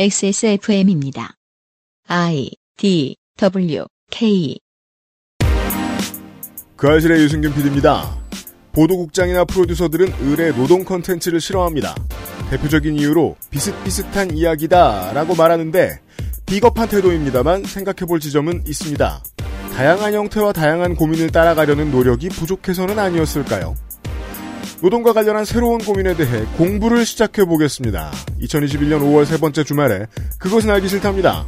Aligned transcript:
XSFM입니다. 0.00 1.34
I 2.06 2.52
D 2.76 3.16
W 3.36 3.84
K 4.12 4.56
그 6.76 6.86
알실의 6.86 7.20
유승균 7.20 7.52
PD입니다. 7.52 8.16
보도국장이나 8.70 9.44
프로듀서들은 9.44 10.12
의뢰 10.20 10.52
노동 10.52 10.84
컨텐츠를 10.84 11.40
싫어합니다. 11.40 11.96
대표적인 12.48 12.94
이유로 12.94 13.34
비슷비슷한 13.50 14.36
이야기다 14.36 15.14
라고 15.14 15.34
말하는데 15.34 15.98
비겁한 16.46 16.88
태도입니다만 16.88 17.64
생각해볼 17.64 18.20
지점은 18.20 18.62
있습니다. 18.68 19.24
다양한 19.74 20.14
형태와 20.14 20.52
다양한 20.52 20.94
고민을 20.94 21.32
따라가려는 21.32 21.90
노력이 21.90 22.28
부족해서는 22.28 23.00
아니었을까요? 23.00 23.74
노동과 24.80 25.12
관련한 25.12 25.44
새로운 25.44 25.78
고민에 25.78 26.14
대해 26.14 26.44
공부를 26.56 27.04
시작해 27.04 27.44
보겠습니다. 27.44 28.12
2021년 28.40 29.00
5월 29.00 29.24
세 29.24 29.36
번째 29.38 29.64
주말에 29.64 30.06
그것은 30.38 30.70
알기 30.70 30.88
싫답니다. 30.88 31.46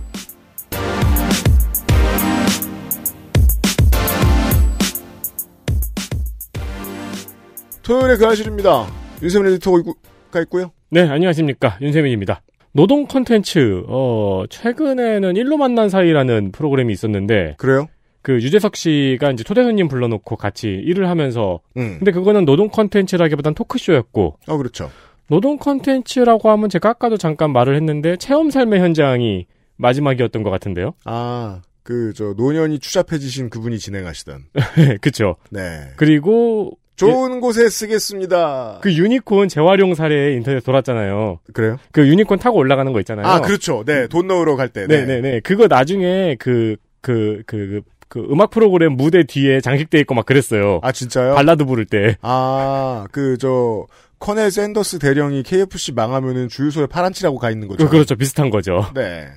토요일에 7.83 8.17
그 8.17 8.27
아실입니다. 8.27 8.87
윤세민 9.23 9.53
에디터가 9.53 10.41
있고요. 10.43 10.73
네, 10.91 11.09
안녕하십니까. 11.09 11.79
윤세민입니다. 11.81 12.43
노동 12.73 13.07
컨텐츠, 13.07 13.85
어, 13.89 14.45
최근에는 14.49 15.35
일로 15.37 15.57
만난 15.57 15.89
사이라는 15.89 16.53
프로그램이 16.53 16.93
있었는데, 16.93 17.55
그래요? 17.59 17.89
그 18.23 18.35
유재석 18.35 18.77
씨가 18.77 19.31
이제 19.33 19.45
초대 19.45 19.63
손님 19.63 19.89
불러놓고 19.89 20.37
같이 20.37 20.69
일을 20.69 21.09
하면서, 21.09 21.61
음. 21.77 21.97
근데 21.99 22.11
그거는 22.13 22.45
노동 22.45 22.69
컨텐츠라기보단 22.69 23.55
토크쇼였고, 23.55 24.39
어, 24.47 24.57
그렇죠. 24.57 24.91
노동 25.29 25.59
컨텐츠라고 25.59 26.51
하면 26.51 26.69
제가 26.69 26.91
아까도 26.91 27.17
잠깐 27.17 27.53
말을 27.53 27.77
했는데, 27.77 28.17
체험 28.17 28.51
삶의 28.51 28.81
현장이 28.81 29.47
마지막이었던 29.77 30.43
것 30.43 30.51
같은데요. 30.51 30.93
아, 31.05 31.63
그, 31.83 32.13
저, 32.15 32.35
노년이 32.37 32.79
추잡해지신 32.81 33.49
그분이 33.49 33.79
진행하시던. 33.79 34.45
그쵸. 35.01 35.37
네. 35.51 35.93
그리고, 35.97 36.73
좋은 36.97 37.41
곳에 37.41 37.71
쓰겠습니다. 37.71 38.81
그 38.83 38.93
유니콘 38.95 39.49
재활용 39.49 39.95
사례 39.95 40.35
인터넷 40.35 40.63
돌았잖아요. 40.63 41.39
그래요? 41.55 41.79
그 41.93 42.07
유니콘 42.07 42.39
타고 42.39 42.59
올라가는 42.59 42.93
거 42.93 42.99
있잖아요. 43.01 43.27
아, 43.27 43.41
그렇죠. 43.41 43.85
네, 43.87 44.07
돈 44.07 44.27
넣으러 44.27 44.55
갈 44.57 44.69
때. 44.69 44.87
네. 44.87 45.07
네네네. 45.07 45.41
그거 45.41 45.67
나중에 45.67 46.37
그, 46.39 46.77
그, 47.01 47.43
그, 47.47 47.81
그 48.11 48.27
음악 48.29 48.51
프로그램 48.51 48.95
무대 48.95 49.23
뒤에 49.23 49.61
장식돼 49.61 50.01
있고 50.01 50.15
막 50.15 50.27
그랬어요. 50.27 50.81
아, 50.83 50.91
진짜요? 50.91 51.37
발라드 51.37 51.65
부를 51.65 51.87
때. 51.87 52.17
아, 52.23 53.07
그, 53.13 53.39
저, 53.39 53.87
커넬 54.19 54.51
샌더스 54.51 54.99
대령이 54.99 55.45
KFC 55.45 55.93
망하면은 55.93 56.49
주유소에 56.49 56.87
파란 56.87 57.09
칠하고 57.09 57.39
가 57.39 57.53
있는 57.53 57.69
거죠. 57.69 57.85
그, 57.85 57.91
그렇죠. 57.91 58.17
비슷한 58.17 58.51
거죠. 58.51 58.91
네. 58.95 59.29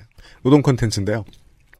노동 0.42 0.60
컨텐츠인데요. 0.60 1.24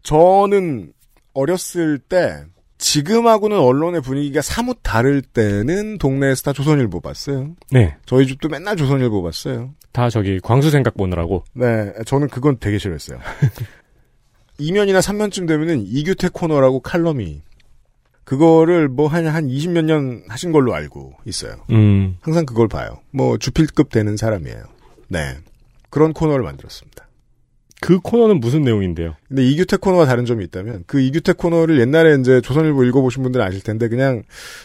저는 0.05 0.93
어렸을 1.35 1.99
때, 1.99 2.45
지금하고는 2.79 3.59
언론의 3.59 4.01
분위기가 4.01 4.41
사뭇 4.41 4.79
다를 4.85 5.21
때는 5.21 5.99
동네에서 5.99 6.33
다 6.37 6.53
조선일보 6.53 7.01
봤어요. 7.01 7.57
네. 7.73 7.97
저희 8.07 8.25
집도 8.29 8.49
맨날 8.49 8.77
조선일보 8.77 9.21
봤어요. 9.21 9.75
다 9.91 10.09
저기 10.11 10.39
광수 10.39 10.71
생각 10.71 10.97
보느라고. 10.97 11.43
네, 11.55 11.93
저는 12.07 12.29
그건 12.29 12.59
되게 12.61 12.79
싫어했어요. 12.79 13.19
2면이나 14.61 15.01
3면쯤 15.01 15.47
되면은 15.49 15.81
이규태 15.87 16.29
코너라고 16.33 16.81
칼럼이 16.81 17.43
그거를 18.25 18.89
뭐 18.89 19.09
한 19.09 19.27
한 19.27 19.49
20몇 19.49 19.85
년 19.85 20.23
하신 20.29 20.53
걸로 20.53 20.75
알고 20.75 21.13
있어요. 21.27 21.57
음. 21.71 22.17
항상 22.23 22.47
그걸 22.47 22.69
봐요. 22.69 23.01
뭐 23.11 23.37
주필급 23.37 23.91
되는 23.91 24.17
사람이에요. 24.17 24.63
네. 25.09 25.37
그런 25.91 26.13
코너를 26.13 26.43
만들었습니다. 26.45 27.07
그 27.81 27.99
코너는 28.01 28.41
무슨 28.41 28.63
내용인데요? 28.63 29.15
근데 29.29 29.45
이규태 29.47 29.77
코너와 29.77 30.07
다른 30.07 30.25
점이 30.25 30.43
있다면 30.45 30.85
그 30.87 31.01
이규태 31.01 31.35
코너를 31.35 31.79
옛날에 31.81 32.17
이제 32.19 32.41
조선일보 32.41 32.83
읽어보신 32.85 33.23
분들은 33.23 33.45
아실 33.45 33.61
텐데 33.63 33.89
그냥 33.89 34.23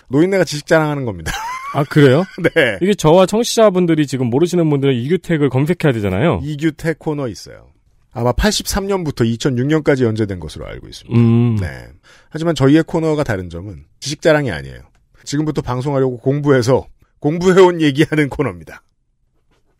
노인네가 0.07 0.45
지식 0.45 0.65
자랑하는 0.67 1.03
겁니다. 1.03 1.33
아, 1.75 1.83
그래요? 1.83 2.23
네. 2.55 2.77
이게 2.81 2.93
저와 2.93 3.25
청취자분들이 3.25 4.07
지금 4.07 4.27
모르시는 4.29 4.69
분들은 4.69 4.93
이규택을 4.95 5.49
검색해야 5.49 5.91
되잖아요. 5.93 6.39
이규태 6.43 6.95
코너 6.97 7.27
있어요. 7.27 7.67
아마 8.11 8.31
83년부터 8.31 9.21
2006년까지 9.37 10.03
연재된 10.03 10.39
것으로 10.39 10.65
알고 10.67 10.87
있습니다. 10.87 11.19
음. 11.19 11.57
네. 11.57 11.87
하지만 12.29 12.55
저희의 12.55 12.83
코너가 12.83 13.23
다른 13.23 13.49
점은 13.49 13.85
지식 13.99 14.21
자랑이 14.21 14.51
아니에요. 14.51 14.79
지금부터 15.23 15.61
방송하려고 15.61 16.17
공부해서 16.17 16.87
공부해온 17.19 17.81
얘기하는 17.81 18.29
코너입니다. 18.29 18.81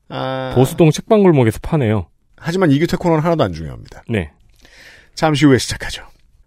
아... 0.09 0.53
보수동 0.56 0.91
책방골목에서 0.91 1.59
파네요. 1.62 2.07
하지만 2.35 2.72
이규태 2.72 2.97
코너는 2.97 3.23
하나도 3.23 3.44
안 3.44 3.53
중요합니다. 3.53 4.03
네. 4.09 4.31
잠시 5.16 5.45
후에 5.45 5.57
시작하죠. 5.57 6.03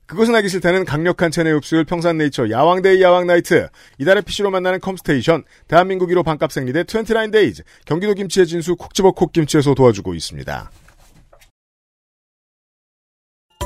그것은 0.07 0.35
알기 0.35 0.49
싫다는 0.49 0.85
강력한 0.85 1.31
체내 1.31 1.51
흡수율 1.51 1.85
평산네이처 1.85 2.51
야왕데이 2.51 3.01
야왕나이트 3.01 3.69
이달의 3.99 4.23
PC로 4.23 4.51
만나는 4.51 4.81
컴스테이션 4.81 5.45
대한민국 5.69 6.11
1호 6.11 6.23
반값 6.23 6.53
생리대 6.53 6.83
29데이즈 6.83 7.63
경기도 7.87 8.13
김치의 8.13 8.47
진수 8.47 8.77
콕집어 8.77 9.13
콕김치에서 9.13 9.75
도와주고 9.75 10.15
있습니다. 10.15 10.71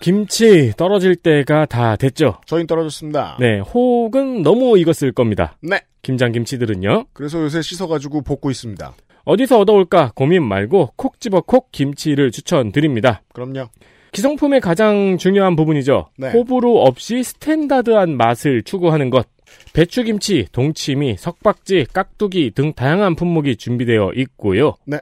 김치 0.00 0.72
떨어질 0.76 1.14
때가 1.14 1.66
다 1.66 1.96
됐죠. 1.96 2.38
저희는 2.46 2.66
떨어졌습니다. 2.66 3.36
네. 3.38 3.60
혹은 3.60 4.42
너무 4.42 4.78
익었을 4.78 5.12
겁니다. 5.12 5.56
네. 5.62 5.80
김장 6.02 6.32
김치들은요. 6.32 7.06
그래서 7.12 7.42
요새 7.42 7.60
씻어가지고 7.62 8.22
볶고 8.22 8.50
있습니다. 8.50 8.94
어디서 9.24 9.60
얻어올까 9.60 10.12
고민 10.14 10.42
말고 10.42 10.94
콕 10.96 11.20
집어 11.20 11.42
콕 11.42 11.70
김치를 11.70 12.30
추천드립니다. 12.30 13.22
그럼요. 13.34 13.68
기성품의 14.12 14.60
가장 14.60 15.18
중요한 15.18 15.54
부분이죠. 15.54 16.08
네. 16.16 16.30
호불호 16.32 16.82
없이 16.82 17.22
스탠다드한 17.22 18.16
맛을 18.16 18.62
추구하는 18.62 19.10
것. 19.10 19.28
배추김치, 19.72 20.46
동치미, 20.52 21.16
석박지, 21.18 21.86
깍두기 21.92 22.52
등 22.52 22.72
다양한 22.72 23.14
품목이 23.14 23.56
준비되어 23.56 24.12
있고요. 24.16 24.74
네. 24.84 24.98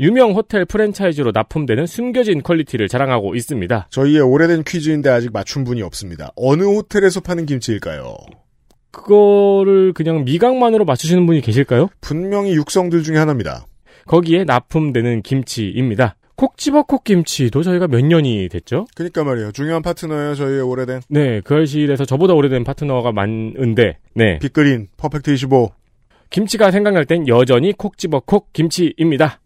유명 0.00 0.32
호텔 0.32 0.64
프랜차이즈로 0.64 1.30
납품되는 1.32 1.86
숨겨진 1.86 2.42
퀄리티를 2.42 2.88
자랑하고 2.88 3.36
있습니다. 3.36 3.88
저희의 3.90 4.22
오래된 4.22 4.64
퀴즈인데 4.64 5.08
아직 5.08 5.32
맞춘 5.32 5.62
분이 5.62 5.82
없습니다. 5.82 6.32
어느 6.34 6.64
호텔에서 6.64 7.20
파는 7.20 7.46
김치일까요? 7.46 8.16
그거를 8.90 9.92
그냥 9.92 10.24
미각만으로 10.24 10.84
맞추시는 10.84 11.26
분이 11.26 11.40
계실까요? 11.40 11.88
분명히 12.00 12.54
육성들 12.54 13.02
중에 13.02 13.16
하나입니다. 13.18 13.66
거기에 14.06 14.44
납품되는 14.44 15.22
김치입니다. 15.22 16.16
콕 16.36 16.58
집어 16.58 16.82
콕 16.82 17.04
김치도 17.04 17.62
저희가 17.62 17.86
몇 17.86 18.04
년이 18.04 18.48
됐죠? 18.48 18.86
그니까 18.96 19.22
말이에요. 19.22 19.52
중요한 19.52 19.82
파트너예요. 19.82 20.34
저희의 20.34 20.62
오래된 20.62 21.02
네, 21.08 21.40
그 21.40 21.54
알실에서 21.54 22.04
저보다 22.04 22.34
오래된 22.34 22.64
파트너가 22.64 23.12
많은데, 23.12 23.98
네. 24.14 24.40
빅그린 24.40 24.88
퍼펙트 24.96 25.32
25 25.32 25.70
김치가 26.30 26.72
생각날 26.72 27.04
땐 27.04 27.28
여전히 27.28 27.72
콕 27.72 27.96
집어 27.96 28.18
콕 28.18 28.52
김치입니다. 28.52 29.40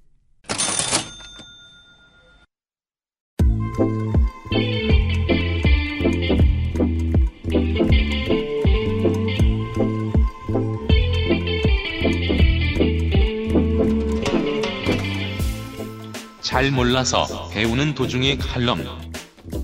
잘 16.48 16.71
몰라서 16.71 17.27
배우는 17.50 17.95
도중의 17.95 18.39
칼럼 18.39 18.78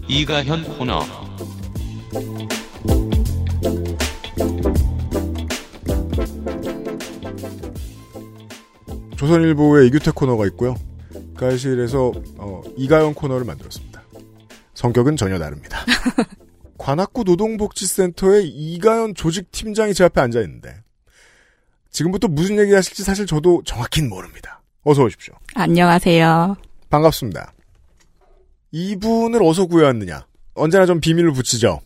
이가현 0.07 0.77
코너 0.77 1.01
조선일보의 9.17 9.87
이규태 9.87 10.11
코너가 10.11 10.45
있고요. 10.49 10.75
가실에서 11.35 12.13
어, 12.37 12.61
이가영 12.77 13.15
코너를 13.15 13.47
만들었습니다. 13.47 14.03
성격은 14.75 15.17
전혀 15.17 15.39
다릅니다. 15.39 15.79
관악구 16.77 17.25
노동복지센터의 17.25 18.47
이가연 18.47 19.15
조직팀장이 19.15 19.95
제 19.95 20.05
앞에 20.05 20.21
앉아 20.21 20.39
있는데 20.43 20.83
지금부터 21.91 22.29
무슨 22.29 22.59
얘기 22.59 22.75
하실지 22.75 23.05
사실 23.05 23.25
저도 23.25 23.63
정확히는 23.65 24.11
모릅니다. 24.11 24.61
어서 24.83 25.03
오십시오. 25.03 25.33
안녕하세요. 25.55 26.74
반갑습니다. 26.95 27.53
이분을 28.71 29.43
어디서 29.43 29.67
구해왔느냐? 29.67 30.27
언제나 30.55 30.87
좀 30.87 31.01
비밀을 31.01 31.33
붙이죠. 31.33 31.81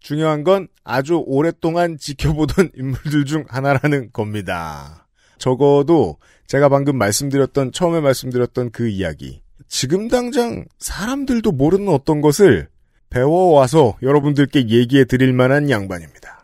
중요한 0.00 0.44
건 0.44 0.68
아주 0.82 1.22
오랫동안 1.26 1.98
지켜보던 1.98 2.70
인물들 2.76 3.26
중 3.26 3.44
하나라는 3.48 4.10
겁니다. 4.14 5.06
적어도 5.36 6.16
제가 6.46 6.70
방금 6.70 6.96
말씀드렸던 6.96 7.72
처음에 7.72 8.00
말씀드렸던 8.00 8.70
그 8.70 8.88
이야기. 8.88 9.42
지금 9.68 10.08
당장 10.08 10.64
사람들도 10.78 11.52
모르는 11.52 11.88
어떤 11.88 12.22
것을 12.22 12.68
배워와서 13.10 13.98
여러분들께 14.00 14.70
얘기해 14.70 15.04
드릴 15.04 15.34
만한 15.34 15.68
양반입니다. 15.68 16.35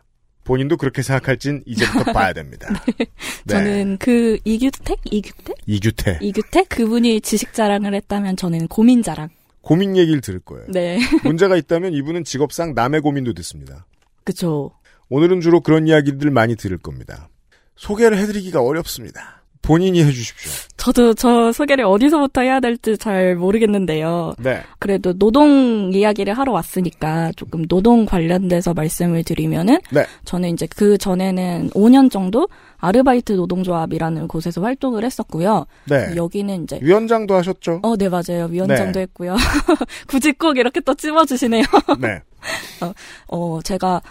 본인도 0.43 0.77
그렇게 0.77 1.01
생각할진 1.01 1.63
이제부터 1.65 2.11
봐야 2.13 2.33
됩니다. 2.33 2.67
네. 2.97 3.05
저는 3.47 3.97
그 3.99 4.37
이규택? 4.43 4.99
이규택? 5.05 5.55
이규태. 5.65 6.19
이규택? 6.21 6.69
그분이 6.69 7.21
지식 7.21 7.53
자랑을 7.53 7.93
했다면 7.93 8.35
저는 8.37 8.67
고민 8.67 9.01
자랑. 9.03 9.29
고민 9.61 9.95
얘기를 9.95 10.19
들을 10.21 10.39
거예요. 10.39 10.65
네. 10.69 10.99
문제가 11.23 11.55
있다면 11.55 11.93
이분은 11.93 12.23
직업상 12.25 12.73
남의 12.73 13.01
고민도 13.01 13.33
듣습니다. 13.33 13.85
그쵸. 14.25 14.71
오늘은 15.09 15.41
주로 15.41 15.61
그런 15.61 15.87
이야기들 15.87 16.31
많이 16.31 16.55
들을 16.55 16.77
겁니다. 16.77 17.29
소개를 17.75 18.17
해드리기가 18.17 18.61
어렵습니다. 18.61 19.42
본인이 19.63 20.03
해주십시오. 20.03 20.51
저도 20.77 21.13
저 21.13 21.51
소개를 21.51 21.85
어디서부터 21.85 22.41
해야 22.41 22.59
될지 22.59 22.97
잘 22.97 23.35
모르겠는데요. 23.35 24.35
네. 24.37 24.61
그래도 24.77 25.13
노동 25.13 25.91
이야기를 25.93 26.37
하러 26.37 26.51
왔으니까 26.51 27.31
조금 27.37 27.65
노동 27.67 28.05
관련돼서 28.05 28.73
말씀을 28.73 29.23
드리면은 29.23 29.79
네. 29.91 30.05
저는 30.25 30.49
이제 30.49 30.67
그 30.75 30.97
전에는 30.97 31.71
5년 31.73 32.11
정도 32.11 32.49
아르바이트 32.77 33.31
노동조합이라는 33.31 34.27
곳에서 34.27 34.61
활동을 34.61 35.05
했었고요. 35.05 35.65
네. 35.85 36.13
여기는 36.17 36.63
이제 36.63 36.79
위원장도 36.81 37.33
하셨죠? 37.33 37.79
어, 37.81 37.95
네, 37.95 38.09
맞아요. 38.09 38.47
위원장도 38.51 38.99
네. 38.99 39.01
했고요. 39.03 39.37
굳이 40.07 40.33
꼭 40.33 40.57
이렇게 40.57 40.81
또 40.81 40.93
찝어주시네요. 40.93 41.63
네. 41.99 42.21
어, 43.29 43.59
제가, 43.63 44.01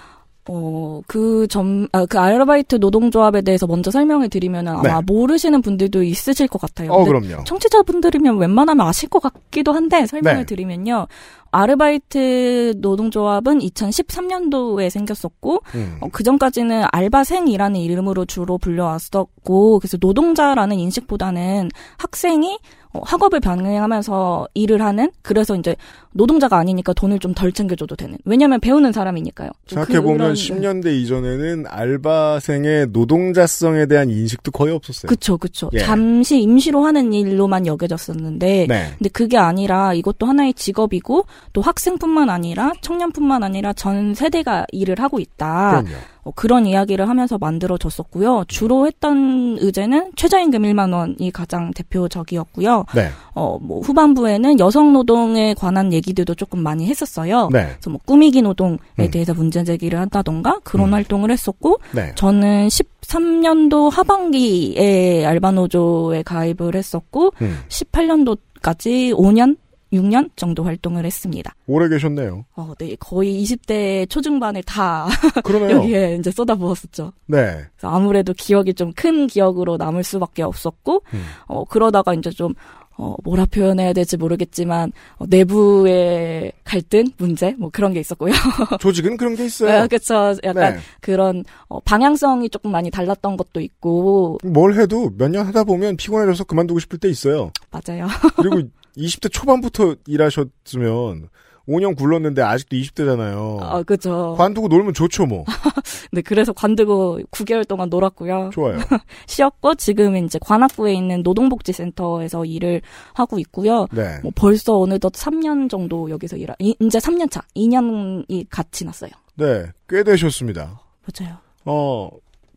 어, 0.49 1.01
그 1.07 1.47
점, 1.49 1.87
아, 1.93 2.05
그 2.05 2.19
아르바이트 2.19 2.77
노동조합에 2.77 3.43
대해서 3.43 3.67
먼저 3.69 3.93
설명을 3.93 4.29
드리면 4.29 4.67
아마 4.67 4.83
네. 4.83 5.01
모르시는 5.07 5.63
분들도 5.63 6.03
있으실 6.03 6.49
것 6.49 6.61
같아요. 6.61 6.93
어, 6.93 7.05
그럼요. 7.05 7.45
청취자분들이면 7.45 8.39
웬만하면 8.39 8.85
아실 8.87 9.09
것 9.09 9.21
같기도 9.21 9.73
한데 9.73 10.05
설명을 10.07 10.41
네. 10.41 10.47
드리면요. 10.47 11.07
아르바이트 11.53 12.75
노동조합은 12.79 13.61
2013년도에 13.61 14.91
생겼었고, 14.91 15.61
음. 15.75 15.97
어, 16.01 16.09
그 16.11 16.23
전까지는 16.25 16.85
알바생이라는 16.91 17.79
이름으로 17.81 18.25
주로 18.25 18.59
불려왔었고, 18.59 19.79
그래서 19.79 19.97
노동자라는 20.01 20.79
인식보다는 20.79 21.71
학생이 21.99 22.59
어, 22.95 23.01
학업을 23.05 23.41
병행하면서 23.41 24.49
일을 24.53 24.83
하는, 24.83 25.11
그래서 25.23 25.57
이제 25.57 25.75
노동자가 26.13 26.59
아니니까 26.59 26.93
돈을 26.93 27.21
좀 27.21 27.33
덜 27.33 27.51
챙겨줘도 27.51 27.97
되는. 27.97 28.19
왜냐면 28.27 28.61
배우는 28.61 28.93
사람이니까요. 28.93 29.49
좀 29.65 29.77
생각해보면 29.77 30.19
그런- 30.19 30.35
10년대 30.35 30.95
이전에는 31.01 31.65
알바생의 31.69 32.89
노동자성에 32.93 33.87
대한 33.87 34.11
인식도 34.11 34.51
거의 34.51 34.75
없었어요. 34.75 35.09
그쵸, 35.09 35.39
그쵸. 35.39 35.71
예. 35.73 35.79
잠시 35.79 36.43
임시로 36.43 36.85
하는 36.85 37.15
일로만 37.15 37.67
여겨졌었는데, 37.67 38.67
네. 38.69 38.91
근데 38.99 39.09
그게 39.09 39.39
아니라 39.39 39.95
이것도 39.95 40.27
하나의 40.27 40.53
직업이고 40.53 41.25
또 41.53 41.61
학생뿐만 41.61 42.31
아니라 42.31 42.73
청년뿐만 42.81 43.43
아니라 43.43 43.73
전 43.73 44.15
세대가 44.15 44.67
일을 44.73 45.01
하고 45.01 45.19
있다. 45.19 45.83
어, 46.25 46.31
그런 46.37 46.67
이야기를 46.67 47.09
하면서 47.09 47.37
만들어졌었고요. 47.37 48.45
주로 48.47 48.87
했던 48.87 49.57
의제는 49.61 50.13
최저임금 50.15 50.63
1만 50.63 50.95
원이 50.95 51.33
가장 51.33 51.73
대표적이었고요. 51.73 52.85
네. 52.95 53.09
어, 53.35 53.59
뭐 53.61 53.81
후반부에는 53.81 54.61
여성 54.61 54.93
노동에 54.93 55.55
관한 55.55 55.93
얘기들도 55.93 56.35
조금 56.37 56.63
많이 56.63 56.87
했었어요. 56.87 57.49
네. 57.53 57.67
그래서 57.73 57.91
뭐 57.91 57.99
꾸미기 58.05 58.43
노동에 58.43 58.79
음. 59.01 59.11
대해서 59.11 59.35
문제 59.35 59.65
제기를 59.65 59.99
한다던가 59.99 60.61
그런 60.63 60.89
음. 60.89 60.95
활동을 60.95 61.31
했었고 61.31 61.81
네. 61.93 62.13
저는 62.15 62.69
13년도 62.69 63.91
하반기에 63.91 65.27
알바노조에 65.27 66.23
가입을 66.23 66.77
했었고 66.77 67.33
음. 67.43 67.59
18년도 67.69 68.39
까지 68.63 69.13
5년, 69.17 69.57
6년 69.93 70.31
정도 70.37 70.65
활동을 70.65 71.05
했습니다. 71.05 71.55
오래 71.67 71.89
계셨네요. 71.89 72.45
어, 72.57 72.73
네, 72.79 72.97
거의 72.99 73.43
20대 73.43 74.09
초중반을 74.09 74.63
다. 74.63 75.07
여기에 75.71 76.17
이제 76.19 76.31
쏟아부었었죠. 76.31 77.13
네. 77.27 77.65
아무래도 77.83 78.33
기억이 78.33 78.75
좀 78.75 78.93
큰 78.95 79.27
기억으로 79.27 79.77
남을 79.79 80.05
수밖에 80.05 80.43
없었고, 80.43 81.03
음. 81.15 81.25
어, 81.47 81.65
그러다가 81.65 82.15
이제 82.15 82.31
좀, 82.31 82.55
어, 82.99 83.15
뭐라 83.25 83.47
표현해야 83.47 83.93
될지 83.95 84.17
모르겠지만, 84.17 84.93
어, 85.17 85.25
내부의 85.29 86.53
갈등, 86.65 87.05
문제, 87.17 87.55
뭐 87.59 87.71
그런 87.73 87.93
게 87.93 88.01
있었고요. 88.01 88.33
조직은 88.81 89.17
그런 89.17 89.35
게 89.35 89.45
있어요. 89.47 89.83
아, 89.83 89.87
그쵸. 89.87 90.35
약간 90.45 90.75
네. 90.75 90.81
그런, 91.01 91.45
어, 91.69 91.81
방향성이 91.81 92.49
조금 92.51 92.71
많이 92.71 92.91
달랐던 92.91 93.37
것도 93.37 93.61
있고, 93.61 94.39
뭘 94.45 94.75
해도 94.79 95.11
몇 95.17 95.29
년 95.31 95.47
하다 95.47 95.65
보면 95.65 95.97
피곤해져서 95.97 96.45
그만두고 96.45 96.79
싶을 96.81 96.99
때 96.99 97.09
있어요. 97.09 97.51
맞아요. 97.71 98.07
그리고 98.37 98.69
20대 98.97 99.33
초반부터 99.33 99.97
일하셨으면 100.07 101.29
5년 101.69 101.97
굴렀는데 101.97 102.43
아직도 102.43 102.77
20대잖아요. 102.77 103.59
아, 103.63 103.83
그죠. 103.83 104.35
관두고 104.37 104.69
놀면 104.69 104.95
좋죠, 104.95 105.27
뭐. 105.27 105.45
네, 106.11 106.21
그래서 106.21 106.53
관두고 106.53 107.21
9개월 107.31 107.67
동안 107.67 107.89
놀았고요. 107.89 108.51
좋아요. 108.53 108.79
쉬었고, 109.27 109.77
지금 109.77 110.17
이제 110.17 110.39
관악구에 110.43 110.93
있는 110.93 111.23
노동복지센터에서 111.23 112.45
일을 112.45 112.83
하고 113.15 113.39
있고요. 113.39 113.87
네. 113.93 114.19
뭐 114.23 114.33
벌써 114.35 114.79
어느덧 114.79 115.13
3년 115.13 115.71
정도 115.71 116.11
여기서 116.11 116.37
일하, 116.37 116.55
이, 116.59 116.75
이제 116.81 116.99
3년 116.99 117.31
차, 117.31 117.43
2년이 117.57 118.47
갓 118.51 118.73
지났어요. 118.73 119.11
네. 119.37 119.67
꽤 119.89 120.03
되셨습니다. 120.03 120.81
맞아요. 121.07 121.37
어, 121.65 122.11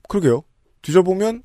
그러게요. 0.10 0.44
뒤져보면, 0.82 1.44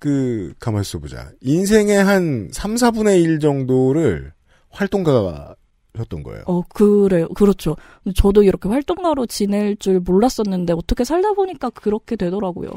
그, 0.00 0.52
가만히 0.58 0.80
있어 0.82 0.98
보자. 0.98 1.30
인생의 1.42 2.02
한 2.02 2.48
3, 2.52 2.74
4분의 2.74 3.22
1 3.22 3.38
정도를 3.38 4.32
활동가가 4.70 5.54
셨던 5.96 6.22
거예요. 6.24 6.42
어, 6.46 6.62
그래요. 6.74 7.28
그렇죠. 7.34 7.76
저도 8.16 8.42
이렇게 8.42 8.68
활동가로 8.68 9.26
지낼 9.26 9.76
줄 9.76 10.00
몰랐었는데 10.00 10.72
어떻게 10.72 11.04
살다 11.04 11.32
보니까 11.34 11.70
그렇게 11.70 12.16
되더라고요. 12.16 12.70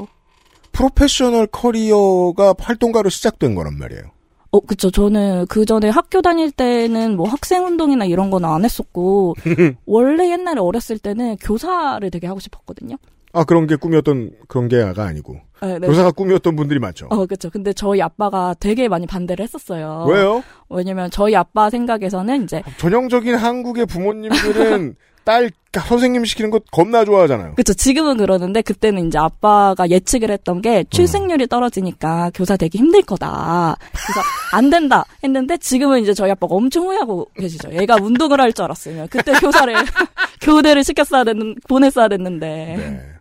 프로페셔널 0.72 1.46
커리어가 1.48 2.54
활동가로 2.58 3.08
시작된 3.08 3.54
거란 3.54 3.78
말이에요. 3.78 4.02
어, 4.50 4.60
그쵸. 4.60 4.90
저는 4.90 5.46
그 5.48 5.64
전에 5.64 5.88
학교 5.88 6.22
다닐 6.22 6.50
때는 6.52 7.16
뭐 7.16 7.28
학생 7.28 7.64
운동이나 7.64 8.04
이런 8.04 8.30
건 8.30 8.44
안 8.44 8.64
했었고, 8.64 9.34
원래 9.86 10.30
옛날에 10.30 10.60
어렸을 10.60 10.98
때는 10.98 11.36
교사를 11.36 12.08
되게 12.10 12.26
하고 12.26 12.38
싶었거든요. 12.40 12.96
아, 13.34 13.44
그런 13.44 13.66
게 13.66 13.76
꿈이었던, 13.76 14.30
그런 14.48 14.68
게가 14.68 15.04
아니고. 15.04 15.36
네, 15.60 15.78
네. 15.78 15.86
교사가 15.86 16.12
꿈이었던 16.12 16.56
분들이 16.56 16.78
많죠. 16.78 17.06
어, 17.10 17.26
그쵸. 17.26 17.50
근데 17.50 17.72
저희 17.72 18.00
아빠가 18.00 18.54
되게 18.60 18.86
많이 18.88 19.06
반대를 19.06 19.42
했었어요. 19.42 20.06
왜요? 20.08 20.42
왜냐면 20.68 21.10
저희 21.10 21.34
아빠 21.34 21.70
생각에서는 21.70 22.44
이제 22.44 22.62
전형적인 22.78 23.34
한국의 23.34 23.86
부모님들은 23.86 24.94
딸 25.24 25.50
선생님 25.72 26.26
시키는 26.26 26.50
거 26.50 26.60
겁나 26.70 27.04
좋아하잖아요. 27.06 27.54
그쵸. 27.54 27.72
지금은 27.72 28.18
그러는데 28.18 28.60
그때는 28.60 29.06
이제 29.08 29.16
아빠가 29.18 29.88
예측을 29.88 30.30
했던 30.30 30.60
게 30.60 30.84
출생률이 30.90 31.46
떨어지니까 31.46 32.30
교사 32.34 32.58
되기 32.58 32.76
힘들 32.76 33.00
거다. 33.02 33.76
그래서 33.90 34.20
안 34.52 34.68
된다 34.68 35.04
했는데 35.24 35.56
지금은 35.56 36.02
이제 36.02 36.12
저희 36.12 36.30
아빠가 36.30 36.54
엄청 36.54 36.84
후회하고 36.84 37.26
계시죠. 37.38 37.72
얘가 37.72 37.96
운동을 38.00 38.38
할 38.40 38.52
줄 38.52 38.64
알았으면 38.66 39.08
그때 39.08 39.32
교사를 39.32 39.74
교대를 40.42 40.84
시켰어야 40.84 41.24
됐는 41.24 41.56
보냈어야 41.68 42.08
됐는데 42.08 42.46
네. 42.46 43.13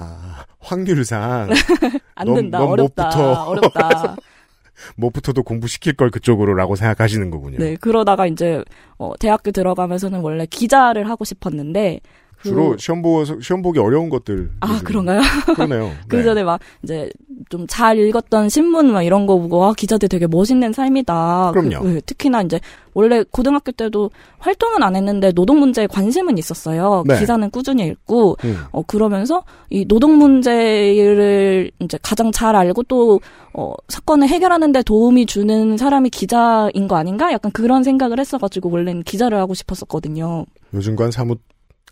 아, 0.00 0.44
확률상 0.60 1.48
안 2.14 2.26
넌- 2.26 2.34
된다. 2.36 2.58
넌못 2.58 2.72
어렵다. 2.78 3.08
붙어. 3.10 3.42
어렵다. 3.44 4.16
무엇부터도 4.96 5.42
공부시킬 5.42 5.94
걸 5.94 6.10
그쪽으로라고 6.10 6.76
생각하시는 6.76 7.30
거군요. 7.30 7.58
네. 7.58 7.76
그러다가 7.80 8.26
이제 8.26 8.62
어, 8.96 9.12
대학교 9.18 9.50
들어가면서는 9.50 10.20
원래 10.20 10.46
기자를 10.46 11.08
하고 11.10 11.24
싶었는데 11.24 12.00
그- 12.02 12.08
주로 12.42 12.76
시험 12.76 13.02
보서 13.02 13.36
시험 13.40 13.62
보기 13.62 13.78
어려운 13.78 14.08
것들. 14.08 14.50
아 14.60 14.80
그런가요? 14.84 15.20
그러네요. 15.54 15.92
그 16.08 16.16
네. 16.16 16.22
전에 16.22 16.44
막 16.44 16.60
이제 16.82 17.08
좀 17.50 17.66
잘 17.68 17.98
읽었던 17.98 18.48
신문 18.48 18.92
막 18.92 19.02
이런 19.02 19.26
거 19.26 19.38
보고 19.38 19.64
아 19.64 19.72
기자들 19.72 20.08
되게 20.08 20.26
멋있는 20.26 20.72
삶이다. 20.72 21.52
그럼요. 21.52 21.80
그, 21.80 21.88
네, 21.88 22.00
특히나 22.00 22.42
이제 22.42 22.60
원래 22.94 23.22
고등학교 23.30 23.70
때도 23.72 24.10
활동은 24.38 24.82
안 24.82 24.96
했는데 24.96 25.32
노동 25.32 25.60
문제에 25.60 25.86
관심은 25.86 26.38
있었어요. 26.38 27.04
네. 27.06 27.18
기사는 27.18 27.48
꾸준히 27.50 27.86
읽고 27.86 28.36
음. 28.44 28.58
어 28.72 28.82
그러면서 28.82 29.44
이 29.70 29.86
노동 29.86 30.18
문제를 30.18 31.70
이제 31.80 31.98
가장 32.02 32.32
잘 32.32 32.56
알고 32.56 32.84
또 32.84 33.20
어, 33.52 33.72
사건을 33.88 34.28
해결하는 34.28 34.72
데 34.72 34.82
도움이 34.82 35.26
주는 35.26 35.76
사람이 35.76 36.10
기자인 36.10 36.88
거 36.88 36.96
아닌가? 36.96 37.32
약간 37.32 37.52
그런 37.52 37.82
생각을 37.82 38.18
했어 38.20 38.38
가지고 38.38 38.70
원래는 38.70 39.02
기자를 39.02 39.38
하고 39.38 39.54
싶었었거든요. 39.54 40.44
요즘과는 40.74 41.10
사뭇 41.12 41.40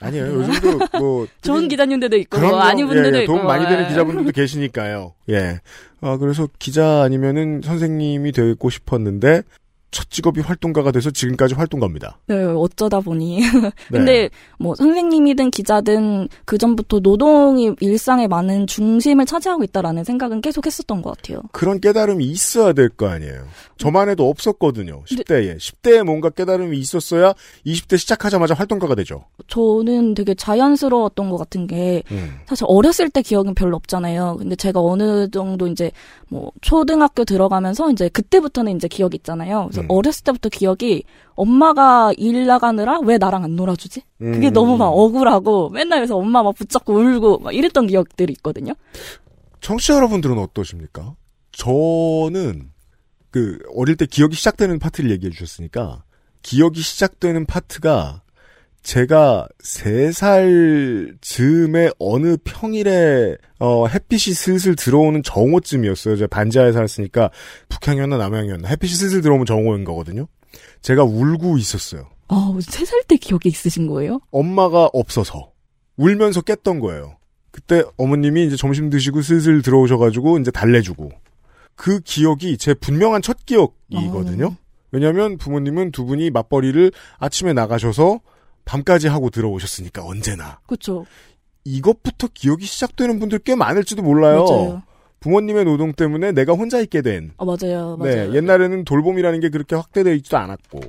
아니에요. 0.00 0.26
요즘도 0.26 0.98
뭐 0.98 1.26
좋은 1.42 1.68
기자님들도 1.68 2.16
있고 2.18 2.38
그럼요. 2.38 2.56
뭐 2.56 2.62
아닌 2.64 2.86
분들도 2.86 3.16
예, 3.16 3.20
예, 3.20 3.24
있고 3.24 3.36
돈 3.36 3.46
많이 3.46 3.62
뭐, 3.62 3.70
되는 3.70 3.84
예. 3.84 3.88
기자분들도 3.88 4.32
계시니까요. 4.32 5.14
예. 5.30 5.60
아 6.00 6.16
그래서 6.18 6.48
기자 6.58 7.02
아니면은 7.02 7.62
선생님이 7.64 8.32
되고 8.32 8.70
싶었는데 8.70 9.42
첫 9.96 10.10
직업이 10.10 10.42
활동가가 10.42 10.92
돼서 10.92 11.10
지금까지 11.10 11.54
활동가입니다. 11.54 12.18
네, 12.26 12.44
어쩌다 12.44 13.00
보니. 13.00 13.40
네. 13.40 13.70
근데 13.90 14.28
뭐 14.58 14.74
선생님이든 14.74 15.50
기자든 15.50 16.28
그 16.44 16.58
전부터 16.58 17.00
노동이 17.00 17.72
일상의 17.80 18.28
많은 18.28 18.66
중심을 18.66 19.24
차지하고 19.24 19.64
있다라는 19.64 20.04
생각은 20.04 20.42
계속 20.42 20.66
했었던 20.66 21.00
것 21.00 21.16
같아요. 21.16 21.40
그런 21.52 21.80
깨달음이 21.80 22.26
있어야 22.26 22.74
될 22.74 22.90
거 22.90 23.08
아니에요. 23.08 23.44
저만 23.78 24.08
해도 24.10 24.28
없었거든요. 24.28 25.02
10대에. 25.04 25.56
10대에 25.56 26.02
뭔가 26.04 26.28
깨달음이 26.28 26.78
있었어야 26.78 27.32
20대 27.66 27.96
시작하자마자 27.96 28.52
활동가가 28.54 28.94
되죠. 28.96 29.24
저는 29.48 30.14
되게 30.14 30.34
자연스러웠던 30.34 31.30
것 31.30 31.38
같은 31.38 31.66
게 31.66 32.02
음. 32.10 32.36
사실 32.46 32.66
어렸을 32.68 33.08
때 33.08 33.22
기억은 33.22 33.54
별로 33.54 33.76
없잖아요. 33.76 34.36
근데 34.38 34.56
제가 34.56 34.80
어느 34.80 35.30
정도 35.30 35.66
이제 35.68 35.90
뭐 36.28 36.52
초등학교 36.60 37.24
들어가면서 37.24 37.90
이제 37.90 38.08
그때부터는 38.10 38.76
이제 38.76 38.88
기억이 38.88 39.16
있잖아요. 39.16 39.68
그래서 39.70 39.82
음. 39.82 39.85
어렸을 39.88 40.24
때부터 40.24 40.48
기억이 40.48 41.04
엄마가 41.34 42.12
일 42.16 42.46
나가느라 42.46 42.98
왜 43.00 43.18
나랑 43.18 43.44
안 43.44 43.56
놀아주지? 43.56 44.02
그게 44.18 44.48
음. 44.48 44.52
너무 44.52 44.76
막 44.76 44.86
억울하고 44.86 45.70
맨날 45.70 45.98
그래서 46.00 46.16
엄마 46.16 46.42
막 46.42 46.54
붙잡고 46.54 46.94
울고 46.94 47.38
막 47.38 47.54
이랬던 47.54 47.86
기억들이 47.86 48.32
있거든요. 48.34 48.74
청취자 49.60 49.94
여러분들은 49.94 50.38
어떠십니까? 50.38 51.14
저는 51.52 52.70
그 53.30 53.58
어릴 53.74 53.96
때 53.96 54.06
기억이 54.06 54.34
시작되는 54.36 54.78
파트를 54.78 55.10
얘기해 55.10 55.30
주셨으니까 55.30 56.04
기억이 56.42 56.80
시작되는 56.80 57.46
파트가 57.46 58.22
제가 58.86 59.48
세살 59.58 61.16
즈음에 61.20 61.90
어느 61.98 62.36
평일에 62.44 63.36
어 63.58 63.88
햇빛이 63.88 64.32
슬슬 64.32 64.76
들어오는 64.76 65.24
정오쯤이었어요. 65.24 66.14
제가 66.14 66.28
반지하에 66.28 66.70
살았으니까 66.70 67.32
북향이었나 67.68 68.16
남향이었나 68.16 68.68
햇빛이 68.68 68.92
슬슬 68.92 69.22
들어오면 69.22 69.44
정오인 69.44 69.82
거거든요. 69.82 70.28
제가 70.82 71.02
울고 71.02 71.58
있었어요. 71.58 72.06
아, 72.28 72.56
세살때 72.60 73.16
기억이 73.16 73.48
있으신 73.48 73.88
거예요? 73.88 74.20
엄마가 74.30 74.88
없어서 74.92 75.50
울면서 75.96 76.42
깼던 76.42 76.78
거예요. 76.78 77.16
그때 77.50 77.82
어머님이 77.96 78.46
이제 78.46 78.54
점심 78.54 78.88
드시고 78.88 79.20
슬슬 79.22 79.62
들어오셔가지고 79.62 80.38
이제 80.38 80.52
달래주고 80.52 81.10
그 81.74 81.98
기억이 81.98 82.56
제 82.56 82.72
분명한 82.72 83.22
첫 83.22 83.38
기억이거든요. 83.46 84.46
어. 84.46 84.56
왜냐하면 84.92 85.38
부모님은 85.38 85.90
두 85.90 86.04
분이 86.04 86.30
맞벌이를 86.30 86.92
아침에 87.18 87.52
나가셔서 87.52 88.20
밤까지 88.66 89.08
하고 89.08 89.30
들어오셨으니까 89.30 90.04
언제나 90.04 90.60
그렇죠. 90.66 91.06
이것부터 91.64 92.28
기억이 92.34 92.66
시작되는 92.66 93.18
분들 93.18 93.38
꽤 93.40 93.54
많을지도 93.54 94.02
몰라요. 94.02 94.44
맞아요. 94.44 94.82
부모님의 95.20 95.64
노동 95.64 95.92
때문에 95.92 96.32
내가 96.32 96.52
혼자 96.52 96.78
있게 96.80 97.00
된. 97.02 97.32
아, 97.38 97.44
맞아요. 97.44 97.96
네, 98.02 98.14
맞아요. 98.14 98.34
옛날에는 98.36 98.84
돌봄이라는 98.84 99.40
게 99.40 99.48
그렇게 99.48 99.74
확대되어 99.74 100.12
있지도 100.14 100.36
않았고. 100.36 100.80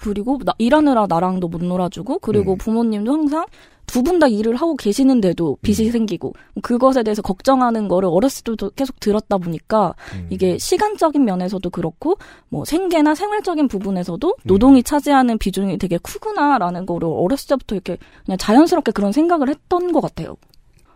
그리고 0.00 0.38
나- 0.44 0.52
일하느라 0.58 1.06
나랑도 1.08 1.48
못 1.48 1.62
놀아주고 1.64 2.18
그리고 2.20 2.52
음. 2.52 2.58
부모님도 2.58 3.12
항상 3.12 3.46
두 3.86 4.02
분 4.02 4.18
다 4.18 4.26
일을 4.26 4.56
하고 4.56 4.74
계시는데도 4.74 5.58
빚이 5.62 5.86
음. 5.86 5.92
생기고 5.92 6.32
그것에 6.60 7.04
대해서 7.04 7.22
걱정하는 7.22 7.86
거를 7.86 8.08
어렸을 8.10 8.42
때도 8.42 8.70
계속 8.70 8.98
들었다 8.98 9.38
보니까 9.38 9.94
음. 10.14 10.26
이게 10.28 10.58
시간적인 10.58 11.24
면에서도 11.24 11.70
그렇고 11.70 12.16
뭐 12.48 12.64
생계나 12.64 13.14
생활적인 13.14 13.68
부분에서도 13.68 14.26
음. 14.28 14.42
노동이 14.44 14.82
차지하는 14.82 15.38
비중이 15.38 15.78
되게 15.78 15.98
크구나라는 15.98 16.84
거를 16.84 17.06
어렸을 17.08 17.46
때부터 17.50 17.76
이렇게 17.76 17.96
그냥 18.24 18.38
자연스럽게 18.38 18.90
그런 18.90 19.12
생각을 19.12 19.48
했던 19.48 19.92
것 19.92 20.00
같아요. 20.00 20.34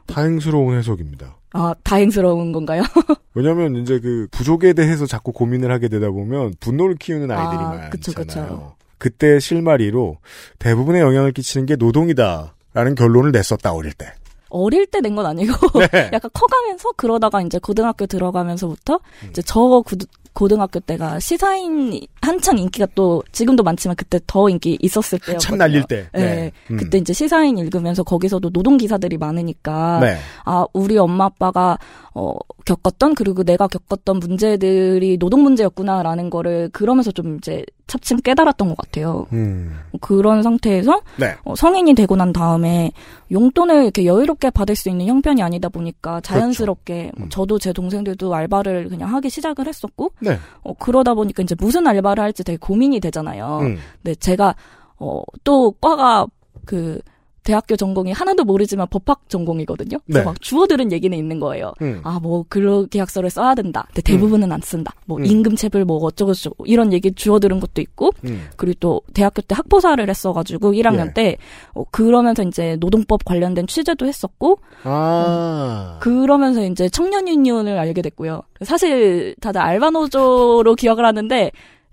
다행스러운 0.07 0.77
해석입니다. 0.77 1.37
아 1.53 1.75
다행스러운 1.85 2.51
건가요? 2.53 2.83
왜냐면 3.35 3.77
이제 3.77 4.01
그 4.01 4.27
부족에 4.33 4.73
대해서 4.73 5.07
자꾸 5.07 5.33
고민을 5.33 5.71
하게 5.71 5.89
되다 5.89 6.11
보면 6.11 6.55
분노를 6.61 6.97
키우는 6.97 7.31
아이들이 7.31 7.59
아, 7.61 7.69
많잖아요. 7.69 7.91
그쵸, 7.91 8.13
그쵸. 8.13 8.75
그때 9.01 9.41
실마리로 9.41 10.19
대부분의 10.61 11.01
영향을 11.01 11.33
끼치는 11.33 11.67
게 11.67 11.75
노동이다라는 11.75 12.95
결론을 12.97 13.33
냈었다 13.33 13.73
어릴 13.73 13.93
때. 13.95 14.13
어릴 14.51 14.87
때 14.87 15.01
낸 15.01 15.15
건 15.17 15.27
아니고 15.27 15.53
네. 15.93 16.11
약간 16.13 16.31
커가면서 16.33 16.91
그러다가 16.97 17.41
이제 17.43 17.59
고등학교 17.59 18.07
들어가면서부터 18.07 18.95
음. 19.25 19.29
이제 19.31 19.43
저 19.43 19.61
구- 19.87 19.97
고등학교 20.33 20.79
때가 20.81 21.19
시사인 21.19 22.01
한창 22.23 22.57
인기가 22.59 22.87
또 22.95 23.23
지금도 23.33 23.63
많지만 23.65 23.97
그때 23.97 24.19
더 24.27 24.49
인기 24.49 24.77
있었을 24.81 25.19
때였거든요. 25.19 25.39
참 25.39 25.59
날릴 25.59 25.85
때. 25.85 26.09
네. 26.13 26.53
음. 26.71 26.77
그때 26.77 26.99
이제 26.99 27.13
시사인 27.13 27.59
읽으면서 27.59 28.03
거기서도 28.05 28.51
노동 28.51 28.77
기사들이 28.77 29.19
많으니까 29.19 29.99
네. 30.01 30.19
아 30.45 30.67
우리 30.73 30.97
엄마 30.99 31.25
아빠가 31.27 31.79
어 32.15 32.35
겪었던 32.65 33.15
그리고 33.15 33.43
내가 33.43 33.67
겪었던 33.67 34.19
문제들이 34.19 35.19
노동 35.19 35.43
문제였구나라는 35.43 36.31
거를 36.31 36.69
그러면서 36.73 37.11
좀 37.11 37.37
이제 37.37 37.65
차츰 37.87 38.19
깨달았던 38.19 38.69
것 38.69 38.77
같아요. 38.77 39.27
음. 39.33 39.79
그런 40.01 40.43
상태에서 40.43 41.03
네. 41.17 41.35
어, 41.45 41.55
성인이 41.55 41.95
되고 41.95 42.15
난 42.17 42.33
다음에 42.33 42.93
용돈을 43.33 43.83
이렇게 43.83 44.05
여유롭게 44.05 44.51
받을 44.51 44.77
수 44.77 44.89
있는 44.89 45.07
형편이 45.07 45.43
아니다 45.43 45.69
보니까 45.69 46.21
자연스럽게 46.21 47.13
뭐 47.17 47.27
음. 47.27 47.29
저도 47.31 47.59
제 47.59 47.73
동생들도 47.73 48.33
알바를 48.33 48.89
그냥 48.89 49.13
하기 49.15 49.31
시작을 49.31 49.67
했었고 49.67 50.13
네. 50.21 50.39
어, 50.63 50.73
그러다 50.75 51.15
보니까 51.15 51.43
이제 51.43 51.55
무슨 51.59 51.87
알바를 51.87 52.23
할지 52.23 52.45
되게 52.45 52.57
고민이 52.59 53.01
되잖아요. 53.01 53.61
음. 53.63 53.79
근데 54.03 54.15
제가 54.15 54.55
어, 54.99 55.23
또 55.43 55.73
과가 55.73 56.27
그 56.65 57.01
대학교 57.45 57.77
전공이 57.77 58.13
하나도 58.13 58.45
모르지만 58.45 58.87
법학 58.91 59.29
전공이거든요. 59.29 59.99
그래서 60.07 60.21
네. 60.21 60.25
막 60.25 60.41
주워 60.41 60.67
들은 60.67 60.93
얘기는 60.93 61.17
있는 61.17 61.41
거예요. 61.41 61.73
음. 61.83 62.01
아, 62.05 62.19
뭐, 62.21 62.45
근로계약서를 62.49 63.31
써야 63.31 63.55
된다. 63.55 63.85
근데 63.89 64.03
대부분은 64.03 64.51
안 64.53 64.61
쓴다. 64.61 64.93
뭐, 65.07 65.19
음. 65.19 65.25
임금체불 65.25 65.85
뭐, 65.85 65.99
어쩌고저쩌고. 65.99 66.67
이런 66.67 66.93
얘기 66.93 67.13
주워 67.13 67.39
들은 67.39 67.61
것도 67.61 67.81
있고, 67.81 68.11
음. 68.25 68.49
그리고 68.57 68.75
또 68.81 69.03
대학교 69.15 69.43
때 69.43 69.55
학보사를 69.55 70.09
했어가지고 70.09 70.73
1학년 70.73 71.09
예. 71.09 71.13
때 71.13 71.37
어, 71.75 71.85
그러면서 71.91 72.43
이제 72.43 72.77
노동법 72.81 73.25
관련된 73.25 73.67
취재도 73.67 74.07
했었고 74.07 74.61
아. 74.85 75.99
그러면서 76.01 76.65
이제 76.65 76.89
청년 76.89 77.29
유니온을 77.29 77.79
알게 77.79 78.03
됐고요. 78.03 78.43
사실 78.63 79.35
다들 79.41 79.61
알바노조로 79.61 80.75
기억을 80.75 81.05
하는데 81.05 81.51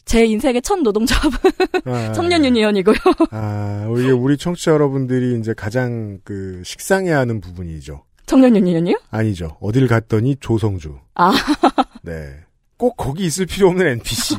제 0.07 0.25
인생의 0.25 0.61
첫 0.61 0.79
노동조합은 0.79 1.51
아. 1.85 2.11
청년 2.15 2.43
유니온이고요. 2.43 2.95
아, 3.31 3.85
우리 3.89 4.09
우리 4.09 4.37
청취자 4.37 4.71
여러분들이 4.71 5.37
이제 5.37 5.53
가장 5.53 6.19
그 6.23 6.61
식상해하는 6.65 7.41
부분이죠. 7.41 8.03
청년 8.25 8.55
유니온이요? 8.55 8.95
아니죠. 9.11 9.57
어딜 9.59 9.87
갔더니 9.87 10.37
조성주. 10.39 10.97
아. 11.15 11.33
네. 12.01 12.33
꼭 12.77 12.95
거기 12.95 13.25
있을 13.25 13.45
필요 13.45 13.67
없는 13.67 13.85
NPC. 13.85 14.35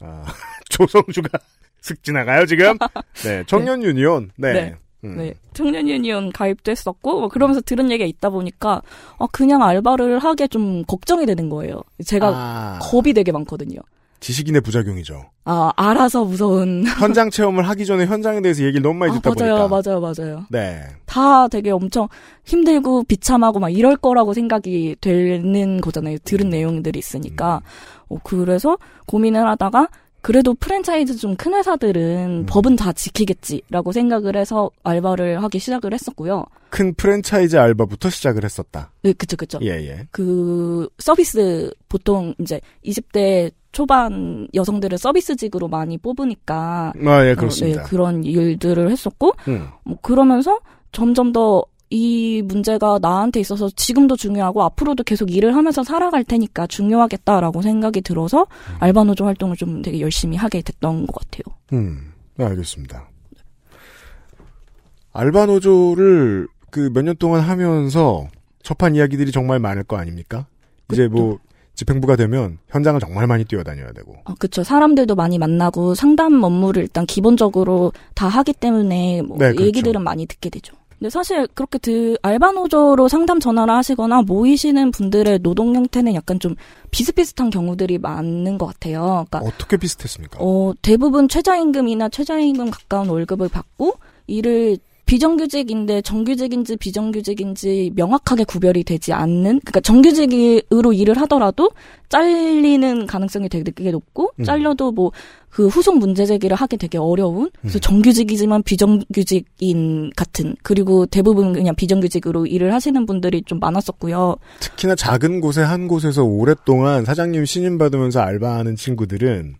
아, 0.00 0.24
조성주가 0.70 1.38
슥 1.82 2.02
지나가요 2.02 2.46
지금. 2.46 2.78
네. 3.24 3.44
청년 3.46 3.82
유니온. 3.82 4.30
네. 4.36 4.52
네. 4.54 4.74
음. 5.04 5.18
네. 5.18 5.34
청년 5.52 5.86
유니온 5.86 6.32
가입도 6.32 6.70
했었고 6.70 7.20
뭐 7.20 7.28
그러면서 7.28 7.60
들은 7.60 7.90
얘기가 7.90 8.06
있다 8.08 8.30
보니까 8.30 8.80
아, 9.18 9.26
그냥 9.32 9.62
알바를 9.62 10.18
하게 10.18 10.48
좀 10.48 10.82
걱정이 10.84 11.26
되는 11.26 11.50
거예요. 11.50 11.82
제가 12.06 12.28
아, 12.28 12.78
겁이 12.80 13.12
되게 13.12 13.32
많거든요. 13.32 13.80
지식인의 14.20 14.62
부작용이죠. 14.62 15.30
아 15.44 15.70
알아서 15.76 16.24
무서운. 16.24 16.84
현장 16.98 17.28
체험을 17.30 17.68
하기 17.68 17.84
전에 17.84 18.06
현장에 18.06 18.40
대해서 18.40 18.62
얘기를 18.64 18.82
너무 18.82 18.98
많이 18.98 19.12
아, 19.12 19.14
듣다 19.16 19.34
맞아요, 19.38 19.68
보니까. 19.68 19.82
맞아요, 19.90 20.00
맞아요. 20.00 20.46
네. 20.50 20.80
다 21.04 21.48
되게 21.48 21.70
엄청 21.70 22.08
힘들고 22.44 23.04
비참하고 23.04 23.58
막 23.58 23.68
이럴 23.68 23.96
거라고 23.96 24.32
생각이 24.32 24.96
되는 25.00 25.80
거잖아요. 25.80 26.18
들은 26.24 26.48
내용들이 26.48 26.98
있으니까. 26.98 27.60
어, 28.08 28.16
그래서 28.24 28.78
고민을 29.06 29.46
하다가 29.46 29.88
그래도 30.22 30.54
프랜차이즈 30.54 31.16
좀 31.16 31.36
큰 31.36 31.52
회사들은 31.52 32.00
음. 32.44 32.46
법은 32.46 32.76
다 32.76 32.94
지키겠지라고 32.94 33.92
생각을 33.92 34.36
해서 34.36 34.70
알바를 34.82 35.42
하기 35.42 35.58
시작을 35.58 35.92
했었고요. 35.92 36.46
큰 36.70 36.94
프랜차이즈 36.94 37.56
알바부터 37.58 38.08
시작을 38.08 38.42
했었다. 38.42 38.90
네, 39.02 39.12
그쵸, 39.12 39.36
그쵸. 39.36 39.58
예, 39.60 39.68
예. 39.86 40.06
그 40.10 40.88
서비스 40.98 41.70
보통 41.90 42.34
이제 42.38 42.58
20대 42.86 43.50
초반 43.74 44.48
여성들을 44.54 44.96
서비스직으로 44.96 45.68
많이 45.68 45.98
뽑으니까 45.98 46.94
아, 47.06 47.26
예, 47.26 47.32
어, 47.32 47.34
그렇습니다. 47.34 47.82
네, 47.82 47.88
그런 47.88 48.24
일들을 48.24 48.90
했었고 48.90 49.32
음. 49.48 49.68
뭐 49.84 49.98
그러면서 50.00 50.60
점점 50.92 51.32
더 51.32 51.64
이 51.90 52.42
문제가 52.42 52.98
나한테 53.00 53.38
있어서 53.38 53.68
지금도 53.70 54.16
중요하고 54.16 54.64
앞으로도 54.64 55.04
계속 55.04 55.30
일을 55.30 55.54
하면서 55.54 55.84
살아갈 55.84 56.24
테니까 56.24 56.66
중요하겠다라고 56.66 57.62
생각이 57.62 58.00
들어서 58.00 58.46
알바노조 58.80 59.24
활동을 59.24 59.54
좀 59.56 59.80
되게 59.80 60.00
열심히 60.00 60.36
하게 60.36 60.60
됐던 60.62 61.06
것 61.06 61.14
같아요. 61.14 61.56
음, 61.72 62.12
네, 62.36 62.46
알겠습니다. 62.46 63.08
알바 65.12 65.46
노조를 65.46 66.48
그 66.70 66.90
몇 66.90 67.02
년 67.04 67.14
동안 67.16 67.42
하면서 67.42 68.26
접한 68.64 68.96
이야기들이 68.96 69.30
정말 69.30 69.60
많을 69.60 69.84
거 69.84 69.96
아닙니까? 69.96 70.46
이제 70.90 71.06
뭐 71.06 71.38
집행부가 71.74 72.16
되면 72.16 72.58
현장을 72.68 73.00
정말 73.00 73.26
많이 73.26 73.44
뛰어다녀야 73.44 73.92
되고. 73.92 74.16
아, 74.24 74.34
그쵸. 74.38 74.62
사람들도 74.62 75.14
많이 75.14 75.38
만나고 75.38 75.94
상담 75.94 76.42
업무를 76.42 76.82
일단 76.82 77.06
기본적으로 77.06 77.92
다 78.14 78.28
하기 78.28 78.52
때문에 78.52 79.22
뭐 79.22 79.38
네, 79.38 79.46
그렇죠. 79.50 79.66
얘기들은 79.66 80.02
많이 80.02 80.26
듣게 80.26 80.50
되죠. 80.50 80.76
근데 80.98 81.10
사실 81.10 81.46
그렇게 81.54 81.78
드, 81.78 82.16
알바 82.22 82.52
노조로 82.52 83.08
상담 83.08 83.40
전화를 83.40 83.74
하시거나 83.74 84.22
모이시는 84.22 84.92
분들의 84.92 85.40
노동 85.40 85.74
형태는 85.74 86.14
약간 86.14 86.38
좀 86.38 86.54
비슷비슷한 86.92 87.50
경우들이 87.50 87.98
많은 87.98 88.56
것 88.56 88.66
같아요. 88.66 89.26
그러니까 89.28 89.40
어떻게 89.40 89.76
비슷했습니까? 89.76 90.38
어, 90.40 90.72
대부분 90.80 91.28
최저임금이나 91.28 92.08
최저임금 92.08 92.70
가까운 92.70 93.08
월급을 93.08 93.48
받고 93.48 93.94
일을 94.28 94.78
비정규직인데 95.06 96.02
정규직인지 96.02 96.76
비정규직인지 96.76 97.92
명확하게 97.94 98.44
구별이 98.44 98.84
되지 98.84 99.12
않는 99.12 99.60
그러니까 99.60 99.80
정규직으로 99.80 100.92
일을 100.92 101.18
하더라도 101.22 101.70
잘리는 102.08 103.06
가능성이 103.06 103.48
되게 103.48 103.90
높고 103.90 104.32
음. 104.38 104.44
잘려도 104.44 104.92
뭐 104.92 105.12
그 105.54 105.68
후속 105.68 105.98
문제 105.98 106.26
제기를 106.26 106.56
하기 106.56 106.76
되게 106.76 106.98
어려운 106.98 107.48
그래서 107.60 107.78
음. 107.78 107.80
정규직이지만 107.80 108.64
비정규직인 108.64 110.10
같은 110.16 110.56
그리고 110.64 111.06
대부분 111.06 111.52
그냥 111.52 111.76
비정규직으로 111.76 112.46
일을 112.46 112.74
하시는 112.74 113.06
분들이 113.06 113.40
좀 113.46 113.60
많았었고요. 113.60 114.34
특히나 114.58 114.96
작은 114.96 115.40
곳에 115.40 115.62
한 115.62 115.86
곳에서 115.86 116.24
오랫동안 116.24 117.04
사장님 117.04 117.44
신임 117.44 117.78
받으면서 117.78 118.20
알바하는 118.20 118.74
친구들은 118.74 119.54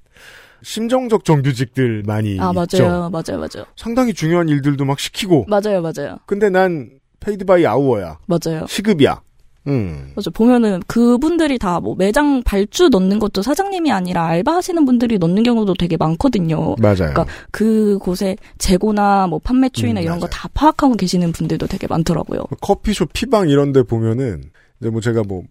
심정적 0.64 1.25
정규직들 1.25 2.02
많이 2.06 2.38
아 2.40 2.52
있죠. 2.62 2.83
맞아요, 2.85 3.11
맞아요, 3.11 3.38
맞아요, 3.38 3.66
상당히 3.76 4.12
중요한 4.14 4.49
일들도 4.49 4.85
막 4.85 4.99
시키고. 4.99 5.47
맞아요, 5.49 5.80
맞아요, 5.83 6.18
근데 6.26 6.50
난 6.50 6.90
paid 7.21 7.45
by 7.45 7.64
hour야. 7.67 8.19
맞아요. 8.26 8.66
시급이야. 8.66 9.21
음. 9.66 10.12
맞아 10.14 10.30
보면은 10.30 10.83
그분들이 10.87 11.59
다 11.59 11.80
뭐 11.80 11.94
매장 11.97 12.42
발주 12.42 12.90
넣는 12.90 13.18
것도 13.18 13.40
사장님이 13.40 13.90
아니라 13.92 14.26
알바하시는 14.26 14.85
분들이 14.85 15.16
넣는 15.18 15.42
경우도 15.42 15.73
되게 15.78 15.97
많거든요. 15.97 16.75
맞아요. 16.78 16.97
그러니까 16.97 17.26
그 17.50 17.97
곳에 17.99 18.37
재고나 18.59 19.26
뭐 19.26 19.38
판매 19.38 19.71
추이나 19.71 20.00
음, 20.00 20.04
이런 20.04 20.18
거 20.21 20.26
맞아요. 20.26 20.30
다 20.33 20.49
파악하고 20.52 20.97
계시는 20.97 21.33
분들도 21.33 21.66
되게 21.66 21.87
많더라고요. 21.87 22.42
커피숍 22.61 23.12
피방 23.14 23.49
이런 23.49 23.73
데 23.73 23.83
보면은 23.83 24.42
이제 24.80 24.90
뭐 24.90 25.00
제가 25.00 25.23
뭐 25.26 25.44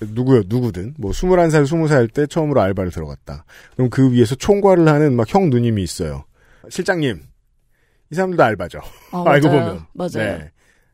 누구요 0.00 0.42
누구든 0.46 0.94
뭐 0.98 1.10
21살 1.12 1.64
20살 1.64 2.12
때 2.12 2.26
처음으로 2.26 2.60
알바를 2.60 2.90
들어갔다. 2.90 3.44
그럼 3.74 3.90
그 3.90 4.12
위에서 4.12 4.34
총괄을 4.34 4.86
하는 4.88 5.14
막 5.16 5.26
형 5.32 5.50
누님이 5.50 5.82
있어요. 5.82 6.24
실장님. 6.68 7.20
이 8.10 8.14
사람들도 8.14 8.42
알바죠. 8.42 8.80
아, 9.12 9.24
알고. 9.26 9.48
보면. 9.48 9.80
맞아요. 9.94 10.38
네. 10.38 10.50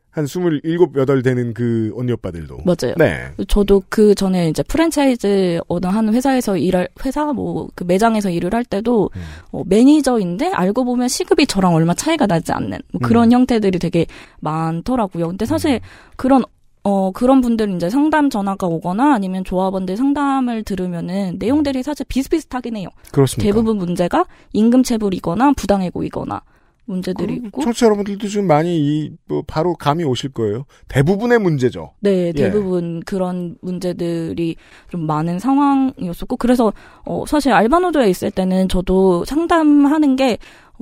한 0.09 0.25
27, 0.25 0.61
8 1.07 1.23
되는 1.23 1.55
그 1.55 1.91
언니 1.95 2.11
오빠들도. 2.11 2.59
맞아요. 2.65 2.93
네. 2.97 3.31
저도 3.47 3.81
그 3.89 4.13
전에 4.13 4.47
이제 4.47 4.61
프랜차이즈 4.61 5.59
어느 5.67 5.87
한 5.87 6.13
회사에서 6.13 6.55
일할 6.55 6.87
회사 7.03 7.25
뭐 7.33 7.67
그 7.75 7.83
매장에서 7.83 8.29
일을 8.29 8.53
할 8.53 8.63
때도 8.63 9.09
음. 9.15 9.21
어, 9.51 9.63
매니저인데 9.65 10.51
알고 10.53 10.85
보면 10.85 11.07
시급이 11.07 11.47
저랑 11.47 11.73
얼마 11.73 11.95
차이가 11.95 12.27
나지 12.27 12.51
않는 12.51 12.77
뭐 12.91 13.01
그런 13.03 13.29
음. 13.29 13.31
형태들이 13.31 13.79
되게 13.79 14.05
많더라고요. 14.41 15.29
근데 15.29 15.45
사실 15.47 15.79
그런 16.15 16.43
어 16.83 17.11
그런 17.11 17.41
분들 17.41 17.75
이제 17.75 17.89
상담 17.89 18.29
전화가 18.29 18.67
오거나 18.67 19.13
아니면 19.13 19.43
조합원들 19.43 19.95
상담을 19.95 20.63
들으면은 20.63 21.37
내용들이 21.39 21.81
사실 21.83 22.05
비슷비슷하긴 22.07 22.75
해요. 22.77 22.89
그렇습니다. 23.11 23.43
대부분 23.43 23.77
문제가 23.77 24.25
임금 24.51 24.83
체불이거나 24.83 25.53
부당해고이거나 25.53 26.41
문제들이 26.85 27.35
있고 27.45 27.61
청취자 27.61 27.85
여러분들도 27.85 28.27
지금 28.27 28.47
많이 28.47 28.77
이, 28.77 29.11
뭐 29.25 29.43
바로 29.47 29.73
감이 29.73 30.03
오실 30.03 30.31
거예요. 30.31 30.65
대부분의 30.87 31.39
문제죠. 31.39 31.91
네, 32.01 32.27
예. 32.27 32.31
대부분 32.33 32.99
그런 33.05 33.55
문제들이 33.61 34.55
좀 34.89 35.07
많은 35.07 35.39
상황이었었고, 35.39 36.37
그래서, 36.37 36.73
어, 37.05 37.23
사실 37.25 37.53
알바노조에 37.53 38.09
있을 38.09 38.31
때는 38.31 38.67
저도 38.67 39.23
상담하는 39.25 40.15
게 40.15 40.37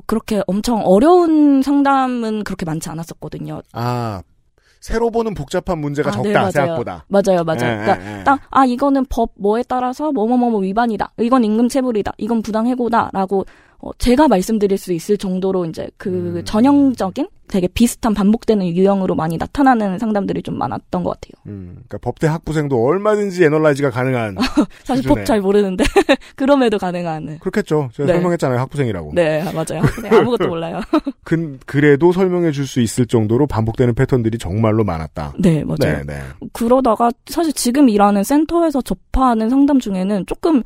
그렇게 0.07 0.41
엄청 0.47 0.81
어려운 0.83 1.61
상담은 1.61 2.43
그렇게 2.43 2.65
많지 2.65 2.89
않았었거든요. 2.89 3.61
아, 3.73 4.23
새로 4.81 5.11
보는 5.11 5.35
복잡한 5.35 5.77
문제가 5.77 6.09
아, 6.09 6.11
적다, 6.11 6.27
네, 6.27 6.33
맞아요. 6.33 6.51
생각보다. 6.51 7.05
맞아요, 7.07 7.43
맞아요. 7.43 7.59
예, 7.61 7.77
그러니까 7.77 8.01
예, 8.03 8.19
예. 8.19 8.23
딱, 8.23 8.41
아, 8.49 8.65
이거는 8.65 9.05
법 9.09 9.29
뭐에 9.35 9.63
따라서 9.67 10.11
뭐뭐뭐뭐 10.11 10.59
위반이다. 10.61 11.11
이건 11.19 11.43
임금 11.43 11.69
체불이다. 11.69 12.13
이건 12.17 12.41
부당해고다. 12.41 13.11
라고, 13.13 13.45
어, 13.81 13.91
제가 13.97 14.27
말씀드릴 14.27 14.77
수 14.77 14.93
있을 14.93 15.17
정도로 15.17 15.65
이제 15.65 15.89
그 15.97 16.09
음. 16.37 16.45
전형적인 16.45 17.27
되게 17.47 17.67
비슷한 17.67 18.13
반복되는 18.13 18.65
유형으로 18.65 19.13
많이 19.15 19.35
나타나는 19.35 19.99
상담들이 19.99 20.41
좀 20.41 20.57
많았던 20.57 21.03
것 21.03 21.09
같아요. 21.19 21.31
음, 21.47 21.71
그러니까 21.87 21.97
법대 21.97 22.27
학부생도 22.27 22.81
얼마든지 22.81 23.43
애널라이즈가 23.43 23.89
가능한. 23.89 24.37
사실. 24.85 25.05
법 25.05 25.25
잘 25.25 25.41
모르는데 25.41 25.83
그럼에도 26.37 26.77
가능한. 26.77 27.39
그렇겠죠. 27.39 27.89
제가 27.93 28.07
네. 28.07 28.13
설명했잖아요, 28.13 28.57
학부생이라고. 28.59 29.11
네 29.15 29.43
맞아요. 29.51 29.83
네, 30.01 30.09
아무것도 30.09 30.47
몰라요. 30.49 30.79
근, 31.25 31.59
그래도 31.65 32.13
설명해 32.13 32.51
줄 32.51 32.65
수 32.67 32.79
있을 32.79 33.05
정도로 33.05 33.47
반복되는 33.47 33.95
패턴들이 33.95 34.37
정말로 34.37 34.85
많았다. 34.85 35.33
네 35.39 35.65
맞아요. 35.65 35.97
네, 35.97 36.03
네. 36.05 36.21
그러다가 36.53 37.11
사실 37.25 37.51
지금 37.51 37.89
일하는 37.89 38.23
센터에서 38.23 38.81
접하는 38.81 39.49
상담 39.49 39.79
중에는 39.79 40.25
조금 40.25 40.63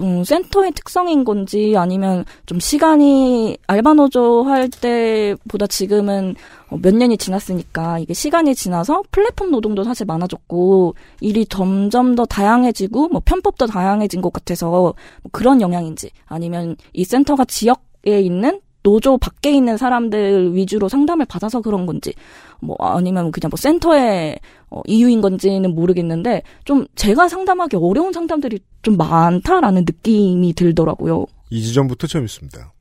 음, 0.00 0.24
센터의 0.24 0.72
특성인 0.72 1.24
건지 1.24 1.74
아니면 1.76 2.24
좀 2.44 2.58
시간이 2.58 3.56
알바노조 3.68 4.42
할 4.42 4.68
때보다 4.68 5.66
지금은 5.68 6.34
어, 6.70 6.76
몇 6.82 6.94
년이 6.94 7.16
지났으니까 7.18 8.00
이게 8.00 8.12
시간이 8.12 8.54
지나서 8.56 9.02
플랫폼 9.12 9.52
노동도 9.52 9.84
사실 9.84 10.04
많아졌고 10.06 10.96
일이 11.20 11.46
점점 11.46 12.16
더 12.16 12.24
다양해지고 12.24 13.08
뭐 13.08 13.22
편법도 13.24 13.66
다양해진 13.66 14.20
것 14.22 14.32
같아서 14.32 14.70
뭐 14.70 14.94
그런 15.30 15.60
영향인지 15.60 16.10
아니면 16.26 16.76
이 16.92 17.04
센터가 17.04 17.44
지역 17.44 17.86
에 18.08 18.20
있는 18.20 18.60
노조 18.86 19.18
밖에 19.18 19.50
있는 19.52 19.76
사람들 19.76 20.54
위주로 20.54 20.88
상담을 20.88 21.26
받아서 21.26 21.60
그런 21.60 21.86
건지 21.86 22.14
뭐 22.60 22.76
아니면 22.78 23.32
그냥 23.32 23.50
뭐 23.50 23.56
센터의 23.56 24.38
어, 24.70 24.80
이유인 24.86 25.20
건지는 25.20 25.74
모르겠는데 25.74 26.42
좀 26.64 26.86
제가 26.94 27.26
상담하기 27.28 27.78
어려운 27.78 28.12
상담들이 28.12 28.60
좀 28.82 28.96
많다라는 28.96 29.84
느낌이 29.86 30.52
들더라고요. 30.52 31.26
이 31.50 31.60
지점부터 31.62 32.06
재밌습니다. 32.06 32.72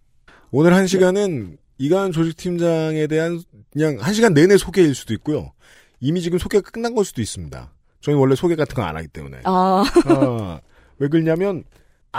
오늘 0.51 0.75
한 0.75 0.85
시간은 0.85 1.57
이가은 1.79 2.11
조직팀장에 2.11 3.07
대한 3.07 3.41
그냥 3.73 3.97
한 3.99 4.13
시간 4.13 4.35
내내 4.35 4.57
소개일 4.57 4.93
수도 4.93 5.11
있고요. 5.15 5.53
이미 5.99 6.21
지금 6.21 6.37
소개가 6.37 6.69
끝난 6.69 6.93
걸 6.93 7.03
수도 7.03 7.21
있습니다. 7.23 7.71
저희는 8.01 8.21
원래 8.21 8.35
소개 8.35 8.55
같은 8.55 8.75
거 8.75 8.83
안 8.83 8.95
하기 8.95 9.07
때문에. 9.07 9.39
아, 9.43 9.83
아, 10.05 10.59
왜 10.99 11.07
그러냐면 11.07 11.63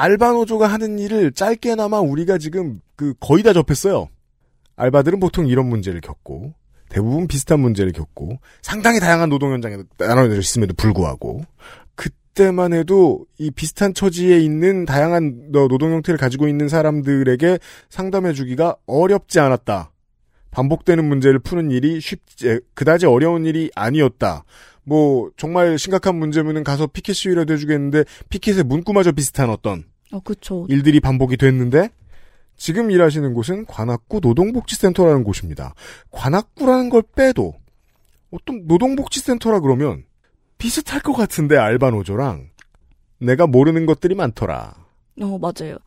알바노조가 0.00 0.66
하는 0.66 0.98
일을 0.98 1.32
짧게나마 1.32 2.00
우리가 2.00 2.38
지금 2.38 2.80
그 2.96 3.14
거의 3.18 3.42
다 3.42 3.52
접했어요. 3.52 4.09
알바들은 4.76 5.20
보통 5.20 5.46
이런 5.48 5.66
문제를 5.68 6.00
겪고 6.02 6.52
대부분 6.90 7.26
비슷한 7.26 7.61
문제를 7.61 7.92
겪고 7.92 8.38
상당히 8.62 9.00
다양한 9.00 9.28
노동 9.30 9.52
현장에 9.52 9.78
나눠져 9.98 10.38
있음에도 10.38 10.74
불구하고 10.74 11.42
그때만 11.94 12.74
해도 12.74 13.24
이 13.38 13.50
비슷한 13.50 13.94
처지에 13.94 14.38
있는 14.38 14.85
다양한 14.85 15.50
너- 15.50 15.66
노동 15.68 15.92
형태를 15.92 16.18
가지고 16.18 16.46
있는 16.46 16.68
사람들에게 16.68 17.59
상담해 17.88 18.35
주기가 18.35 18.76
어렵지 18.87 19.40
않았다. 19.40 19.92
반복되는 20.50 21.04
문제를 21.04 21.38
푸는 21.38 21.70
일이 21.70 22.00
쉽지 22.00 22.61
그다지 22.74 23.06
어려운 23.06 23.44
일이 23.46 23.70
아니었다. 23.74 24.44
뭐 24.87 25.31
정말 25.37 25.79
심각한 25.79 26.14
문제면은 26.16 26.62
가서 26.64 26.87
피켓 26.87 27.14
시위라도 27.16 27.53
해주겠는데 27.53 28.05
피켓의 28.31 28.62
문구마저 28.64 29.12
비슷한 29.12 29.51
어떤 29.51 29.85
어 30.12 30.20
그쵸. 30.20 30.64
일들이 30.70 31.01
반복이 31.01 31.37
됐는데 31.37 31.90
지금 32.57 32.90
일하시는 32.90 33.35
곳은 33.35 33.66
관악구 33.66 34.20
노동복지센터라는 34.22 35.25
곳입니다. 35.25 35.75
관악구라는 36.11 36.88
걸 36.88 37.03
빼도 37.14 37.55
어떤 38.31 38.66
노동복지센터라 38.66 39.61
그러면 39.61 40.05
비슷할 40.57 41.01
것 41.01 41.12
같은데 41.12 41.57
알바 41.57 41.90
노조랑 41.90 42.49
내가 43.18 43.46
모르는 43.49 43.87
것들이 43.87 44.14
많더라. 44.14 44.75
어 45.20 45.38
맞아요. 45.38 45.79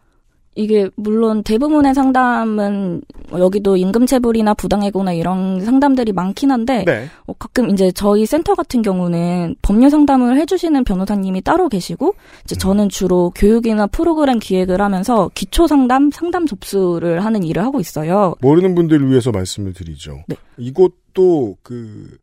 이게 0.60 0.90
물론 0.96 1.42
대부분의 1.42 1.94
상담은 1.94 3.02
뭐 3.30 3.40
여기도 3.40 3.78
임금체불이나 3.78 4.54
부당해고나 4.56 5.14
이런 5.14 5.62
상담들이 5.62 6.12
많긴 6.12 6.52
한데 6.52 6.84
네. 6.86 7.08
어, 7.28 7.34
가끔 7.40 7.70
이제 7.70 7.94
저희 7.94 8.26
센터 8.26 8.56
같은 8.56 8.82
경우는 8.82 9.56
법률 9.62 9.90
상담을 9.90 10.38
해주시는 10.38 10.84
변호사님이 10.84 11.42
따로 11.44 11.70
계시고 11.70 12.14
이제 12.44 12.56
저는 12.56 12.90
주로 12.90 13.32
교육이나 13.36 13.88
프로그램 13.88 14.38
기획을 14.40 14.82
하면서 14.82 15.32
기초 15.34 15.66
상담, 15.66 16.12
상담 16.12 16.46
접수를 16.46 17.24
하는 17.24 17.44
일을 17.44 17.64
하고 17.64 17.80
있어요. 17.80 18.36
모르는 18.42 18.76
분들을 18.76 19.10
위해서 19.10 19.32
말씀을 19.32 19.72
드리죠. 19.72 20.24
네. 20.28 20.36
이곳도 20.58 21.56
그 21.64 22.18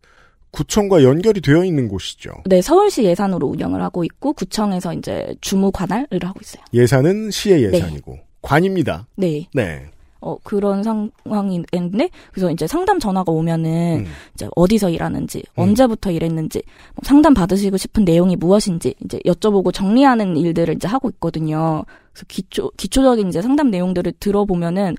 구청과 0.50 1.04
연결이 1.04 1.40
되어 1.40 1.64
있는 1.64 1.88
곳이죠. 1.88 2.32
네, 2.44 2.60
서울시 2.60 3.04
예산으로 3.04 3.46
운영을 3.46 3.82
하고 3.82 4.04
있고 4.04 4.34
구청에서 4.34 4.92
이제 4.92 5.34
주무 5.40 5.70
관할을 5.70 6.20
하고 6.22 6.38
있어요. 6.42 6.62
예산은 6.74 7.30
시의 7.30 7.62
예산이고 7.64 8.25
관입니다. 8.46 9.06
네, 9.16 9.48
네. 9.54 9.86
어 10.20 10.36
그런 10.42 10.82
상황인데 10.82 12.08
그래서 12.32 12.50
이제 12.50 12.66
상담 12.66 12.98
전화가 12.98 13.30
오면은 13.30 14.04
음. 14.06 14.12
이제 14.34 14.48
어디서 14.56 14.88
일하는지 14.90 15.38
음. 15.58 15.62
언제부터 15.62 16.10
일했는지 16.10 16.62
뭐 16.94 17.02
상담 17.04 17.34
받으시고 17.34 17.76
싶은 17.76 18.04
내용이 18.04 18.34
무엇인지 18.36 18.94
이제 19.04 19.18
여쭤보고 19.26 19.72
정리하는 19.74 20.36
일들을 20.36 20.74
이제 20.74 20.88
하고 20.88 21.10
있거든요. 21.10 21.84
그래서 22.12 22.24
기초 22.28 22.70
기초적인 22.76 23.28
이제 23.28 23.42
상담 23.42 23.70
내용들을 23.70 24.14
들어보면은 24.18 24.96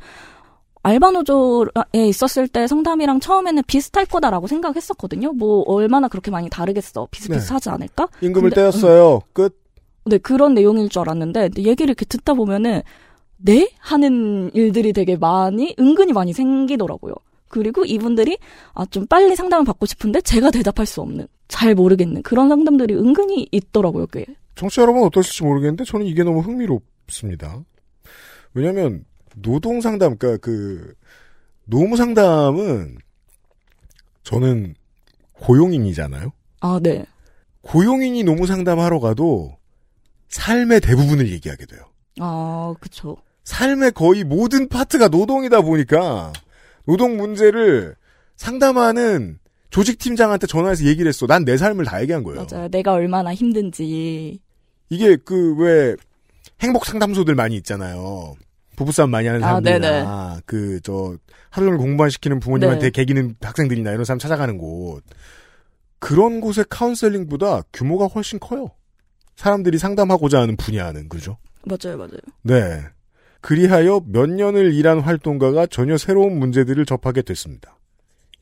알바노조에 0.83 2.07
있었을 2.07 2.47
때 2.47 2.67
상담이랑 2.67 3.19
처음에는 3.19 3.63
비슷할 3.67 4.05
거다라고 4.05 4.47
생각했었거든요. 4.47 5.33
뭐 5.33 5.63
얼마나 5.67 6.07
그렇게 6.07 6.31
많이 6.31 6.49
다르겠어. 6.49 7.07
비슷비슷하지 7.11 7.69
않을까? 7.69 8.07
임금을 8.21 8.51
근데- 8.51 8.61
떼었어요. 8.61 9.21
끝. 9.33 9.59
네, 10.05 10.17
그런 10.19 10.53
내용일 10.53 10.87
줄 10.87 11.01
알았는데 11.01 11.49
얘기를 11.57 11.89
이렇게 11.89 12.05
듣다 12.05 12.33
보면은 12.33 12.81
네 13.37 13.69
하는 13.79 14.51
일들이 14.53 14.93
되게 14.93 15.15
많이 15.15 15.75
은근히 15.79 16.13
많이 16.13 16.33
생기더라고요. 16.33 17.13
그리고 17.49 17.85
이분들이 17.85 18.37
아 18.73 18.85
좀 18.85 19.05
빨리 19.07 19.35
상담을 19.35 19.65
받고 19.65 19.85
싶은데 19.85 20.21
제가 20.21 20.51
대답할 20.51 20.85
수 20.85 21.01
없는 21.01 21.27
잘 21.47 21.75
모르겠는 21.75 22.23
그런 22.23 22.49
상담들이 22.49 22.95
은근히 22.95 23.47
있더라고요. 23.51 24.07
꽤. 24.07 24.25
청취자 24.55 24.81
여러분 24.81 25.03
어떠실지 25.03 25.43
모르겠는데 25.43 25.83
저는 25.85 26.05
이게 26.05 26.23
너무 26.23 26.39
흥미롭습니다. 26.41 27.63
왜냐하면 28.53 29.05
노동 29.35 29.81
상담, 29.81 30.17
그러니까 30.17 30.41
그 30.45 30.93
노무 31.65 31.95
상담은 31.95 32.97
저는 34.23 34.73
고용인이잖아요. 35.33 36.31
아, 36.61 36.79
네. 36.81 37.05
고용인이 37.61 38.23
노무 38.23 38.47
상담하러 38.47 38.99
가도 38.99 39.55
삶의 40.29 40.81
대부분을 40.81 41.29
얘기하게 41.31 41.65
돼요. 41.65 41.81
아, 42.19 42.73
그쵸. 42.79 43.15
삶의 43.51 43.93
거의 43.93 44.25
모든 44.25 44.67
파트가 44.67 45.07
노동이다 45.07 45.61
보니까 45.61 46.33
노동 46.85 47.15
문제를 47.15 47.95
상담하는 48.35 49.39
조직 49.69 49.97
팀장한테 49.99 50.47
전화해서 50.47 50.83
얘기를 50.83 51.07
했어. 51.07 51.25
난 51.27 51.45
내 51.45 51.55
삶을 51.55 51.85
다 51.85 52.01
얘기한 52.01 52.23
거예요. 52.23 52.45
맞아요. 52.51 52.67
내가 52.67 52.91
얼마나 52.91 53.33
힘든지. 53.33 54.39
이게 54.89 55.15
그 55.15 55.55
왜 55.57 55.95
행복 56.61 56.85
상담소들 56.85 57.35
많이 57.35 57.55
있잖아요. 57.55 58.35
부부싸움 58.75 59.11
많이 59.11 59.27
하는 59.27 59.41
아, 59.43 59.47
사람들이나 59.47 60.41
그저 60.45 61.17
하루 61.49 61.67
종일 61.67 61.77
공부만 61.77 62.09
시키는 62.09 62.41
부모님한테 62.41 62.87
네. 62.87 62.89
개기는 62.91 63.35
학생들이나 63.41 63.91
이런 63.91 64.03
사람 64.03 64.19
찾아가는 64.19 64.57
곳 64.57 65.03
그런 65.99 66.41
곳의 66.41 66.65
카운셀링보다 66.69 67.61
규모가 67.71 68.07
훨씬 68.07 68.39
커요. 68.39 68.71
사람들이 69.37 69.77
상담하고자 69.77 70.41
하는 70.41 70.57
분야는 70.57 71.07
그죠? 71.09 71.37
맞아요, 71.63 71.97
맞아요. 71.97 72.19
네. 72.43 72.83
그리하여 73.47 74.01
몇 74.05 74.29
년을 74.29 74.73
일한 74.73 74.99
활동가가 74.99 75.67
전혀 75.67 75.95
새로운 75.95 76.37
문제들을 76.37 76.85
접하게 76.85 77.21
됐습니다. 77.21 77.79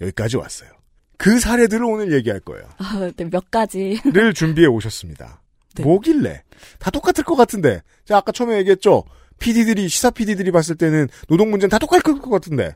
여기까지 0.02 0.36
왔어요. 0.36 0.72
그 1.20 1.40
사례들을 1.40 1.86
오늘 1.86 2.12
얘기할 2.12 2.40
거예요. 2.40 2.68
아, 2.80 3.12
네, 3.16 3.30
몇 3.30 3.52
가지. 3.52 4.02
를 4.04 4.34
준비해 4.34 4.66
오셨습니다. 4.66 5.44
네. 5.76 5.84
뭐길래? 5.84 6.42
다 6.80 6.90
똑같을 6.90 7.24
것 7.24 7.36
같은데. 7.36 7.84
제가 8.06 8.18
아까 8.18 8.32
처음에 8.32 8.58
얘기했죠. 8.58 9.04
PD들이, 9.38 9.88
시사 9.90 10.10
PD들이 10.10 10.50
봤을 10.52 10.76
때는 10.76 11.08
노동 11.28 11.52
문제는 11.52 11.70
다 11.70 11.78
똑같을 11.78 12.18
것 12.20 12.32
같은데. 12.32 12.76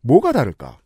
뭐가 0.00 0.32
다를까? 0.32 0.76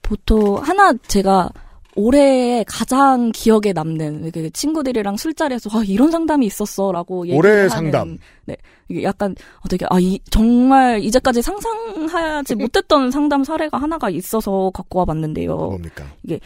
보통 0.00 0.56
하나 0.56 0.94
제가 1.06 1.50
올해 1.94 2.64
가장 2.66 3.32
기억에 3.32 3.72
남는 3.74 4.30
그 4.32 4.50
친구들이랑 4.50 5.16
술자리에서 5.16 5.70
아, 5.72 5.82
이런 5.84 6.10
상담이 6.10 6.46
있었어라고 6.46 7.26
하는, 7.28 7.68
상담. 7.68 8.18
네 8.46 8.56
이게 8.88 9.02
약간 9.02 9.34
어, 9.60 9.68
되게 9.68 9.86
아 9.90 9.98
이, 10.00 10.18
정말 10.30 11.02
이제까지 11.02 11.42
상상하지 11.42 12.54
못했던 12.56 13.10
상담 13.10 13.44
사례가 13.44 13.78
하나가 13.78 14.08
있어서 14.10 14.70
갖고 14.72 15.00
와봤는데요. 15.00 15.56
뭡니까? 15.56 16.04
이제 16.24 16.38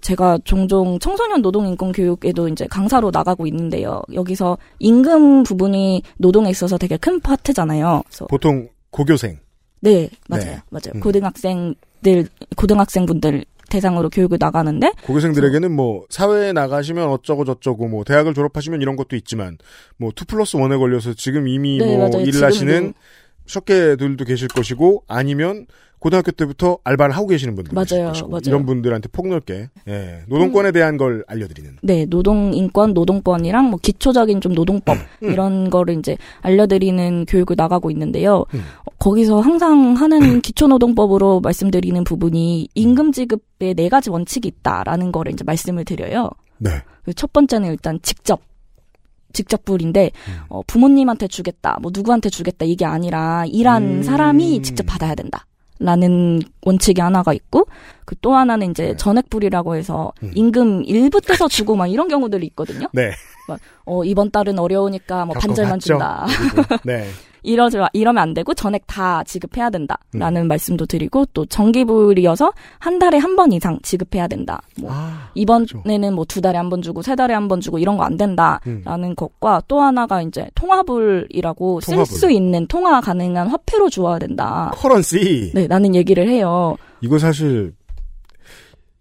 제가 0.00 0.38
종종 0.44 0.98
청소년 0.98 1.42
노동 1.42 1.66
인권 1.66 1.92
교육에도 1.92 2.48
이제 2.48 2.66
강사로 2.66 3.10
나가고 3.10 3.46
있는데요. 3.48 4.02
여기서 4.14 4.56
임금 4.78 5.42
부분이 5.42 6.02
노동에 6.18 6.50
있어서 6.50 6.78
되게 6.78 6.96
큰 6.96 7.20
파트잖아요. 7.20 8.02
그래서 8.06 8.26
보통 8.26 8.68
고교생. 8.90 9.38
네 9.80 10.08
맞아요, 10.28 10.44
네. 10.44 10.62
맞아요. 10.70 10.92
음. 10.94 11.00
고등학생 11.00 11.74
들 12.02 12.28
고등학생분들 12.56 13.44
대상으로 13.72 14.10
교육을 14.10 14.36
나가는데 14.38 14.92
고교생들에게는 15.04 15.72
뭐, 15.72 16.04
사회에 16.10 16.52
나가시면 16.52 17.08
어쩌고 17.08 17.44
저쩌고, 17.44 17.88
뭐, 17.88 18.04
대학을 18.04 18.34
졸업하시면 18.34 18.82
이런 18.82 18.96
것도 18.96 19.16
있지만, 19.16 19.56
뭐, 19.96 20.10
2 20.10 20.24
플러스 20.26 20.56
1에 20.58 20.78
걸려서 20.78 21.14
지금 21.14 21.48
이미 21.48 21.78
네, 21.78 21.86
뭐, 21.86 22.08
맞아요. 22.08 22.24
일을 22.24 22.44
하시는 22.44 22.92
셔케들도 23.46 24.24
계실 24.24 24.48
것이고, 24.48 25.04
아니면, 25.08 25.66
고등학교 26.02 26.32
때부터 26.32 26.78
알바를 26.82 27.14
하고 27.14 27.28
계시는 27.28 27.54
분들 27.54 27.72
계실 27.72 27.98
맞아요, 27.98 28.08
것이고, 28.08 28.28
맞아요. 28.28 28.42
이런 28.46 28.66
분들한테 28.66 29.08
폭넓게 29.12 29.68
예, 29.86 30.24
노동권에 30.26 30.72
대한 30.72 30.96
걸 30.96 31.24
알려드리는 31.28 31.76
네, 31.80 32.06
노동 32.06 32.52
인권, 32.54 32.92
노동권이랑 32.92 33.70
뭐 33.70 33.78
기초적인 33.80 34.40
좀 34.40 34.52
노동법 34.52 34.96
음. 35.22 35.30
이런 35.30 35.70
거를 35.70 35.96
이제 35.96 36.16
알려드리는 36.40 37.26
교육을 37.26 37.54
나가고 37.56 37.92
있는데요. 37.92 38.44
음. 38.52 38.64
어, 38.84 38.90
거기서 38.98 39.38
항상 39.40 39.94
하는 39.94 40.40
기초 40.40 40.66
노동법으로 40.66 41.38
말씀드리는 41.38 42.02
부분이 42.02 42.68
임금 42.74 43.12
지급에 43.12 43.74
네 43.74 43.88
가지 43.88 44.10
원칙이 44.10 44.48
있다라는 44.48 45.12
거를 45.12 45.32
이제 45.32 45.44
말씀을 45.44 45.84
드려요. 45.84 46.30
네. 46.58 46.70
그첫 47.04 47.32
번째는 47.32 47.70
일단 47.70 48.00
직접 48.02 48.40
직접불인데 49.32 50.10
음. 50.28 50.32
어, 50.48 50.62
부모님한테 50.66 51.28
주겠다, 51.28 51.78
뭐 51.80 51.90
누구한테 51.94 52.30
주겠다 52.30 52.64
이게 52.64 52.84
아니라 52.84 53.44
일한 53.46 53.82
음. 53.82 54.02
사람이 54.02 54.62
직접 54.62 54.84
받아야 54.86 55.14
된다. 55.14 55.46
라는 55.78 56.40
원칙이 56.64 57.00
하나가 57.00 57.32
있고 57.32 57.66
그 58.04 58.14
또 58.20 58.34
하나는 58.34 58.70
이제 58.70 58.88
네. 58.88 58.96
전액불이라고 58.96 59.74
해서 59.74 60.12
음. 60.22 60.30
임금 60.34 60.84
일부 60.84 61.20
떼서 61.20 61.48
주고 61.48 61.76
막 61.76 61.86
이런 61.86 62.08
경우들이 62.08 62.46
있거든요. 62.48 62.88
네. 62.92 63.10
어 63.84 64.04
이번 64.04 64.30
달은 64.30 64.58
어려우니까 64.58 65.24
뭐 65.26 65.34
반절만 65.34 65.80
겪어봤죠. 65.80 65.86
준다. 65.86 66.80
네. 66.84 67.06
이러지 67.42 67.78
마- 67.78 67.88
이러면 67.92 68.22
안 68.22 68.34
되고 68.34 68.54
전액 68.54 68.86
다 68.86 69.22
지급해야 69.24 69.68
음. 69.68 69.86
된다라는 70.12 70.46
말씀도 70.48 70.86
드리고 70.86 71.26
또 71.34 71.44
정기불이어서 71.46 72.52
한 72.78 72.98
달에 72.98 73.18
한 73.18 73.36
번 73.36 73.52
이상 73.52 73.78
지급해야 73.82 74.28
된다. 74.28 74.60
뭐 74.80 74.90
아, 74.92 75.30
이번에는 75.34 76.14
뭐 76.14 76.24
두 76.26 76.40
달에 76.40 76.56
한 76.58 76.68
번 76.70 76.82
주고 76.82 77.02
세 77.02 77.14
달에 77.16 77.34
한 77.34 77.48
번 77.48 77.60
주고 77.60 77.78
이런 77.78 77.96
거 77.96 78.04
안 78.04 78.16
된다라는 78.16 79.10
음. 79.10 79.14
것과 79.16 79.62
또 79.68 79.80
하나가 79.80 80.22
이제 80.22 80.48
통화불이라고 80.54 81.80
쓸 81.80 81.94
통화불. 81.94 82.16
수 82.18 82.30
있는 82.30 82.66
통화 82.66 83.00
가능한 83.00 83.48
화폐로 83.48 83.88
주어야 83.88 84.18
된다. 84.18 84.70
커런시. 84.74 85.50
네, 85.54 85.66
라는 85.66 85.94
얘기를 85.94 86.28
해요. 86.28 86.76
이거 87.00 87.18
사실 87.18 87.72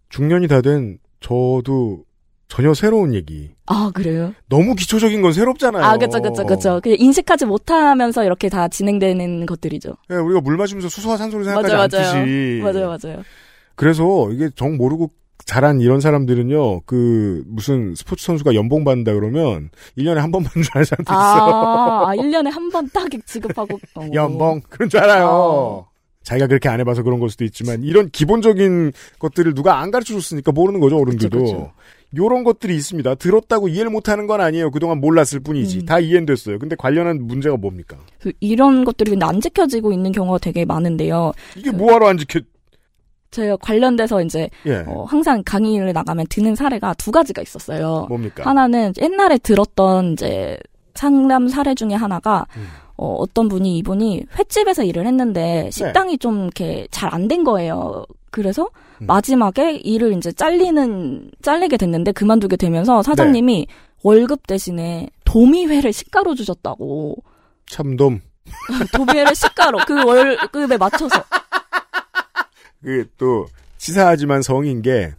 중년이 0.09 0.47
다 0.47 0.61
된 0.61 0.97
저도 1.19 2.03
전혀 2.51 2.73
새로운 2.73 3.13
얘기. 3.13 3.49
아, 3.65 3.91
그래요? 3.93 4.33
너무 4.49 4.75
기초적인 4.75 5.21
건 5.21 5.31
새롭잖아요. 5.31 5.85
아, 5.85 5.97
그쵸, 5.97 6.21
그쵸, 6.21 6.45
그쵸. 6.45 6.81
그냥 6.83 6.97
인식하지 6.99 7.45
못하면서 7.45 8.25
이렇게 8.25 8.49
다 8.49 8.67
진행되는 8.67 9.45
것들이죠. 9.45 9.95
예, 10.11 10.15
우리가 10.15 10.41
물 10.41 10.57
마시면서 10.57 10.89
수소와 10.89 11.15
산소를 11.15 11.45
생각하지 11.45 11.73
맞아요. 11.73 12.09
않듯이. 12.09 12.59
맞아요, 12.61 12.87
맞아요. 13.01 13.23
그래서 13.75 14.29
이게 14.33 14.49
정 14.53 14.75
모르고 14.75 15.11
자란 15.45 15.79
이런 15.79 16.01
사람들은요, 16.01 16.81
그, 16.81 17.41
무슨 17.47 17.95
스포츠 17.95 18.25
선수가 18.25 18.53
연봉 18.53 18.83
받는다 18.83 19.13
그러면, 19.13 19.69
1년에 19.97 20.15
한 20.15 20.31
번만 20.31 20.51
줄 20.51 20.65
아는 20.73 20.83
사람도 20.83 21.13
있어요. 21.13 21.55
아, 21.55 22.09
아, 22.09 22.15
1년에 22.17 22.51
한 22.51 22.69
번 22.69 22.89
딱 22.93 23.07
지급하고. 23.25 23.79
어. 23.95 24.07
연봉? 24.13 24.59
그런 24.69 24.89
줄 24.89 24.99
알아요. 24.99 25.27
어. 25.29 25.87
자기가 26.23 26.47
그렇게 26.47 26.67
안 26.69 26.79
해봐서 26.81 27.01
그런 27.01 27.19
걸 27.21 27.29
수도 27.29 27.45
있지만, 27.45 27.81
이런 27.83 28.09
기본적인 28.09 28.91
것들을 29.19 29.53
누가 29.55 29.79
안 29.79 29.89
가르쳐 29.89 30.13
줬으니까 30.15 30.51
모르는 30.51 30.81
거죠, 30.81 30.97
어른들도. 30.99 31.39
그쵸, 31.39 31.53
그쵸. 31.53 31.71
요런 32.15 32.43
것들이 32.43 32.75
있습니다. 32.75 33.15
들었다고 33.15 33.69
이해를 33.69 33.89
못하는 33.89 34.27
건 34.27 34.41
아니에요. 34.41 34.71
그동안 34.71 34.99
몰랐을 34.99 35.39
뿐이지. 35.43 35.79
음. 35.79 35.85
다 35.85 35.99
이해는 35.99 36.25
됐어요. 36.25 36.59
근데 36.59 36.75
관련한 36.75 37.25
문제가 37.25 37.55
뭡니까? 37.57 37.97
그 38.19 38.31
이런 38.39 38.83
것들이 38.83 39.11
근데 39.11 39.25
안 39.25 39.39
지켜지고 39.39 39.93
있는 39.93 40.11
경우가 40.11 40.39
되게 40.39 40.65
많은데요. 40.65 41.31
이게 41.55 41.71
뭐하러 41.71 42.09
안 42.09 42.17
지켜, 42.17 42.41
제가 43.31 43.55
관련돼서 43.57 44.21
이제 44.21 44.49
예. 44.65 44.83
어, 44.87 45.05
항상 45.05 45.41
강의를 45.45 45.93
나가면 45.93 46.27
드는 46.29 46.55
사례가 46.55 46.93
두 46.95 47.11
가지가 47.11 47.41
있었어요. 47.41 48.05
뭡니까? 48.09 48.43
하나는 48.47 48.93
옛날에 49.01 49.37
들었던 49.37 50.13
이제 50.13 50.57
상담 50.93 51.47
사례 51.47 51.73
중에 51.73 51.93
하나가 51.93 52.45
음. 52.57 52.67
어, 53.01 53.15
어떤 53.17 53.47
분이 53.49 53.77
이분이 53.79 54.25
횟집에서 54.37 54.83
일을 54.83 55.07
했는데 55.07 55.69
식당이 55.71 56.19
좀 56.19 56.43
이렇게 56.43 56.87
잘 56.91 57.11
안 57.13 57.27
된 57.27 57.43
거예요. 57.43 58.05
그래서 58.29 58.69
음. 59.01 59.07
마지막에 59.07 59.73
일을 59.73 60.13
이제 60.13 60.31
잘리는 60.31 61.31
잘리게 61.41 61.77
됐는데 61.77 62.11
그만두게 62.11 62.55
되면서 62.57 63.01
사장님이 63.01 63.65
네. 63.67 63.73
월급 64.03 64.45
대신에 64.47 65.09
도미회를 65.25 65.91
시가로 65.91 66.35
주셨다고. 66.35 67.15
참돔. 67.67 68.21
도미회를 68.93 69.33
시가로 69.35 69.79
그 69.87 70.03
월급에 70.05 70.77
맞춰서. 70.77 71.23
그, 72.83 73.05
또, 73.17 73.45
치사하지만 73.77 74.41
성인 74.41 74.81
게, 74.81 75.13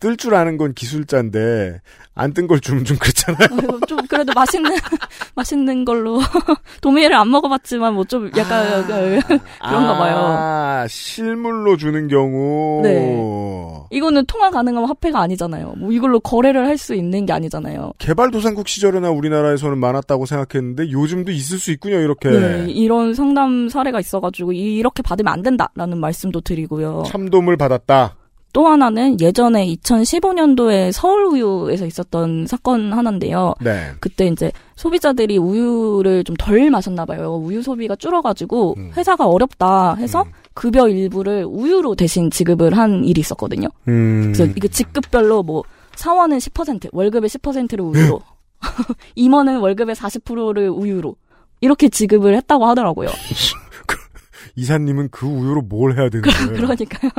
뜰 0.00 0.16
줄 0.16 0.34
아는 0.34 0.56
건 0.58 0.74
기술자인데 0.74 1.80
안 2.14 2.32
뜬 2.32 2.46
걸 2.48 2.60
주면 2.60 2.84
좀 2.84 2.96
그렇잖아요. 2.98 3.48
아이고, 3.50 3.80
좀 3.86 3.98
그래도 4.08 4.32
맛있는 4.34 4.70
맛있는 5.36 5.84
걸로 5.84 6.20
도미를 6.80 7.14
안 7.16 7.30
먹어봤지만 7.30 7.94
뭐 7.94 8.04
좀 8.04 8.30
약간 8.36 8.84
그- 8.86 9.20
그런가 9.60 9.98
봐요. 9.98 10.16
아, 10.18 10.86
실물로 10.88 11.76
주는 11.76 12.08
경우. 12.08 12.80
네. 12.82 13.86
이거는 13.90 14.24
통화 14.26 14.50
가능한 14.50 14.84
화폐가 14.84 15.20
아니잖아요. 15.20 15.74
뭐 15.78 15.92
이걸로 15.92 16.20
거래를 16.20 16.66
할 16.66 16.78
수 16.78 16.94
있는 16.94 17.26
게 17.26 17.32
아니잖아요. 17.32 17.92
개발도상국 17.98 18.68
시절에나 18.68 19.10
우리나라에서는 19.10 19.78
많았다고 19.78 20.26
생각했는데 20.26 20.90
요즘도 20.92 21.32
있을 21.32 21.58
수 21.58 21.72
있군요, 21.72 21.96
이렇게. 21.98 22.30
네, 22.30 22.66
이런 22.70 23.14
상담 23.14 23.68
사례가 23.68 23.98
있어가지고 23.98 24.52
이렇게 24.52 25.02
받으면 25.02 25.32
안 25.32 25.42
된다라는 25.42 25.98
말씀도 25.98 26.40
드리고요. 26.42 27.02
참돔을 27.08 27.56
받았다. 27.56 28.14
또 28.52 28.66
하나는 28.66 29.20
예전에 29.20 29.66
2015년도에 29.66 30.90
서울 30.92 31.26
우유에서 31.26 31.86
있었던 31.86 32.46
사건 32.46 32.92
하나인데요. 32.92 33.54
네. 33.60 33.90
그때 34.00 34.26
이제 34.26 34.50
소비자들이 34.76 35.36
우유를 35.38 36.24
좀 36.24 36.36
덜 36.38 36.70
마셨나 36.70 37.04
봐요. 37.04 37.34
우유 37.34 37.62
소비가 37.62 37.94
줄어가지고 37.96 38.74
음. 38.78 38.90
회사가 38.96 39.26
어렵다 39.26 39.94
해서 39.96 40.22
음. 40.22 40.32
급여 40.54 40.88
일부를 40.88 41.44
우유로 41.48 41.94
대신 41.94 42.30
지급을 42.30 42.76
한 42.76 43.04
일이 43.04 43.20
있었거든요. 43.20 43.68
음. 43.88 44.32
그래서 44.32 44.44
이게 44.44 44.66
직급별로 44.68 45.42
뭐 45.42 45.62
사원은 45.96 46.38
10%, 46.38 46.88
월급의 46.92 47.28
10%를 47.28 47.80
우유로, 47.84 48.20
임원은 49.16 49.58
월급의 49.58 49.94
40%를 49.96 50.68
우유로 50.70 51.16
이렇게 51.60 51.88
지급을 51.88 52.34
했다고 52.36 52.66
하더라고요. 52.66 53.08
이사님은 54.58 55.08
그 55.10 55.26
우유로 55.26 55.62
뭘 55.62 55.96
해야 55.98 56.08
되는 56.08 56.28
거예요? 56.28 56.52
그러니까요. 56.60 57.10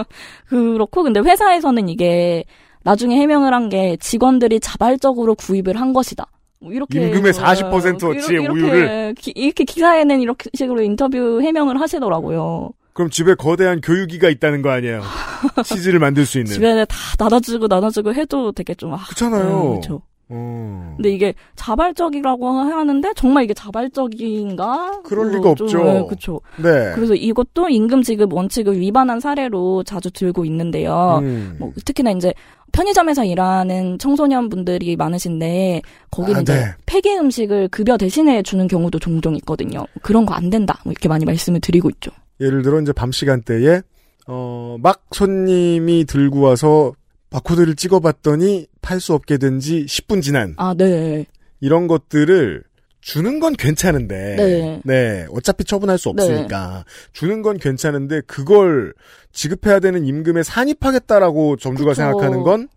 그렇고 0.47 1.03
근데 1.03 1.19
회사에서는 1.21 1.87
이게 1.89 2.43
나중에 2.83 3.15
해명을 3.17 3.53
한 3.53 3.69
게 3.69 3.97
직원들이 3.99 4.59
자발적으로 4.59 5.35
구입을 5.35 5.79
한 5.79 5.93
것이다. 5.93 6.25
뭐 6.61 6.73
이렇게 6.73 7.01
임금의 7.07 7.31
뭐, 7.33 7.41
40% 7.41 7.95
어치의 8.17 8.41
이렇게, 8.43 8.47
우유를. 8.49 9.15
기- 9.17 9.31
이렇게 9.35 9.63
기사에는 9.63 10.19
이렇게 10.21 10.49
식으로 10.53 10.81
인터뷰 10.81 11.41
해명을 11.41 11.79
하시더라고요. 11.79 12.71
그럼 12.93 13.09
집에 13.11 13.33
거대한 13.35 13.79
교육기가 13.79 14.27
있다는 14.29 14.61
거 14.61 14.69
아니에요? 14.71 15.01
치즈를 15.63 15.99
만들 15.99 16.25
수 16.25 16.37
있는. 16.39 16.51
집에 16.51 16.85
다 16.85 16.95
나눠주고 17.17 17.67
나눠주고 17.67 18.13
해도 18.13 18.51
되게 18.51 18.73
좀 18.73 18.93
아, 18.93 18.97
그렇잖아요. 19.05 19.69
그렇죠. 19.69 20.01
어. 20.31 20.93
근데 20.95 21.09
이게 21.11 21.33
자발적이라고 21.55 22.47
하는데 22.49 23.13
정말 23.15 23.43
이게 23.43 23.53
자발적인가? 23.53 25.01
그럴 25.03 25.27
뭐 25.27 25.35
리가 25.35 25.55
좀, 25.55 25.65
없죠. 25.67 25.83
네, 25.83 26.05
그렇죠. 26.07 26.41
네. 26.57 26.91
그래서 26.95 27.15
이것도 27.15 27.69
임금 27.69 28.03
지급 28.03 28.33
원칙을 28.33 28.79
위반한 28.79 29.19
사례로 29.19 29.83
자주 29.83 30.11
들고 30.11 30.45
있는데요. 30.45 31.19
음. 31.21 31.55
뭐 31.59 31.71
특히나 31.85 32.11
이제 32.11 32.33
편의점에서 32.71 33.25
일하는 33.25 33.97
청소년 33.97 34.49
분들이 34.49 34.95
많으신데 34.95 35.81
거기는 36.11 36.39
아, 36.39 36.41
이제 36.41 36.53
네. 36.53 36.65
폐기 36.85 37.15
음식을 37.15 37.69
급여 37.69 37.97
대신에 37.97 38.43
주는 38.43 38.67
경우도 38.67 38.99
종종 38.99 39.35
있거든요. 39.37 39.85
그런 40.01 40.25
거 40.25 40.39
안 40.39 40.49
된다. 40.49 40.79
뭐 40.85 40.91
이렇게 40.91 41.09
많이 41.09 41.25
말씀을 41.25 41.59
드리고 41.59 41.89
있죠. 41.89 42.11
예를 42.39 42.61
들어 42.61 42.79
이제 42.79 42.93
밤 42.93 43.11
시간대에 43.11 43.81
어, 44.27 44.77
막 44.79 45.01
손님이 45.11 46.05
들고 46.05 46.39
와서 46.39 46.93
바코드를 47.29 47.75
찍어봤더니 47.75 48.67
팔 48.81 48.99
수 48.99 49.13
없게 49.13 49.37
된 49.37 49.59
지 49.59 49.85
10분 49.85 50.21
지난 50.21 50.53
아, 50.57 50.73
네. 50.77 51.25
이런 51.59 51.87
것들을 51.87 52.63
주는 53.01 53.39
건 53.39 53.53
괜찮은데 53.53 54.35
네. 54.35 54.81
네, 54.83 55.25
어차피 55.31 55.63
처분할 55.63 55.97
수 55.97 56.09
없으니까 56.09 56.83
주는 57.13 57.41
건 57.41 57.57
괜찮은데 57.57 58.21
그걸 58.27 58.93
지급해야 59.31 59.79
되는 59.79 60.05
임금에 60.05 60.43
산입하겠다라고 60.43 61.55
점주가 61.57 61.91
그쵸. 61.91 62.01
생각하는 62.01 62.43
건 62.43 62.67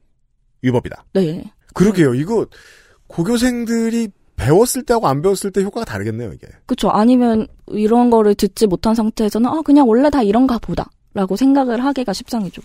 위법이다. 0.62 1.04
네. 1.14 1.42
그러게요. 1.74 2.14
이거 2.14 2.46
고교생들이 3.08 4.08
배웠을 4.36 4.82
때하고 4.82 5.06
안 5.08 5.22
배웠을 5.22 5.50
때 5.50 5.62
효과가 5.62 5.84
다르겠네요, 5.84 6.32
이게. 6.32 6.46
그쵸. 6.66 6.88
아니면 6.88 7.46
이런 7.68 8.10
거를 8.10 8.34
듣지 8.34 8.66
못한 8.66 8.94
상태에서는 8.94 9.48
아, 9.48 9.60
그냥 9.62 9.88
원래 9.88 10.08
다 10.10 10.22
이런가 10.22 10.58
보다. 10.58 10.90
라고 11.14 11.36
생각을 11.36 11.84
하기가 11.84 12.12
십상이죠. 12.12 12.62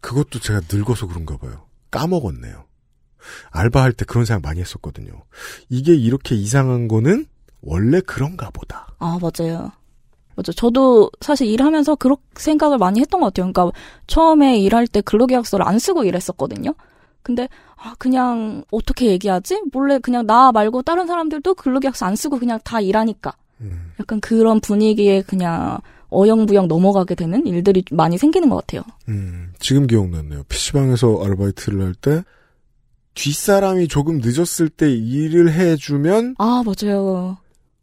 그것도 0.00 0.40
제가 0.40 0.60
늙어서 0.70 1.06
그런가 1.06 1.36
봐요. 1.36 1.66
까먹었네요. 1.90 2.64
알바할 3.50 3.92
때 3.92 4.04
그런 4.04 4.24
생각 4.24 4.42
많이 4.48 4.60
했었거든요. 4.60 5.24
이게 5.68 5.94
이렇게 5.94 6.34
이상한 6.34 6.88
거는 6.88 7.26
원래 7.60 8.00
그런가 8.00 8.50
보다. 8.50 8.88
아, 8.98 9.18
맞아요. 9.20 9.72
맞아. 10.38 10.52
저도 10.52 11.10
사실 11.20 11.48
일하면서 11.48 11.96
그렇게 11.96 12.22
생각을 12.36 12.78
많이 12.78 13.00
했던 13.00 13.20
것 13.20 13.26
같아요. 13.34 13.52
그러니까 13.52 13.76
처음에 14.06 14.58
일할 14.60 14.86
때 14.86 15.00
근로계약서를 15.00 15.66
안 15.66 15.80
쓰고 15.80 16.04
일했었거든요. 16.04 16.74
근데 17.22 17.48
아 17.76 17.94
그냥 17.98 18.62
어떻게 18.70 19.06
얘기하지? 19.06 19.62
몰래 19.72 19.98
그냥 19.98 20.26
나 20.26 20.52
말고 20.52 20.82
다른 20.82 21.08
사람들도 21.08 21.54
근로계약서 21.54 22.06
안 22.06 22.14
쓰고 22.14 22.38
그냥 22.38 22.60
다 22.62 22.80
일하니까. 22.80 23.32
음. 23.60 23.92
약간 23.98 24.20
그런 24.20 24.60
분위기에 24.60 25.22
그냥 25.22 25.80
어영부영 26.10 26.68
넘어가게 26.68 27.14
되는 27.14 27.46
일들이 27.46 27.82
좀 27.82 27.96
많이 27.96 28.16
생기는 28.18 28.48
것 28.48 28.56
같아요. 28.56 28.82
음, 29.08 29.52
지금 29.58 29.86
기억났네요. 29.86 30.44
PC방에서 30.48 31.22
아르바이트를 31.22 31.82
할 31.82 31.94
때, 31.94 32.22
뒷사람이 33.14 33.88
조금 33.88 34.20
늦었을 34.22 34.68
때 34.68 34.90
일을 34.90 35.52
해주면 35.52 36.36
아 36.38 36.62
맞아요. 36.64 37.38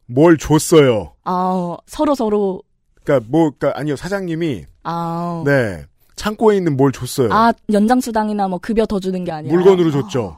뭘 0.07 0.37
줬어요. 0.37 1.13
아 1.23 1.77
서로 1.87 2.15
서로 2.15 2.61
그니까 3.03 3.25
뭐, 3.29 3.51
그니까 3.51 3.77
아니요, 3.79 3.95
사장님이, 3.95 4.65
아, 4.83 5.43
네, 5.45 5.85
창고에 6.15 6.57
있는 6.57 6.75
뭘 6.75 6.91
줬어요. 6.91 7.29
아 7.31 7.53
연장 7.71 7.99
수당이나 8.01 8.47
뭐 8.47 8.57
급여 8.59 8.85
더 8.85 8.99
주는 8.99 9.23
게 9.23 9.31
아니라 9.31 9.53
물건으로 9.53 9.89
아. 9.89 9.91
줬죠. 9.91 10.37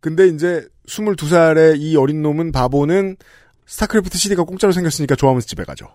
근데 0.00 0.26
이제 0.28 0.66
22살의 0.86 1.78
이 1.78 1.96
어린 1.96 2.22
놈은 2.22 2.52
바보는 2.52 3.16
스타크래프트 3.66 4.18
CD가 4.18 4.42
공짜로 4.42 4.72
생겼으니까 4.72 5.14
좋아하면서 5.14 5.46
집에 5.46 5.64
가죠. 5.64 5.88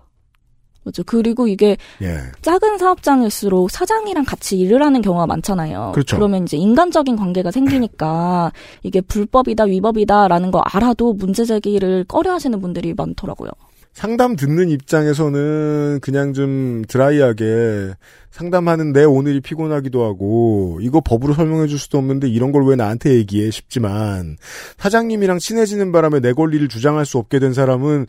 맞죠. 0.85 1.03
그리고 1.03 1.47
이게 1.47 1.77
예. 2.01 2.19
작은 2.41 2.77
사업장일수록 2.77 3.71
사장이랑 3.71 4.23
같이 4.23 4.57
일을 4.59 4.83
하는 4.83 5.01
경우가 5.01 5.25
많잖아요. 5.27 5.91
그렇죠. 5.93 6.17
러면 6.17 6.43
이제 6.43 6.57
인간적인 6.57 7.15
관계가 7.15 7.51
생기니까 7.51 8.51
이게 8.83 9.01
불법이다 9.01 9.65
위법이다라는 9.65 10.51
거 10.51 10.59
알아도 10.59 11.13
문제 11.13 11.43
제기를 11.43 12.05
꺼려 12.07 12.33
하시는 12.33 12.61
분들이 12.61 12.93
많더라고요. 12.93 13.49
상담 13.93 14.35
듣는 14.35 14.69
입장에서는 14.69 15.99
그냥 16.01 16.33
좀 16.33 16.83
드라이하게 16.89 17.93
상담하는데 18.29 19.05
오늘이 19.05 19.39
피곤하기도 19.39 20.03
하고 20.03 20.79
이거 20.81 20.99
법으로 20.99 21.33
설명해 21.33 21.67
줄 21.67 21.79
수도 21.79 21.97
없는데 21.97 22.27
이런 22.27 22.51
걸 22.51 22.65
왜 22.65 22.75
나한테 22.75 23.11
얘기해 23.15 23.51
싶지만 23.51 24.35
사장님이랑 24.77 25.39
친해지는 25.39 25.93
바람에 25.93 26.19
내 26.19 26.33
권리를 26.33 26.67
주장할 26.67 27.05
수 27.05 27.17
없게 27.17 27.39
된 27.39 27.53
사람은 27.53 28.07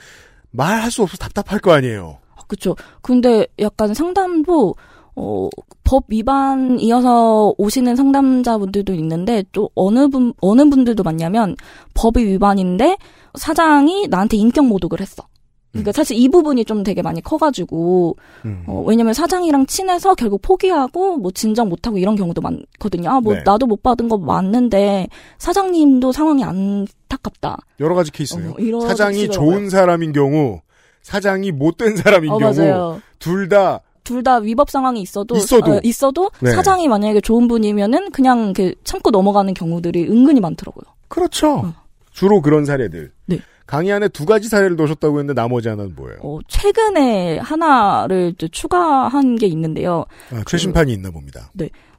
말할 0.51 0.91
수 0.91 1.03
없어 1.03 1.17
답답할 1.19 1.61
거 1.61 1.73
아니에요. 1.73 2.19
아, 2.47 2.49
그렇죠. 2.49 2.77
근데 3.03 3.47
약간 3.59 3.93
상담도 3.93 4.75
어, 5.17 5.49
법 5.83 6.05
위반이어서 6.09 7.55
오시는 7.57 7.97
상담자분들도 7.97 8.93
있는데 8.95 9.45
또 9.53 9.71
어느 9.75 10.09
분 10.09 10.35
어느 10.41 10.69
분들도 10.69 11.03
많냐면 11.03 11.57
법이 11.95 12.25
위반인데 12.25 12.99
사장이 13.35 14.09
나한테 14.09 14.37
인격 14.37 14.67
모독을 14.67 15.01
했어. 15.01 15.27
그러니까 15.73 15.93
사실 15.93 16.17
이 16.17 16.29
부분이 16.29 16.65
좀 16.65 16.83
되게 16.83 17.03
많이 17.03 17.21
커가지고 17.21 18.17
음. 18.47 18.65
어, 18.67 18.83
왜냐면 18.87 19.13
사장이랑 19.13 19.67
친해서 19.67 20.15
결국 20.15 20.41
포기하고 20.41 21.19
뭐 21.19 21.31
진정 21.31 21.69
못하고 21.69 21.99
이런 21.99 22.17
경우도 22.17 22.41
많거든요. 22.41 23.11
아, 23.11 23.21
뭐 23.21 23.35
네. 23.35 23.43
나도 23.45 23.67
못 23.67 23.83
받은 23.83 24.09
거 24.09 24.17
맞는데 24.17 25.09
사장님도 25.39 26.13
상황이 26.13 26.45
안타깝다. 26.45 27.59
여러 27.81 27.95
가지 27.95 28.11
케이스예요. 28.11 28.53
어, 28.53 28.55
이런 28.59 28.81
사장이. 28.81 29.29
좋은 29.29 29.69
사람인 29.69 30.13
경우, 30.13 30.61
사장이 31.07 31.53
못된 31.53 31.97
사람인 31.97 32.33
어, 32.33 32.39
경우, 32.39 32.53
맞아요. 32.53 33.01
둘다 33.21 33.81
둘다 34.03 34.39
위법 34.39 34.71
상황이 34.71 35.01
있어도 35.01 35.37
있어도. 35.37 35.75
어, 35.75 35.81
있어도 35.85 36.33
네. 36.41 36.51
사장이 36.51 36.89
만약에 36.89 37.21
좋은 37.21 37.47
분이면은 37.47 38.11
그냥 38.11 38.47
이렇게 38.47 38.75
참고 38.83 39.13
넘어가는 39.13 39.55
경우들이 39.55 40.09
은근히 40.09 40.41
많더라고요. 40.41 40.83
그렇죠. 41.07 41.59
어. 41.59 41.75
주로 42.11 42.43
그런 42.43 42.65
사례들. 42.65 43.13
네. 43.27 43.39
강의 43.67 43.93
안에 43.93 44.09
두 44.09 44.27
가지 44.27 44.49
사례를 44.49 44.75
넣으셨다고 44.75 45.21
했는데 45.21 45.41
나머지 45.41 45.69
하나는 45.69 45.95
뭐예요? 45.95 46.19
어, 46.23 46.41
최근에 46.49 47.39
하나를 47.39 48.35
추가한 48.51 49.37
게 49.37 49.47
있는데요. 49.47 50.07
아, 50.33 50.43
최신판이 50.45 50.93
있나 50.93 51.13
봅니다. 51.13 51.53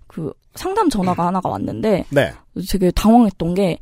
그 0.08 0.34
상담 0.56 0.89
전화가 0.89 1.28
하나가 1.28 1.48
왔는데 1.48 2.06
네. 2.10 2.34
되게 2.70 2.91
당황했던 2.91 3.54
게 3.54 3.80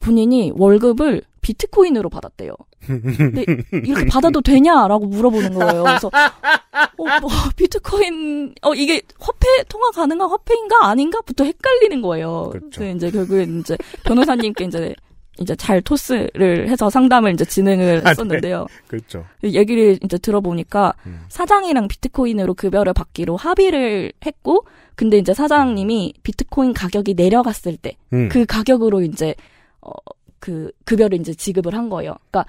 본인이 0.00 0.52
월급을 0.56 1.22
비트코인으로 1.44 2.08
받았대요. 2.08 2.54
근데 2.86 3.44
이렇게 3.70 4.06
받아도 4.06 4.40
되냐라고 4.40 5.06
물어보는 5.06 5.54
거예요. 5.54 5.84
그래서 5.84 6.08
어, 6.08 7.20
뭐 7.20 7.30
비트코인 7.54 8.54
어 8.62 8.74
이게 8.74 9.02
화폐 9.20 9.46
통화 9.68 9.90
가능한 9.90 10.28
화폐인가 10.28 10.86
아닌가부터 10.86 11.44
헷갈리는 11.44 12.00
거예요. 12.00 12.48
그렇죠. 12.50 12.80
그래서 12.80 12.96
이제 12.96 13.10
결국에 13.10 13.42
이제 13.42 13.76
변호사님께 14.04 14.64
이제 14.64 14.94
이제 15.38 15.54
잘 15.56 15.82
토스를 15.82 16.68
해서 16.68 16.88
상담을 16.88 17.32
이제 17.34 17.44
진행을 17.44 17.98
아, 17.98 18.04
네. 18.04 18.10
했었는데요. 18.10 18.66
그렇죠. 18.86 19.26
얘기를 19.42 19.98
이제 20.02 20.16
들어보니까 20.16 20.94
음. 21.06 21.24
사장이랑 21.28 21.88
비트코인으로 21.88 22.54
급여를 22.54 22.92
받기로 22.94 23.36
합의를 23.36 24.12
했고, 24.24 24.64
근데 24.94 25.18
이제 25.18 25.34
사장님이 25.34 26.14
비트코인 26.22 26.72
가격이 26.72 27.14
내려갔을 27.14 27.76
때 27.76 27.96
음. 28.12 28.28
그 28.30 28.46
가격으로 28.46 29.02
이제 29.02 29.34
어 29.80 29.90
그 30.44 30.70
급여를 30.84 31.18
이제 31.18 31.32
지급을 31.32 31.74
한 31.74 31.88
거예요. 31.88 32.16
그러니까 32.30 32.44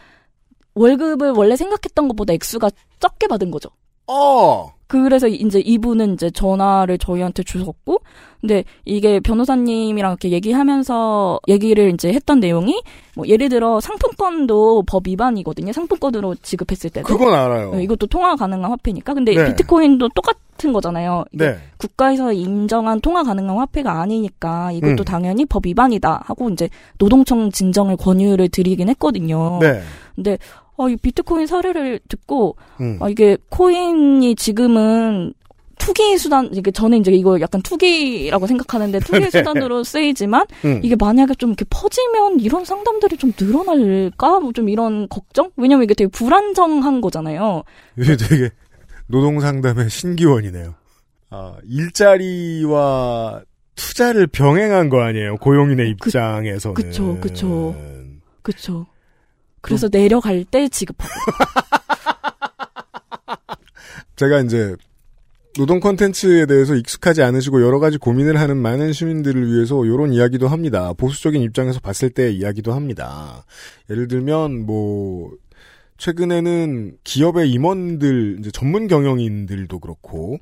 월급을 0.74 1.32
원래 1.32 1.56
생각했던 1.56 2.10
것보다 2.10 2.34
액수가 2.34 2.70
적게 3.00 3.28
받은 3.28 3.52
거죠. 3.52 3.70
어. 4.08 4.74
그래서 4.88 5.30
이제 5.30 5.62
이분은 5.62 6.16
이제 6.16 6.30
전화를 6.30 6.98
저희한테 6.98 7.44
주셨고, 7.44 8.02
근데 8.42 8.66
이게 8.84 9.22
변호사님이랑 9.22 10.12
이렇게 10.12 10.30
얘기하면서 10.32 11.40
얘기를 11.48 11.94
이제 11.94 12.12
했던 12.12 12.42
내용이 12.42 12.84
뭐 13.16 13.26
예를 13.30 13.48
들어 13.48 13.80
상품권도 13.80 14.84
법 14.86 15.08
위반이거든요. 15.08 15.72
상품권으로 15.72 16.36
지급했을 16.36 16.90
때도. 16.90 17.08
그건 17.08 17.34
알아요. 17.34 17.76
네, 17.76 17.84
이것도 17.84 18.08
통화 18.08 18.36
가능한 18.36 18.70
화폐니까. 18.72 19.14
근데 19.14 19.34
네. 19.34 19.46
비트코인도 19.46 20.10
똑같 20.10 20.36
은 20.64 20.72
거잖아요. 20.72 21.26
네. 21.34 21.58
국가에서 21.78 22.32
인정한 22.32 23.02
통화 23.02 23.24
가능한 23.24 23.58
화폐가 23.58 24.00
아니니까 24.02 24.72
이것도 24.72 25.04
음. 25.04 25.06
당연히 25.06 25.46
법 25.46 25.66
위반이다 25.66 26.22
하고 26.26 26.50
이제 26.50 26.70
노동청 26.98 27.52
진정을 27.52 27.98
권유를 27.98 28.50
드리긴 28.50 28.88
했거든요. 28.90 29.60
네. 29.62 29.82
근데 30.16 30.38
어, 30.78 30.88
이 30.90 30.96
비트코인 30.96 31.48
사례를 31.48 32.00
듣고 32.08 32.56
음. 32.80 32.98
아, 33.02 33.10
이게 33.10 33.38
코인이 33.50 34.36
지금은 34.36 35.34
투기 35.78 36.18
수단 36.18 36.50
이게 36.54 36.72
저는 36.72 37.00
이제 37.00 37.12
이거 37.12 37.40
약간 37.42 37.62
투기라고 37.62 38.48
생각하는데 38.48 39.00
투기 39.06 39.20
네. 39.20 39.30
수단으로 39.30 39.84
쓰이지만 39.84 40.46
음. 40.64 40.80
이게 40.84 40.96
만약에 40.96 41.36
좀 41.36 41.50
이렇게 41.50 41.66
퍼지면 41.70 42.40
이런 42.40 42.66
상담들이 42.66 43.18
좀 43.18 43.34
늘어날까 43.40 44.40
뭐 44.40 44.52
좀 44.54 44.70
이런 44.70 45.08
걱정 45.10 45.52
왜냐면 45.58 45.84
이게 45.84 45.94
되게 45.94 46.10
불안정한 46.10 47.02
거잖아요 47.02 47.64
이게 47.98 48.16
되게 48.16 48.50
노동 49.08 49.40
상담의 49.40 49.90
신기원이네요. 49.90 50.76
아, 51.30 51.56
일자리와 51.64 53.44
투자를 53.76 54.28
병행한 54.28 54.90
거 54.90 55.02
아니에요. 55.02 55.38
고용인의 55.38 55.96
그- 56.00 56.10
입장에서는. 56.10 56.76
그쵸, 56.76 57.20
그쵸. 57.20 57.76
그쵸 58.42 58.86
그래서 59.62 59.90
내려갈 59.90 60.46
때 60.46 60.70
지급하고 60.70 61.12
제가 64.16 64.40
이제 64.42 64.76
노동 65.58 65.80
콘텐츠에 65.80 66.46
대해서 66.46 66.76
익숙하지 66.76 67.24
않으시고 67.24 67.62
여러 67.64 67.80
가지 67.80 67.98
고민을 67.98 68.40
하는 68.40 68.58
많은 68.58 68.94
시민들을 68.94 69.52
위해서 69.52 69.84
이런 69.86 70.14
이야기도 70.14 70.48
합니다. 70.48 70.94
보수적인 70.94 71.42
입장에서 71.42 71.80
봤을 71.80 72.10
때 72.12 72.32
이야기도 72.32 72.74
합니다. 72.74 73.44
예를 73.90 74.08
들면 74.08 74.66
뭐 74.66 75.32
최근에는 75.98 76.98
기업의 77.04 77.50
임원들 77.52 78.38
이제 78.40 78.52
전문 78.52 78.88
경영인들도 78.88 79.80
그렇고 79.80 80.38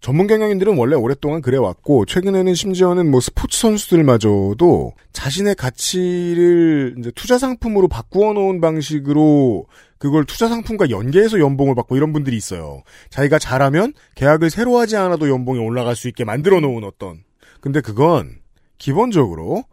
전문 0.00 0.26
경영인들은 0.26 0.76
원래 0.76 0.94
오랫동안 0.94 1.40
그래왔고 1.40 2.04
최근에는 2.04 2.54
심지어는 2.54 3.10
뭐 3.10 3.20
스포츠 3.20 3.58
선수들마저도 3.58 4.92
자신의 5.12 5.54
가치를 5.56 6.96
이제 6.98 7.10
투자 7.14 7.38
상품으로 7.38 7.88
바꾸어 7.88 8.32
놓은 8.32 8.60
방식으로 8.60 9.66
그걸 9.98 10.24
투자 10.24 10.48
상품과 10.48 10.90
연계해서 10.90 11.40
연봉을 11.40 11.74
받고 11.74 11.96
이런 11.96 12.12
분들이 12.12 12.36
있어요. 12.36 12.82
자기가 13.10 13.38
잘하면 13.38 13.94
계약을 14.14 14.50
새로 14.50 14.78
하지 14.78 14.96
않아도 14.96 15.28
연봉이 15.28 15.58
올라갈 15.58 15.96
수 15.96 16.06
있게 16.06 16.24
만들어 16.24 16.60
놓은 16.60 16.84
어떤. 16.84 17.24
근데 17.60 17.80
그건 17.80 18.36
기본적으로 18.78 19.64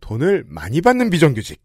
돈을 0.00 0.44
많이 0.46 0.80
받는 0.80 1.10
비정규직. 1.10 1.60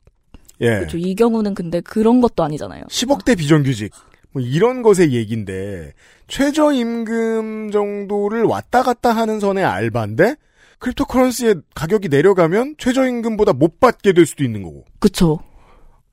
예. 0.61 0.69
그렇죠 0.79 0.97
이 0.97 1.15
경우는 1.15 1.53
근데 1.53 1.81
그런 1.81 2.21
것도 2.21 2.43
아니잖아요 2.43 2.83
10억대 2.89 3.37
비정규직. 3.37 3.91
뭐 4.31 4.41
이런 4.43 4.81
것의 4.83 5.13
얘기인데 5.13 5.93
최저임금 6.27 7.71
정도를 7.71 8.43
왔다 8.43 8.83
갔다 8.83 9.11
하는 9.11 9.39
선의 9.39 9.65
알바인데 9.65 10.35
크립토커런시의 10.79 11.55
가격이 11.75 12.09
내려가면 12.09 12.75
최저임금보다 12.77 13.53
못 13.53 13.79
받게 13.79 14.13
될 14.13 14.25
수도 14.25 14.43
있는 14.43 14.63
거고. 14.63 14.85
그쵸 14.99 15.39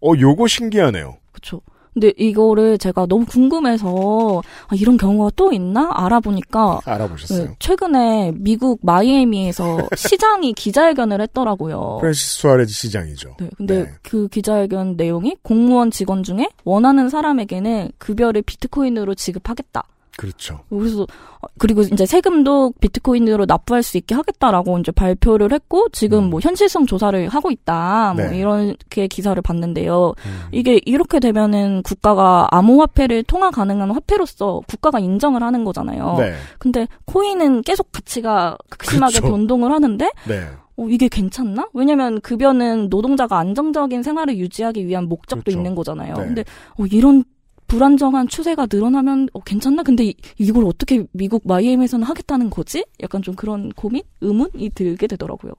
어, 0.00 0.12
요거 0.18 0.46
신기하네요. 0.46 1.18
그쵸. 1.32 1.61
근데 1.96 2.12
이거를 2.18 2.76
제가 2.76 3.06
너무 3.06 3.24
궁금해서 3.24 4.42
아, 4.66 4.74
이런 4.74 4.98
경우가 4.98 5.30
또 5.35 5.50
있나 5.50 5.90
알아보니까 5.94 6.80
알아보셨어요. 6.85 7.44
네, 7.46 7.56
최근에 7.59 8.32
미국 8.35 8.80
마이애미에서 8.82 9.88
시장이 9.96 10.52
기자회견을 10.52 11.22
했더라고요. 11.22 11.96
프랜시스 12.00 12.40
수아레즈 12.40 12.70
시장이죠. 12.74 13.37
네, 13.40 13.48
근데 13.56 13.85
네. 13.85 13.90
그 14.02 14.28
기자회견 14.28 14.96
내용이 14.98 15.37
공무원 15.40 15.90
직원 15.90 16.22
중에 16.22 16.50
원하는 16.64 17.09
사람에게는 17.09 17.92
급여를 17.96 18.42
비트코인으로 18.42 19.14
지급하겠다. 19.14 19.85
그렇죠. 20.16 20.61
그래서 20.70 21.02
어, 21.02 21.46
그리고 21.59 21.83
이제 21.83 22.07
세금도 22.07 22.74
비트코인으로 22.81 23.44
납부할 23.46 23.83
수 23.83 23.98
있게 23.98 24.14
하겠다라고 24.14 24.79
이제 24.79 24.90
발표를 24.92 25.52
했고 25.52 25.88
지금 25.92 26.24
음. 26.24 26.31
뭐 26.31 26.40
현실성 26.40 26.87
조사를 26.87 27.29
하고 27.29 27.50
있다. 27.50 28.14
뭐 28.16 28.24
네. 28.26 28.38
이렇게 28.38 29.07
기사를 29.07 29.40
봤는데요. 29.40 30.14
음. 30.24 30.40
이게 30.52 30.81
이렇게 30.87 31.20
되면은 31.20 31.83
국가가 31.83 32.48
암호화폐를 32.50 33.24
통화 33.24 33.50
가능한 33.50 33.90
화폐로서 33.90 34.62
국가가 34.66 34.98
인정을 34.98 35.42
하는 35.42 35.64
거잖아요. 35.64 36.16
네. 36.18 36.35
근데 36.59 36.88
코인은 37.05 37.62
계속 37.62 37.92
가치가 37.92 38.57
극심하게 38.70 39.20
그렇죠. 39.20 39.33
변동을 39.35 39.70
하는데 39.70 40.11
네. 40.26 40.48
어, 40.79 40.87
이게 40.88 41.09
괜찮나? 41.09 41.68
왜냐면 41.72 42.20
급여는 42.20 42.88
노동자가 42.90 43.38
안정적인 43.38 44.02
생활을 44.02 44.37
유지하기 44.38 44.87
위한 44.87 45.09
목적도 45.09 45.44
그렇죠. 45.44 45.59
있는 45.59 45.74
거잖아요. 45.74 46.14
네. 46.14 46.24
근데 46.24 46.44
어, 46.79 46.85
이런 46.87 47.24
불안정한 47.66 48.29
추세가 48.29 48.66
늘어나면 48.70 49.29
어, 49.33 49.40
괜찮나? 49.40 49.83
근데 49.83 50.05
이, 50.05 50.14
이걸 50.38 50.64
어떻게 50.64 51.05
미국 51.12 51.42
마이애미에서는 51.46 52.07
하겠다는 52.07 52.50
거지? 52.50 52.85
약간 53.02 53.22
좀 53.22 53.35
그런 53.35 53.70
고민, 53.72 54.02
의문이 54.20 54.70
들게 54.74 55.07
되더라고요. 55.07 55.52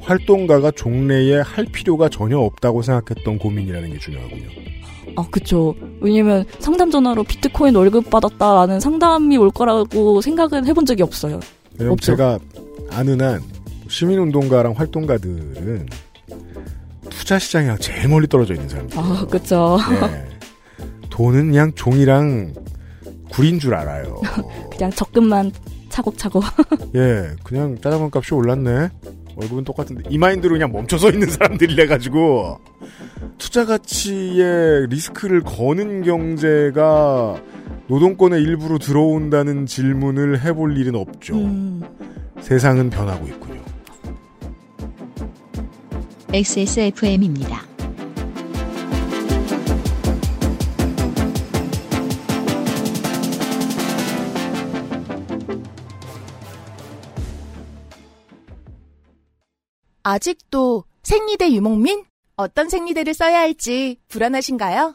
활동가가 0.00 0.70
종래에 0.72 1.40
할 1.40 1.64
필요가 1.66 2.08
전혀 2.08 2.38
없다고 2.38 2.82
생각했던 2.82 3.38
고민이라는 3.38 3.90
게 3.92 3.98
중요하군요. 3.98 4.48
아, 5.16 5.26
그쵸. 5.30 5.74
왜냐면 6.00 6.44
상담 6.58 6.90
전화로 6.90 7.24
비트코인 7.24 7.74
월급 7.76 8.10
받았다라는 8.10 8.80
상담이 8.80 9.36
올 9.36 9.50
거라고 9.50 10.20
생각은 10.20 10.66
해본 10.66 10.86
적이 10.86 11.02
없어요. 11.02 11.40
왜냐면 11.74 11.92
없죠. 11.92 12.12
제가 12.12 12.38
아는 12.90 13.20
한 13.20 13.40
시민운동가랑 13.88 14.72
활동가들은 14.72 15.86
투자 17.12 17.38
시장이랑 17.38 17.78
제일 17.78 18.08
멀리 18.08 18.26
떨어져 18.26 18.54
있는 18.54 18.68
사람들. 18.68 18.98
아, 18.98 19.26
그쵸. 19.30 19.78
네. 19.90 20.28
돈은 21.10 21.50
그냥 21.50 21.72
종이랑 21.74 22.54
구린 23.30 23.58
줄 23.58 23.74
알아요. 23.74 24.20
그냥 24.70 24.90
적금만 24.90 25.52
차곡차곡. 25.88 26.44
예, 26.96 27.30
그냥 27.44 27.76
짜장면 27.80 28.10
값이 28.12 28.34
올랐네. 28.34 28.90
월급은 29.36 29.64
똑같은데 29.64 30.02
이 30.10 30.18
마인드로 30.18 30.52
그냥 30.52 30.72
멈춰서 30.72 31.10
있는 31.10 31.28
사람들이래 31.30 31.86
가지고 31.86 32.58
투자 33.38 33.64
가치에 33.64 34.86
리스크를 34.90 35.40
거는 35.42 36.02
경제가 36.02 37.40
노동권의 37.88 38.42
일부로 38.42 38.78
들어온다는 38.78 39.64
질문을 39.64 40.42
해볼 40.42 40.76
일은 40.76 40.94
없죠. 40.94 41.34
음, 41.34 41.82
세상은 42.40 42.90
변하고 42.90 43.26
있군요. 43.26 43.60
XSFM입니다. 46.34 47.62
아직도 60.02 60.84
생리대 61.02 61.52
유목민? 61.52 62.04
어떤 62.36 62.70
생리대를 62.70 63.12
써야 63.12 63.40
할지 63.40 63.98
불안하신가요? 64.08 64.94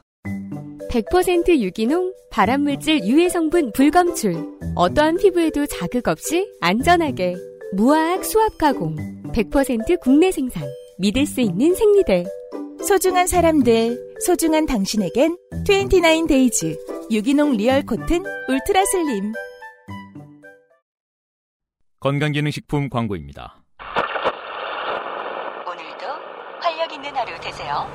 100% 0.90 1.60
유기농, 1.60 2.14
발암물질 2.32 3.06
유해 3.06 3.30
성분 3.30 3.74
불검출. 3.74 4.58
어떠한 4.74 5.18
피부에도 5.18 5.68
자극 5.68 6.08
없이 6.08 6.52
안전하게. 6.62 7.36
무화학 7.74 8.26
수압 8.26 8.58
가공. 8.58 8.96
100% 9.34 10.00
국내 10.02 10.32
생산. 10.32 10.64
믿을 11.00 11.26
수 11.26 11.42
있는 11.42 11.76
생리대. 11.76 12.26
소중한 12.88 13.28
사람들, 13.28 14.16
소중한 14.26 14.66
당신에겐 14.66 15.38
29days 15.66 17.12
유기농 17.12 17.58
real 17.58 17.84
cotton 17.86 18.24
ultra 18.48 18.84
slim. 18.92 19.34
건강기능식품 22.00 22.90
광고입니다. 22.90 23.64
오늘도 25.66 26.06
활력 26.62 26.94
있는 26.94 27.16
하루 27.16 27.40
되세요. 27.42 27.88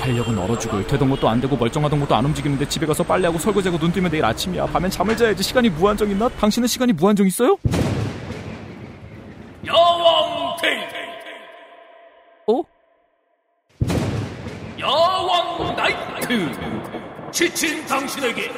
활력은 0.00 0.38
얼어 0.38 0.58
죽을 0.58 0.86
되던 0.86 1.10
것도 1.10 1.28
안 1.28 1.40
되고 1.40 1.56
멀쩡하던 1.56 2.00
것도 2.00 2.14
안 2.14 2.24
움직이는데 2.24 2.68
집에 2.68 2.86
가서 2.86 3.02
빨래하고 3.02 3.38
설거지하고 3.38 3.78
눈 3.78 3.92
뜨면 3.92 4.10
내일 4.10 4.24
아침이야. 4.24 4.66
밤엔 4.66 4.90
잠을 4.90 5.16
자야지 5.16 5.42
시간이 5.42 5.70
무한정 5.70 6.10
있나? 6.10 6.28
당신은 6.28 6.68
시간이 6.68 6.92
무한정 6.92 7.26
있어요? 7.26 7.58
어? 12.48 12.62
야왕 14.80 15.76
나이트! 15.76 17.30
지친 17.30 17.84
당신에게 17.86 18.48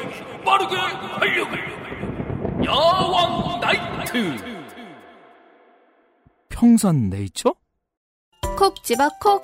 빠르게 0.44 0.76
활력을. 0.76 2.64
야왕 2.64 3.60
나이트! 3.60 4.36
평산 6.48 7.10
네이처? 7.10 7.52
콕 8.56 8.80
집어 8.84 9.08
콕. 9.20 9.42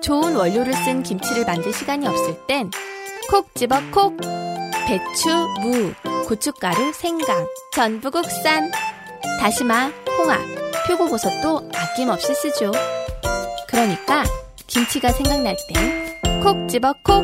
좋은 0.00 0.36
원료를 0.36 0.72
쓴 0.72 1.02
김치를 1.02 1.44
만들 1.44 1.72
시간이 1.72 2.06
없을 2.06 2.46
땐 2.46 2.70
콕 3.28 3.52
집어 3.56 3.80
콕. 3.90 4.16
배추, 4.86 5.28
무, 5.60 5.92
고춧가루, 6.28 6.92
생강 6.92 7.46
전부 7.74 8.10
국산. 8.10 8.70
다시마, 9.40 9.90
홍합, 10.18 10.40
표고버섯도 10.86 11.70
아낌없이 11.74 12.34
쓰죠. 12.34 12.72
그러니까 13.68 14.24
김치가 14.66 15.10
생각날 15.12 15.56
땐 15.72 16.10
콕 16.42 16.66
집어 16.68 16.94
콕. 17.04 17.22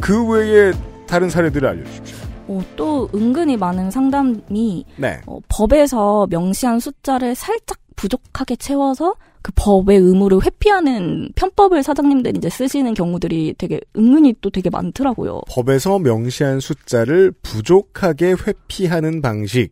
그 0.00 0.24
외에 0.26 0.72
다른 1.08 1.28
사례들을 1.28 1.68
알려주십시오. 1.68 2.27
어, 2.48 2.60
또 2.76 3.08
은근히 3.14 3.56
많은 3.56 3.90
상담이 3.90 4.84
네. 4.96 5.20
어, 5.26 5.38
법에서 5.48 6.26
명시한 6.30 6.80
숫자를 6.80 7.34
살짝 7.34 7.78
부족하게 7.94 8.56
채워서 8.56 9.14
그 9.42 9.52
법의 9.54 9.98
의무를 9.98 10.44
회피하는 10.44 11.30
편법을 11.34 11.82
사장님들이 11.82 12.38
이제 12.38 12.48
쓰시는 12.48 12.94
경우들이 12.94 13.54
되게 13.56 13.80
은근히 13.96 14.34
또 14.40 14.50
되게 14.50 14.68
많더라고요. 14.70 15.42
법에서 15.48 15.98
명시한 15.98 16.60
숫자를 16.60 17.32
부족하게 17.42 18.34
회피하는 18.46 19.22
방식. 19.22 19.70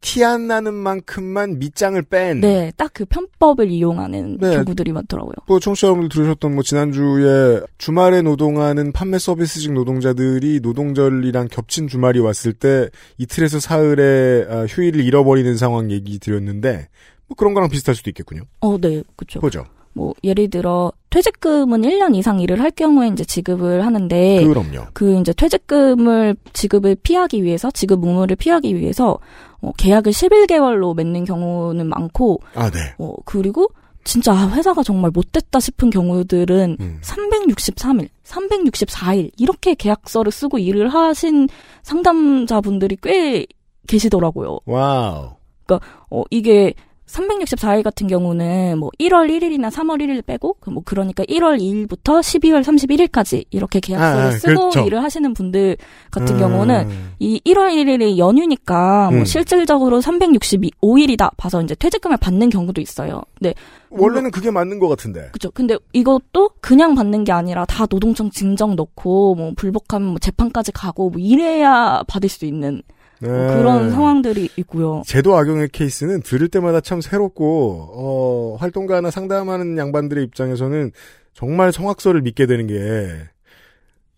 티 0.00 0.24
안 0.24 0.46
나는 0.46 0.74
만큼만 0.74 1.58
밑장을 1.58 2.00
뺀. 2.02 2.40
네, 2.40 2.72
딱 2.76 2.88
그 2.98 3.04
편법을 3.04 3.70
이용하는 3.70 4.38
네. 4.40 4.50
경우들이 4.56 4.90
많더라고요. 4.92 5.34
뭐 5.46 5.60
청취자분들 5.60 6.08
들으셨던 6.08 6.52
뭐 6.54 6.64
지난주에 6.64 7.60
주말에 7.78 8.22
노동하는 8.22 8.90
판매 8.92 9.18
서비스직 9.18 9.72
노동자들이 9.72 10.58
노동절이랑 10.60 11.46
겹친 11.48 11.86
주말이 11.86 12.18
왔을 12.18 12.52
때 12.52 12.88
이틀에서 13.18 13.60
사흘에 13.60 14.46
아, 14.50 14.66
휴일을 14.68 15.00
잃어버리는 15.04 15.56
상황 15.56 15.92
얘기 15.92 16.18
드렸는데 16.18 16.88
뭐 17.28 17.36
그런 17.36 17.54
거랑 17.54 17.68
비슷할 17.68 17.94
수도 17.94 18.10
있겠군요. 18.10 18.42
어, 18.60 18.76
네, 18.80 19.02
그렇죠. 19.14 19.38
보죠. 19.40 19.64
뭐 19.92 20.14
예를 20.24 20.48
들어 20.50 20.92
퇴직금은 21.10 21.82
1년 21.82 22.14
이상 22.16 22.40
일을 22.40 22.60
할 22.60 22.70
경우에 22.70 23.08
이제 23.08 23.24
지급을 23.24 23.84
하는데 23.86 24.44
그럼요. 24.44 24.86
그 24.92 25.20
이제 25.20 25.32
퇴직금을 25.32 26.36
지급을 26.52 26.96
피하기 27.02 27.42
위해서 27.42 27.70
지급 27.70 28.04
의무를 28.04 28.36
피하기 28.36 28.74
위해서 28.76 29.18
어, 29.60 29.72
계약을 29.76 30.12
11개월로 30.12 30.94
맺는 30.96 31.24
경우는 31.24 31.86
많고 31.86 32.40
아, 32.54 32.70
네. 32.70 32.78
어, 32.98 33.14
그리고 33.24 33.68
진짜 34.04 34.32
아, 34.32 34.48
회사가 34.48 34.82
정말 34.82 35.10
못됐다 35.10 35.60
싶은 35.60 35.90
경우들은 35.90 36.76
음. 36.80 37.00
363일, 37.02 38.08
364일 38.24 39.30
이렇게 39.36 39.74
계약서를 39.74 40.32
쓰고 40.32 40.58
일을 40.58 40.88
하신 40.88 41.48
상담자분들이 41.82 42.96
꽤 43.02 43.46
계시더라고요. 43.86 44.60
wow. 44.64 45.32
그러니까 45.66 45.86
어, 46.10 46.22
이게 46.30 46.74
364일 47.08 47.82
같은 47.82 48.06
경우는 48.06 48.78
뭐 48.78 48.90
1월 49.00 49.28
1일이나 49.30 49.70
3월 49.70 50.00
1일 50.02 50.24
빼고 50.24 50.56
그뭐 50.60 50.82
그러니까 50.84 51.24
1월 51.24 51.58
2일부터 51.58 52.20
12월 52.20 52.62
31일까지 52.62 53.44
이렇게 53.50 53.80
계약서를 53.80 54.24
아, 54.24 54.28
아, 54.28 54.30
쓰고 54.32 54.70
그렇죠. 54.70 54.86
일을 54.86 55.02
하시는 55.02 55.32
분들 55.34 55.76
같은 56.10 56.36
음. 56.36 56.38
경우는 56.38 56.88
이 57.18 57.40
1월 57.44 57.72
1일이 57.72 58.18
연휴니까 58.18 59.10
뭐 59.10 59.20
음. 59.20 59.24
실질적으로 59.24 60.00
365일이다 60.00 61.30
봐서 61.36 61.62
이제 61.62 61.74
퇴직금을 61.74 62.18
받는 62.18 62.50
경우도 62.50 62.80
있어요. 62.80 63.22
네. 63.40 63.54
원래는 63.90 64.30
그게 64.30 64.50
맞는 64.50 64.78
것 64.78 64.88
같은데. 64.88 65.30
그죠. 65.32 65.50
근데 65.50 65.76
이것도 65.92 66.50
그냥 66.60 66.94
받는 66.94 67.24
게 67.24 67.32
아니라 67.32 67.64
다 67.64 67.86
노동청 67.86 68.30
진정 68.30 68.76
넣고 68.76 69.34
뭐 69.34 69.52
불복하면 69.56 70.08
뭐 70.08 70.18
재판까지 70.18 70.72
가고 70.72 71.10
뭐 71.10 71.20
이래야 71.20 72.02
받을 72.06 72.28
수 72.28 72.44
있는 72.44 72.82
뭐 72.82 72.97
네. 73.20 73.28
그런 73.28 73.90
상황들이 73.90 74.50
있고요. 74.56 75.02
제도 75.06 75.36
악용의 75.36 75.70
케이스는 75.72 76.22
들을 76.22 76.48
때마다 76.48 76.80
참 76.80 77.00
새롭고 77.00 77.88
어, 77.92 78.56
활동가나 78.60 79.10
상담하는 79.10 79.76
양반들의 79.76 80.22
입장에서는 80.24 80.92
정말 81.34 81.72
성악설을 81.72 82.22
믿게 82.22 82.46
되는 82.46 82.66
게 82.66 82.74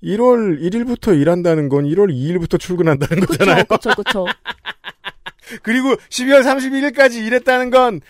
1월 0.03 0.61
1일부터 0.61 1.18
일한다는 1.18 1.68
건 1.68 1.84
1월 1.84 2.11
2일부터 2.12 2.59
출근한다는 2.59 3.26
거잖아요. 3.26 3.64
그렇죠, 3.64 3.90
그렇죠. 3.90 4.26
그리고 5.62 5.94
12월 6.09 6.42
31일까지 6.42 7.24
일했다는 7.26 7.70
건 7.70 8.01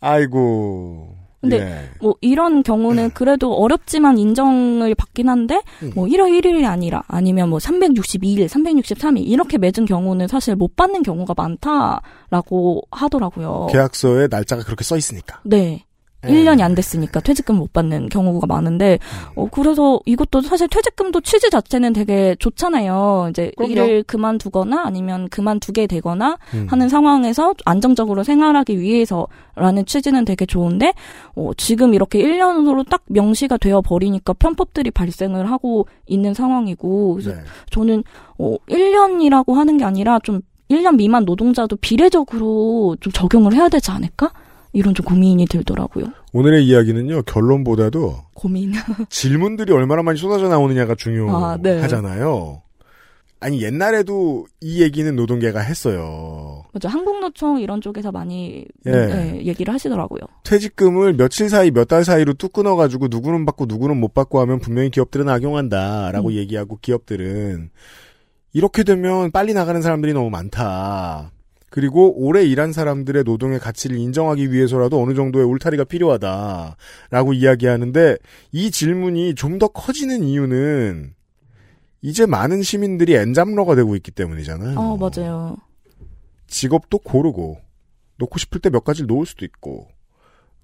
아이고. 0.00 1.09
근데 1.40 1.58
예. 1.58 1.90
뭐 2.00 2.14
이런 2.20 2.62
경우는 2.62 3.10
그래도 3.10 3.54
어렵지만 3.54 4.18
인정을 4.18 4.94
받긴 4.94 5.28
한데 5.28 5.62
음. 5.82 5.92
뭐 5.94 6.06
1월 6.06 6.38
1일이 6.38 6.66
아니라 6.66 7.02
아니면 7.08 7.48
뭐 7.48 7.58
362일, 7.58 8.46
363일 8.46 9.26
이렇게 9.26 9.56
맺은 9.56 9.86
경우는 9.86 10.28
사실 10.28 10.54
못 10.54 10.76
받는 10.76 11.02
경우가 11.02 11.34
많다라고 11.36 12.82
하더라고요. 12.90 13.68
계약서에 13.70 14.28
날짜가 14.30 14.64
그렇게 14.64 14.84
써 14.84 14.96
있으니까. 14.96 15.40
네. 15.44 15.86
예. 16.26 16.28
1년이 16.28 16.60
안 16.60 16.74
됐으니까 16.74 17.20
퇴직금 17.20 17.56
못 17.56 17.72
받는 17.72 18.08
경우가 18.08 18.46
많은데, 18.46 18.98
어, 19.34 19.46
그래서 19.50 20.00
이것도 20.04 20.42
사실 20.42 20.68
퇴직금도 20.68 21.20
취지 21.22 21.50
자체는 21.50 21.92
되게 21.92 22.36
좋잖아요. 22.38 23.28
이제 23.30 23.52
그럼요. 23.56 23.72
일을 23.72 24.02
그만두거나 24.04 24.82
아니면 24.84 25.28
그만두게 25.28 25.86
되거나 25.86 26.36
음. 26.54 26.66
하는 26.68 26.88
상황에서 26.88 27.54
안정적으로 27.64 28.22
생활하기 28.22 28.78
위해서라는 28.78 29.86
취지는 29.86 30.24
되게 30.24 30.46
좋은데, 30.46 30.92
어, 31.36 31.50
지금 31.56 31.94
이렇게 31.94 32.22
1년으로 32.22 32.88
딱 32.88 33.02
명시가 33.06 33.56
되어 33.56 33.80
버리니까 33.80 34.34
편법들이 34.34 34.90
발생을 34.90 35.50
하고 35.50 35.86
있는 36.06 36.34
상황이고, 36.34 37.14
그래서 37.14 37.30
네. 37.30 37.40
저는, 37.70 38.04
어, 38.38 38.56
1년이라고 38.68 39.54
하는 39.54 39.78
게 39.78 39.84
아니라 39.84 40.18
좀 40.22 40.40
1년 40.70 40.96
미만 40.96 41.24
노동자도 41.24 41.76
비례적으로 41.76 42.96
좀 43.00 43.12
적용을 43.12 43.54
해야 43.54 43.68
되지 43.68 43.90
않을까? 43.90 44.32
이런 44.72 44.94
좀 44.94 45.04
고민이 45.04 45.46
들더라고요. 45.46 46.06
오늘의 46.32 46.64
이야기는요, 46.66 47.22
결론보다도 47.22 48.16
고민. 48.34 48.72
질문들이 49.10 49.72
얼마나 49.72 50.02
많이 50.02 50.18
쏟아져 50.18 50.48
나오느냐가 50.48 50.92
아, 50.92 50.96
네. 51.60 51.70
중요하잖아요. 51.72 52.62
아니, 53.42 53.62
옛날에도 53.62 54.46
이 54.60 54.82
얘기는 54.82 55.16
노동계가 55.16 55.60
했어요. 55.60 56.62
맞아. 56.74 56.90
한국노총 56.90 57.60
이런 57.60 57.80
쪽에서 57.80 58.12
많이 58.12 58.66
예. 58.84 58.90
네, 58.90 59.42
얘기를 59.46 59.72
하시더라고요. 59.72 60.20
퇴직금을 60.44 61.14
며칠 61.14 61.48
사이, 61.48 61.70
몇 61.70 61.86
달 61.88 62.04
사이로 62.04 62.34
뚝 62.34 62.52
끊어가지고 62.52 63.08
누구는 63.08 63.46
받고 63.46 63.64
누구는 63.66 63.98
못 63.98 64.12
받고 64.12 64.40
하면 64.40 64.58
분명히 64.60 64.90
기업들은 64.90 65.28
악용한다라고 65.30 66.28
음. 66.28 66.34
얘기하고 66.34 66.78
기업들은 66.82 67.70
이렇게 68.52 68.82
되면 68.84 69.30
빨리 69.30 69.54
나가는 69.54 69.80
사람들이 69.80 70.12
너무 70.12 70.28
많다. 70.28 71.30
그리고 71.70 72.12
오래 72.20 72.42
일한 72.44 72.72
사람들의 72.72 73.22
노동의 73.24 73.60
가치를 73.60 73.96
인정하기 73.96 74.52
위해서라도 74.52 75.00
어느 75.00 75.14
정도의 75.14 75.44
울타리가 75.46 75.84
필요하다라고 75.84 77.32
이야기하는데 77.32 78.16
이 78.52 78.70
질문이 78.70 79.34
좀 79.36 79.58
더 79.60 79.68
커지는 79.68 80.24
이유는 80.24 81.14
이제 82.02 82.24
많은 82.26 82.62
시민들이 82.62 83.14
엔잡러가 83.14 83.74
되고 83.74 83.94
있기 83.94 84.10
때문이잖아요. 84.10 84.78
어, 84.78 84.96
맞아요. 84.96 85.56
직업도 86.46 86.98
고르고 86.98 87.58
놓고 88.16 88.38
싶을 88.38 88.60
때 88.60 88.70
몇 88.70 88.84
가지를 88.84 89.06
놓을 89.06 89.26
수도 89.26 89.44
있고 89.44 89.86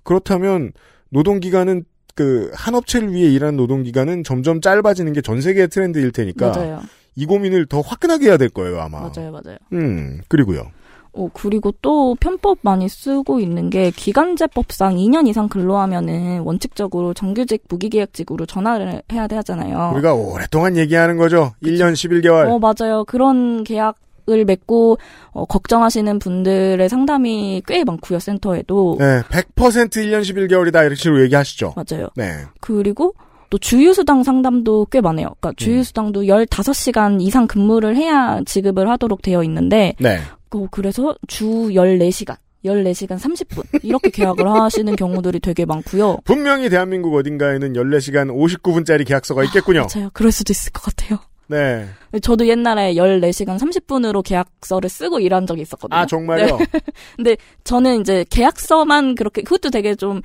그렇다면 0.03 0.73
노동기간은 1.11 1.85
그 2.15 2.51
한 2.55 2.75
업체를 2.75 3.13
위해 3.13 3.31
일하는 3.31 3.57
노동기간은 3.59 4.25
점점 4.25 4.61
짧아지는 4.63 5.13
게 5.13 5.21
전 5.21 5.41
세계의 5.43 5.69
트렌드일 5.69 6.11
테니까 6.13 6.51
맞아요. 6.53 6.81
이 7.15 7.27
고민을 7.27 7.67
더 7.67 7.81
화끈하게 7.83 8.27
해야 8.29 8.37
될 8.39 8.49
거예요 8.49 8.81
아마. 8.81 9.01
맞아요, 9.01 9.31
맞아요. 9.33 9.59
음 9.75 10.21
그리고요. 10.29 10.71
어, 11.17 11.31
그리고 11.33 11.73
또 11.83 12.15
편법 12.21 12.59
많이 12.61 12.89
쓰고 12.89 13.41
있는 13.41 13.71
게 13.71 13.91
기간제법상 13.91 14.97
2년 14.97 15.27
이상 15.27 15.49
근로하면은 15.49 16.41
원칙적으로 16.41 17.15
정규직 17.15 17.65
무기계약직으로 17.69 18.47
전환을 18.47 19.03
해야 19.13 19.27
되잖아요. 19.27 19.93
우리가 19.95 20.15
오랫동안 20.15 20.77
얘기하는 20.77 21.17
거죠. 21.17 21.53
1년 21.63 21.95
11개월. 21.95 22.49
어, 22.49 22.59
맞아요. 22.59 23.05
그런 23.05 23.65
계약 23.65 23.97
을 24.29 24.45
맺고 24.45 24.99
어, 25.31 25.45
걱정하시는 25.45 26.19
분들의 26.19 26.89
상담이 26.89 27.63
꽤 27.65 27.85
많고요, 27.85 28.19
센터에도. 28.19 28.97
네, 28.99 29.23
100% 29.23 29.91
1년 29.91 30.23
11개월이다 30.23 30.81
이렇게 30.81 30.97
식으로 30.97 31.23
얘기하시죠. 31.23 31.75
맞아요. 31.77 32.09
네. 32.17 32.43
그리고 32.61 33.15
또 33.51 33.59
주휴수당 33.59 34.23
상담도 34.23 34.87
꽤 34.91 35.01
많아요. 35.01 35.35
그러니까 35.41 35.53
주휴수당도 35.57 36.23
15시간 36.23 37.21
이상 37.21 37.47
근무를 37.47 37.97
해야 37.97 38.41
지급을 38.45 38.89
하도록 38.91 39.21
되어 39.23 39.43
있는데 39.45 39.95
네. 39.99 40.21
어, 40.51 40.67
그래서 40.71 41.15
주 41.27 41.45
14시간 41.47 42.37
14시간 42.65 43.19
30분 43.19 43.85
이렇게 43.85 44.11
계약을 44.11 44.49
하시는 44.51 44.95
경우들이 44.97 45.41
되게 45.41 45.65
많고요. 45.65 46.19
분명히 46.25 46.69
대한민국 46.69 47.15
어딘가에는 47.15 47.73
14시간 47.75 48.29
59분짜리 48.35 49.07
계약서가 49.07 49.45
있겠군요. 49.45 49.87
맞아요. 49.95 50.11
그럴 50.13 50.33
수도 50.33 50.53
있을 50.53 50.73
것 50.73 50.83
같아요. 50.83 51.19
네. 51.49 51.87
저도 52.23 52.49
옛날에 52.49 52.95
14시간 52.95 53.59
30분으로 53.59 54.23
계약서를 54.25 54.89
쓰고 54.89 55.21
일한 55.21 55.47
적이 55.47 55.63
있었거든요. 55.63 56.01
아, 56.01 56.07
정말요? 56.07 56.57
네. 56.57 56.67
근데 57.17 57.37
저는 57.63 58.01
이제 58.01 58.25
계약서만 58.31 59.15
그렇게 59.15 59.43
그것도 59.43 59.71
되게 59.71 59.95
좀 59.95 60.23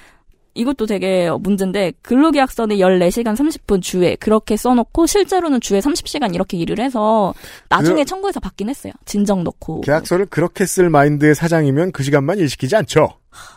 이것도 0.54 0.86
되게 0.86 1.30
문제인데 1.40 1.94
근로계약서는 2.02 2.78
14시간 2.78 3.36
30분 3.38 3.82
주에 3.82 4.16
그렇게 4.18 4.58
써놓고 4.58 5.06
실제로는 5.06 5.62
주에 5.62 5.80
30시간 5.80 6.34
이렇게 6.36 6.58
일을 6.58 6.80
해서 6.80 7.34
나중에 7.70 8.04
그- 8.04 8.06
청구해서 8.06 8.40
받긴 8.40 8.70
했어요. 8.70 8.92
진정 9.06 9.44
넣고. 9.44 9.82
계약서를 9.82 10.26
그렇게 10.26 10.66
쓸 10.66 10.90
마인드의 10.90 11.36
사장이면 11.36 11.92
그 11.94 12.04
시간만 12.04 12.38
일시키지 12.40 12.76
않죠. 12.76 13.10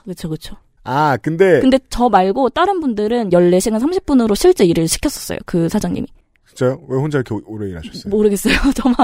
그렇죠, 0.05 0.29
그렇죠. 0.29 0.57
아, 0.85 1.17
근데 1.23 1.61
근데 1.61 1.79
저 1.91 2.09
말고 2.09 2.51
다른 2.51 2.79
분들은 2.81 3.31
14시간 3.31 3.81
30분으로 3.81 4.37
실제 4.37 4.65
일을 4.65 4.87
시켰었어요. 4.87 5.39
그 5.47 5.69
사장님이. 5.69 6.07
진짜요? 6.55 6.81
왜 6.89 6.99
혼자 6.99 7.19
이렇게 7.19 7.35
오래 7.47 7.69
일하셨어요? 7.69 8.11
모르겠어요. 8.11 8.55
저만. 8.75 8.97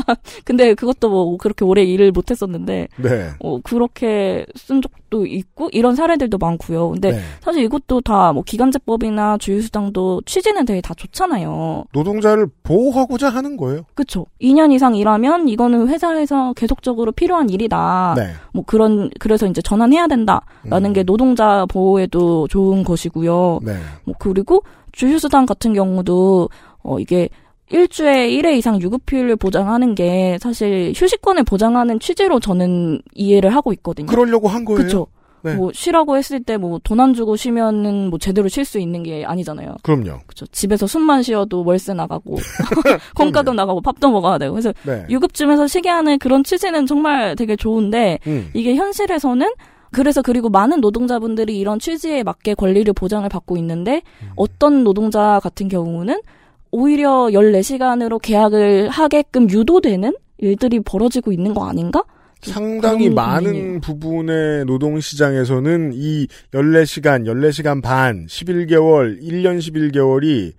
근데 0.44 0.74
그것도 0.74 1.09
뭐 1.11 1.36
그렇게 1.36 1.64
오래 1.64 1.82
일을 1.82 2.12
못 2.12 2.30
했었는데 2.30 2.88
네. 2.96 3.30
어, 3.40 3.59
그렇게 3.62 4.46
쓴 4.57 4.80
적도 4.80 5.26
있고 5.26 5.68
이런 5.72 5.96
사례들도 5.96 6.38
많고요. 6.38 6.90
근데 6.90 7.12
네. 7.12 7.20
사실 7.40 7.64
이것도 7.64 8.01
다 8.03 8.30
뭐 8.32 8.44
기간제법이나 8.44 9.38
주휴수당도 9.38 10.22
취지는 10.24 10.64
되게 10.64 10.80
다 10.80 10.94
좋잖아요. 10.94 11.84
노동자를 11.92 12.46
보호하고자 12.62 13.28
하는 13.28 13.57
거예요. 13.57 13.82
그쵸. 13.94 14.26
2년 14.40 14.72
이상 14.72 14.94
일하면 14.94 15.48
이거는 15.48 15.88
회사에서 15.88 16.53
계속적으로 16.53 17.11
필요한 17.12 17.51
일이다. 17.51 18.14
네. 18.16 18.28
뭐 18.55 18.62
그런 18.64 19.11
그래서 19.18 19.46
이제 19.46 19.61
전환해야 19.62 20.07
된다 20.07 20.42
라는 20.64 20.90
음. 20.90 20.92
게 20.92 21.03
노동자 21.03 21.66
보호에도 21.66 22.46
좋은 22.48 22.84
것이고요. 22.84 23.61
네. 23.64 23.72
뭐 24.05 24.14
그리고 24.18 24.62
주휴수당 24.92 25.46
같은 25.46 25.72
경우도 25.72 26.48
어 26.83 26.99
이게 26.99 27.28
일주에 27.70 28.28
1회 28.31 28.57
이상 28.57 28.81
유급휴일을 28.81 29.37
보장하는 29.37 29.95
게 29.95 30.39
사실 30.41 30.93
휴식권을 30.97 31.45
보장하는 31.45 32.01
취지로 32.01 32.41
저는 32.41 33.01
이해를 33.14 33.55
하고 33.55 33.72
있거든요. 33.74 34.07
그러려고 34.07 34.49
한 34.49 34.64
거예요. 34.64 34.83
그쵸. 34.83 35.07
네. 35.43 35.55
뭐 35.55 35.70
쉬라고 35.72 36.18
했을 36.18 36.43
때 36.43 36.59
뭐 36.59 36.78
돈 36.83 37.01
안 37.01 37.14
주고 37.14 37.35
쉬면은 37.37 38.11
뭐 38.11 38.18
제대로 38.18 38.49
쉴 38.49 38.64
수 38.66 38.78
있는 38.78 39.03
게 39.03 39.24
아니잖아요. 39.24 39.76
그럼요. 39.83 40.18
그쵸. 40.26 40.45
집에서 40.49 40.87
숨만 40.87 41.22
쉬어도 41.22 41.64
월세 41.64 41.95
나가고 41.95 42.37
콩가금 43.16 43.57
나가고 43.57 43.81
밥도 43.81 44.11
먹어야 44.11 44.39
되고 44.39 44.53
그래서 44.53 44.72
네. 44.85 45.05
유급쯤에서 45.09 45.66
쉬게 45.66 45.89
하는 45.89 46.18
그런 46.18 46.45
취지는 46.45 46.87
정말 46.87 47.37
되게 47.37 47.57
좋은데 47.57 48.18
음. 48.26 48.51
이게 48.53 48.74
현실에서는 48.74 49.49
그래서 49.93 50.22
그리고 50.22 50.49
많은 50.51 50.81
노동자분들이 50.81 51.59
이런 51.59 51.78
취지에 51.78 52.22
맞게 52.22 52.55
권리를 52.55 52.93
보장을 52.93 53.28
받고 53.28 53.57
있는데 53.57 54.03
음. 54.22 54.31
어떤 54.37 54.85
노동자 54.85 55.41
같은 55.43 55.68
경우는 55.68 56.20
오히려 56.70 57.28
14시간으로 57.32 58.20
계약을 58.20 58.88
하게끔 58.88 59.50
유도되는 59.50 60.14
일들이 60.38 60.80
벌어지고 60.80 61.32
있는 61.32 61.54
거 61.54 61.68
아닌가? 61.68 62.04
상당히 62.42 63.10
많은 63.10 63.52
고민이에요. 63.52 63.80
부분의 63.80 64.64
노동시장에서는 64.64 65.92
이 65.94 66.26
14시간, 66.52 67.26
14시간 67.26 67.82
반, 67.82 68.26
11개월, 68.26 69.20
1년 69.22 69.58
11개월이 69.58 70.52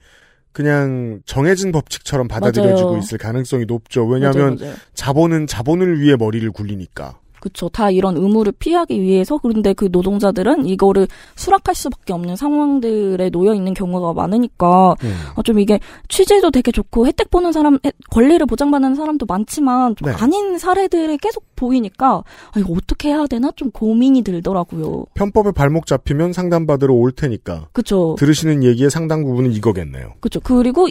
그냥 0.51 1.21
정해진 1.25 1.71
법칙처럼 1.71 2.27
받아들여지고 2.27 2.89
맞아요. 2.89 2.99
있을 2.99 3.17
가능성이 3.17 3.65
높죠. 3.65 4.05
왜냐하면 4.05 4.57
맞아요, 4.57 4.57
맞아요. 4.59 4.75
자본은 4.93 5.47
자본을 5.47 6.01
위해 6.01 6.15
머리를 6.17 6.51
굴리니까. 6.51 7.17
그쵸. 7.41 7.67
다 7.69 7.89
이런 7.89 8.15
의무를 8.17 8.53
피하기 8.53 9.01
위해서 9.01 9.37
그런데 9.39 9.73
그 9.73 9.89
노동자들은 9.91 10.67
이거를 10.67 11.07
수락할 11.35 11.73
수밖에 11.75 12.13
없는 12.13 12.35
상황들에 12.35 13.31
놓여 13.31 13.53
있는 13.55 13.73
경우가 13.73 14.13
많으니까 14.13 14.95
음. 15.03 15.13
아, 15.35 15.41
좀 15.41 15.59
이게 15.59 15.79
취지도 16.07 16.51
되게 16.51 16.71
좋고 16.71 17.07
혜택 17.07 17.31
보는 17.31 17.51
사람, 17.51 17.79
혜- 17.83 17.91
권리를 18.11 18.45
보장받는 18.45 18.93
사람도 18.95 19.25
많지만 19.27 19.95
좀 19.95 20.09
네. 20.09 20.15
아닌 20.15 20.57
사례들이 20.59 21.17
계속 21.17 21.43
보이니까 21.55 22.23
아, 22.53 22.59
이거 22.59 22.73
어떻게 22.77 23.09
해야 23.09 23.25
되나 23.25 23.51
좀 23.55 23.71
고민이 23.71 24.21
들더라고요. 24.21 25.05
편법에 25.15 25.51
발목 25.51 25.87
잡히면 25.87 26.33
상담받으러 26.33 26.93
올 26.93 27.11
테니까. 27.11 27.67
그쵸. 27.73 28.15
들으시는 28.19 28.63
얘기의 28.63 28.91
상당 28.91 29.23
부분은 29.25 29.51
이거겠네요. 29.53 30.13
그죠. 30.19 30.39
그리고 30.41 30.87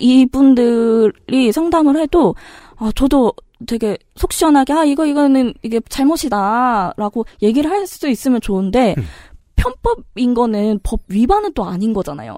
이분들이 0.55 1.53
상담을 1.53 1.97
해도, 2.01 2.35
아, 2.77 2.91
저도 2.95 3.33
되게 3.67 3.99
속 4.17 4.33
시원하게, 4.33 4.73
아, 4.73 4.85
이거, 4.85 5.05
이거는 5.07 5.55
이게 5.63 5.81
잘못이다. 5.89 6.95
라고 6.97 7.25
얘기를 7.43 7.71
할 7.71 7.87
수 7.87 8.09
있으면 8.09 8.41
좋은데, 8.41 8.95
편법인 9.57 10.35
거는 10.35 10.81
법 10.83 11.01
위반은 11.09 11.53
또 11.55 11.65
아닌 11.65 11.93
거잖아요. 11.93 12.37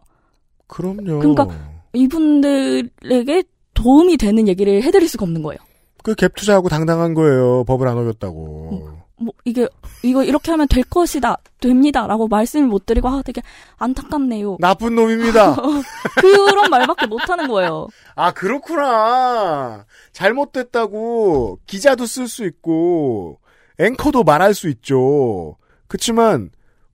그럼요. 0.67 1.19
그러니까 1.21 1.47
이분들에게 1.93 3.45
도움이 3.75 4.17
되는 4.17 4.49
얘기를 4.49 4.83
해드릴 4.83 5.09
수가 5.09 5.25
없는 5.25 5.43
거예요. 5.43 5.59
그 6.03 6.15
갭 6.15 6.35
투자하고 6.35 6.69
당당한 6.69 7.15
거예요. 7.15 7.65
법을 7.65 7.87
안 7.87 7.97
어겼다고. 7.99 8.91
뭐, 9.23 9.33
이게, 9.45 9.69
이거 10.03 10.23
이렇게 10.25 10.51
하면 10.51 10.69
될 10.69 10.85
것이다. 10.85 11.37
됩니다. 11.61 12.07
라고 12.07 12.29
말씀을 12.29 12.67
못 12.67 12.87
드리고, 12.87 13.09
아, 13.09 13.23
되게 13.23 13.43
안타깝네요. 13.79 14.59
나쁜 14.61 14.95
놈입니다. 14.95 15.57
그런 16.21 16.71
말밖에 16.71 17.07
못 17.07 17.21
하는 17.29 17.49
거예요. 17.49 17.89
아, 18.15 18.33
그렇구나. 18.33 19.87
잘못됐다고 20.13 21.59
기자도 21.67 22.07
쓸 22.07 22.29
수 22.29 22.45
있고 22.45 23.39
앵커도 23.79 24.25
말할 24.25 24.55
수 24.55 24.69
있죠. 24.69 25.57
그치만 25.89 26.51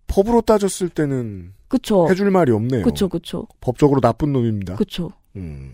법으로 0.07 0.41
따졌을 0.43 0.89
때는 0.89 1.53
그쵸. 1.68 2.09
해줄 2.09 2.31
말이 2.31 2.51
없네요. 2.53 2.83
그쵸, 2.83 3.09
그쵸. 3.09 3.47
법적으로 3.61 4.01
나쁜 4.01 4.33
놈입니다. 4.33 4.76
그쵸. 4.76 5.11
음. 5.37 5.72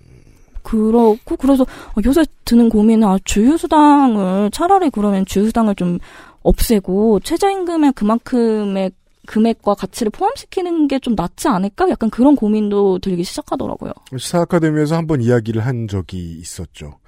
그렇고 0.63 1.37
그래서 1.37 1.67
요새 2.05 2.25
드는 2.45 2.71
고민은 2.71 3.07
아, 3.07 3.19
주휴수당을 3.25 4.51
차라리 4.51 4.91
그러면 4.91 5.25
주휴수당을 5.27 5.75
좀 5.75 5.99
없애고 6.45 7.21
최저임금의 7.21 7.93
그만큼의 7.95 8.93
금액과 9.27 9.75
가치를 9.75 10.11
포함시키는 10.11 10.87
게 10.87 10.99
좀 11.01 11.15
낫지 11.17 11.49
않을까? 11.49 11.89
약간 11.89 12.11
그런 12.11 12.37
고민도 12.37 12.99
들기 13.01 13.25
시작하더라고요. 13.25 13.93
시사 14.17 14.43
아카데미에서 14.43 14.97
한번 14.97 15.21
이야기를 15.23 15.65
한 15.65 15.89
적이 15.89 16.39
있었죠. 16.39 16.99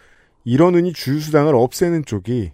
이러느니 0.45 0.93
주휴수당을 0.93 1.55
없애는 1.55 2.05
쪽이 2.07 2.51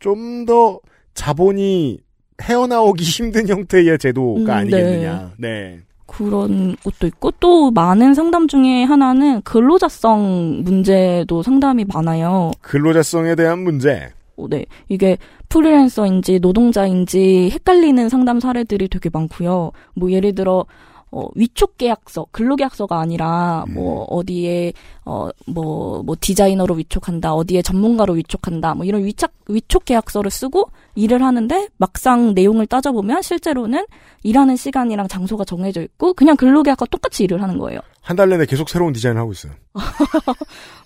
좀 0.00 0.46
더 0.46 0.80
자본이 1.14 1.98
헤어나오기 2.40 3.02
힘든 3.04 3.46
형태의 3.48 3.98
제도가 3.98 4.40
음, 4.40 4.50
아니겠느냐. 4.50 5.32
네. 5.38 5.80
그런 6.06 6.74
것도 6.82 7.06
있고 7.08 7.30
또 7.40 7.70
많은 7.70 8.14
상담 8.14 8.48
중에 8.48 8.84
하나는 8.84 9.42
근로자성 9.42 10.62
문제도 10.64 11.42
상담이 11.42 11.84
많아요. 11.92 12.50
근로자성에 12.62 13.34
대한 13.34 13.58
문제. 13.58 14.08
어, 14.38 14.48
네. 14.48 14.64
이게 14.88 15.18
프리랜서인지 15.48 16.38
노동자인지 16.40 17.50
헷갈리는 17.52 18.08
상담 18.08 18.40
사례들이 18.40 18.88
되게 18.88 19.10
많고요. 19.12 19.72
뭐 19.94 20.10
예를 20.12 20.34
들어 20.34 20.64
어, 21.10 21.26
위촉 21.34 21.78
계약서, 21.78 22.26
근로 22.32 22.54
계약서가 22.54 23.00
아니라 23.00 23.64
뭐 23.72 24.04
어디에 24.10 24.74
어뭐뭐 25.04 26.02
뭐 26.02 26.16
디자이너로 26.20 26.74
위촉한다, 26.74 27.32
어디에 27.32 27.62
전문가로 27.62 28.12
위촉한다, 28.12 28.74
뭐 28.74 28.84
이런 28.84 29.02
위착 29.04 29.32
위촉 29.48 29.86
계약서를 29.86 30.30
쓰고 30.30 30.68
일을 30.96 31.22
하는데 31.22 31.68
막상 31.78 32.34
내용을 32.34 32.66
따져보면 32.66 33.22
실제로는 33.22 33.86
일하는 34.22 34.56
시간이랑 34.56 35.08
장소가 35.08 35.46
정해져 35.46 35.80
있고 35.80 36.12
그냥 36.12 36.36
근로 36.36 36.62
계약과 36.62 36.84
똑같이 36.90 37.24
일을 37.24 37.42
하는 37.42 37.56
거예요. 37.58 37.80
한 38.02 38.14
달 38.16 38.28
내내 38.28 38.44
계속 38.44 38.68
새로운 38.68 38.92
디자인을 38.92 39.18
하고 39.18 39.32
있어요. 39.32 39.52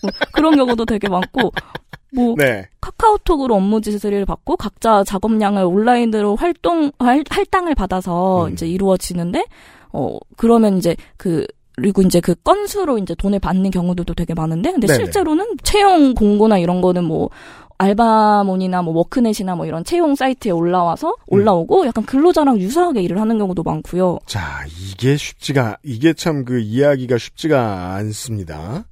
뭐 0.03 0.11
그런 0.33 0.55
경우도 0.57 0.85
되게 0.85 1.09
많고 1.09 1.51
뭐 2.15 2.35
네. 2.37 2.69
카카오톡으로 2.81 3.55
업무 3.55 3.81
지시를 3.81 4.27
받고 4.27 4.57
각자 4.57 5.03
작업량을 5.05 5.65
온라인으로 5.65 6.37
활동 6.37 6.93
할, 6.99 7.25
할당을 7.29 7.75
받아서 7.75 8.47
음. 8.47 8.53
이제 8.53 8.67
이루어지는데 8.67 9.45
어 9.93 10.19
그러면 10.37 10.79
이제 10.79 10.97
그 11.17 11.47
그리고 11.77 12.03
이제 12.03 12.21
그 12.21 12.35
건수로 12.35 12.99
이제 12.99 13.15
돈을 13.15 13.39
받는 13.39 13.71
경우들도 13.71 14.15
되게 14.15 14.35
많은데 14.35 14.73
근데 14.73 14.87
네네. 14.87 15.05
실제로는 15.05 15.57
채용 15.63 16.13
공고나 16.15 16.59
이런 16.59 16.83
거는 16.83 17.05
뭐 17.05 17.31
알바몬이나 17.79 18.83
뭐 18.83 18.95
워크넷이나 18.95 19.57
뭐 19.57 19.67
이런 19.67 19.83
채용 19.83 20.15
사이트에 20.15 20.53
올라와서 20.53 21.09
음. 21.09 21.15
올라오고 21.29 21.87
약간 21.87 22.05
근로자랑 22.05 22.59
유사하게 22.59 23.03
일을 23.03 23.21
하는 23.21 23.39
경우도 23.39 23.63
많고요. 23.65 24.19
자, 24.27 24.65
이게 24.69 25.17
쉽지가, 25.17 25.79
이게 25.83 26.13
참 26.13 26.45
그 26.45 26.61
이야기가 26.61 27.19
쉽지가 27.19 27.95
않습니다. 27.95 28.85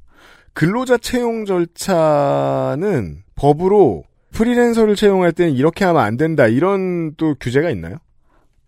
근로자 0.53 0.99
채용 0.99 1.45
절차는 1.45 3.19
법으로 3.35 4.05
프리랜서를 4.33 4.97
채용할 4.97 5.33
때는 5.33 5.55
이렇게 5.55 5.85
하면 5.85 6.03
안 6.03 6.17
된다. 6.17 6.47
이런 6.47 7.15
또 7.17 7.35
규제가 7.41 7.71
있나요? 7.71 7.97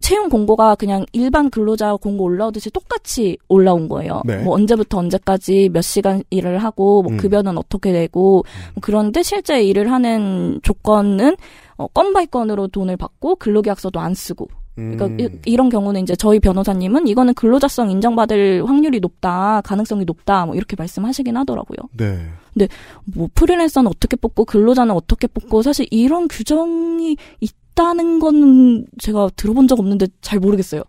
채용 0.00 0.28
공고가 0.28 0.74
그냥 0.74 1.06
일반 1.12 1.48
근로자 1.48 1.94
공고 1.94 2.24
올라오듯이 2.24 2.70
똑같이 2.70 3.38
올라온 3.48 3.88
거예요. 3.88 4.22
네. 4.24 4.38
뭐 4.38 4.54
언제부터 4.54 4.98
언제까지 4.98 5.70
몇 5.72 5.80
시간 5.82 6.24
일을 6.28 6.58
하고 6.58 7.02
뭐 7.02 7.12
음. 7.12 7.16
급여는 7.18 7.56
어떻게 7.56 7.92
되고 7.92 8.44
뭐 8.74 8.80
그런데 8.80 9.22
실제 9.22 9.62
일을 9.62 9.92
하는 9.92 10.58
조건은 10.62 11.36
어, 11.76 11.86
건 11.86 12.12
by 12.12 12.26
건으로 12.26 12.66
돈을 12.66 12.96
받고 12.96 13.36
근로계약서도 13.36 14.00
안 14.00 14.14
쓰고 14.14 14.48
그러니까 14.74 15.06
음. 15.06 15.20
이, 15.20 15.28
이런 15.44 15.68
경우는 15.68 16.02
이제 16.02 16.16
저희 16.16 16.40
변호사님은 16.40 17.06
이거는 17.06 17.34
근로자성 17.34 17.90
인정받을 17.90 18.66
확률이 18.66 19.00
높다, 19.00 19.60
가능성이 19.62 20.04
높다, 20.04 20.46
뭐 20.46 20.54
이렇게 20.54 20.76
말씀하시긴 20.76 21.36
하더라고요. 21.36 21.88
네. 21.96 22.26
근데 22.52 22.68
뭐 23.04 23.28
프리랜서는 23.34 23.88
어떻게 23.88 24.16
뽑고 24.16 24.44
근로자는 24.44 24.94
어떻게 24.94 25.26
뽑고 25.26 25.62
사실 25.62 25.86
이런 25.90 26.28
규정이 26.28 27.16
있다는 27.40 28.18
건 28.18 28.86
제가 28.98 29.30
들어본 29.36 29.68
적 29.68 29.78
없는데 29.78 30.06
잘 30.20 30.38
모르겠어요. 30.38 30.82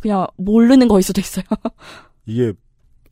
그냥 0.00 0.26
모르는 0.36 0.88
거일 0.88 1.02
수도 1.02 1.20
있어요. 1.20 1.44
이게 2.26 2.52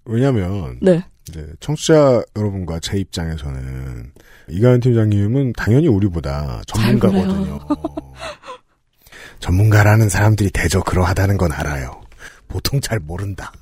왜냐면 0.05 0.79
네. 0.83 1.05
이제 1.29 1.47
청취자 1.61 2.23
여러분과 2.37 2.81
제 2.81 2.99
입장에서는 2.99 4.13
이가연 4.49 4.81
팀장님은 4.81 5.53
당연히 5.53 5.87
우리보다 5.87 6.63
전문가거든요. 6.67 7.61
전문가라는 9.41 10.09
사람들이 10.09 10.51
대저 10.51 10.83
그러하다는 10.83 11.37
건 11.37 11.53
알아요. 11.53 12.01
보통 12.49 12.81
잘 12.81 13.01
모른다. 13.01 13.53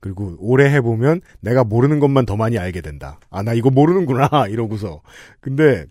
그리고 0.00 0.36
오래 0.38 0.70
해보면 0.70 1.20
내가 1.40 1.64
모르는 1.64 1.98
것만 1.98 2.24
더 2.24 2.36
많이 2.36 2.58
알게 2.58 2.80
된다. 2.80 3.18
아, 3.30 3.42
나 3.42 3.52
이거 3.52 3.70
모르는구나. 3.70 4.28
이러고서. 4.48 5.02
근데, 5.40 5.86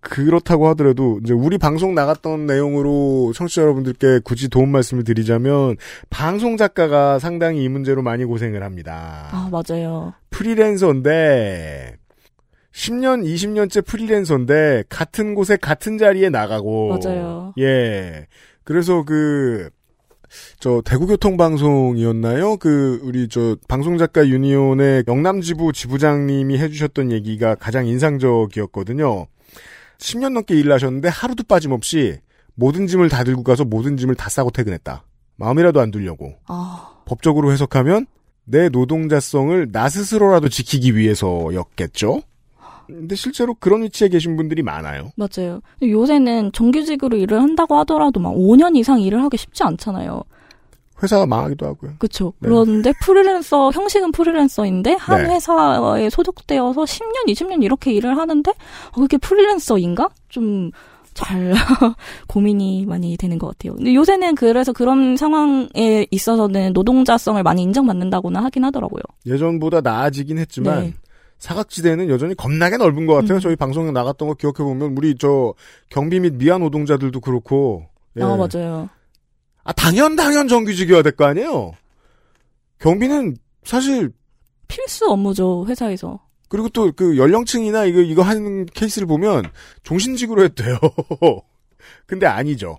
그렇다고 0.00 0.68
하더라도, 0.68 1.20
이제 1.22 1.32
우리 1.32 1.56
방송 1.58 1.94
나갔던 1.94 2.46
내용으로 2.46 3.32
청취자 3.34 3.62
여러분들께 3.62 4.20
굳이 4.24 4.48
도움 4.48 4.70
말씀을 4.70 5.04
드리자면, 5.04 5.76
방송 6.10 6.56
작가가 6.56 7.18
상당히 7.18 7.64
이 7.64 7.68
문제로 7.68 8.02
많이 8.02 8.24
고생을 8.24 8.62
합니다. 8.62 9.28
아 9.30 9.48
맞아요. 9.50 10.14
프리랜서인데, 10.30 11.96
10년, 12.74 13.24
20년째 13.24 13.86
프리랜서인데, 13.86 14.84
같은 14.88 15.34
곳에 15.34 15.56
같은 15.56 15.96
자리에 15.96 16.28
나가고. 16.28 16.98
맞아요. 16.98 17.54
예. 17.58 18.26
그래서 18.64 19.04
그, 19.04 19.70
저, 20.58 20.82
대구교통 20.84 21.36
방송이었나요? 21.36 22.56
그, 22.56 23.00
우리 23.04 23.28
저, 23.28 23.56
방송 23.68 23.96
작가 23.96 24.26
유니온의 24.26 25.04
영남 25.06 25.40
지부 25.40 25.72
지부장님이 25.72 26.58
해 26.58 26.68
주셨던 26.68 27.12
얘기가 27.12 27.54
가장 27.54 27.86
인상적이었거든요. 27.86 29.26
10년 29.98 30.32
넘게 30.32 30.56
일을 30.56 30.72
하셨는데 30.72 31.08
하루도 31.08 31.44
빠짐없이 31.44 32.18
모든 32.54 32.86
짐을 32.88 33.08
다 33.08 33.22
들고 33.22 33.44
가서 33.44 33.64
모든 33.64 33.96
짐을 33.96 34.16
다 34.16 34.28
싸고 34.28 34.50
퇴근했다. 34.50 35.04
마음이라도 35.36 35.80
안 35.80 35.90
들려고. 35.90 36.34
아 36.46 36.98
법적으로 37.06 37.52
해석하면 37.52 38.06
내 38.44 38.68
노동자성을 38.68 39.70
나 39.72 39.88
스스로라도 39.88 40.48
지키기 40.48 40.96
위해서였겠죠? 40.96 42.22
근데 42.86 43.14
실제로 43.14 43.54
그런 43.54 43.82
위치에 43.82 44.08
계신 44.08 44.36
분들이 44.36 44.62
많아요. 44.62 45.10
맞아요. 45.16 45.60
요새는 45.82 46.52
정규직으로 46.52 47.16
일을 47.16 47.40
한다고 47.40 47.76
하더라도 47.78 48.20
막 48.20 48.34
5년 48.34 48.76
이상 48.76 49.00
일을 49.00 49.22
하기 49.22 49.36
쉽지 49.36 49.62
않잖아요. 49.62 50.22
회사가 51.02 51.26
망하기도 51.26 51.66
하고요. 51.66 51.92
그렇죠. 51.98 52.32
네. 52.38 52.48
그런데 52.48 52.92
프리랜서 53.02 53.70
형식은 53.72 54.12
프리랜서인데 54.12 54.94
한 54.94 55.22
네. 55.22 55.34
회사에 55.34 56.08
소속되어서 56.08 56.82
10년, 56.82 57.26
20년 57.28 57.62
이렇게 57.62 57.92
일을 57.92 58.16
하는데 58.16 58.50
어, 58.50 59.00
그게 59.00 59.16
프리랜서인가? 59.18 60.08
좀잘 60.28 61.52
고민이 62.28 62.86
많이 62.86 63.16
되는 63.16 63.38
것 63.38 63.48
같아요. 63.48 63.74
근데 63.74 63.94
요새는 63.94 64.36
그래서 64.36 64.72
그런 64.72 65.16
상황에 65.16 66.06
있어서는 66.10 66.72
노동자성을 66.72 67.42
많이 67.42 67.62
인정받는다고는 67.62 68.40
하긴 68.42 68.64
하더라고요. 68.64 69.02
예전보다 69.26 69.80
나아지긴 69.80 70.38
했지만 70.38 70.80
네. 70.80 70.94
음. 71.44 71.48
사각지대는 71.48 72.08
여전히 72.08 72.34
겁나게 72.34 72.76
넓은 72.78 73.06
것 73.06 73.14
같아요. 73.14 73.38
저희 73.40 73.54
방송에 73.56 73.90
나갔던 73.90 74.28
거 74.28 74.34
기억해 74.34 74.56
보면 74.58 74.96
우리 74.96 75.16
저 75.18 75.54
경비 75.90 76.20
및 76.20 76.34
미화 76.34 76.58
노동자들도 76.58 77.20
그렇고. 77.20 77.86
예. 78.18 78.22
아 78.22 78.36
맞아요. 78.36 78.88
아, 79.64 79.72
당연 79.72 80.16
당연 80.16 80.48
정규직이어야 80.48 81.02
될 81.02 81.12
거 81.16 81.24
아니에요. 81.26 81.72
경비는 82.78 83.36
사실 83.64 84.10
필수 84.68 85.06
업무죠 85.10 85.64
회사에서. 85.68 86.20
그리고 86.48 86.68
또 86.68 86.90
그 86.92 87.16
연령층이나 87.18 87.84
이거 87.84 88.00
이거 88.00 88.22
하는 88.22 88.66
케이스를 88.66 89.06
보면 89.06 89.44
종신직으로 89.82 90.44
해도 90.44 90.54
돼요. 90.54 90.78
근데 92.06 92.26
아니죠. 92.26 92.78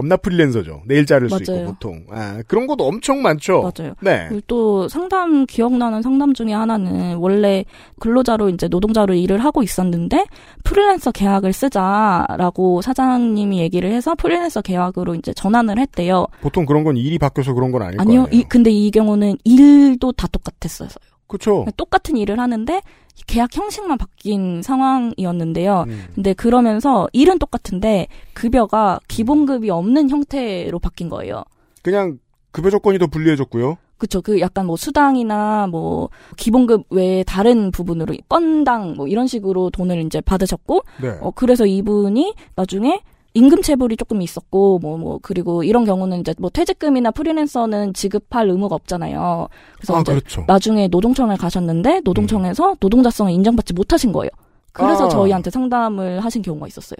겁나 0.00 0.16
프리랜서죠. 0.16 0.82
내일 0.86 1.04
자를 1.04 1.28
수 1.28 1.36
있고 1.42 1.52
맞아요. 1.52 1.66
보통. 1.66 2.04
아, 2.10 2.42
그런 2.48 2.66
것도 2.66 2.84
엄청 2.86 3.20
많죠. 3.20 3.60
맞아요. 3.62 3.94
네. 4.00 4.28
또 4.46 4.88
상담 4.88 5.44
기억나는 5.44 6.00
상담 6.00 6.32
중에 6.32 6.52
하나는 6.52 7.16
원래 7.16 7.64
근로자로 7.98 8.48
이제 8.48 8.66
노동자로 8.68 9.14
일을 9.14 9.44
하고 9.44 9.62
있었는데 9.62 10.24
프리랜서 10.64 11.10
계약을 11.12 11.52
쓰자라고 11.52 12.80
사장님이 12.80 13.60
얘기를 13.60 13.92
해서 13.92 14.14
프리랜서 14.14 14.62
계약으로 14.62 15.14
이제 15.16 15.34
전환을 15.34 15.78
했대요. 15.78 16.26
보통 16.40 16.64
그런 16.64 16.82
건 16.82 16.96
일이 16.96 17.18
바뀌어서 17.18 17.52
그런 17.52 17.70
건 17.70 17.82
아닐 17.82 18.00
아니요. 18.00 18.26
이, 18.32 18.42
근데 18.44 18.70
이 18.70 18.90
경우는 18.90 19.36
일도 19.44 20.12
다 20.12 20.26
똑같았어요. 20.32 20.88
그렇죠. 21.30 21.64
똑같은 21.76 22.16
일을 22.16 22.40
하는데 22.40 22.82
계약 23.26 23.56
형식만 23.56 23.98
바뀐 23.98 24.62
상황이었는데요. 24.62 25.84
음. 25.86 26.04
근데 26.14 26.34
그러면서 26.34 27.08
일은 27.12 27.38
똑같은데 27.38 28.08
급여가 28.34 28.98
기본급이 29.06 29.70
없는 29.70 30.10
형태로 30.10 30.80
바뀐 30.80 31.08
거예요. 31.08 31.44
그냥 31.82 32.18
급여 32.50 32.68
조건이 32.70 32.98
더 32.98 33.06
불리해졌고요. 33.06 33.76
그쵸. 33.96 34.22
그 34.22 34.40
약간 34.40 34.66
뭐 34.66 34.76
수당이나 34.76 35.68
뭐 35.68 36.08
기본급 36.36 36.86
외에 36.90 37.22
다른 37.22 37.70
부분으로 37.70 38.14
건당 38.28 38.94
뭐 38.96 39.06
이런 39.06 39.26
식으로 39.26 39.70
돈을 39.70 40.04
이제 40.06 40.20
받으셨고, 40.20 40.82
네. 41.02 41.18
어, 41.20 41.30
그래서 41.30 41.66
이분이 41.66 42.34
나중에 42.56 43.02
임금 43.34 43.62
체불이 43.62 43.96
조금 43.96 44.22
있었고, 44.22 44.80
뭐, 44.80 44.98
뭐, 44.98 45.18
그리고 45.22 45.62
이런 45.62 45.84
경우는 45.84 46.20
이제 46.20 46.34
뭐 46.38 46.50
퇴직금이나 46.50 47.10
프리랜서는 47.12 47.94
지급할 47.94 48.48
의무가 48.48 48.74
없잖아요. 48.74 49.48
그래서 49.76 49.96
아, 49.96 50.02
그렇죠. 50.02 50.44
나중에 50.48 50.88
노동청을 50.88 51.36
가셨는데 51.36 52.00
노동청에서 52.04 52.76
노동자성을 52.80 53.30
인정받지 53.32 53.72
못하신 53.72 54.10
거예요. 54.12 54.30
그래서 54.72 55.06
아. 55.06 55.08
저희한테 55.08 55.50
상담을 55.50 56.20
하신 56.24 56.42
경우가 56.42 56.66
있었어요. 56.66 56.98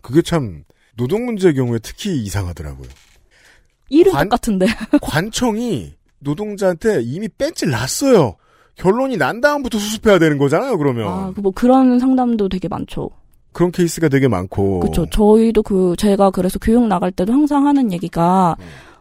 그게 0.00 0.22
참 0.22 0.64
노동 0.96 1.24
문제의 1.26 1.54
경우에 1.54 1.78
특히 1.82 2.16
이상하더라고요. 2.22 2.88
일은 3.90 4.12
관- 4.12 4.28
똑같은데. 4.28 4.66
관청이 5.02 5.94
노동자한테 6.20 7.02
이미 7.02 7.28
뺀질 7.28 7.70
났어요. 7.70 8.36
결론이 8.76 9.16
난 9.16 9.40
다음부터 9.40 9.78
수습해야 9.78 10.18
되는 10.20 10.38
거잖아요. 10.38 10.78
그러면 10.78 11.08
아, 11.08 11.32
그뭐 11.34 11.50
그런 11.52 11.98
상담도 11.98 12.48
되게 12.48 12.68
많죠. 12.68 13.10
그런 13.52 13.72
케이스가 13.72 14.08
되게 14.08 14.28
많고. 14.28 14.80
그렇죠. 14.80 15.06
저희도 15.06 15.62
그 15.62 15.94
제가 15.98 16.30
그래서 16.30 16.58
교육 16.58 16.86
나갈 16.86 17.10
때도 17.10 17.32
항상 17.32 17.66
하는 17.66 17.92
얘기가 17.92 18.56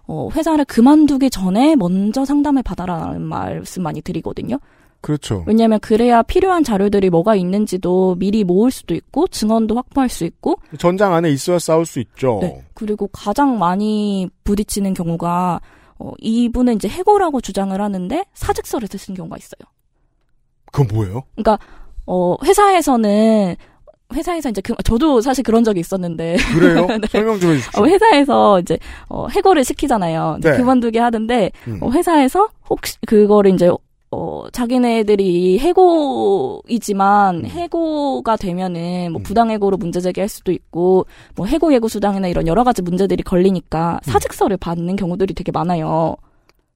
어, 0.08 0.30
회사를 0.34 0.66
그만두기 0.66 1.30
전에 1.30 1.76
먼저 1.76 2.26
상담을 2.26 2.64
받아라는 2.64 3.22
말씀 3.22 3.84
많이 3.84 4.02
드리거든요. 4.02 4.58
그렇죠. 5.02 5.43
왜냐하면 5.45 5.80
그래야 5.80 6.24
필요한 6.24 6.64
자료들이 6.64 7.10
뭐가 7.10 7.36
있는지도 7.36 8.16
미리 8.18 8.43
모을 8.43 8.72
수도 8.72 8.95
있고 8.95 9.28
증언도 9.28 9.76
확보할 9.76 10.10
수 10.10 10.26
있고 10.26 10.60
전장 10.80 11.14
안에 11.14 11.30
있어야 11.30 11.60
싸울 11.60 11.86
수 11.86 12.00
있죠. 12.00 12.39
네. 12.41 12.64
그리고 12.74 13.08
가장 13.08 13.60
많이 13.60 14.30
부딪히는 14.43 14.93
경우가 14.93 15.62
어, 16.00 16.12
이분은 16.20 16.76
이제 16.76 16.88
해고라고 16.88 17.41
주장을 17.41 17.80
하는데 17.80 18.26
사직서를 18.34 18.88
쓰신 18.88 19.14
경우가 19.16 19.38
있어요. 19.38 19.70
그건 20.72 20.88
뭐예요? 20.93 21.24
그러니까 21.36 21.60
어, 22.06 22.36
회사에서는 22.43 23.56
회사에서 24.14 24.49
이제 24.49 24.62
그, 24.62 24.74
저도 24.84 25.22
사실 25.22 25.43
그런 25.43 25.64
적이 25.64 25.82
있었는데 25.82 26.38
그래요? 26.53 26.88
네. 27.01 27.08
설명 27.10 27.39
좀 27.39 27.51
해주십시오. 27.51 27.84
어, 27.84 27.88
회사에서 27.88 28.60
이제 28.60 28.78
어, 29.10 29.28
해고를 29.28 29.64
시키잖아요. 29.64 30.38
네. 30.41 30.58
그만두게 30.58 30.99
하는데 30.99 31.51
음. 31.68 31.80
어, 31.82 31.91
회사에서 31.91 32.49
혹시 32.70 32.97
그거를 33.05 33.53
이제 33.53 33.70
어, 34.10 34.45
자기네들이 34.53 35.60
해고이지만 35.60 37.45
해고가 37.45 38.38
되면은 38.38 39.08
음. 39.08 39.12
뭐 39.14 39.22
부당해고로 39.22 39.78
문제 39.78 39.99
제기할 39.99 40.30
수도 40.30 40.53
있고 40.53 41.05
뭐 41.36 41.45
해고 41.45 41.74
예고 41.74 41.89
수당이나 41.89 42.30
이런 42.30 42.47
여러 42.47 42.64
가지 42.64 42.82
문제들이 42.82 43.24
걸리니까 43.24 43.99
사직서를 44.03 44.58
받는 44.58 44.95
경우들이 44.95 45.34
되게 45.34 45.51
많아요. 45.51 46.16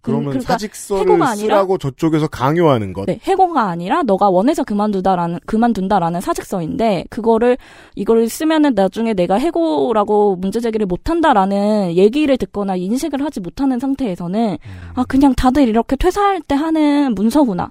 그- 0.02 0.12
음. 0.12 0.14
그러면 0.14 0.30
그러니까 0.32 0.54
사직서를 0.54 1.04
해고가 1.04 1.30
아니라 1.30 1.56
쓰라고 1.56 1.78
저쪽에서 1.78 2.28
강요하는 2.28 2.92
것. 2.94 3.06
네, 3.06 3.20
해고가 3.24 3.70
아니라 3.70 4.02
너가 4.04 4.30
원해서 4.30 4.64
그만두다라는 4.64 5.40
그만둔다라는 5.46 6.22
사직서인데 6.22 7.06
그거를 7.10 7.58
이거를 7.96 8.28
쓰면은 8.28 8.74
나중에 8.74 9.14
내가 9.14 9.36
해고라고 9.36 10.36
문제 10.38 10.60
제기를 10.60 10.88
못 10.88 11.10
한다라는 11.10 11.94
얘기를 11.96 12.36
듣거나 12.38 12.76
인식을 12.76 13.24
하지 13.24 13.40
못하는 13.40 13.78
상태에서는 13.80 14.58
아 14.96 15.04
그냥 15.08 15.34
다들 15.36 15.68
이렇게 15.68 15.96
퇴사할 15.96 16.42
때 16.42 16.56
하는 16.56 17.14
문서구나. 17.14 17.70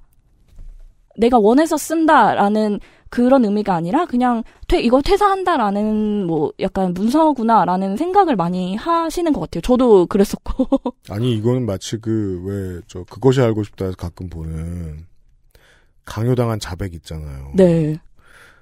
내가 1.18 1.38
원해서 1.38 1.76
쓴다라는 1.76 2.78
그런 3.10 3.44
의미가 3.44 3.74
아니라 3.74 4.06
그냥 4.06 4.44
퇴 4.68 4.80
이거 4.80 5.02
퇴사한다라는 5.02 6.26
뭐 6.26 6.52
약간 6.60 6.94
문서구나라는 6.94 7.96
생각을 7.96 8.36
많이 8.36 8.76
하시는 8.76 9.32
것 9.32 9.40
같아요. 9.40 9.60
저도 9.62 10.06
그랬었고. 10.06 10.66
아니 11.10 11.32
이거는 11.34 11.66
마치 11.66 11.96
그 11.98 12.42
왜 12.46 12.80
저 12.86 13.04
그것이 13.04 13.40
알고 13.40 13.64
싶다에서 13.64 13.96
가끔 13.96 14.28
보는 14.30 15.06
강요당한 16.04 16.58
자백 16.58 16.94
있잖아요. 16.94 17.52
네. 17.54 17.98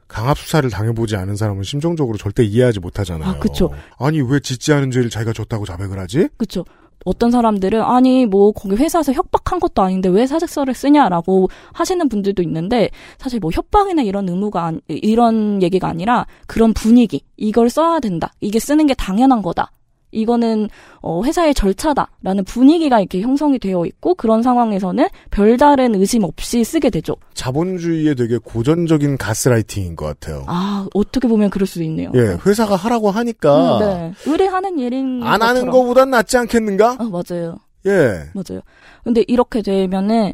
강압 0.07 0.39
수사를 0.39 0.69
당해보지 0.71 1.17
않은 1.17 1.37
사람은 1.37 1.63
심정적으로 1.65 2.17
절대 2.17 2.43
이해하지 2.43 2.81
못하잖아요. 2.81 3.29
아, 3.31 3.39
그쵸. 3.39 3.71
아니 3.99 4.23
왜 4.23 4.41
짓지 4.41 4.73
않은 4.73 4.91
죄를 4.91 5.11
자기가 5.11 5.35
졌다고 5.35 5.67
자백을 5.67 5.99
하지? 5.99 6.29
그쵸. 6.39 6.65
어떤 7.09 7.31
사람들은 7.31 7.83
아니 7.83 8.27
뭐 8.27 8.53
거기 8.53 8.77
회사에서 8.77 9.13
협박한 9.13 9.59
것도 9.61 9.83
아닌데 9.83 10.09
왜 10.09 10.27
사직서를 10.27 10.75
쓰냐라고 10.75 11.49
하시는 11.73 12.09
분들도 12.09 12.43
있는데 12.43 12.91
사실 13.19 13.41
뭐 13.41 13.51
협박이나 13.53 14.03
이런 14.03 14.29
의무가 14.29 14.65
아니- 14.67 14.81
이런 14.89 15.63
얘기가 15.63 15.89
아니라 15.89 16.27
그런 16.47 16.73
분위기 16.75 17.23
이걸 17.37 17.71
써야 17.71 17.99
된다. 18.01 18.33
이게 18.41 18.59
쓰는 18.59 18.87
게 18.87 18.95
당연한 18.95 19.43
거다 19.43 19.71
이거는 20.19 20.69
어, 21.01 21.23
회사의 21.25 21.55
절차다라는 21.55 22.45
분위기가 22.45 22.99
이렇게 23.01 23.21
형성이 23.21 23.59
되어 23.59 23.87
있고 23.87 24.15
그런 24.15 24.43
상황에서는 24.43 25.07
별다른 25.31 25.95
의심 25.95 26.25
없이 26.25 26.65
쓰게 26.65 26.91
되죠. 26.91 27.15
자본주의의 27.35 28.17
되게 28.17 28.39
고전적인 28.39 29.17
가스라이팅인 29.17 29.95
것 29.97 30.07
같아요. 30.07 30.45
아 30.49 30.87
어떻게 30.95 31.29
보면 31.29 31.51
그럴 31.51 31.67
수도 31.67 31.85
있네요. 31.85 32.11
예, 32.15 32.37
회사가 32.45 32.75
하라고 32.77 33.11
하니까 33.11 33.79
음, 33.79 33.81
네. 33.81 34.13
의뢰하는 34.27 34.79
일인 34.79 35.23
안 35.23 35.41
하는 35.41 35.67
것처럼. 35.67 35.71
거보단 35.71 36.11
낫지 36.11 36.37
않겠는가? 36.37 36.97
아, 36.99 37.05
맞아요. 37.05 37.57
예. 37.87 38.25
맞아요. 38.35 38.61
근데 39.05 39.25
이렇게 39.29 39.63
되면은 39.63 40.33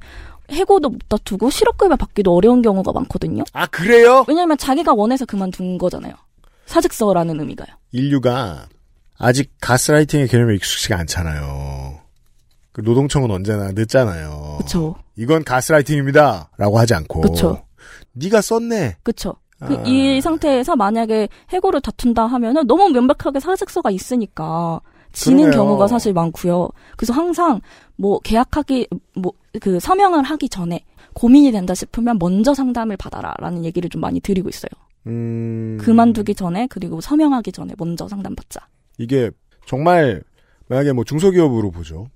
해고도 0.51 0.91
못 0.91 0.99
다투고 1.09 1.51
실업급여 1.51 1.97
받기도 1.97 2.35
어려운 2.35 2.63
경우가 2.63 2.93
많거든요. 2.93 3.45
아 3.53 3.67
그래요? 3.67 4.25
왜냐면 4.29 4.57
자기가 4.59 4.95
원해서 4.95 5.25
그만둔 5.27 5.79
거잖아요. 5.79 6.15
사직서라는 6.67 7.39
의미가요. 7.41 7.69
인류가 7.93 8.67
아직 9.25 9.53
가스라이팅의 9.61 10.29
개념에 10.29 10.55
익숙치가 10.57 10.99
않잖아요. 11.01 11.99
그 12.73 12.81
노동청은 12.81 13.31
언제나 13.31 13.71
늦잖아요. 13.73 14.57
그쵸. 14.59 14.95
이건 15.17 15.45
가스라이팅입니다. 15.45 16.51
라고 16.59 16.79
하지 16.79 16.95
않고. 16.95 17.21
그쵸. 17.21 17.65
네가 18.13 18.41
썼네. 18.41 18.97
그쵸. 19.03 19.35
아. 19.61 19.69
그이 19.69 20.21
상태에서 20.21 20.77
만약에 20.77 21.29
해고를 21.51 21.81
다툰다 21.81 22.27
하면은 22.27 22.67
너무 22.67 22.89
명백하게 22.91 23.41
사직서가 23.41 23.91
있으니까 23.91 24.81
지는 25.13 25.45
그러네요. 25.45 25.63
경우가 25.63 25.87
사실 25.87 26.13
많고요. 26.13 26.69
그래서 26.97 27.13
항상 27.13 27.61
뭐 27.97 28.19
계약하기 28.21 28.89
뭐 29.17 29.33
그 29.61 29.79
서명을 29.81 30.23
하기 30.25 30.49
전에 30.49 30.85
고민이 31.15 31.53
된다 31.53 31.75
싶으면 31.75 32.19
먼저 32.19 32.55
상담을 32.55 32.97
받아라라는 32.97 33.65
얘기를 33.65 33.89
좀 33.89 34.01
많이 34.01 34.21
드리고 34.21 34.49
있어요. 34.49 34.71
음. 35.07 35.79
그만두기 35.81 36.35
전에 36.35 36.67
그리고 36.69 37.01
서명하기 37.01 37.53
전에 37.53 37.75
먼저 37.79 38.09
상담 38.09 38.35
받자. 38.35 38.67
이게 38.99 39.31
정말 39.67 40.23
만약에 40.69 40.93
뭐 40.93 41.05
중소기업으로 41.05 41.71
보죠. 41.71 42.09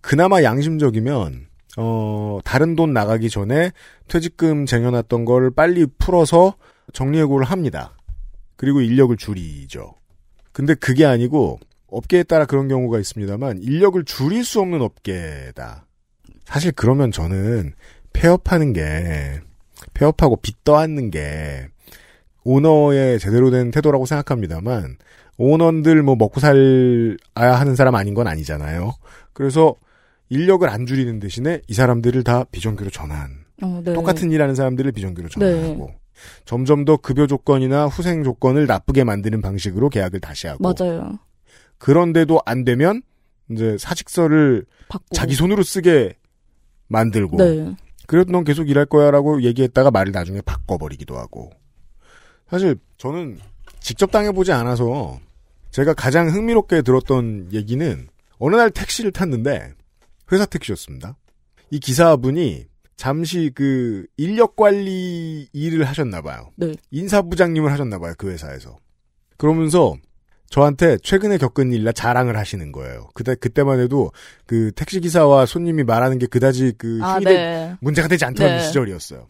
그나마 0.00 0.42
양심적이면 0.42 1.46
어 1.76 2.38
다른 2.44 2.74
돈 2.74 2.92
나가기 2.92 3.30
전에 3.30 3.72
퇴직금 4.08 4.66
쟁여놨던 4.66 5.24
걸 5.24 5.50
빨리 5.50 5.86
풀어서 5.98 6.54
정리해고를 6.92 7.46
합니다. 7.46 7.96
그리고 8.56 8.80
인력을 8.80 9.16
줄이죠. 9.16 9.94
근데 10.52 10.74
그게 10.74 11.04
아니고 11.04 11.60
업계에 11.86 12.22
따라 12.22 12.44
그런 12.44 12.68
경우가 12.68 12.98
있습니다만 12.98 13.62
인력을 13.62 14.02
줄일 14.04 14.44
수 14.44 14.60
없는 14.60 14.80
업계다. 14.80 15.86
사실 16.44 16.72
그러면 16.72 17.12
저는 17.12 17.74
폐업하는 18.12 18.72
게 18.72 19.40
폐업하고 19.94 20.36
빚 20.36 20.64
떠안는 20.64 21.10
게 21.10 21.68
오너의 22.44 23.18
제대로 23.18 23.50
된 23.50 23.70
태도라고 23.70 24.06
생각합니다만 24.06 24.96
오너들 25.40 26.02
뭐 26.02 26.16
먹고 26.16 26.38
살아야 26.38 27.58
하는 27.58 27.74
사람 27.74 27.94
아닌 27.94 28.12
건 28.12 28.26
아니잖아요. 28.26 28.92
그래서 29.32 29.74
인력을 30.28 30.68
안 30.68 30.84
줄이는 30.84 31.18
대신에 31.18 31.62
이 31.66 31.72
사람들을 31.72 32.22
다 32.24 32.44
비정규로 32.44 32.90
전환. 32.90 33.30
어, 33.62 33.80
네. 33.82 33.94
똑같은 33.94 34.30
일하는 34.30 34.54
사람들을 34.54 34.92
비정규로 34.92 35.28
전환하고 35.30 35.86
네. 35.86 35.98
점점 36.44 36.84
더 36.84 36.98
급여 36.98 37.26
조건이나 37.26 37.86
후생 37.86 38.22
조건을 38.22 38.66
나쁘게 38.66 39.04
만드는 39.04 39.40
방식으로 39.40 39.88
계약을 39.88 40.20
다시 40.20 40.46
하고 40.46 40.62
맞아요. 40.62 41.18
그런데도 41.78 42.42
안 42.44 42.64
되면 42.64 43.00
이제 43.50 43.76
사직서를 43.78 44.66
받고. 44.90 45.14
자기 45.14 45.34
손으로 45.34 45.62
쓰게 45.62 46.16
만들고 46.88 47.38
네. 47.38 47.74
그래도 48.06 48.32
넌 48.32 48.44
계속 48.44 48.68
일할 48.68 48.84
거야라고 48.84 49.42
얘기했다가 49.42 49.90
말을 49.90 50.12
나중에 50.12 50.42
바꿔버리기도 50.42 51.16
하고 51.16 51.50
사실 52.50 52.76
저는 52.98 53.38
직접 53.80 54.10
당해보지 54.10 54.52
않아서 54.52 55.18
제가 55.70 55.94
가장 55.94 56.28
흥미롭게 56.28 56.82
들었던 56.82 57.48
얘기는 57.52 58.08
어느 58.38 58.56
날 58.56 58.70
택시를 58.70 59.12
탔는데 59.12 59.72
회사 60.32 60.46
택시였습니다. 60.46 61.16
이 61.70 61.78
기사분이 61.78 62.66
잠시 62.96 63.50
그 63.54 64.06
인력 64.16 64.56
관리 64.56 65.48
일을 65.52 65.84
하셨나 65.84 66.20
봐요. 66.20 66.50
네. 66.56 66.74
인사부장님을 66.90 67.72
하셨나 67.72 67.98
봐요. 67.98 68.14
그 68.18 68.30
회사에서. 68.30 68.76
그러면서 69.36 69.96
저한테 70.50 70.98
최근에 70.98 71.38
겪은 71.38 71.72
일이라 71.72 71.92
자랑을 71.92 72.36
하시는 72.36 72.72
거예요. 72.72 73.08
그때 73.14 73.36
그때만 73.36 73.80
해도 73.80 74.10
그 74.46 74.72
택시 74.72 75.00
기사와 75.00 75.46
손님이 75.46 75.84
말하는 75.84 76.18
게 76.18 76.26
그다지 76.26 76.74
그 76.76 76.98
아, 77.02 77.20
네. 77.20 77.74
문제가 77.80 78.08
되지 78.08 78.24
않던 78.24 78.46
네. 78.46 78.60
시절이었어요. 78.66 79.26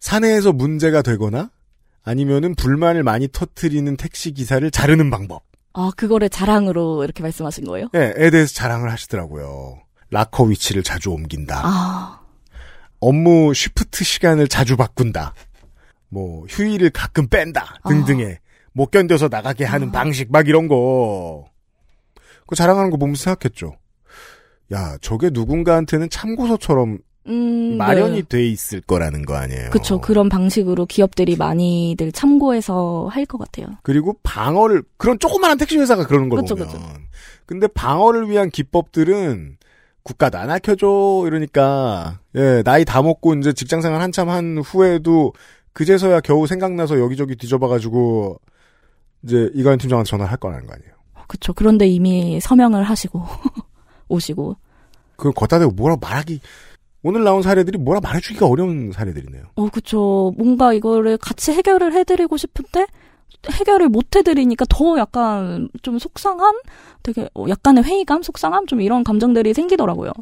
사내에서 0.00 0.52
문제가 0.52 1.02
되거나 1.02 1.50
아니면은 2.08 2.54
불만을 2.54 3.02
많이 3.02 3.28
터트리는 3.28 3.98
택시 3.98 4.32
기사를 4.32 4.68
자르는 4.70 5.10
방법. 5.10 5.42
아, 5.74 5.90
그거를 5.94 6.30
자랑으로 6.30 7.04
이렇게 7.04 7.22
말씀하신 7.22 7.64
거예요? 7.64 7.88
예, 7.94 8.14
에 8.16 8.30
대해서 8.30 8.54
자랑을 8.54 8.90
하시더라고요. 8.90 9.78
락커 10.10 10.44
위치를 10.44 10.82
자주 10.82 11.10
옮긴다. 11.10 11.60
아, 11.62 12.20
업무 12.98 13.52
쉬프트 13.52 14.04
시간을 14.04 14.48
자주 14.48 14.78
바꾼다. 14.78 15.34
뭐 16.08 16.46
휴일을 16.48 16.88
가끔 16.90 17.28
뺀다 17.28 17.80
등등의 17.86 18.38
못 18.72 18.90
견뎌서 18.90 19.28
나가게 19.28 19.66
하는 19.66 19.92
방식 19.92 20.32
막 20.32 20.48
이런 20.48 20.66
거. 20.66 21.44
그 22.46 22.56
자랑하는 22.56 22.90
거 22.90 22.96
보면서 22.96 23.24
생각했죠. 23.24 23.76
야, 24.72 24.96
저게 25.02 25.28
누군가한테는 25.30 26.08
참고서처럼 26.08 27.00
음, 27.26 27.76
마련이 27.76 28.22
네. 28.22 28.28
돼 28.28 28.46
있을 28.46 28.80
거라는 28.80 29.24
거 29.26 29.34
아니에요. 29.34 29.70
그쵸. 29.70 30.00
그런 30.00 30.28
방식으로 30.28 30.86
기업들이 30.86 31.36
많이들 31.36 32.10
참고해서 32.12 33.08
할 33.10 33.26
것 33.26 33.36
같아요. 33.38 33.66
그리고 33.82 34.16
방어를 34.22 34.82
그런 34.96 35.18
조그마한 35.18 35.58
택시 35.58 35.76
회사가 35.76 36.06
그러는 36.06 36.28
걸 36.30 36.40
그쵸, 36.40 36.54
보면. 36.54 36.72
그쵸. 36.72 36.80
근데 37.44 37.66
방어를 37.66 38.30
위한 38.30 38.48
기법들은 38.50 39.58
국가도 40.02 40.38
안 40.38 40.48
아껴줘 40.50 41.24
이러니까 41.26 42.20
예 42.34 42.62
나이 42.62 42.86
다 42.86 43.02
먹고 43.02 43.34
이제 43.34 43.52
직장생활 43.52 44.00
한참 44.00 44.30
한 44.30 44.56
후에도 44.58 45.34
그제서야 45.74 46.20
겨우 46.20 46.46
생각나서 46.46 46.98
여기저기 46.98 47.36
뒤져봐가지고 47.36 48.40
이제 49.24 49.50
이가연 49.54 49.76
팀장한테 49.78 50.08
전화를 50.08 50.30
할 50.30 50.38
거라는 50.38 50.66
거 50.66 50.72
아니에요. 50.72 50.92
그쵸. 51.26 51.52
그런데 51.52 51.86
이미 51.86 52.40
서명을 52.40 52.84
하시고 52.84 53.22
오시고. 54.08 54.56
그걸 55.16 55.32
걷다 55.32 55.58
대고 55.58 55.72
뭐라 55.72 55.96
말하기 56.00 56.40
오늘 57.02 57.24
나온 57.24 57.42
사례들이 57.42 57.78
뭐라 57.78 58.00
말해주기가 58.00 58.46
어려운 58.46 58.92
사례들이네요. 58.92 59.44
어, 59.54 59.68
그쵸. 59.68 60.32
뭔가 60.36 60.72
이거를 60.72 61.16
같이 61.16 61.52
해결을 61.52 61.92
해드리고 61.92 62.36
싶은데 62.36 62.86
해결을 63.50 63.88
못 63.88 64.16
해드리니까 64.16 64.64
더 64.68 64.98
약간 64.98 65.68
좀 65.82 65.98
속상한, 65.98 66.54
되게 67.02 67.28
어, 67.34 67.46
약간의 67.48 67.84
회의감, 67.84 68.22
속상함 68.22 68.66
좀 68.66 68.80
이런 68.80 69.04
감정들이 69.04 69.54
생기더라고요. 69.54 70.12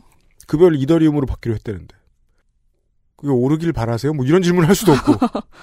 급여를 0.46 0.80
이더리움으로 0.82 1.26
받기로 1.26 1.54
했다는데 1.54 1.96
그게 3.16 3.32
오르길 3.32 3.72
바라세요? 3.72 4.12
뭐 4.12 4.24
이런 4.26 4.42
질문을 4.42 4.68
할 4.68 4.76
수도 4.76 4.92
없고 4.92 5.14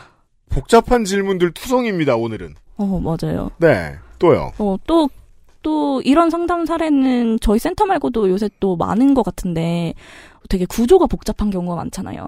복잡한 0.49 1.05
질문들 1.05 1.51
투성입니다 1.53 2.15
오늘은. 2.15 2.55
어, 2.77 2.99
맞아요. 2.99 3.51
네 3.59 3.97
또요. 4.17 4.51
어, 4.57 4.77
또, 4.87 5.09
또, 5.61 6.01
이런 6.01 6.29
상담 6.29 6.65
사례는 6.65 7.39
저희 7.39 7.59
센터 7.59 7.85
말고도 7.85 8.29
요새 8.29 8.49
또 8.59 8.75
많은 8.75 9.13
것 9.13 9.23
같은데 9.23 9.93
되게 10.53 10.65
구조가 10.65 11.07
복잡한 11.07 11.49
경우가 11.49 11.75
많잖아요. 11.75 12.27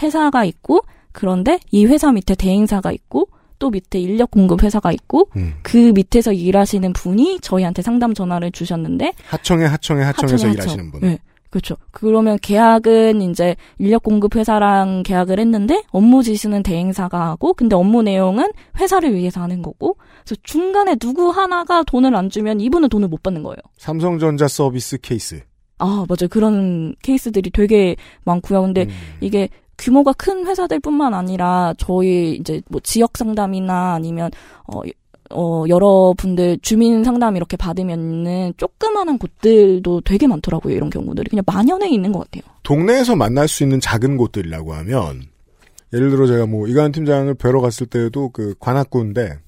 회사가 0.00 0.44
있고, 0.44 0.82
그런데 1.10 1.58
이 1.72 1.86
회사 1.86 2.12
밑에 2.12 2.36
대행사가 2.36 2.92
있고, 2.92 3.26
또 3.58 3.70
밑에 3.70 3.98
인력 3.98 4.30
공급 4.30 4.62
회사가 4.62 4.92
있고, 4.92 5.28
음. 5.34 5.54
그 5.64 5.90
밑에서 5.92 6.32
일하시는 6.32 6.92
분이 6.92 7.40
저희한테 7.40 7.82
상담 7.82 8.14
전화를 8.14 8.52
주셨는데, 8.52 9.12
하청에 9.26 9.64
하청에 9.64 10.04
하청에서 10.04 10.34
하청에 10.34 10.52
일하시는 10.52 10.84
하청. 10.86 10.90
분. 10.92 11.00
네. 11.00 11.18
그렇죠. 11.50 11.76
그러면 11.90 12.38
계약은 12.40 13.22
이제 13.22 13.56
인력 13.78 14.04
공급 14.04 14.34
회사랑 14.34 15.04
계약을 15.04 15.38
했는데 15.38 15.84
업무 15.90 16.24
지시는 16.24 16.64
대행사가 16.64 17.28
하고 17.28 17.54
근데 17.54 17.76
업무 17.76 18.02
내용은 18.02 18.50
회사를 18.80 19.14
위해서 19.14 19.40
하는 19.40 19.62
거고 19.62 19.96
그래서 20.24 20.34
중간에 20.42 20.96
누구 20.96 21.30
하나가 21.30 21.84
돈을 21.84 22.16
안 22.16 22.28
주면 22.28 22.58
이분은 22.58 22.88
돈을 22.88 23.06
못 23.06 23.22
받는 23.22 23.44
거예요. 23.44 23.58
삼성전자 23.78 24.48
서비스 24.48 24.98
케이스. 25.00 25.44
아, 25.84 26.06
맞아요. 26.08 26.28
그런 26.30 26.94
케이스들이 27.02 27.50
되게 27.50 27.96
많고요. 28.24 28.62
근데 28.62 28.84
음. 28.84 28.88
이게 29.20 29.48
규모가 29.76 30.14
큰 30.14 30.46
회사들뿐만 30.46 31.12
아니라 31.12 31.74
저희 31.78 32.36
이제 32.36 32.62
뭐 32.70 32.80
지역 32.82 33.18
상담이나 33.18 33.94
아니면 33.94 34.30
어, 34.72 34.80
어 35.30 35.64
여러분들 35.68 36.58
주민 36.62 37.04
상담 37.04 37.36
이렇게 37.36 37.56
받으면은 37.56 38.54
조그만한 38.56 39.18
곳들도 39.18 40.02
되게 40.02 40.26
많더라고요. 40.26 40.74
이런 40.74 40.90
경우들이 40.90 41.28
그냥 41.28 41.42
만연해 41.46 41.90
있는 41.90 42.12
것 42.12 42.20
같아요. 42.20 42.50
동네에서 42.62 43.16
만날 43.16 43.46
수 43.48 43.62
있는 43.62 43.80
작은 43.80 44.16
곳들이라고 44.16 44.72
하면 44.74 45.22
예를 45.92 46.10
들어 46.10 46.26
제가 46.26 46.46
뭐 46.46 46.66
이가은 46.66 46.92
팀장을 46.92 47.32
뵈러 47.34 47.60
갔을 47.60 47.86
때도 47.86 48.30
그 48.30 48.54
관악구인데 48.58 49.38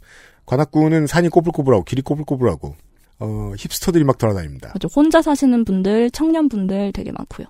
관악구는 0.44 1.06
산이 1.06 1.28
꼬불꼬불하고 1.28 1.84
길이 1.84 2.02
꼬불꼬불하고 2.02 2.74
어 3.18 3.52
힙스터들이 3.56 4.04
막 4.04 4.18
돌아다닙니다. 4.18 4.70
그죠. 4.72 4.88
혼자 4.94 5.22
사시는 5.22 5.64
분들, 5.64 6.10
청년분들 6.10 6.92
되게 6.92 7.12
많고요. 7.12 7.46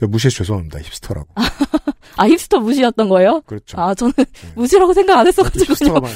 제가 0.00 0.10
무시해서 0.10 0.38
죄송합니다. 0.38 0.78
힙스터라고. 0.80 1.28
아, 2.16 2.28
힙스터 2.28 2.60
무시였던 2.60 3.08
거예요? 3.08 3.42
그렇죠. 3.46 3.78
아, 3.80 3.94
저는 3.94 4.12
무시라고 4.54 4.92
생각 4.94 5.18
안. 5.18 5.26
힙스터만 5.26 6.10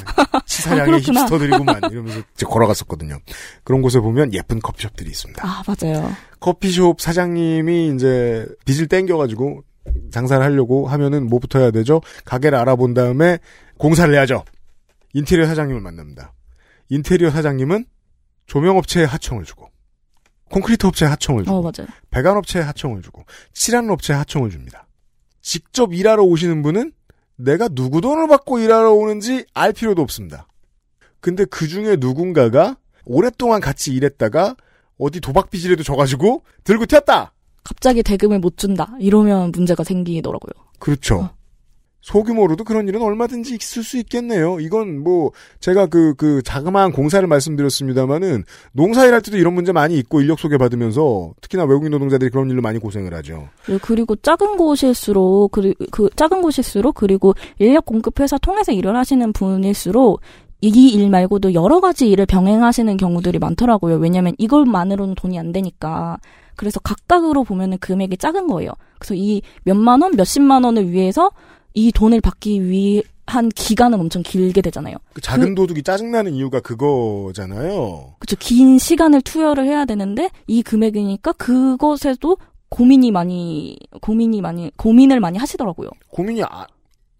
치사량의 0.46 0.82
아, 0.82 0.86
그렇구나. 0.86 1.20
힙스터들이구만 1.22 1.80
이러면서 1.90 2.20
이제 2.34 2.46
걸어갔었거든요. 2.46 3.18
그런 3.62 3.82
곳에 3.82 4.00
보면 4.00 4.32
예쁜 4.34 4.58
커피숍들이 4.60 5.10
있습니다. 5.10 5.46
아, 5.46 5.62
맞아요. 5.66 6.10
커피숍 6.40 7.00
사장님이 7.00 7.92
이제 7.94 8.46
빚을 8.64 8.88
땡겨가지고 8.88 9.62
장사를 10.10 10.42
하려고 10.44 10.88
하면은 10.88 11.26
뭐부터 11.28 11.58
해야 11.58 11.70
되죠? 11.70 12.00
가게를 12.24 12.58
알아본 12.58 12.94
다음에 12.94 13.38
공사를 13.78 14.12
해야죠. 14.14 14.44
인테리어 15.12 15.46
사장님을 15.46 15.80
만납니다. 15.80 16.32
인테리어 16.88 17.30
사장님은 17.30 17.84
조명업체에 18.46 19.04
하청을 19.04 19.44
주고, 19.44 19.70
콘크리트 20.50 20.86
업체에 20.86 21.08
하청을 21.08 21.44
주고, 21.44 21.66
어. 21.66 21.72
배관업체에 22.10 22.62
하청을 22.62 23.02
주고, 23.02 23.24
칠하는 23.52 23.90
업체에 23.90 24.16
하청을 24.16 24.50
줍니다. 24.50 24.86
직접 25.40 25.92
일하러 25.92 26.22
오시는 26.22 26.62
분은 26.62 26.92
내가 27.36 27.68
누구 27.68 28.00
돈을 28.00 28.28
받고 28.28 28.58
일하러 28.58 28.92
오는지 28.92 29.44
알 29.54 29.72
필요도 29.72 30.00
없습니다. 30.02 30.46
근데 31.20 31.44
그 31.44 31.66
중에 31.68 31.96
누군가가 31.96 32.76
오랫동안 33.04 33.60
같이 33.60 33.92
일했다가 33.92 34.56
어디 34.98 35.20
도박빚이라도 35.20 35.82
져가지고 35.82 36.44
들고 36.64 36.86
튀었다! 36.86 37.32
갑자기 37.64 38.02
대금을 38.02 38.38
못 38.38 38.56
준다. 38.58 38.94
이러면 39.00 39.50
문제가 39.52 39.84
생기더라고요. 39.84 40.52
그렇죠. 40.78 41.30
소규모로도 42.04 42.64
그런 42.64 42.86
일은 42.86 43.00
얼마든지 43.00 43.54
있을 43.54 43.82
수 43.82 43.96
있겠네요. 43.96 44.60
이건 44.60 45.02
뭐 45.02 45.30
제가 45.58 45.86
그그 45.86 46.42
자그마한 46.42 46.92
공사를 46.92 47.26
말씀드렸습니다마는 47.26 48.44
농사일 48.72 49.14
할 49.14 49.22
때도 49.22 49.38
이런 49.38 49.54
문제 49.54 49.72
많이 49.72 49.98
있고 49.98 50.20
인력 50.20 50.38
소개 50.38 50.58
받으면서 50.58 51.32
특히나 51.40 51.64
외국인 51.64 51.92
노동자들이 51.92 52.30
그런 52.30 52.50
일로 52.50 52.60
많이 52.60 52.78
고생을 52.78 53.14
하죠. 53.14 53.48
네, 53.66 53.78
그리고 53.80 54.16
작은 54.16 54.58
곳일수록 54.58 55.50
그, 55.50 55.72
그 55.90 56.10
작은 56.14 56.42
곳일수록 56.42 56.94
그리고 56.94 57.32
인력 57.58 57.86
공급 57.86 58.20
회사 58.20 58.36
통해서 58.36 58.70
일을 58.70 58.94
하시는 58.96 59.32
분일수록 59.32 60.20
이 60.60 60.94
일 60.94 61.08
말고도 61.08 61.54
여러 61.54 61.80
가지 61.80 62.10
일을 62.10 62.26
병행하시는 62.26 62.96
경우들이 62.98 63.38
많더라고요. 63.38 63.96
왜냐하면 63.96 64.34
이것만으로는 64.38 65.14
돈이 65.14 65.38
안 65.38 65.52
되니까. 65.52 66.18
그래서 66.56 66.80
각각으로 66.80 67.44
보면은 67.44 67.78
금액이 67.78 68.18
작은 68.18 68.46
거예요. 68.46 68.72
그래서 68.98 69.14
이 69.14 69.42
몇만 69.64 70.02
원, 70.02 70.12
몇십만 70.16 70.64
원을 70.64 70.90
위해서 70.90 71.30
이 71.74 71.90
돈을 71.92 72.20
받기 72.20 72.64
위한 72.68 73.48
기간은 73.54 73.98
엄청 74.00 74.22
길게 74.22 74.60
되잖아요. 74.62 74.96
그 75.12 75.20
작은 75.20 75.54
도둑이 75.54 75.82
짜증나는 75.82 76.34
이유가 76.34 76.60
그거잖아요. 76.60 78.14
그쵸. 78.18 78.36
긴 78.38 78.78
시간을 78.78 79.22
투여를 79.22 79.66
해야 79.66 79.84
되는데 79.84 80.30
이 80.46 80.62
금액이니까 80.62 81.32
그것에도 81.32 82.36
고민이 82.70 83.10
많이 83.10 83.76
고민이 84.00 84.40
많이 84.40 84.70
고민을 84.76 85.20
많이 85.20 85.38
하시더라고요. 85.38 85.90
고민이 86.10 86.42
아, 86.44 86.66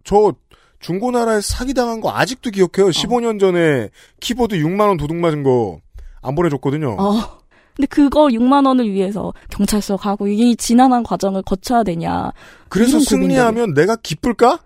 저 0.05 0.33
중고나라에 0.81 1.41
사기당한 1.41 2.01
거 2.01 2.11
아직도 2.13 2.51
기억해요. 2.51 2.91
15년 2.91 3.41
전에 3.41 3.89
키보드 4.21 4.57
6만 4.57 4.81
원 4.89 4.97
도둑 4.97 5.17
맞은 5.17 5.43
거 5.43 5.81
안 6.25 6.35
보내줬거든요. 6.35 6.97
어. 6.99 7.39
근데 7.75 7.87
그거 7.87 8.27
6만 8.27 8.67
원을 8.67 8.91
위해서 8.91 9.33
경찰서 9.51 9.97
가고 9.97 10.29
이 10.29 10.55
지난한 10.57 11.03
과정을 11.03 11.43
거쳐야 11.43 11.83
되냐. 11.83 12.33
그래서 12.69 13.01
승리하면 13.01 13.75
내가 13.75 13.97
기쁠까? 13.97 14.61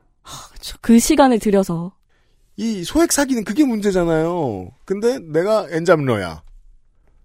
그 0.81 0.99
시간을 0.99 1.39
들여서 1.39 1.93
이 2.57 2.85
소액 2.85 3.13
사기는 3.13 3.45
그게 3.45 3.65
문제잖아요. 3.65 4.71
근데 4.85 5.19
내가 5.21 5.67
엔잡러야. 5.71 6.43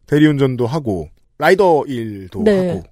대리운전도 0.06 0.68
하고 0.68 1.10
라이더 1.38 1.86
일도 1.88 2.44
네. 2.44 2.70
하고 2.70 2.84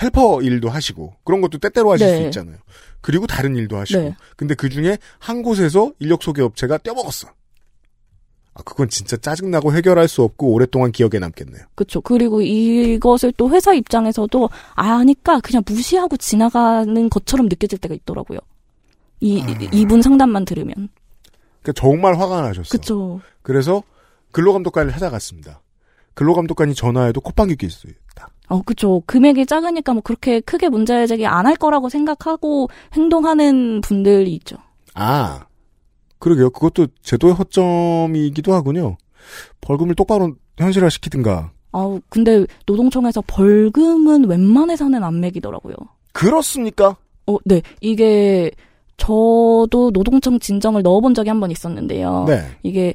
헬퍼 0.00 0.42
일도 0.42 0.68
하시고 0.68 1.14
그런 1.24 1.40
것도 1.40 1.58
때때로 1.58 1.92
하실 1.92 2.06
네. 2.06 2.16
수 2.16 2.22
있잖아요. 2.24 2.56
그리고 3.00 3.26
다른 3.26 3.56
일도 3.56 3.76
하시고. 3.76 4.00
네. 4.00 4.16
근데 4.36 4.54
그 4.54 4.68
중에 4.68 4.98
한 5.18 5.42
곳에서 5.42 5.92
인력 5.98 6.22
소개 6.22 6.42
업체가 6.42 6.78
떼먹었어. 6.78 7.28
아, 8.54 8.62
그건 8.64 8.88
진짜 8.88 9.16
짜증나고 9.16 9.72
해결할 9.72 10.08
수 10.08 10.22
없고 10.22 10.52
오랫동안 10.52 10.92
기억에 10.92 11.18
남겠네요. 11.18 11.64
그렇죠. 11.74 12.00
그리고 12.02 12.42
이것을 12.42 13.32
또 13.36 13.50
회사 13.50 13.72
입장에서도 13.72 14.50
아니까 14.74 15.40
그냥 15.40 15.62
무시하고 15.66 16.16
지나가는 16.18 17.08
것처럼 17.08 17.46
느껴질 17.48 17.78
때가 17.78 17.94
있더라고요. 17.94 18.38
이 19.20 19.40
아. 19.40 19.46
이분 19.72 20.02
상담만 20.02 20.44
들으면. 20.44 20.88
그러니까 21.62 21.80
정말 21.80 22.18
화가 22.18 22.42
나셨어. 22.42 22.68
그렇죠. 22.70 23.20
그래서 23.42 23.82
근로감독관을 24.32 24.92
찾아갔습니다. 24.92 25.60
근로감독관이 26.14 26.74
전화해도 26.74 27.20
콧방귀 27.22 27.56
낄 27.56 27.70
수 27.70 27.86
있다. 27.86 28.28
어, 28.48 28.60
그쵸. 28.62 29.02
금액이 29.06 29.46
작으니까 29.46 29.94
뭐 29.94 30.02
그렇게 30.02 30.40
크게 30.40 30.68
문제 30.68 31.06
제기 31.06 31.24
안 31.26 31.46
할 31.46 31.56
거라고 31.56 31.88
생각하고 31.88 32.68
행동하는 32.92 33.80
분들이 33.80 34.34
있죠. 34.34 34.56
아, 34.94 35.46
그러게요. 36.22 36.50
그것도 36.50 36.86
제도의 37.02 37.34
허점이기도 37.34 38.54
하군요. 38.54 38.96
벌금을 39.60 39.96
똑바로 39.96 40.34
현실화시키든가. 40.56 41.50
아우, 41.72 42.00
근데 42.08 42.46
노동청에서 42.66 43.22
벌금은 43.26 44.28
웬만해서는 44.28 45.02
안 45.02 45.18
매기더라고요. 45.20 45.74
그렇습니까? 46.12 46.96
어, 47.26 47.36
네. 47.44 47.60
이게 47.80 48.50
저도 48.98 49.90
노동청 49.92 50.38
진정을 50.38 50.82
넣어본 50.82 51.14
적이 51.14 51.30
한 51.30 51.40
번 51.40 51.50
있었는데요. 51.50 52.24
네. 52.28 52.42
이게 52.62 52.94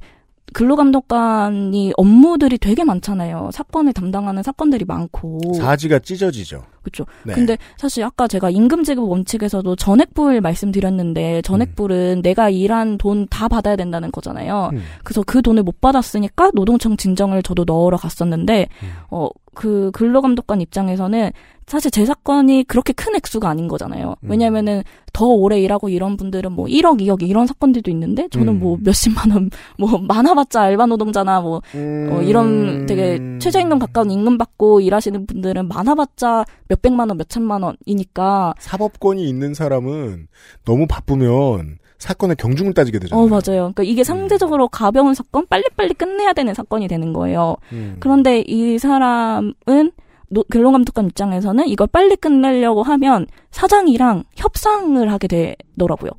근로감독관이 0.53 1.93
업무들이 1.97 2.57
되게 2.57 2.85
많잖아요. 2.85 3.49
사건을 3.51 3.91
담당하는 3.91 4.41
사건들이 4.43 4.85
많고. 4.85 5.39
사지가 5.57 5.99
찢어지죠. 5.99 6.63
그렇죠. 6.87 7.05
네. 7.23 7.33
근데 7.33 7.57
사실 7.77 8.03
아까 8.03 8.27
제가 8.27 8.49
임금 8.49 8.83
지급 8.83 9.09
원칙에서도 9.09 9.75
전액불 9.75 10.41
말씀드렸는데 10.41 11.41
전액불은 11.43 12.21
내가 12.23 12.49
일한 12.49 12.97
돈 12.97 13.27
다 13.29 13.47
받아야 13.47 13.75
된다는 13.75 14.11
거잖아요. 14.11 14.69
음. 14.73 14.81
그래서 15.03 15.23
그 15.25 15.41
돈을 15.41 15.63
못 15.63 15.81
받았으니까 15.81 16.51
노동청 16.53 16.97
진정을 16.97 17.43
저도 17.43 17.65
넣으러 17.65 17.97
갔었는데 17.97 18.67
음. 18.83 18.89
어그 19.09 19.91
근로감독관 19.93 20.61
입장에서는 20.61 21.31
사실 21.67 21.91
제 21.91 22.05
사건이 22.05 22.63
그렇게 22.63 22.93
큰 22.93 23.13
액수가 23.15 23.47
아닌 23.49 23.67
거잖아요. 23.67 24.15
음. 24.21 24.29
왜냐면은 24.29 24.83
더 25.11 25.25
오래 25.25 25.59
일하고 25.59 25.89
이런 25.89 26.15
분들은 26.15 26.53
뭐 26.53 26.65
1억, 26.67 27.01
2억 27.01 27.27
이런 27.27 27.45
사건들도 27.45 27.91
있는데 27.91 28.29
저는 28.29 28.53
음. 28.53 28.59
뭐 28.59 28.77
몇십만 28.81 29.31
원, 29.31 29.49
뭐 29.77 29.99
많아봤자 29.99 30.61
알바 30.61 30.85
노동자나 30.85 31.41
뭐 31.41 31.57
어, 31.57 32.21
이런 32.23 32.85
되게 32.85 33.19
최저임금 33.39 33.79
가까운 33.79 34.09
임금 34.11 34.37
받고 34.37 34.79
일하시는 34.79 35.25
분들은 35.27 35.67
많아봤자 35.67 36.45
몇 36.69 36.76
백만 36.81 37.09
원, 37.09 37.17
몇천만 37.17 37.61
원이니까 37.63 38.53
사법권이 38.59 39.27
있는 39.27 39.53
사람은 39.53 40.27
너무 40.65 40.87
바쁘면 40.87 41.77
사건의 41.99 42.35
경중을 42.35 42.73
따지게 42.73 42.99
되잖아요. 42.99 43.25
어 43.25 43.27
맞아요. 43.27 43.41
그러니까 43.73 43.83
이게 43.83 44.03
상대적으로 44.03 44.67
가벼운 44.67 45.13
사건, 45.15 45.47
빨리빨리 45.47 45.93
끝내야 45.95 46.33
되는 46.33 46.53
사건이 46.53 46.87
되는 46.87 47.11
거예요. 47.13 47.55
음. 47.71 47.97
그런데 47.99 48.41
이 48.45 48.77
사람은 48.77 49.91
노- 50.29 50.43
근로감독관 50.49 51.05
입장에서는 51.07 51.67
이걸 51.67 51.87
빨리 51.87 52.15
끝내려고 52.15 52.83
하면 52.83 53.25
사장이랑 53.51 54.23
협상을 54.35 55.11
하게 55.11 55.27
되더라고요. 55.27 56.11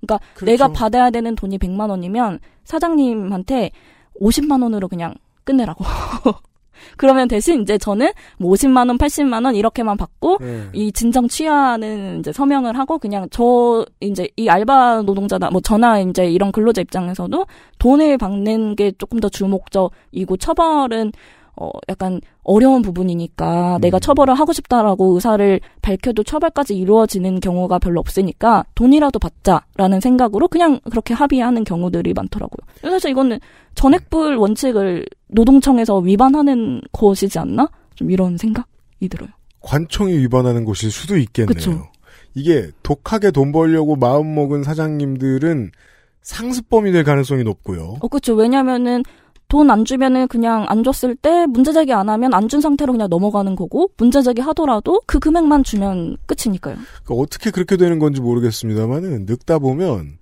그러니까 0.00 0.24
그렇죠. 0.34 0.44
내가 0.44 0.68
받아야 0.68 1.10
되는 1.10 1.34
돈이 1.34 1.58
100만 1.58 1.90
원이면 1.90 2.38
사장님한테 2.64 3.70
50만 4.20 4.62
원으로 4.62 4.86
그냥 4.88 5.14
끝내라고. 5.44 5.84
그러면 6.96 7.28
대신 7.28 7.62
이제 7.62 7.78
저는 7.78 8.12
뭐 8.38 8.52
50만 8.52 8.88
원, 8.88 8.98
80만 8.98 9.44
원 9.44 9.54
이렇게만 9.54 9.96
받고 9.96 10.38
네. 10.40 10.62
이 10.72 10.92
진정 10.92 11.28
취하는 11.28 12.20
이제 12.20 12.32
서명을 12.32 12.78
하고 12.78 12.98
그냥 12.98 13.26
저 13.30 13.84
이제 14.00 14.28
이 14.36 14.48
알바 14.48 15.02
노동자나 15.02 15.50
뭐 15.50 15.60
저나 15.60 16.00
이제 16.00 16.26
이런 16.26 16.52
근로자 16.52 16.80
입장에서도 16.82 17.46
돈을 17.78 18.18
받는 18.18 18.76
게 18.76 18.92
조금 18.98 19.20
더 19.20 19.28
주목적이고 19.28 20.36
처벌은 20.36 21.12
어 21.58 21.70
약간 21.88 22.20
어려운 22.42 22.82
부분이니까 22.82 23.78
내가 23.80 23.98
처벌을 23.98 24.34
하고 24.34 24.52
싶다라고 24.52 25.14
의사를 25.14 25.60
밝혀도 25.82 26.22
처벌까지 26.22 26.76
이루어지는 26.76 27.40
경우가 27.40 27.78
별로 27.78 28.00
없으니까 28.00 28.64
돈이라도 28.74 29.18
받자라는 29.18 30.00
생각으로 30.00 30.48
그냥 30.48 30.80
그렇게 30.90 31.14
합의하는 31.14 31.64
경우들이 31.64 32.12
많더라고요. 32.14 32.90
사실 32.92 33.10
이거는 33.10 33.40
전액불 33.74 34.36
원칙을 34.36 35.06
노동청에서 35.28 35.98
위반하는 35.98 36.82
것이지 36.92 37.38
않나? 37.38 37.68
좀 37.94 38.10
이런 38.10 38.36
생각이 38.36 39.08
들어요. 39.10 39.30
관청이 39.60 40.12
위반하는 40.18 40.64
곳일 40.64 40.90
수도 40.90 41.16
있겠네요. 41.16 41.54
그쵸. 41.54 41.88
이게 42.34 42.70
독하게 42.82 43.30
돈 43.30 43.50
벌려고 43.50 43.96
마음먹은 43.96 44.62
사장님들은 44.62 45.70
상습범이 46.20 46.92
될 46.92 47.04
가능성이 47.04 47.44
높고요. 47.44 47.96
어, 48.00 48.08
그렇죠. 48.08 48.34
왜냐면은 48.34 49.02
돈 49.48 49.70
안 49.70 49.84
주면은 49.84 50.26
그냥 50.28 50.64
안 50.68 50.82
줬을 50.82 51.14
때 51.16 51.46
문제 51.46 51.72
제기 51.72 51.92
안 51.92 52.08
하면 52.08 52.34
안 52.34 52.48
준 52.48 52.60
상태로 52.60 52.92
그냥 52.92 53.08
넘어가는 53.08 53.54
거고 53.56 53.90
문제 53.96 54.22
제기 54.22 54.40
하더라도 54.42 55.00
그 55.06 55.18
금액만 55.18 55.62
주면 55.64 56.16
끝이니까요. 56.26 56.74
그러니까 57.04 57.14
어떻게 57.14 57.50
그렇게 57.50 57.76
되는 57.76 57.98
건지 57.98 58.20
모르겠습니다만은 58.20 59.26
늙다 59.26 59.58
보면 59.58 60.18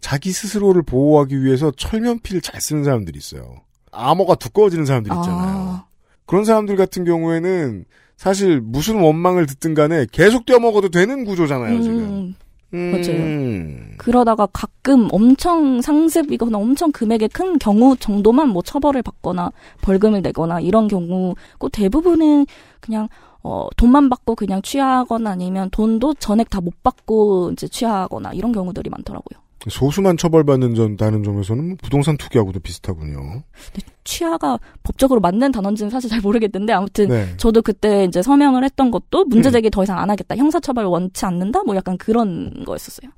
자기 0.00 0.30
스스로를 0.32 0.82
보호하기 0.82 1.42
위해서 1.42 1.70
철면피를 1.76 2.40
잘 2.42 2.60
쓰는 2.60 2.84
사람들이 2.84 3.18
있어요. 3.18 3.56
암호가 3.92 4.34
두꺼워지는 4.36 4.84
사람들 4.86 5.10
있잖아요. 5.12 5.38
아, 5.38 5.84
그런 6.26 6.44
사람들 6.44 6.76
같은 6.76 7.04
경우에는 7.04 7.84
사실 8.16 8.60
무슨 8.60 9.00
원망을 9.00 9.46
듣든 9.46 9.74
간에 9.74 10.06
계속 10.12 10.44
뛰어먹어도 10.46 10.88
되는 10.90 11.24
구조잖아요, 11.24 11.82
지금. 11.82 12.34
음, 12.74 12.78
음. 12.78 12.90
맞아요. 12.92 13.96
그러다가 13.98 14.46
가끔 14.46 15.08
엄청 15.12 15.80
상습이거나 15.80 16.58
엄청 16.58 16.92
금액의 16.92 17.30
큰 17.30 17.58
경우 17.58 17.96
정도만 17.96 18.48
뭐 18.50 18.62
처벌을 18.62 19.02
받거나 19.02 19.50
벌금을 19.82 20.22
내거나 20.22 20.60
이런 20.60 20.88
경우고 20.88 21.68
대부분은 21.72 22.46
그냥 22.80 23.08
어 23.42 23.68
돈만 23.76 24.08
받고 24.10 24.34
그냥 24.34 24.60
취하거나 24.62 25.30
아니면 25.30 25.70
돈도 25.70 26.14
전액 26.14 26.50
다 26.50 26.60
못 26.60 26.82
받고 26.82 27.50
이제 27.52 27.68
취하거나 27.68 28.32
이런 28.32 28.52
경우들이 28.52 28.90
많더라고요. 28.90 29.40
소수만 29.68 30.16
처벌받는 30.16 30.74
점, 30.74 30.96
다른 30.96 31.22
점에서는 31.24 31.68
뭐 31.68 31.76
부동산 31.82 32.16
투기하고도 32.16 32.60
비슷하군요. 32.60 33.42
취하가 34.04 34.58
법적으로 34.82 35.20
맞는 35.20 35.50
단어인지는 35.50 35.90
사실 35.90 36.08
잘 36.08 36.20
모르겠는데 36.20 36.72
아무튼 36.72 37.08
네. 37.08 37.34
저도 37.36 37.62
그때 37.62 38.04
이제 38.04 38.22
서명을 38.22 38.62
했던 38.64 38.90
것도 38.90 39.24
문제 39.24 39.48
음. 39.48 39.52
제기 39.52 39.70
더 39.70 39.82
이상 39.82 39.98
안 39.98 40.10
하겠다. 40.10 40.36
형사 40.36 40.60
처벌 40.60 40.84
원치 40.84 41.24
않는다. 41.24 41.62
뭐 41.64 41.74
약간 41.74 41.98
그런 41.98 42.64
거였었어요. 42.64 43.10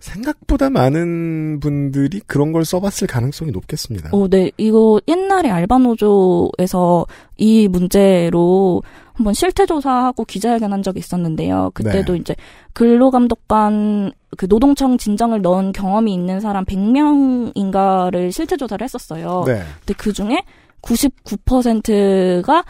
생각보다 0.00 0.70
많은 0.70 1.60
분들이 1.60 2.20
그런 2.26 2.52
걸 2.52 2.64
써봤을 2.64 3.06
가능성이 3.08 3.50
높겠습니다. 3.50 4.10
어, 4.12 4.28
네. 4.28 4.50
이거 4.56 5.00
옛날에 5.08 5.50
알바노조에서 5.50 7.06
이 7.38 7.68
문제로 7.68 8.82
한번 9.14 9.32
실태조사하고 9.34 10.24
기자회견 10.24 10.72
한 10.72 10.82
적이 10.82 10.98
있었는데요. 11.00 11.70
그때도 11.74 12.12
네. 12.14 12.18
이제 12.18 12.36
근로감독관 12.74 14.12
그 14.36 14.46
노동청 14.46 14.98
진정을 14.98 15.40
넣은 15.40 15.72
경험이 15.72 16.12
있는 16.12 16.40
사람 16.40 16.64
100명인가를 16.66 18.30
실태조사를 18.32 18.84
했었어요. 18.84 19.44
네. 19.46 19.62
근데 19.80 19.94
그 19.96 20.12
중에 20.12 20.42
99%가 20.82 22.64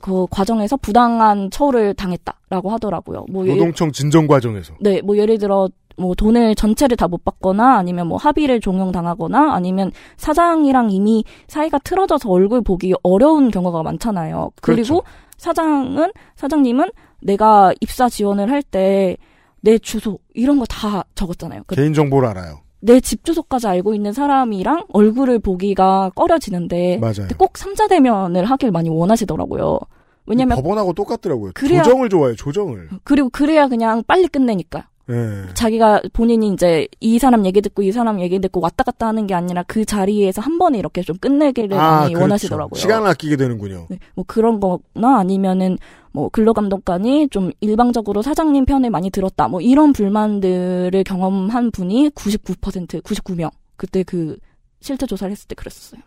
그 0.00 0.26
과정에서 0.30 0.76
부당한 0.76 1.50
처우를 1.50 1.94
당했다라고 1.94 2.70
하더라고요. 2.70 3.26
뭐 3.30 3.44
예를- 3.44 3.56
노동청 3.56 3.90
진정 3.90 4.26
과정에서. 4.28 4.74
네, 4.80 5.00
뭐 5.02 5.16
예를 5.16 5.38
들어 5.38 5.68
뭐 5.98 6.14
돈을 6.14 6.54
전체를 6.54 6.96
다 6.96 7.08
못 7.08 7.24
받거나 7.24 7.76
아니면 7.78 8.06
뭐 8.06 8.18
합의를 8.18 8.60
종용당하거나 8.60 9.54
아니면 9.54 9.90
사장이랑 10.16 10.90
이미 10.90 11.24
사이가 11.48 11.78
틀어져서 11.78 12.28
얼굴 12.30 12.60
보기 12.62 12.92
어려운 13.02 13.50
경우가 13.50 13.82
많잖아요. 13.82 14.50
그리고 14.60 15.00
그렇죠. 15.00 15.02
사장은 15.38 16.12
사장님은 16.36 16.90
내가 17.22 17.72
입사 17.80 18.08
지원을 18.08 18.50
할 18.50 18.62
때 18.62 19.16
내 19.60 19.76
주소 19.78 20.18
이런 20.34 20.58
거 20.60 20.64
다 20.66 21.04
적었잖아요. 21.16 21.62
그 21.66 21.74
개인 21.74 21.92
정보를 21.92 22.28
알아요. 22.28 22.60
내 22.80 23.00
집 23.00 23.24
주소까지 23.24 23.66
알고 23.66 23.92
있는 23.94 24.12
사람이랑 24.12 24.84
얼굴을 24.92 25.40
보기가 25.40 26.12
꺼려지는데 26.14 26.98
맞아요. 26.98 27.26
꼭 27.38 27.58
삼자 27.58 27.88
대면을 27.88 28.44
하길 28.44 28.70
많이 28.70 28.88
원하시더라고요. 28.88 29.80
왜냐면 30.26 30.56
법원하고 30.58 30.92
똑같더라고요. 30.92 31.52
그래야- 31.54 31.82
조정을 31.82 32.08
좋아해요, 32.08 32.36
조정을. 32.36 32.88
그리고 33.02 33.30
그래야 33.30 33.66
그냥 33.66 34.04
빨리 34.06 34.28
끝내니까. 34.28 34.86
예. 35.10 35.54
자기가 35.54 36.02
본인이 36.12 36.52
이제 36.52 36.86
이 37.00 37.18
사람 37.18 37.46
얘기 37.46 37.60
듣고 37.62 37.82
이 37.82 37.92
사람 37.92 38.20
얘기 38.20 38.38
듣고 38.40 38.60
왔다 38.60 38.84
갔다 38.84 39.06
하는 39.06 39.26
게 39.26 39.34
아니라 39.34 39.62
그 39.66 39.84
자리에서 39.84 40.42
한 40.42 40.58
번에 40.58 40.78
이렇게 40.78 41.02
좀 41.02 41.16
끝내기를 41.16 41.76
많이 41.76 42.08
그렇죠. 42.08 42.22
원하시더라고요. 42.22 42.78
시간을 42.78 43.08
아끼게 43.08 43.36
되는군요. 43.36 43.86
네, 43.88 43.98
뭐 44.14 44.24
그런 44.28 44.60
거나 44.60 45.18
아니면은 45.18 45.78
뭐 46.12 46.28
근로감독관이 46.28 47.28
좀 47.28 47.52
일방적으로 47.60 48.22
사장님 48.22 48.66
편을 48.66 48.90
많이 48.90 49.10
들었다. 49.10 49.48
뭐 49.48 49.60
이런 49.60 49.92
불만들을 49.92 51.02
경험한 51.04 51.70
분이 51.70 52.10
99% 52.10 53.02
99명. 53.02 53.50
그때 53.76 54.02
그 54.02 54.36
실태 54.80 55.06
조사를 55.06 55.30
했을 55.30 55.48
때 55.48 55.54
그랬었어요. 55.54 56.00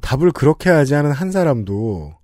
답을 0.00 0.32
그렇게 0.32 0.70
하지 0.70 0.94
않은 0.94 1.12
한 1.12 1.30
사람도 1.30 2.14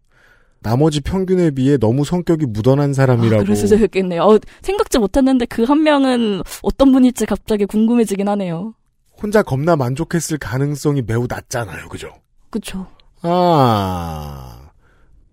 나머지 0.60 1.00
평균에 1.00 1.50
비해 1.52 1.76
너무 1.76 2.04
성격이 2.04 2.46
묻어난 2.46 2.92
사람이라고. 2.92 3.40
아, 3.40 3.44
그럴 3.44 3.56
수도 3.56 3.76
있겠네요. 3.76 4.22
어, 4.22 4.38
생각지 4.62 4.98
못했는데 4.98 5.46
그 5.46 5.64
한 5.64 5.82
명은 5.82 6.42
어떤 6.62 6.92
분일지 6.92 7.26
갑자기 7.26 7.64
궁금해지긴 7.66 8.28
하네요. 8.28 8.74
혼자 9.20 9.42
겁나 9.42 9.76
만족했을 9.76 10.38
가능성이 10.38 11.02
매우 11.02 11.26
낮잖아요. 11.28 11.88
그죠? 11.88 12.12
그쵸. 12.50 12.86
아. 13.22 14.70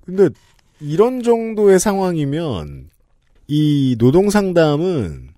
근데 0.06 0.30
이런 0.80 1.22
정도의 1.24 1.80
상황이면 1.80 2.90
이 3.48 3.96
노동 4.00 4.30
상담은 4.30 5.30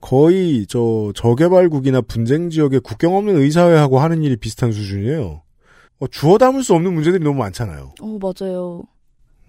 거의 0.00 0.66
저 0.66 1.12
저개발국이나 1.14 2.00
분쟁 2.02 2.50
지역의 2.50 2.80
국경 2.80 3.16
없는 3.16 3.36
의사회하고 3.36 4.00
하는 4.00 4.22
일이 4.22 4.36
비슷한 4.36 4.72
수준이에요. 4.72 5.42
어, 6.00 6.06
주워 6.08 6.38
담을 6.38 6.62
수 6.64 6.74
없는 6.74 6.92
문제들이 6.92 7.22
너무 7.22 7.38
많잖아요. 7.38 7.94
어, 8.00 8.18
맞아요. 8.20 8.82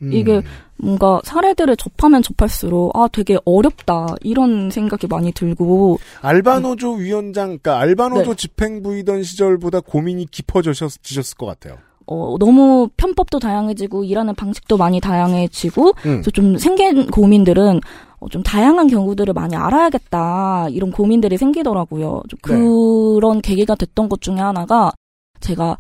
음. 0.04 0.14
이게 0.14 0.42
뭔가 0.78 1.22
사례들을 1.24 1.78
접하면 1.78 2.22
접할수록 2.22 2.96
아 2.96 3.08
되게 3.12 3.38
어렵다 3.46 4.08
이런 4.22 4.70
생각이 4.70 5.08
많이 5.08 5.32
들고 5.32 6.00
알바노조 6.22 6.94
위원장, 6.94 7.48
그러니까 7.48 7.80
알바노조 7.80 8.32
네. 8.32 8.36
집행부이던 8.36 9.24
시절보다 9.24 9.80
고민이 9.80 10.28
깊어지셨을 10.30 11.38
것 11.38 11.46
같아요. 11.46 11.78
어, 12.06 12.36
너무 12.38 12.90
편법도 12.98 13.40
다양해지고 13.40 14.04
일하는 14.04 14.36
방식도 14.36 14.78
많이 14.78 15.00
다양해지고 15.00 15.88
음. 15.88 15.94
그래서 16.02 16.32
좀 16.32 16.58
생긴 16.58 17.08
고민들은 17.08 17.80
어, 18.20 18.30
좀 18.30 18.44
다양한 18.44 18.88
경우들을 18.88 19.34
많이 19.34 19.56
알아야겠다 19.56 20.68
이런 20.70 20.92
고민들이 20.92 21.38
생기더라고요. 21.38 22.24
좀 22.28 22.40
네. 22.46 22.56
그런 22.56 23.42
계기가 23.42 23.76
됐던 23.76 24.10
것 24.10 24.22
중에 24.22 24.36
하나가 24.36 24.92
제가 25.40 25.78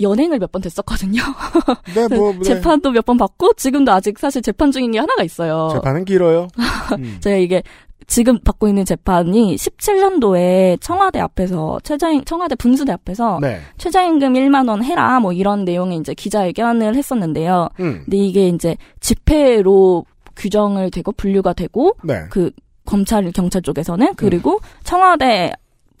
연행을 0.00 0.38
몇 0.38 0.50
번 0.52 0.62
됐었거든요. 0.62 1.22
네, 1.94 2.08
뭐, 2.16 2.32
네. 2.32 2.42
재판도 2.42 2.90
몇 2.92 3.04
번 3.04 3.16
받고 3.16 3.52
지금도 3.54 3.92
아직 3.92 4.18
사실 4.18 4.42
재판 4.42 4.70
중인 4.72 4.90
게 4.92 4.98
하나가 4.98 5.22
있어요. 5.22 5.68
재판은 5.72 6.04
길어요. 6.04 6.48
음. 6.98 7.16
제가 7.20 7.36
이게 7.36 7.62
지금 8.06 8.38
받고 8.40 8.68
있는 8.68 8.84
재판이 8.84 9.56
17년도에 9.56 10.78
청와대 10.80 11.20
앞에서 11.20 11.78
최저임 11.84 12.24
청와대 12.24 12.54
분수대 12.54 12.92
앞에서 12.92 13.38
네. 13.40 13.60
최저임금 13.78 14.34
1만 14.34 14.68
원 14.68 14.82
해라 14.84 15.20
뭐 15.20 15.32
이런 15.32 15.64
내용의 15.64 15.98
이제 15.98 16.12
기자회견을 16.14 16.96
했었는데요. 16.96 17.68
음. 17.80 18.02
근데 18.04 18.16
이게 18.18 18.48
이제 18.48 18.76
집회로 19.00 20.04
규정을 20.36 20.90
되고 20.90 21.12
분류가 21.12 21.52
되고 21.54 21.96
네. 22.02 22.24
그 22.30 22.50
검찰 22.84 23.30
경찰 23.32 23.62
쪽에서는 23.62 24.14
그리고 24.16 24.60
청와대 24.82 25.52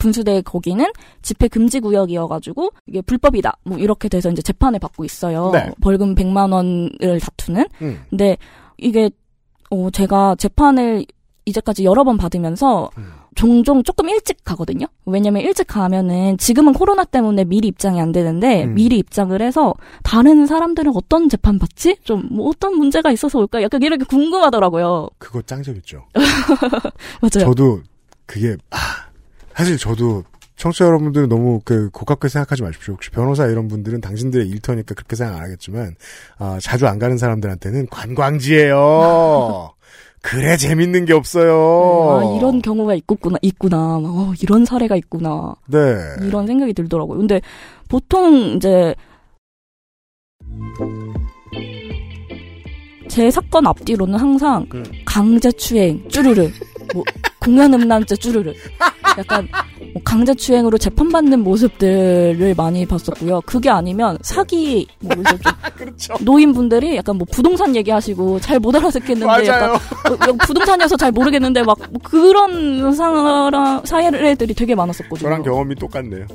분수대 0.04 0.42
거기는 0.42 0.84
집회 1.22 1.48
금지 1.48 1.80
구역이어가지고 1.80 2.70
이게 2.86 3.00
불법이다 3.00 3.56
뭐 3.64 3.78
이렇게 3.78 4.10
돼서 4.10 4.30
이제 4.30 4.42
재판을 4.42 4.78
받고 4.78 5.04
있어요. 5.04 5.50
네. 5.52 5.70
벌금 5.80 6.14
100만 6.14 6.52
원을 6.52 7.20
다투는. 7.20 7.66
음. 7.80 8.02
근데 8.10 8.36
이게 8.76 9.10
어 9.70 9.88
제가 9.90 10.36
재판을 10.36 11.06
이제까지 11.46 11.84
여러 11.84 12.04
번 12.04 12.16
받으면서 12.18 12.90
음. 12.98 13.12
종종 13.34 13.82
조금 13.82 14.08
일찍 14.08 14.44
가거든요. 14.44 14.86
왜냐면 15.06 15.42
일찍 15.42 15.66
가면은 15.66 16.38
지금은 16.38 16.72
코로나 16.72 17.04
때문에 17.04 17.44
미리 17.44 17.68
입장이 17.68 18.00
안 18.00 18.12
되는데 18.12 18.64
음. 18.64 18.74
미리 18.74 18.98
입장을 18.98 19.40
해서 19.42 19.74
다른 20.02 20.46
사람들은 20.46 20.92
어떤 20.94 21.28
재판 21.28 21.58
받지? 21.58 21.96
좀 22.04 22.28
뭐 22.30 22.48
어떤 22.48 22.76
문제가 22.76 23.10
있어서 23.10 23.38
올까? 23.38 23.62
약간 23.62 23.82
이렇게 23.82 24.04
궁금하더라고요. 24.04 25.08
그거 25.18 25.40
짱 25.42 25.62
재밌죠. 25.62 26.04
맞아요. 27.20 27.46
저도 27.48 27.80
그게 28.26 28.56
아, 28.70 28.76
사실 29.54 29.78
저도 29.78 30.24
청취자 30.56 30.84
여러분들은 30.86 31.28
너무 31.28 31.60
그 31.64 31.90
고깝게 31.90 32.28
생각하지 32.28 32.62
마십시오. 32.62 32.94
혹시 32.94 33.10
변호사 33.10 33.46
이런 33.46 33.68
분들은 33.68 34.00
당신들의 34.00 34.46
일터니까 34.48 34.94
그렇게 34.94 35.16
생각 35.16 35.36
안 35.36 35.42
하겠지만 35.42 35.96
아, 36.38 36.58
자주 36.60 36.86
안 36.86 36.98
가는 36.98 37.18
사람들한테는 37.18 37.88
관광지예요. 37.88 39.70
그래 40.22 40.56
재밌는 40.56 41.04
게 41.04 41.12
없어요. 41.12 41.52
아, 42.18 42.36
이런 42.38 42.62
경우가 42.62 42.94
있구나, 42.94 43.36
있구나. 43.42 43.98
어, 43.98 44.32
이런 44.40 44.64
사례가 44.64 44.96
있구나. 44.96 45.54
네. 45.66 45.78
이런 46.22 46.46
생각이 46.46 46.72
들더라고요. 46.72 47.18
근데 47.18 47.42
보통 47.88 48.54
이제 48.56 48.94
제 53.08 53.30
사건 53.30 53.66
앞뒤로는 53.66 54.18
항상 54.18 54.66
음. 54.72 54.84
강제 55.04 55.52
추행 55.52 56.08
쭈르르 56.08 56.48
뭐 56.94 57.04
공연 57.40 57.74
음란죄 57.74 58.16
쭈르르 58.16 58.54
약간 59.18 59.48
뭐 59.92 60.02
강제추행으로 60.04 60.78
재판받는 60.78 61.40
모습들을 61.40 62.54
많이 62.56 62.84
봤었고요. 62.86 63.40
그게 63.42 63.70
아니면 63.70 64.18
사기 64.22 64.86
뭐 65.00 65.14
그렇죠. 65.76 66.14
노인분들이 66.20 66.96
약간 66.96 67.16
뭐 67.16 67.26
부동산 67.30 67.74
얘기하시고 67.76 68.40
잘 68.40 68.58
못 68.60 68.74
알아듣겠는데 68.74 69.26
맞아요. 69.26 69.44
약간 69.46 69.70
어, 69.70 69.74
어, 69.76 70.32
부동산이어서 70.46 70.96
잘 70.96 71.12
모르겠는데 71.12 71.62
막 71.62 71.76
뭐 71.90 72.00
그런 72.02 72.94
사람 72.94 73.84
사례들이 73.84 74.54
되게 74.54 74.74
많았었거든요. 74.74 75.18
저랑 75.28 75.42
경험이 75.42 75.74
똑같네요. 75.74 76.26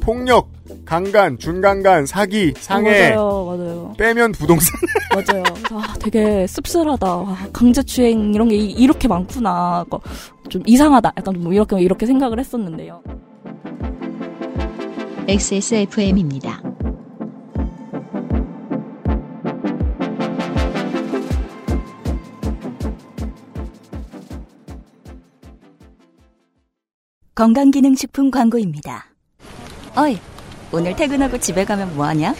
폭력, 0.00 0.48
강간, 0.84 1.38
준강간, 1.38 2.06
사기, 2.06 2.52
상해. 2.58 3.10
맞아요, 3.10 3.44
맞아요. 3.46 3.94
빼면 3.96 4.32
부동산. 4.32 4.72
맞아요. 5.14 5.44
아, 5.70 5.94
되게 6.00 6.46
씁쓸하다. 6.48 7.16
와, 7.16 7.36
강제추행 7.52 8.34
이런 8.34 8.48
게 8.48 8.56
이- 8.56 8.72
이렇게 8.72 9.06
많구나. 9.06 9.84
거- 10.44 10.48
좀 10.48 10.62
이상하다. 10.66 11.12
약간 11.16 11.34
뭐 11.40 11.52
이렇게 11.52 11.80
이렇게 11.80 12.06
생각을 12.06 12.38
했었는데요. 12.38 13.02
XSFM입니다. 15.28 16.60
건강기능식품 27.34 28.30
광고입니다. 28.30 29.06
어이, 29.96 30.18
오늘 30.72 30.94
퇴근하고 30.94 31.38
집에 31.38 31.64
가면 31.64 31.96
뭐하냐? 31.96 32.34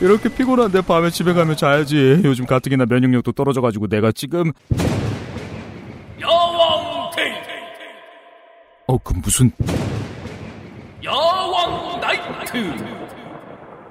이렇게 0.00 0.28
피곤한데 0.34 0.80
밤에 0.82 1.10
집에 1.10 1.32
가면 1.34 1.56
자야지. 1.56 2.22
요즘 2.24 2.46
가뜩이나 2.46 2.86
면역력도 2.86 3.32
떨어져가지고 3.32 3.88
내가 3.88 4.12
지금 4.12 4.52
야왕 6.20 7.10
day 7.16 7.32
어 8.90 8.98
그 9.04 9.14
무슨 9.14 9.52
야왕 11.04 12.00
night 12.00 12.76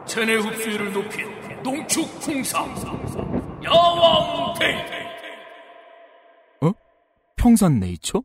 체내 0.05 0.35
흡수율을 0.35 0.91
높인 0.91 1.25
농축 1.63 2.27
홍삼 2.27 2.75
야왕 3.63 4.59
day 4.59 4.75
어? 6.61 6.73
평산 7.37 7.79
네이처? 7.79 8.21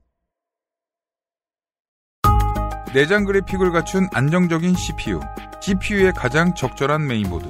내장 2.92 3.24
그래픽을 3.24 3.70
갖춘 3.70 4.08
안정적인 4.12 4.74
CPU, 4.74 5.20
CPU의 5.60 6.12
가장 6.12 6.54
적절한 6.54 7.06
메인보드. 7.06 7.46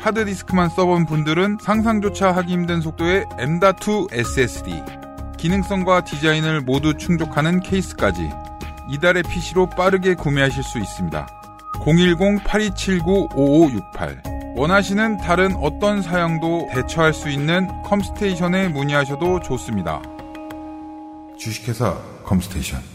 하드디스크만 0.00 0.68
써본 0.68 1.06
분들은 1.06 1.58
상상조차 1.60 2.30
하기 2.32 2.52
힘든 2.52 2.80
속도의 2.80 3.24
M.2 3.38 4.12
SSD. 4.12 4.82
기능성과 5.36 6.04
디자인을 6.04 6.60
모두 6.60 6.94
충족하는 6.96 7.60
케이스까지 7.60 8.30
이달의 8.88 9.24
PC로 9.24 9.70
빠르게 9.70 10.14
구매하실 10.14 10.62
수 10.62 10.78
있습니다. 10.78 11.26
010-8279-5568 11.80 14.34
원하시는 14.56 15.16
다른 15.18 15.56
어떤 15.56 16.00
사양도 16.00 16.68
대처할 16.72 17.12
수 17.12 17.28
있는 17.28 17.68
컴스테이션에 17.82 18.68
문의하셔도 18.68 19.40
좋습니다. 19.40 20.00
주식회사 21.36 21.98
컴스테이션 22.22 22.93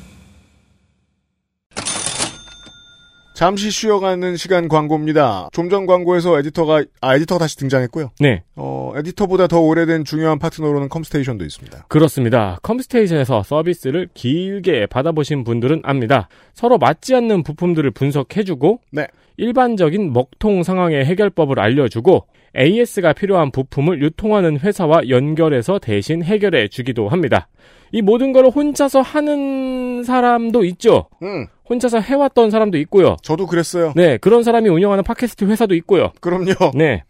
잠시 3.40 3.72
쉬어가는 3.72 4.36
시간 4.36 4.68
광고입니다. 4.68 5.48
좀 5.54 5.70
전 5.70 5.86
광고에서 5.86 6.38
에디터가 6.40 6.84
아 7.00 7.16
에디터가 7.16 7.40
다시 7.40 7.56
등장했고요. 7.56 8.10
네. 8.20 8.44
어 8.58 8.92
에디터보다 8.98 9.48
더 9.48 9.62
오래된 9.62 10.04
중요한 10.04 10.40
파트너로는 10.40 10.90
컴스테이션도 10.90 11.46
있습니다. 11.46 11.86
그렇습니다. 11.88 12.58
컴스테이션에서 12.64 13.44
서비스를 13.44 14.10
길게 14.14 14.88
받아보신 14.88 15.46
분들은 15.46 15.84
압니다. 15.86 16.28
서로 16.54 16.78
맞지 16.78 17.16
않는 17.16 17.44
부품들을 17.44 17.90
분석해주고 17.92 18.82
네. 18.92 19.08
일반적인 19.38 20.12
먹통 20.12 20.64
상황의 20.64 21.06
해결법을 21.06 21.62
알려주고 21.62 22.26
AS가 22.58 23.14
필요한 23.14 23.52
부품을 23.52 24.02
유통하는 24.02 24.60
회사와 24.60 25.10
연결해서 25.10 25.80
대신 25.80 26.24
해결해 26.24 26.68
주기도 26.68 27.08
합니다. 27.10 27.48
이 27.92 28.02
모든 28.02 28.32
걸 28.34 28.46
혼자서 28.46 29.02
하는 29.02 30.04
사람도 30.04 30.64
있죠. 30.66 31.08
음. 31.24 31.48
혼자서 31.70 32.00
해왔던 32.00 32.50
사람도 32.50 32.78
있고요. 32.80 33.16
저도 33.22 33.48
그랬어요. 33.48 33.94
네, 33.96 34.18
그런 34.18 34.44
사람이 34.44 34.70
운영하는 34.70 35.04
팟캐스트 35.04 35.46
회사도 35.46 35.76
있고요. 35.76 36.12
그럼요. 36.20 36.72
네. 36.76 37.04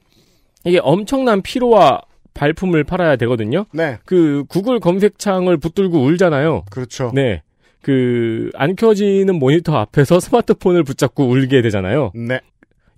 이게 0.66 0.80
엄청난 0.82 1.42
피로와 1.42 2.02
발품을 2.34 2.84
팔아야 2.84 3.16
되거든요. 3.18 3.66
네. 3.74 3.98
그 4.06 4.44
구글 4.48 4.80
검색창을 4.80 5.58
붙들고 5.58 6.02
울잖아요. 6.02 6.64
그렇죠. 6.70 7.12
네. 7.14 7.42
그 7.82 8.52
안 8.56 8.76
켜지는 8.76 9.36
모니터 9.36 9.76
앞에서 9.78 10.20
스마트폰을 10.20 10.84
붙잡고 10.84 11.28
울게 11.30 11.62
되잖아요. 11.62 12.12
네. 12.16 12.40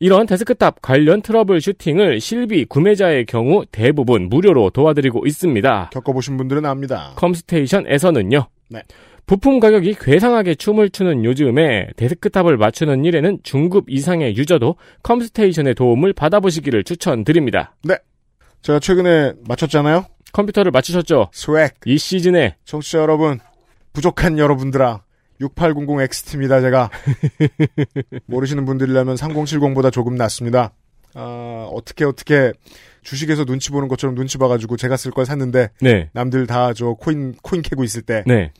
이런 0.01 0.25
데스크탑 0.25 0.81
관련 0.81 1.21
troubleshooting을 1.21 2.19
실비 2.19 2.65
구매자의 2.65 3.27
경우 3.27 3.65
대부분 3.71 4.29
무료로 4.29 4.71
도와드리고 4.71 5.27
있습니다. 5.27 5.91
겪어보신 5.93 6.37
분들은 6.37 6.65
압니다. 6.65 7.11
컴스테이션에서는요. 7.17 8.47
네. 8.69 8.81
부품 9.27 9.59
가격이 9.59 9.97
괴상하게 10.01 10.55
춤을 10.55 10.89
추는 10.89 11.23
요즘에 11.23 11.89
데스크탑을 11.97 12.57
맞추는 12.57 13.05
일에는 13.05 13.41
중급 13.43 13.91
이상의 13.91 14.35
유저도 14.37 14.75
컴스테이션의 15.03 15.75
도움을 15.75 16.13
받아보시기를 16.13 16.83
추천드립니다. 16.83 17.75
네. 17.83 17.95
제가 18.63 18.79
최근에 18.79 19.33
맞췄잖아요. 19.47 20.05
컴퓨터를 20.33 20.71
맞추셨죠? 20.71 21.29
swag. 21.31 21.69
이 21.85 21.99
시즌에 21.99 22.55
청취자 22.65 22.97
여러분, 22.97 23.39
부족한 23.93 24.39
여러분들아. 24.39 25.03
6800XT입니다, 25.41 26.61
제가. 26.61 26.89
모르시는 28.27 28.65
분들이라면 28.65 29.15
3070보다 29.15 29.91
조금 29.91 30.15
낫습니다. 30.15 30.71
아, 31.13 31.67
어떻게, 31.71 32.05
어떻게, 32.05 32.53
주식에서 33.03 33.43
눈치 33.45 33.71
보는 33.71 33.87
것처럼 33.87 34.15
눈치 34.15 34.37
봐가지고 34.37 34.77
제가 34.77 34.95
쓸 34.97 35.11
걸 35.11 35.25
샀는데, 35.25 35.69
네. 35.81 36.09
남들 36.13 36.47
다 36.47 36.73
저 36.73 36.93
코인, 36.93 37.35
코인 37.41 37.61
캐고 37.63 37.83
있을 37.83 38.01
때, 38.03 38.23
네. 38.27 38.51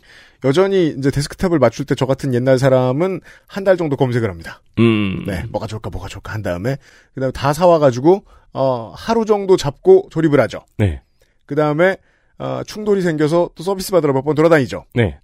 여전히 0.44 0.88
이제 0.98 1.12
데스크탑을 1.12 1.60
맞출 1.60 1.86
때 1.86 1.94
저 1.96 2.06
같은 2.08 2.34
옛날 2.34 2.58
사람은 2.58 3.22
한 3.48 3.64
달 3.64 3.78
정도 3.78 3.96
검색을 3.96 4.30
합니다. 4.30 4.62
음. 4.80 5.24
네, 5.28 5.44
뭐가 5.50 5.68
좋을까, 5.68 5.90
뭐가 5.92 6.08
좋을까 6.08 6.34
한 6.34 6.42
다음에, 6.42 6.78
그 7.14 7.20
다음에 7.22 7.32
다 7.32 7.54
사와가지고, 7.54 8.26
어, 8.54 8.92
하루 8.96 9.24
정도 9.26 9.56
잡고 9.56 10.10
조립을 10.12 10.40
하죠. 10.42 10.66
네. 10.78 11.02
그 11.46 11.56
다음에, 11.56 11.98
어, 12.40 12.62
충돌이 12.66 13.02
생겨서 13.04 13.52
또 13.56 13.64
서비스 13.64 13.92
받으러 13.92 14.12
몇 14.14 14.24
번 14.24 14.34
돌아다니죠. 14.36 14.86
네. 14.96 15.20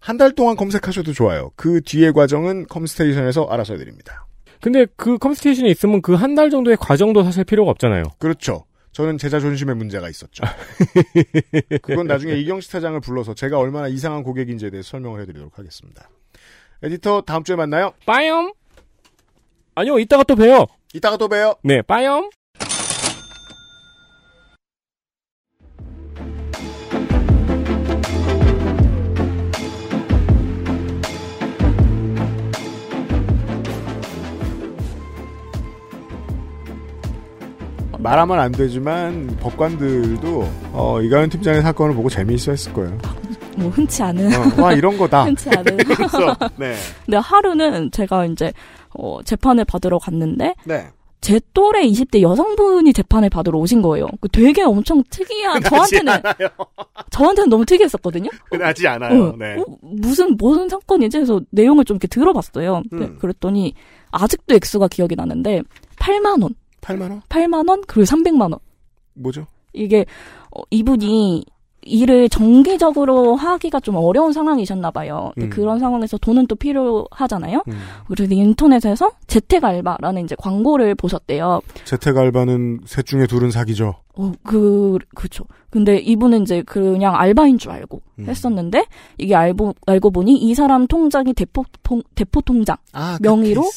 한 0.00 0.16
달 0.18 0.32
동안 0.34 0.56
검색하셔도 0.56 1.12
좋아요. 1.12 1.50
그 1.56 1.80
뒤의 1.82 2.12
과정은 2.12 2.66
컴스테이션에서 2.68 3.46
알아서 3.46 3.74
해드립니다. 3.74 4.26
근데 4.60 4.86
그 4.96 5.18
컴스테이션에 5.18 5.68
있으면 5.70 6.00
그 6.02 6.14
한 6.14 6.34
달 6.34 6.50
정도의 6.50 6.76
과정도 6.78 7.22
사실 7.24 7.44
필요가 7.44 7.70
없잖아요. 7.72 8.02
그렇죠. 8.18 8.64
저는 8.92 9.18
제자 9.18 9.38
존심에 9.40 9.74
문제가 9.74 10.08
있었죠. 10.08 10.42
그건 11.82 12.06
나중에 12.06 12.34
이경식 12.34 12.70
사장을 12.70 12.98
불러서 13.00 13.34
제가 13.34 13.58
얼마나 13.58 13.88
이상한 13.88 14.22
고객인지에 14.22 14.70
대해서 14.70 14.90
설명을 14.92 15.20
해드리도록 15.22 15.58
하겠습니다. 15.58 16.08
에디터 16.82 17.22
다음 17.22 17.44
주에 17.44 17.56
만나요. 17.56 17.92
빠염. 18.06 18.52
아니요, 19.74 19.98
이따가 19.98 20.22
또 20.24 20.34
봬요. 20.34 20.66
이따가 20.94 21.16
또 21.18 21.28
봬요. 21.28 21.56
네, 21.62 21.82
빠염. 21.82 22.30
말하면 37.98 38.38
안 38.38 38.52
되지만 38.52 39.36
법관들도 39.40 40.48
어, 40.72 41.00
이가연 41.00 41.30
팀장의 41.30 41.62
사건을 41.62 41.94
보고 41.94 42.08
재미있어 42.08 42.52
했을 42.52 42.72
거예요. 42.72 42.98
뭐 43.56 43.70
흔치 43.70 44.02
않은. 44.02 44.32
어, 44.34 44.62
와 44.62 44.72
이런 44.72 44.96
거다. 44.98 45.24
흔치 45.26 45.48
않은. 45.50 45.76
그래서 45.78 46.36
네. 46.56 46.74
근데 47.04 47.16
하루는 47.16 47.90
제가 47.90 48.26
이제 48.26 48.52
어, 48.94 49.20
재판을 49.24 49.64
받으러 49.64 49.98
갔는데 49.98 50.54
네. 50.64 50.88
제 51.20 51.40
또래 51.54 51.84
20대 51.86 52.20
여성분이 52.20 52.92
재판을 52.92 53.28
받으러 53.30 53.58
오신 53.58 53.82
거예요. 53.82 54.06
그 54.20 54.28
되게 54.28 54.62
엄청 54.62 55.02
특이한 55.10 55.62
저한테는 55.62 56.12
않아요. 56.12 56.48
저한테는 57.10 57.48
너무 57.48 57.64
특이했었거든요. 57.64 58.30
흔하지 58.52 58.86
않아요. 58.86 59.24
어, 59.24 59.34
네. 59.36 59.56
어, 59.58 59.64
무슨 59.80 60.36
무슨 60.36 60.68
사건이지? 60.68 61.18
해서 61.18 61.40
내용을 61.50 61.84
좀 61.84 61.96
이렇게 61.96 62.06
들어봤어요. 62.06 62.82
네, 62.92 63.06
음. 63.06 63.18
그랬더니 63.18 63.74
아직도 64.12 64.54
액수가 64.54 64.88
기억이 64.88 65.16
나는데 65.16 65.62
8만 65.98 66.42
원, 66.42 66.54
8만 66.86 67.02
원? 67.02 67.20
8만 67.28 67.68
원 67.68 67.82
그리고 67.86 68.04
300만 68.04 68.42
원. 68.42 68.58
뭐죠? 69.14 69.46
이게 69.72 70.06
어, 70.50 70.62
이분이 70.70 71.44
일을 71.86 72.28
정기적으로 72.28 73.36
하기가 73.36 73.80
좀 73.80 73.96
어려운 73.96 74.32
상황이셨나 74.32 74.90
봐요. 74.90 75.30
근데 75.34 75.46
음. 75.46 75.50
그런 75.50 75.78
상황에서 75.78 76.18
돈은 76.18 76.46
또 76.48 76.56
필요하잖아요. 76.56 77.62
음. 77.68 77.78
그래서 78.08 78.34
인터넷에서 78.34 79.12
재택 79.26 79.64
알바라는 79.64 80.24
이제 80.24 80.34
광고를 80.36 80.96
보셨대요. 80.96 81.60
재택 81.84 82.16
알바는 82.16 82.80
셋 82.86 83.06
중에 83.06 83.26
둘은 83.26 83.50
사기죠. 83.52 83.94
어, 84.16 84.32
그, 84.42 84.98
그쵸. 85.14 85.44
근데 85.70 85.98
이분은 85.98 86.42
이제 86.42 86.62
그냥 86.62 87.14
알바인 87.14 87.58
줄 87.58 87.70
알고 87.70 88.00
음. 88.18 88.24
했었는데, 88.26 88.86
이게 89.18 89.34
알고, 89.34 89.74
알고 89.86 90.10
보니 90.10 90.34
이 90.36 90.54
사람 90.54 90.86
통장이 90.86 91.34
대포, 91.34 91.64
통, 91.82 92.02
대포 92.14 92.40
통장. 92.40 92.76
아, 92.92 93.18
명의로, 93.20 93.60
네, 93.62 93.68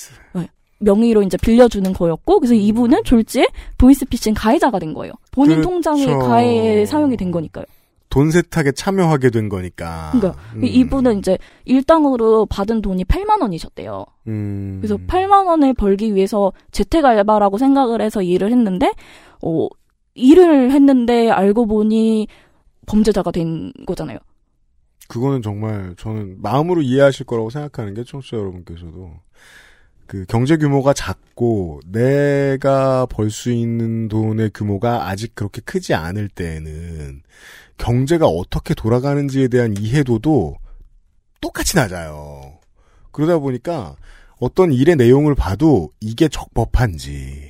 명의로 0.80 1.23
이제 1.23 1.38
빌려주는 1.38 1.91
거였고, 1.93 2.39
그래서 2.39 2.53
이분은 2.53 3.03
졸지에 3.03 3.47
보이스피싱 3.77 4.34
가해자가 4.35 4.80
된 4.80 4.93
거예요. 4.93 5.14
본인 5.31 5.57
그렇죠. 5.57 5.69
통장이 5.69 6.06
가해에 6.06 6.85
사용이 6.85 7.18
된 7.18 7.31
거니까요. 7.31 7.65
돈 8.10 8.31
세탁에 8.31 8.72
참여하게 8.72 9.30
된 9.30 9.49
거니까. 9.49 10.10
그러니까 10.14 10.41
음. 10.56 10.65
이분은 10.65 11.19
이제 11.19 11.38
일당으로 11.65 12.47
받은 12.47 12.81
돈이 12.81 13.06
8만 13.06 13.41
원이셨대요. 13.41 14.06
음. 14.27 14.80
그래서 14.81 14.97
8만 14.97 15.45
원을 15.45 15.73
벌기 15.76 16.15
위해서 16.15 16.51
재택 16.72 17.06
알바라고 17.06 17.57
생각을 17.57 18.01
해서 18.01 18.22
일을 18.23 18.51
했는데 18.51 18.91
어 19.43 19.68
일을 20.15 20.72
했는데 20.72 21.30
알고 21.30 21.68
보니 21.68 22.27
범죄자가 22.88 23.31
된 23.31 23.72
거잖아요. 23.85 24.18
그거는 25.07 25.41
정말 25.41 25.93
저는 25.97 26.41
마음으로 26.41 26.81
이해하실 26.81 27.26
거라고 27.27 27.49
생각하는 27.49 27.93
게 27.93 28.03
청취자 28.03 28.38
여러분께서도 28.38 29.11
그 30.10 30.26
경제 30.27 30.57
규모가 30.57 30.94
작고 30.94 31.81
내가 31.86 33.06
벌 33.06 33.30
수 33.30 33.52
있는 33.52 34.07
돈의 34.07 34.49
규모가 34.56 35.07
아직 35.07 35.36
그렇게 35.36 35.61
크지 35.61 35.94
않을 35.94 36.30
때에는 36.30 37.22
경제가 37.77 38.26
어떻게 38.26 38.73
돌아가는지에 38.73 39.49
대한 39.49 39.76
이해도도 39.77 40.56
똑같이 41.41 41.76
낮아요. 41.77 42.57
그러다 43.11 43.38
보니까 43.38 43.95
어떤 44.40 44.73
일의 44.73 44.95
내용을 44.95 45.36
봐도 45.36 45.91
이게 45.99 46.27
적법한지 46.27 47.49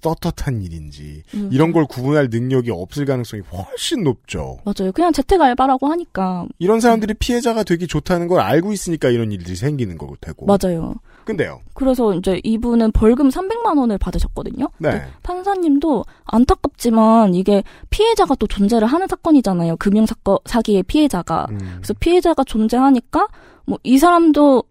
떳떳한 0.00 0.62
일인지 0.62 1.22
음. 1.34 1.50
이런 1.52 1.72
걸 1.72 1.86
구분할 1.86 2.28
능력이 2.30 2.70
없을 2.70 3.04
가능성이 3.04 3.42
훨씬 3.52 4.02
높죠. 4.02 4.58
맞아요. 4.64 4.92
그냥 4.92 5.12
재택 5.12 5.40
알바라고 5.40 5.86
하니까 5.88 6.46
이런 6.58 6.80
사람들이 6.80 7.14
피해자가 7.14 7.62
되기 7.64 7.86
좋다는 7.86 8.28
걸 8.28 8.40
알고 8.40 8.72
있으니까 8.72 9.08
이런 9.08 9.32
일들이 9.32 9.56
생기는 9.56 9.96
거고 9.98 10.16
되고. 10.20 10.46
맞아요. 10.46 10.94
근데요. 11.24 11.60
그래서 11.74 12.14
이제 12.14 12.40
이분은 12.42 12.92
벌금 12.92 13.28
300만 13.28 13.78
원을 13.78 13.98
받으셨거든요. 13.98 14.66
네. 14.78 15.02
판사님도 15.22 16.04
안타깝지만 16.24 17.34
이게 17.34 17.62
피해자가 17.90 18.34
또 18.36 18.46
존재를 18.46 18.88
하는 18.88 19.06
사건이잖아요. 19.06 19.76
금융 19.76 20.06
사건 20.06 20.38
사기의 20.46 20.84
피해자가. 20.84 21.46
음. 21.50 21.58
그래서 21.76 21.92
피해자가 22.00 22.44
존재하니까 22.44 23.28
뭐 23.66 23.78
이 23.82 23.98
사람도 23.98 24.64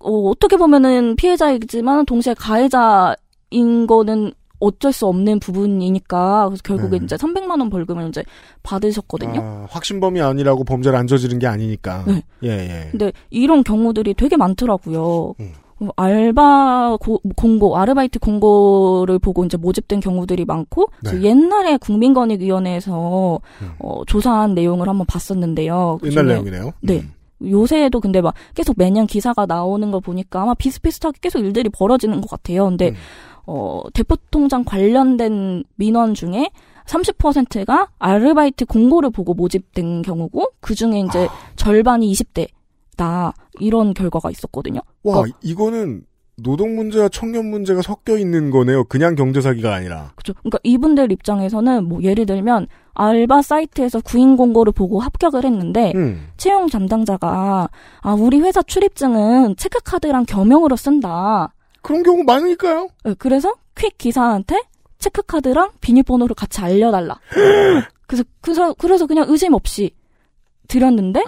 어, 0.00 0.10
어떻게 0.28 0.56
보면은 0.56 1.16
피해자이지만 1.16 2.04
동시에 2.06 2.34
가해자인 2.34 3.86
거는 3.88 4.32
어쩔 4.60 4.92
수 4.92 5.06
없는 5.06 5.40
부분이니까 5.40 6.46
그래서 6.48 6.62
결국에 6.62 6.98
네. 6.98 7.04
이제 7.04 7.16
300만 7.16 7.58
원 7.60 7.70
벌금을 7.70 8.08
이제 8.08 8.22
받으셨거든요. 8.62 9.40
아, 9.42 9.66
확신범이 9.70 10.20
아니라고 10.20 10.64
범죄를 10.64 10.98
안 10.98 11.06
저지른 11.06 11.38
게 11.38 11.46
아니니까. 11.46 12.04
네. 12.06 12.22
예, 12.44 12.48
예. 12.50 12.88
근데 12.90 13.12
이런 13.30 13.62
경우들이 13.64 14.14
되게 14.14 14.36
많더라고요. 14.36 15.34
음. 15.40 15.52
어, 15.80 15.88
알바 15.96 16.98
고- 17.00 17.20
공고, 17.36 17.76
아르바이트 17.76 18.20
공고를 18.20 19.18
보고 19.18 19.44
이제 19.44 19.56
모집된 19.56 19.98
경우들이 20.00 20.44
많고, 20.44 20.86
네. 21.02 21.20
옛날에 21.22 21.76
국민권익위원회에서 21.78 23.40
어, 23.80 24.04
조사한 24.06 24.54
내용을 24.54 24.88
한번 24.88 25.04
봤었는데요. 25.06 25.98
음. 26.02 26.10
옛날 26.10 26.26
내용이네요. 26.28 26.72
네. 26.80 27.02
요새에도 27.44 28.00
근데 28.00 28.20
막 28.20 28.34
계속 28.54 28.76
매년 28.78 29.06
기사가 29.06 29.44
나오는 29.46 29.90
걸 29.90 30.00
보니까 30.00 30.42
아마 30.42 30.54
비슷비슷하게 30.54 31.18
계속 31.20 31.40
일들이 31.40 31.68
벌어지는 31.68 32.20
것 32.20 32.30
같아요. 32.30 32.66
근데 32.66 32.90
음. 32.90 32.94
어, 33.46 33.82
대포통장 33.92 34.64
관련된 34.64 35.64
민원 35.76 36.14
중에 36.14 36.50
30%가 36.86 37.88
아르바이트 37.98 38.66
공고를 38.66 39.10
보고 39.10 39.34
모집된 39.34 40.02
경우고 40.02 40.52
그 40.60 40.74
중에 40.74 41.00
이제 41.00 41.28
절반이 41.56 42.12
20대다 42.12 43.32
이런 43.60 43.94
결과가 43.94 44.30
있었거든요. 44.30 44.80
와, 45.02 45.14
그러니까 45.16 45.38
이거는 45.42 46.04
노동 46.36 46.74
문제와 46.74 47.08
청년 47.10 47.46
문제가 47.46 47.80
섞여 47.80 48.18
있는 48.18 48.50
거네요. 48.50 48.84
그냥 48.84 49.14
경제 49.14 49.40
사기가 49.40 49.72
아니라. 49.72 50.12
그죠. 50.16 50.34
그러니까 50.34 50.58
이분들 50.64 51.12
입장에서는 51.12 51.84
뭐 51.84 52.02
예를 52.02 52.26
들면 52.26 52.66
알바 52.94 53.42
사이트에서 53.42 54.00
구인 54.00 54.36
공고를 54.36 54.72
보고 54.72 55.00
합격을 55.00 55.44
했는데 55.44 55.92
음. 55.94 56.28
채용 56.36 56.68
담당자가 56.68 57.68
아 58.00 58.12
우리 58.14 58.40
회사 58.40 58.62
출입증은 58.62 59.56
체크카드랑 59.56 60.26
겸용으로 60.26 60.76
쓴다. 60.76 61.53
그런 61.84 62.02
경우 62.02 62.24
많으니까요. 62.24 62.88
네, 63.04 63.14
그래서 63.18 63.54
퀵 63.76 63.96
기사한테 63.98 64.60
체크카드랑 64.98 65.70
비밀번호를 65.80 66.34
같이 66.34 66.60
알려달라. 66.60 67.20
그래서 68.06 68.24
그래서 68.40 68.74
그래서 68.74 69.06
그냥 69.06 69.26
의심 69.28 69.54
없이 69.54 69.90
드렸는데 70.68 71.22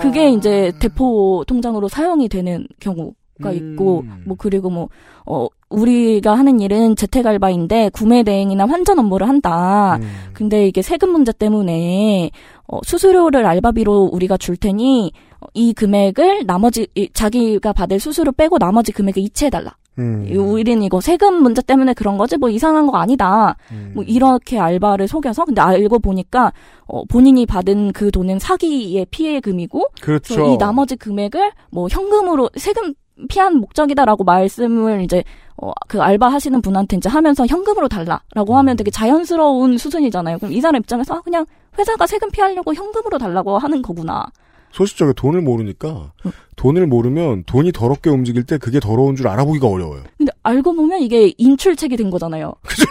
그게 0.00 0.30
이제 0.30 0.72
대포 0.78 1.44
통장으로 1.46 1.88
사용이 1.88 2.28
되는 2.28 2.66
경우 2.80 3.12
가 3.42 3.52
있고 3.52 4.02
뭐 4.24 4.36
그리고 4.36 4.70
뭐 4.70 4.88
어 5.30 5.46
우리가 5.68 6.38
하는 6.38 6.58
일은 6.58 6.96
재택 6.96 7.26
알바인데 7.26 7.90
구매 7.90 8.22
대행이나 8.22 8.66
환전 8.66 8.98
업무를 8.98 9.28
한다. 9.28 9.98
근데 10.32 10.66
이게 10.66 10.80
세금 10.80 11.10
문제 11.10 11.32
때문에 11.32 12.30
어 12.66 12.78
수수료를 12.82 13.44
알바비로 13.44 14.08
우리가 14.10 14.38
줄 14.38 14.56
테니 14.56 15.12
어, 15.40 15.46
이 15.52 15.74
금액을 15.74 16.46
나머지 16.46 16.86
이 16.94 17.10
자기가 17.12 17.74
받을 17.74 18.00
수수료 18.00 18.32
빼고 18.32 18.58
나머지 18.58 18.90
금액을 18.90 19.22
이체해 19.22 19.50
달라. 19.50 19.76
음. 19.98 20.26
우리는 20.36 20.82
이거 20.82 21.00
세금 21.00 21.42
문제 21.42 21.60
때문에 21.62 21.94
그런 21.94 22.16
거지 22.18 22.36
뭐 22.36 22.48
이상한 22.50 22.86
거 22.86 22.96
아니다. 22.98 23.56
음. 23.72 23.92
뭐 23.94 24.04
이렇게 24.04 24.58
알바를 24.58 25.08
속여서 25.08 25.44
근데 25.44 25.60
알고 25.60 25.98
보니까 25.98 26.52
어 26.86 27.04
본인이 27.04 27.44
받은 27.46 27.92
그 27.92 28.10
돈은 28.10 28.38
사기의 28.38 29.06
피해금이고 29.10 29.84
그렇죠. 30.00 30.52
이 30.52 30.56
나머지 30.58 30.96
금액을 30.96 31.52
뭐 31.70 31.88
현금으로 31.90 32.50
세금 32.56 32.94
피한 33.28 33.56
목적이다라고 33.56 34.22
말씀을 34.24 35.02
이제 35.02 35.24
어 35.56 35.72
그 35.88 36.00
알바 36.00 36.28
하시는 36.28 36.60
분한테 36.62 36.98
이제 36.98 37.08
하면서 37.08 37.44
현금으로 37.46 37.88
달라라고 37.88 38.56
하면 38.58 38.76
되게 38.76 38.90
자연스러운 38.90 39.78
수준이잖아요. 39.78 40.38
그럼 40.38 40.52
이 40.52 40.60
사람 40.60 40.80
입장에서 40.80 41.14
아 41.16 41.20
그냥 41.22 41.46
회사가 41.78 42.06
세금 42.06 42.30
피하려고 42.30 42.74
현금으로 42.74 43.18
달라고 43.18 43.58
하는 43.58 43.82
거구나. 43.82 44.24
소식적에 44.72 45.12
돈을 45.14 45.40
모르니까 45.40 46.12
돈을 46.56 46.86
모르면 46.86 47.44
돈이 47.44 47.72
더럽게 47.72 48.10
움직일 48.10 48.44
때 48.44 48.58
그게 48.58 48.80
더러운 48.80 49.16
줄 49.16 49.28
알아보기가 49.28 49.66
어려워요. 49.66 50.02
근데 50.16 50.32
알고 50.42 50.74
보면 50.74 51.00
이게 51.00 51.32
인출책이 51.38 51.96
된 51.96 52.10
거잖아요. 52.10 52.54
그죠? 52.62 52.86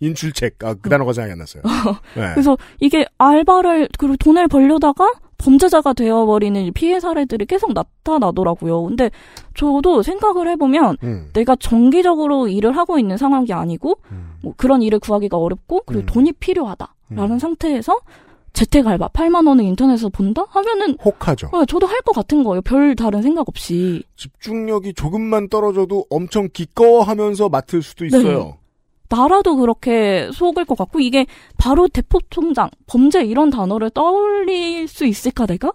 인출책. 0.00 0.56
아, 0.64 0.74
그 0.74 0.88
단어가 0.88 1.12
생각이 1.12 1.32
안 1.32 1.38
났어요. 1.38 1.62
네. 2.14 2.32
그래서 2.34 2.56
이게 2.80 3.06
알바를 3.18 3.88
그리고 3.98 4.16
돈을 4.16 4.48
벌려다가 4.48 5.12
범죄자가 5.38 5.92
되어버리는 5.92 6.72
피해 6.72 6.98
사례들이 6.98 7.44
계속 7.46 7.72
나타나더라고요. 7.74 8.84
근데 8.84 9.10
저도 9.54 10.02
생각을 10.02 10.48
해보면 10.48 10.96
음. 11.02 11.30
내가 11.34 11.56
정기적으로 11.56 12.48
일을 12.48 12.76
하고 12.76 12.98
있는 12.98 13.16
상황이 13.16 13.52
아니고 13.52 13.98
뭐 14.42 14.54
그런 14.56 14.80
일을 14.80 14.98
구하기가 14.98 15.36
어렵고 15.36 15.82
그리고 15.84 16.04
음. 16.04 16.06
돈이 16.06 16.32
필요하다라는 16.32 17.38
상태에서 17.38 17.98
재택 18.56 18.86
알바 18.86 19.08
8만 19.08 19.46
원을 19.46 19.64
인터넷에서 19.64 20.08
본다 20.08 20.44
하면은 20.48 20.96
혹하죠. 21.04 21.50
어, 21.52 21.64
저도 21.66 21.86
할 21.86 22.00
것 22.00 22.12
같은 22.12 22.42
거예요. 22.42 22.62
별 22.62 22.94
다른 22.96 23.20
생각 23.20 23.46
없이. 23.48 24.02
집중력이 24.16 24.94
조금만 24.94 25.48
떨어져도 25.50 26.06
엄청 26.08 26.48
기꺼워하면서 26.52 27.50
맡을 27.50 27.82
수도 27.82 28.06
있어요. 28.06 28.38
네. 28.44 28.54
나라도 29.10 29.56
그렇게 29.56 30.30
속을 30.32 30.64
것 30.64 30.76
같고 30.78 31.00
이게 31.00 31.26
바로 31.58 31.86
대포통장 31.86 32.70
범죄 32.86 33.22
이런 33.24 33.50
단어를 33.50 33.90
떠올릴 33.90 34.88
수 34.88 35.04
있을까 35.04 35.44
내가 35.46 35.72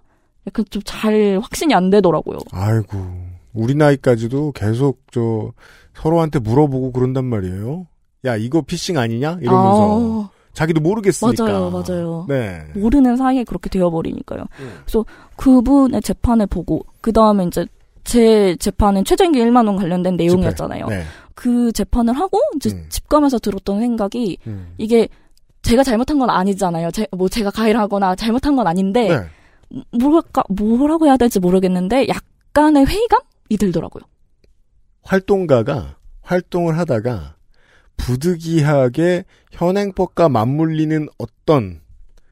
약간 0.48 0.66
좀 0.72 0.82
잘 0.84 1.40
확신이 1.42 1.74
안 1.76 1.90
되더라고요. 1.92 2.40
아이고, 2.52 2.98
우리 3.54 3.76
나이까지도 3.76 4.54
계속 4.54 5.00
저 5.12 5.52
서로한테 5.94 6.40
물어보고 6.40 6.92
그런단 6.94 7.26
말이에요. 7.26 7.86
야, 8.26 8.36
이거 8.38 8.62
피싱 8.62 8.98
아니냐? 8.98 9.38
이러면서 9.42 10.24
아. 10.24 10.30
자기도 10.54 10.82
모르겠으니까. 10.82 11.44
맞아요, 11.44 11.70
맞아요. 11.70 12.26
네. 12.28 12.66
모르는 12.76 13.16
사이에 13.16 13.44
그렇게 13.44 13.70
되어버리니까요. 13.70 14.42
음. 14.42 14.80
그래서 14.86 15.06
그분의 15.38 16.02
재판을 16.02 16.48
보고 16.48 16.86
그 17.00 17.12
다음에 17.14 17.46
이제 17.46 17.66
제 18.04 18.56
재판은 18.58 19.06
최저임금 19.06 19.40
1만 19.42 19.68
원 19.68 19.76
관련된 19.76 20.16
내용이었잖아요. 20.18 20.88
네. 20.88 21.04
그 21.36 21.72
재판을 21.72 22.14
하고 22.14 22.40
이제 22.56 22.72
음. 22.72 22.86
집 22.90 23.08
가면서 23.08 23.40
들었던 23.40 23.80
생각이 23.80 24.38
음. 24.48 24.74
이게 24.78 25.08
제가 25.62 25.84
잘못한 25.84 26.20
건 26.20 26.30
아니잖아요. 26.30 26.92
제, 26.92 27.08
뭐 27.12 27.30
제가 27.30 27.52
가해를 27.52 27.80
하거나 27.80 28.16
잘못한 28.16 28.56
건 28.56 28.68
아닌데 28.68 29.08
네. 29.08 29.86
뭐랄까 29.98 30.44
뭐라고 30.50 31.06
해야 31.06 31.18
될지 31.18 31.40
모르겠는데 31.40 32.08
약간의 32.08 32.86
회의감이 32.86 33.58
들더라고요. 33.60 34.04
활동가가 35.04 35.96
활동을 36.22 36.78
하다가 36.78 37.36
부득이하게 37.98 39.26
현행법과 39.52 40.30
맞물리는 40.30 41.08
어떤 41.18 41.82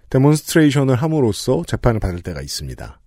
demonstration을 0.09 0.95
함으로써 0.95 1.63
재판을 1.67 1.99
받을 1.99 2.21
때가 2.21 2.41
있습니다. 2.41 2.99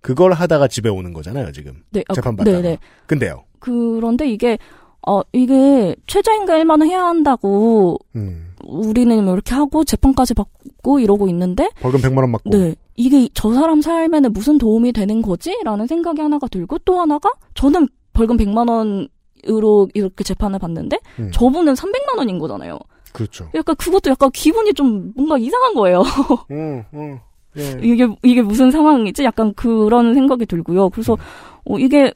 그걸 0.00 0.32
하다가 0.32 0.68
집에 0.68 0.88
오는 0.88 1.12
거잖아요, 1.12 1.50
지금. 1.52 1.82
네, 1.90 2.04
아, 2.08 2.14
재판 2.14 2.36
그- 2.36 2.44
받다가. 2.44 2.62
네네. 2.62 2.78
근데요. 3.06 3.44
그런데 3.58 4.28
이게 4.30 4.58
어 5.06 5.20
이게 5.32 5.96
최저임금 6.06 6.54
1만 6.54 6.70
원 6.70 6.82
해야 6.84 7.04
한다고 7.04 7.98
음. 8.14 8.52
우리는 8.64 9.24
뭐 9.24 9.32
이렇게 9.34 9.54
하고 9.54 9.84
재판까지 9.84 10.34
받고 10.34 11.00
이러고 11.00 11.28
있는데 11.28 11.68
벌금 11.80 12.00
100만 12.00 12.18
원 12.18 12.30
맞고. 12.30 12.50
네. 12.50 12.74
이게 12.96 13.28
저 13.34 13.52
사람 13.54 13.80
삶에는 13.80 14.32
무슨 14.32 14.58
도움이 14.58 14.92
되는 14.92 15.22
거지? 15.22 15.56
라는 15.64 15.86
생각이 15.86 16.20
하나가 16.20 16.46
들고 16.48 16.78
또 16.84 17.00
하나가 17.00 17.30
저는 17.54 17.88
벌금 18.12 18.36
100만 18.36 18.68
원 18.68 19.08
으로 19.48 19.88
이렇게 19.94 20.24
재판을 20.24 20.58
받는데 20.58 20.98
음. 21.18 21.30
저분은 21.32 21.74
300만 21.74 22.18
원인 22.18 22.38
거잖아요. 22.38 22.78
그렇죠. 23.12 23.48
약간 23.54 23.74
그것도 23.76 24.10
약간 24.10 24.30
기분이 24.30 24.74
좀 24.74 25.12
뭔가 25.16 25.38
이상한 25.38 25.74
거예요. 25.74 26.02
음, 26.50 26.84
음. 26.94 27.18
예. 27.56 27.78
이게 27.82 28.06
이게 28.22 28.42
무슨 28.42 28.70
상황이지? 28.70 29.24
약간 29.24 29.52
그런 29.54 30.14
생각이 30.14 30.46
들고요. 30.46 30.90
그래서 30.90 31.16
어, 31.64 31.78
이게 31.78 32.12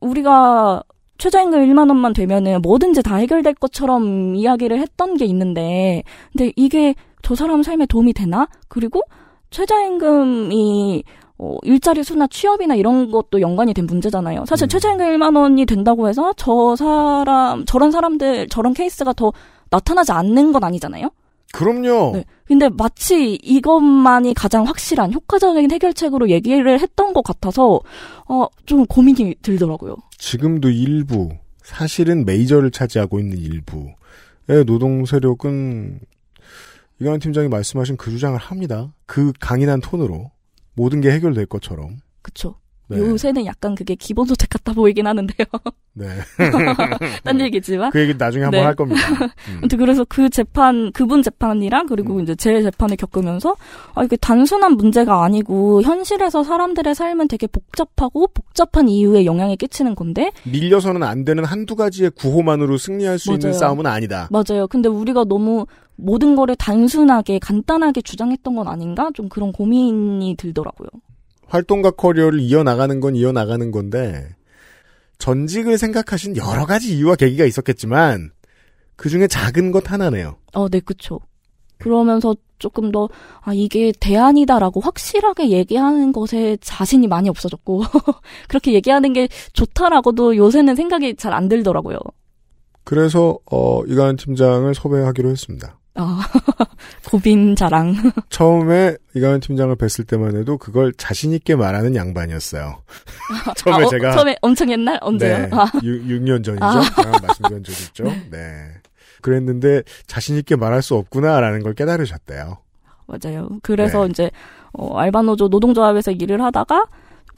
우리가 0.00 0.82
최저임금 1.18 1.60
1만 1.66 1.88
원만 1.88 2.12
되면은 2.12 2.62
뭐든지 2.62 3.02
다 3.02 3.16
해결될 3.16 3.54
것처럼 3.54 4.36
이야기를 4.36 4.78
했던 4.78 5.16
게 5.16 5.24
있는데, 5.26 6.04
근데 6.32 6.52
이게 6.56 6.94
저 7.22 7.34
사람 7.34 7.62
삶에 7.62 7.86
도움이 7.86 8.12
되나? 8.12 8.48
그리고 8.68 9.02
최저임금이 9.50 11.02
어, 11.38 11.56
일자리 11.62 12.02
수나 12.02 12.26
취업이나 12.26 12.74
이런 12.74 13.10
것도 13.10 13.40
연관이 13.40 13.72
된 13.72 13.86
문제잖아요. 13.86 14.44
사실 14.46 14.66
최저임금 14.68 15.06
1만 15.06 15.36
원이 15.36 15.66
된다고 15.66 16.08
해서 16.08 16.32
저 16.36 16.74
사람, 16.74 17.64
저런 17.64 17.92
사람들, 17.92 18.48
저런 18.48 18.74
케이스가 18.74 19.12
더 19.12 19.32
나타나지 19.70 20.12
않는 20.12 20.52
건 20.52 20.64
아니잖아요. 20.64 21.10
그럼요. 21.52 22.12
네. 22.14 22.24
근데 22.44 22.68
마치 22.68 23.34
이것만이 23.34 24.34
가장 24.34 24.66
확실한 24.66 25.12
효과적인 25.12 25.70
해결책으로 25.70 26.28
얘기를 26.28 26.78
했던 26.78 27.12
것 27.12 27.22
같아서 27.22 27.80
어, 28.26 28.46
좀 28.66 28.84
고민이 28.86 29.36
들더라고요. 29.40 29.96
지금도 30.18 30.70
일부 30.70 31.30
사실은 31.62 32.24
메이저를 32.24 32.70
차지하고 32.70 33.20
있는 33.20 33.38
일부의 33.38 34.64
노동 34.66 35.04
세력은 35.06 36.00
이강원 37.00 37.20
팀장이 37.20 37.48
말씀하신 37.48 37.96
그 37.96 38.10
주장을 38.10 38.36
합니다. 38.38 38.92
그 39.06 39.32
강인한 39.38 39.80
톤으로 39.80 40.32
모든 40.78 41.00
게 41.00 41.10
해결될 41.10 41.46
것처럼. 41.46 41.96
그쵸. 42.22 42.54
네. 42.90 42.98
요새는 42.98 43.44
약간 43.44 43.74
그게 43.74 43.94
기본소득 43.94 44.48
같아 44.48 44.72
보이긴 44.72 45.06
하는데요. 45.06 45.46
네. 45.92 46.06
딴 47.22 47.38
얘기지만. 47.38 47.90
그 47.90 48.00
얘기 48.00 48.14
나중에 48.16 48.44
한번 48.44 48.60
네. 48.60 48.64
할 48.64 48.74
겁니다. 48.74 49.00
음. 49.50 49.58
아무튼 49.58 49.78
그래서 49.78 50.06
그 50.08 50.30
재판, 50.30 50.90
그분 50.92 51.22
재판이랑 51.22 51.86
그리고 51.86 52.18
이제 52.20 52.34
제 52.34 52.62
재판을 52.62 52.96
겪으면서 52.96 53.56
아, 53.94 54.04
이게 54.04 54.16
단순한 54.16 54.72
문제가 54.78 55.22
아니고 55.22 55.82
현실에서 55.82 56.42
사람들의 56.42 56.94
삶은 56.94 57.28
되게 57.28 57.46
복잡하고 57.46 58.28
복잡한 58.28 58.88
이유에 58.88 59.26
영향을 59.26 59.56
끼치는 59.56 59.94
건데 59.94 60.30
밀려서는 60.44 61.02
안 61.02 61.26
되는 61.26 61.44
한두 61.44 61.76
가지의 61.76 62.12
구호만으로 62.12 62.78
승리할 62.78 63.18
수 63.18 63.32
있는 63.32 63.50
맞아요. 63.50 63.58
싸움은 63.58 63.84
아니다. 63.84 64.28
맞아요. 64.30 64.66
근데 64.66 64.88
우리가 64.88 65.24
너무 65.24 65.66
모든 65.98 66.36
거를 66.36 66.54
단순하게 66.56 67.40
간단하게 67.40 68.02
주장했던 68.02 68.54
건 68.54 68.68
아닌가? 68.68 69.10
좀 69.14 69.28
그런 69.28 69.52
고민이 69.52 70.36
들더라고요. 70.38 70.88
활동가 71.46 71.90
커리어를 71.90 72.40
이어나가는 72.40 73.00
건 73.00 73.16
이어나가는 73.16 73.70
건데 73.70 74.28
전직을 75.18 75.76
생각하신 75.76 76.36
여러 76.36 76.66
가지 76.66 76.96
이유와 76.96 77.16
계기가 77.16 77.44
있었겠지만 77.44 78.30
그 78.96 79.08
중에 79.08 79.26
작은 79.26 79.72
것 79.72 79.90
하나네요. 79.90 80.36
어, 80.54 80.68
네, 80.68 80.80
그쵸. 80.80 81.20
그러면서 81.78 82.34
조금 82.58 82.90
더, 82.90 83.08
아, 83.40 83.52
이게 83.54 83.92
대안이다라고 84.00 84.80
확실하게 84.80 85.50
얘기하는 85.50 86.12
것에 86.12 86.58
자신이 86.60 87.06
많이 87.06 87.28
없어졌고, 87.28 87.82
그렇게 88.48 88.72
얘기하는 88.72 89.12
게 89.12 89.28
좋다라고도 89.52 90.36
요새는 90.36 90.74
생각이 90.74 91.14
잘 91.16 91.32
안 91.32 91.48
들더라고요. 91.48 91.98
그래서 92.82 93.38
어, 93.50 93.84
이가은 93.84 94.16
팀장을 94.16 94.74
섭외하기로 94.74 95.30
했습니다. 95.30 95.77
아, 95.98 96.20
고빈 97.10 97.56
자랑. 97.56 97.94
처음에 98.30 98.96
이가은 99.14 99.40
팀장을 99.40 99.74
뵀을 99.76 100.06
때만 100.06 100.36
해도 100.36 100.56
그걸 100.56 100.92
자신 100.92 101.32
있게 101.32 101.56
말하는 101.56 101.94
양반이었어요. 101.96 102.82
처음에 103.56 103.84
아, 103.84 103.86
어, 103.86 103.90
제가 103.90 104.12
처음에 104.12 104.36
엄청 104.40 104.70
옛날? 104.70 104.98
언제요? 105.00 105.38
네, 105.38 105.50
아. 105.52 105.70
6, 105.82 106.22
년 106.22 106.42
전이죠. 106.42 106.64
아. 106.64 106.78
아, 106.78 107.18
말씀드린 107.22 107.64
적 107.64 107.72
있죠. 107.72 108.04
네. 108.30 108.68
그랬는데 109.20 109.82
자신 110.06 110.36
있게 110.36 110.54
말할 110.54 110.82
수 110.82 110.94
없구나라는 110.94 111.62
걸 111.64 111.74
깨달으셨대요. 111.74 112.58
맞아요. 113.06 113.48
그래서 113.62 114.04
네. 114.04 114.10
이제, 114.10 114.30
어, 114.72 114.96
알바노조 114.98 115.48
노동조합에서 115.48 116.12
일을 116.12 116.42
하다가 116.42 116.84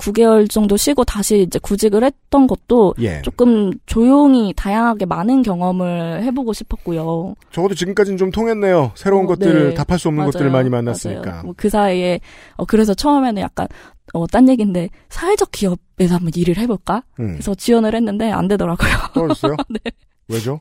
9개월 0.01 0.49
정도 0.51 0.77
쉬고 0.77 1.05
다시 1.05 1.43
이제 1.43 1.59
구직을 1.59 2.03
했던 2.03 2.47
것도 2.47 2.95
예. 3.01 3.21
조금 3.23 3.71
조용히 3.87 4.53
다양하게 4.57 5.05
많은 5.07 5.43
경험을 5.43 6.23
해보고 6.25 6.53
싶었고요. 6.55 7.35
적어도 7.53 7.75
지금까지는 7.75 8.17
좀 8.17 8.31
통했네요. 8.31 8.93
새로운 8.95 9.25
어, 9.25 9.29
것들을 9.29 9.69
네. 9.71 9.75
답할 9.75 9.99
수 9.99 10.09
없는 10.09 10.21
맞아요. 10.23 10.31
것들을 10.33 10.51
많이. 10.51 10.71
만났으니까. 10.71 11.43
뭐 11.43 11.55
그 11.57 11.69
사이에 11.69 12.21
어 12.57 12.65
그래서 12.65 12.95
처음에는 12.95 13.43
약간 13.43 13.67
어 14.15 14.27
딴 14.27 14.49
얘기인데 14.49 14.89
사회적 15.11 15.51
기업에서 15.53 16.15
한번 16.17 16.31
일을 16.35 16.57
해볼까? 16.59 17.03
음. 17.21 17.33
그래서 17.35 17.55
지원을 17.55 17.95
했는데 17.95 18.31
안 18.31 18.49
되더라고요. 18.49 18.89
떨어졌어요? 19.15 19.57
네. 19.69 19.79
왜죠? 20.29 20.61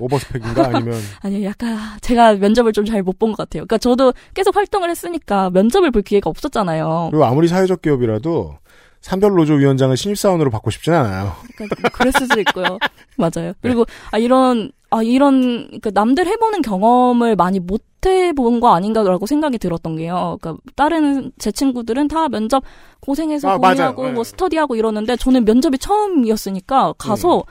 오버스펙인가 0.00 0.68
아니면 0.68 0.94
아니 1.20 1.44
약간 1.44 1.76
제가 2.00 2.34
면접을 2.36 2.72
좀 2.72 2.86
잘 2.86 3.02
못 3.02 3.18
본 3.18 3.30
것 3.32 3.36
같아요. 3.36 3.60
그러니까 3.66 3.76
저도 3.78 4.14
계속 4.34 4.56
활동을 4.56 4.88
했으니까 4.90 5.50
면접을 5.50 5.90
볼 5.90 6.00
기회가 6.02 6.30
없었잖아요. 6.30 7.08
그리고 7.10 7.24
아무리 7.26 7.46
사회적 7.46 7.82
기업이라도 7.82 8.56
산별노조 9.02 9.54
위원장을 9.54 9.96
신입사원으로 9.96 10.50
받고 10.50 10.70
싶진 10.70 10.94
않아요. 10.94 11.32
그러니까 11.56 11.88
그랬을 11.90 12.22
수도 12.22 12.40
있고요. 12.40 12.78
맞아요. 13.18 13.52
그리고 13.60 13.84
아 14.10 14.18
이런 14.18 14.72
아 14.90 15.02
이런 15.02 15.80
그 15.80 15.90
남들 15.92 16.26
해보는 16.26 16.62
경험을 16.62 17.36
많이 17.36 17.58
못 17.58 17.82
해본 18.06 18.60
거 18.60 18.74
아닌가라고 18.74 19.26
생각이 19.26 19.58
들었던 19.58 19.96
게요. 19.96 20.38
그러니까 20.40 20.62
다른 20.76 21.32
제 21.38 21.52
친구들은 21.52 22.08
다 22.08 22.28
면접 22.28 22.62
고생해서 23.00 23.48
아, 23.50 23.58
맞아요. 23.58 23.74
공부하고 23.76 24.06
네. 24.06 24.12
뭐 24.12 24.24
스터디하고 24.24 24.76
이러는데 24.76 25.16
저는 25.16 25.44
면접이 25.44 25.78
처음이었으니까 25.78 26.94
가서 26.98 27.38
음. 27.38 27.42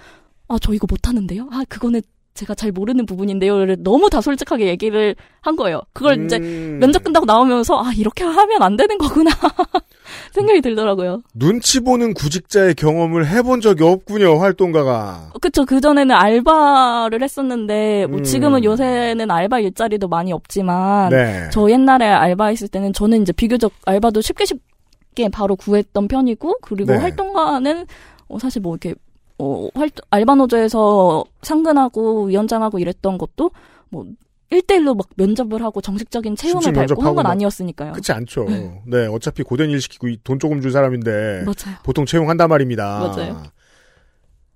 아저 0.47 0.73
이거 0.73 0.87
못 0.89 1.07
하는데요. 1.07 1.49
아 1.51 1.63
그거는 1.67 2.01
제가 2.33 2.55
잘 2.55 2.71
모르는 2.71 3.05
부분인데요를 3.05 3.77
너무 3.79 4.09
다 4.09 4.21
솔직하게 4.21 4.67
얘기를 4.67 5.15
한 5.41 5.55
거예요. 5.55 5.81
그걸 5.93 6.25
이제 6.25 6.37
음. 6.37 6.77
면접 6.79 7.03
끝나고 7.03 7.25
나오면서 7.25 7.81
아 7.83 7.91
이렇게 7.95 8.23
하면 8.23 8.63
안 8.63 8.77
되는 8.77 8.97
거구나 8.97 9.31
생각이 10.31 10.61
들더라고요. 10.61 11.23
눈치 11.33 11.79
보는 11.79 12.13
구직자의 12.13 12.75
경험을 12.75 13.27
해본 13.27 13.61
적이 13.61 13.83
없군요, 13.83 14.37
활동가가. 14.39 15.31
그쵸. 15.41 15.65
그 15.65 15.81
전에는 15.81 16.15
알바를 16.15 17.21
했었는데, 17.21 18.07
뭐 18.07 18.19
음. 18.19 18.23
지금은 18.23 18.63
요새는 18.63 19.29
알바 19.29 19.59
일자리도 19.59 20.07
많이 20.07 20.31
없지만, 20.31 21.09
네. 21.09 21.49
저 21.51 21.69
옛날에 21.69 22.05
알바했을 22.05 22.67
때는 22.67 22.93
저는 22.93 23.21
이제 23.21 23.31
비교적 23.31 23.71
알바도 23.85 24.21
쉽게 24.21 24.45
쉽게 24.45 25.29
바로 25.31 25.55
구했던 25.55 26.07
편이고, 26.07 26.57
그리고 26.61 26.93
네. 26.93 26.99
활동가는, 26.99 27.85
어, 28.27 28.39
사실 28.39 28.61
뭐 28.61 28.73
이렇게, 28.73 28.95
어, 29.41 29.69
활동, 29.73 30.05
알바노조에서 30.11 31.23
상근하고 31.41 32.25
위원장하고 32.25 32.77
이랬던 32.79 33.17
것도, 33.17 33.49
뭐, 33.89 34.05
1대1로 34.51 34.95
막 34.97 35.07
면접을 35.15 35.63
하고 35.63 35.81
정식적인 35.81 36.35
체험을 36.35 36.61
심층 36.61 36.85
밟고 36.85 37.01
한건 37.01 37.23
막- 37.23 37.31
아니었으니까요. 37.31 37.93
그렇지 37.93 38.11
않죠. 38.11 38.45
네. 38.85 39.07
어차피 39.07 39.43
고된 39.43 39.69
일 39.69 39.79
시키고 39.81 40.09
이돈 40.09 40.39
조금 40.39 40.59
줄 40.61 40.71
사람인데 40.71 41.43
맞아요. 41.45 41.77
보통 41.83 42.05
채용한단 42.05 42.49
말입니다. 42.49 42.99
맞아요. 42.99 43.43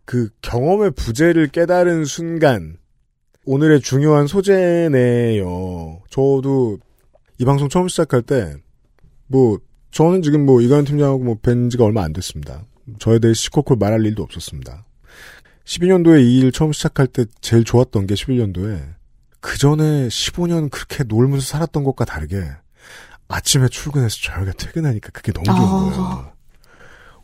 그 0.04 0.30
경험의 0.42 0.92
부재를 0.92 1.48
깨달은 1.48 2.04
순간 2.06 2.78
오늘의 3.46 3.80
중요한 3.82 4.28
소재네요. 4.28 6.02
저도 6.10 6.78
이 7.40 7.46
방송 7.46 7.70
처음 7.70 7.88
시작할 7.88 8.22
때 8.22 8.54
뭐 9.28 9.58
저는 9.92 10.22
지금 10.22 10.46
뭐 10.46 10.62
이관 10.62 10.84
팀장하고 10.86 11.24
뭐 11.24 11.36
뵌 11.42 11.70
지가 11.70 11.84
얼마 11.86 12.04
안 12.04 12.14
됐습니다. 12.14 12.62
저에 13.00 13.20
대해 13.20 13.34
시코콜 13.34 13.78
말할 13.78 14.06
일도 14.06 14.24
없었습니다. 14.24 14.86
12년도에 15.66 16.24
이 16.24 16.40
일 16.40 16.52
처음 16.52 16.72
시작할 16.72 17.08
때 17.08 17.26
제일 17.42 17.64
좋았던 17.64 18.06
게 18.08 18.14
11년도에 18.14 18.94
그 19.40 19.58
전에 19.58 20.08
15년 20.08 20.70
그렇게 20.70 21.04
놀면서 21.04 21.46
살았던 21.46 21.84
것과 21.84 22.06
다르게 22.06 22.44
아침에 23.28 23.68
출근해서 23.70 24.16
저녁에 24.22 24.52
퇴근하니까 24.58 25.10
그게 25.12 25.32
너무 25.32 25.46
좋은 25.46 25.58
아. 25.58 26.16
거예요. 26.16 26.34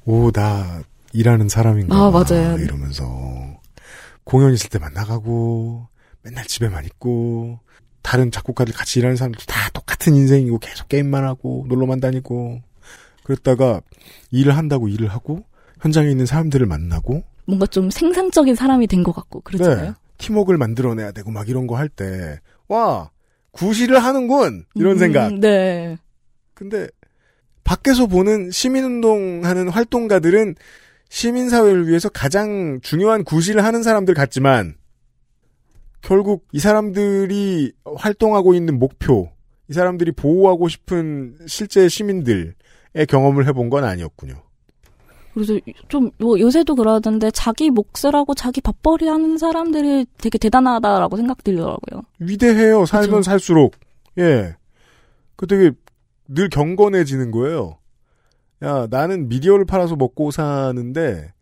오, 0.06 0.32
나 0.32 0.82
일하는 1.14 1.50
사람인가. 1.50 1.96
아, 1.96 2.10
봐, 2.12 2.24
맞아요. 2.28 2.58
이러면서 2.58 3.06
공연 4.24 4.54
있을 4.54 4.70
때만 4.70 4.94
나가고 4.94 5.88
맨날 6.24 6.46
집에만 6.46 6.86
있고 6.86 7.60
다른 8.02 8.32
작곡가들 8.32 8.74
같이 8.74 9.00
일하는 9.00 9.16
사람들 9.16 9.46
다 9.46 9.70
똑같은 9.74 10.16
인생이고 10.16 10.58
계속 10.60 10.90
게임만 10.90 11.24
하고 11.24 11.66
놀러만 11.70 12.00
다니고 12.00 12.62
그랬다가 13.24 13.82
일을 14.32 14.58
한다고 14.58 14.88
일을 14.88 15.08
하고 15.10 15.44
현장에 15.82 16.10
있는 16.10 16.26
사람들을 16.26 16.66
만나고 16.66 17.24
뭔가 17.46 17.66
좀 17.66 17.90
생산적인 17.90 18.56
사람이 18.56 18.88
된 18.88 19.04
것 19.04 19.12
같고, 19.14 19.42
그렇잖아요. 19.42 19.86
네, 19.90 19.94
팀워크를 20.18 20.58
만들어내야 20.58 21.12
되고 21.12 21.32
막 21.32 21.50
이런 21.50 21.68
거 21.68 21.76
할 21.76 21.90
때 21.90 22.40
와 22.68 23.10
구실을 23.52 24.00
하는군 24.02 24.64
이런 24.76 24.94
음, 24.94 24.98
생각. 24.98 25.34
네. 25.34 25.98
근데 26.54 26.88
밖에서 27.66 28.08
보는 28.08 28.50
시민운동하는 28.52 29.68
활동가들은 29.70 30.56
시민사회를 31.10 31.88
위해서 31.90 32.08
가장 32.08 32.80
중요한 32.82 33.24
구실을 33.26 33.66
하는 33.66 33.84
사람들 33.84 34.14
같지만 34.14 34.76
결국 36.02 36.48
이 36.54 36.60
사람들이 36.60 37.74
활동하고 37.98 38.54
있는 38.54 38.80
목표, 38.80 39.30
이 39.70 39.74
사람들이 39.74 40.14
보호하고 40.14 40.68
싶은 40.70 41.36
실제 41.48 41.90
시민들의 41.90 42.54
경험을 43.10 43.46
해본 43.48 43.70
건 43.70 43.84
아니었군요. 43.84 44.42
그래서 45.34 45.54
좀 45.88 46.12
뭐 46.20 46.40
요새도 46.40 46.76
그러던데 46.76 47.32
자기 47.32 47.70
몫을 47.70 48.14
하고 48.14 48.34
자기 48.34 48.60
밥벌이 48.62 49.08
하는 49.08 49.38
사람들이 49.38 50.06
되게 50.18 50.38
대단하다라고 50.38 51.18
생각 51.18 51.44
들더라고요. 51.44 52.02
위대해요. 52.20 52.86
살면 52.86 53.10
그쵸. 53.10 53.22
살수록. 53.24 53.76
예. 54.18 54.56
그 55.36 55.48
되게 55.48 55.72
늘 56.28 56.50
경건해지는 56.50 57.32
거예요. 57.32 57.78
야, 58.64 58.88
나는 58.90 59.28
미디어를 59.30 59.66
팔아서 59.66 59.96
먹고 59.96 60.32
사는데 60.32 61.34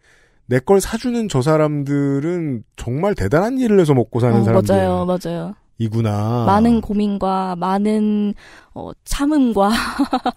내 0.46 0.60
걸 0.60 0.82
사주는 0.82 1.28
저 1.30 1.42
사람들은 1.42 2.64
정말 2.76 3.14
대단한 3.16 3.58
일을 3.60 3.80
해서 3.80 3.94
먹고 3.94 4.20
사는 4.20 4.40
어, 4.40 4.44
사람들. 4.44 4.76
맞아요, 4.76 5.06
맞아요. 5.06 5.54
이구나. 5.78 6.44
많은 6.46 6.82
고민과 6.82 7.56
많은 7.58 8.34
어, 8.74 8.92
참음과 9.04 9.70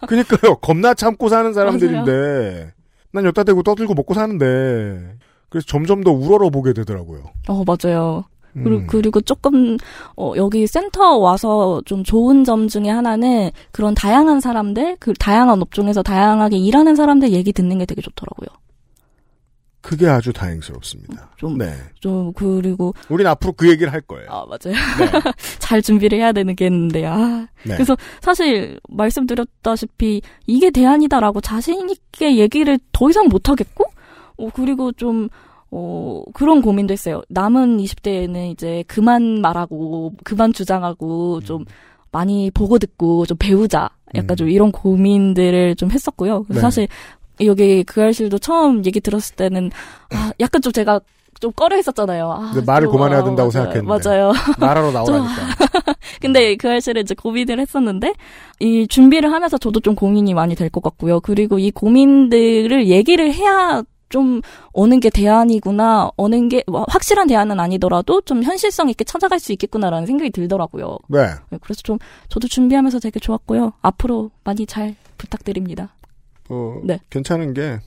그니까요. 0.06 0.56
겁나 0.56 0.94
참고 0.94 1.28
사는 1.28 1.52
사람들인데 1.52 2.72
난 3.12 3.24
여따 3.24 3.44
대고 3.44 3.62
떠들고 3.62 3.94
먹고 3.94 4.14
사는데 4.14 5.16
그래서 5.48 5.66
점점 5.66 6.02
더 6.02 6.10
우러러 6.12 6.50
보게 6.50 6.72
되더라고요. 6.72 7.24
어 7.48 7.64
맞아요. 7.64 8.24
그리고, 8.54 8.76
음. 8.82 8.86
그리고 8.86 9.20
조금 9.20 9.76
어, 10.16 10.32
여기 10.36 10.66
센터 10.66 11.16
와서 11.16 11.80
좀 11.86 12.04
좋은 12.04 12.44
점 12.44 12.68
중에 12.68 12.88
하나는 12.88 13.50
그런 13.70 13.94
다양한 13.94 14.40
사람들, 14.40 14.96
그 15.00 15.14
다양한 15.14 15.60
업종에서 15.62 16.02
다양하게 16.02 16.58
일하는 16.58 16.94
사람들 16.94 17.32
얘기 17.32 17.52
듣는 17.52 17.78
게 17.78 17.86
되게 17.86 18.02
좋더라고요. 18.02 18.48
그게 19.82 20.06
아주 20.06 20.32
다행스럽습니다. 20.32 21.30
좀, 21.36 21.58
네. 21.58 21.74
좀 22.00 22.32
그리고 22.32 22.94
우린 23.08 23.26
앞으로 23.26 23.52
그 23.52 23.68
얘기를 23.68 23.92
할 23.92 24.00
거예요. 24.00 24.26
아 24.30 24.46
맞아요. 24.46 24.76
잘 25.58 25.82
준비를 25.82 26.18
해야 26.18 26.32
되는 26.32 26.54
게 26.54 26.66
있는데 26.66 27.04
아 27.04 27.46
네. 27.64 27.74
그래서 27.74 27.96
사실 28.20 28.80
말씀드렸다시피 28.88 30.22
이게 30.46 30.70
대안이다라고 30.70 31.40
자신 31.40 31.90
있게 31.90 32.36
얘기를 32.36 32.78
더 32.92 33.10
이상 33.10 33.26
못 33.26 33.48
하겠고 33.48 33.84
어 34.38 34.48
그리고 34.54 34.92
좀 34.92 35.28
어, 35.74 36.22
그런 36.34 36.60
고민도 36.60 36.92
했어요. 36.92 37.22
남은 37.30 37.78
20대에는 37.78 38.52
이제 38.52 38.84
그만 38.86 39.40
말하고, 39.40 40.12
그만 40.22 40.52
주장하고, 40.52 41.40
좀 41.40 41.64
많이 42.10 42.50
보고 42.50 42.78
듣고, 42.78 43.24
좀 43.24 43.38
배우자. 43.38 43.88
약간 44.14 44.36
좀 44.36 44.50
이런 44.50 44.70
고민들을 44.70 45.76
좀 45.76 45.90
했었고요. 45.90 46.42
그래서 46.42 46.58
네. 46.58 46.60
사실, 46.60 46.88
여기 47.44 47.82
그 47.84 48.02
알실도 48.02 48.38
처음 48.38 48.84
얘기 48.84 49.00
들었을 49.00 49.36
때는, 49.36 49.70
아, 50.12 50.32
약간 50.40 50.60
좀 50.62 50.72
제가 50.72 51.00
좀 51.40 51.50
꺼려 51.52 51.74
했었잖아요. 51.76 52.30
아, 52.30 52.52
말을 52.64 52.86
좀, 52.86 52.92
그만해야 52.92 53.20
아, 53.20 53.24
된다고 53.24 53.50
맞아요. 53.52 53.72
생각했는데. 53.72 54.08
맞아요. 54.08 54.32
말하러 54.60 54.92
좀- 54.92 54.94
나오라니까. 54.94 55.42
근데 56.20 56.54
그 56.56 56.68
알실을 56.70 57.02
이제 57.02 57.14
고민을 57.14 57.58
했었는데, 57.58 58.12
이 58.60 58.86
준비를 58.86 59.32
하면서 59.32 59.58
저도 59.58 59.80
좀 59.80 59.94
고민이 59.96 60.34
많이 60.34 60.54
될 60.54 60.70
것 60.70 60.82
같고요. 60.82 61.20
그리고 61.20 61.58
이 61.58 61.70
고민들을 61.72 62.86
얘기를 62.86 63.32
해야 63.34 63.82
좀 64.08 64.40
어느 64.72 64.98
게 65.00 65.08
대안이구나, 65.10 66.10
어느 66.16 66.46
게뭐 66.48 66.84
확실한 66.88 67.26
대안은 67.28 67.58
아니더라도 67.58 68.20
좀 68.20 68.42
현실성 68.42 68.90
있게 68.90 69.04
찾아갈 69.04 69.40
수 69.40 69.52
있겠구나라는 69.52 70.06
생각이 70.06 70.30
들더라고요. 70.30 70.98
네. 71.08 71.28
그래서 71.62 71.80
좀 71.82 71.98
저도 72.28 72.46
준비하면서 72.46 73.00
되게 73.00 73.18
좋았고요. 73.18 73.72
앞으로 73.80 74.30
많이 74.44 74.66
잘 74.66 74.94
부탁드립니다. 75.16 75.94
어, 76.52 76.80
네. 76.84 76.98
괜찮은 77.10 77.54
게 77.54 77.80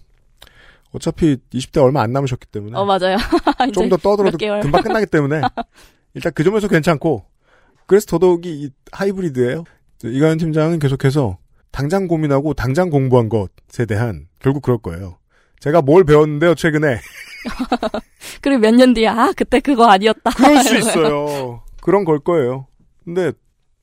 어차피 0.92 1.38
20대 1.54 1.82
얼마 1.84 2.02
안 2.02 2.12
남으셨기 2.14 2.48
때문에 2.48 2.78
어 2.78 2.86
맞아요. 2.86 3.18
좀 3.74 3.90
더 3.90 3.98
떠들어도. 3.98 4.38
금방 4.62 4.82
끝나기 4.82 5.06
때문에 5.06 5.42
일단 6.16 6.32
그 6.34 6.44
점에서 6.44 6.68
괜찮고 6.68 7.26
그래서 7.86 8.06
더더욱이 8.08 8.50
이 8.50 8.70
하이브리드예요. 8.92 9.64
이가연 10.04 10.38
팀장은 10.38 10.80
계속해서 10.80 11.38
당장 11.72 12.08
고민하고 12.08 12.54
당장 12.54 12.90
공부한 12.90 13.28
것에 13.30 13.86
대한 13.86 14.28
결국 14.40 14.62
그럴 14.64 14.78
거예요. 14.78 15.18
제가 15.60 15.82
뭘 15.82 16.04
배웠는데요 16.06 16.56
최근에 16.56 17.00
그리고 18.42 18.60
몇 18.62 18.72
년 18.76 18.94
뒤에 18.94 19.08
아 19.08 19.32
그때 19.36 19.60
그거 19.60 19.86
아니었다. 19.86 20.32
그럴 20.36 20.64
수. 20.64 20.76
있어요. 20.78 21.62
그런 21.82 22.06
걸 22.06 22.20
거예요. 22.20 22.68
근데 23.04 23.32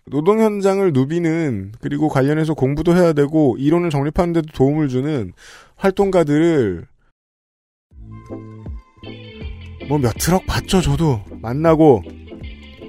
노동 0.07 0.41
현장을 0.41 0.93
누비는 0.93 1.73
그리고 1.81 2.09
관련해서 2.09 2.55
공부도 2.55 2.95
해야 2.97 3.13
되고 3.13 3.57
이론을 3.59 3.91
정립하는 3.91 4.33
데도 4.33 4.49
도움을 4.53 4.89
주는 4.89 5.33
활동가들을 5.77 6.87
뭐 9.89 9.99
몇 9.99 10.13
트럭 10.19 10.47
받죠 10.47 10.81
저도 10.81 11.21
만나고 11.41 12.03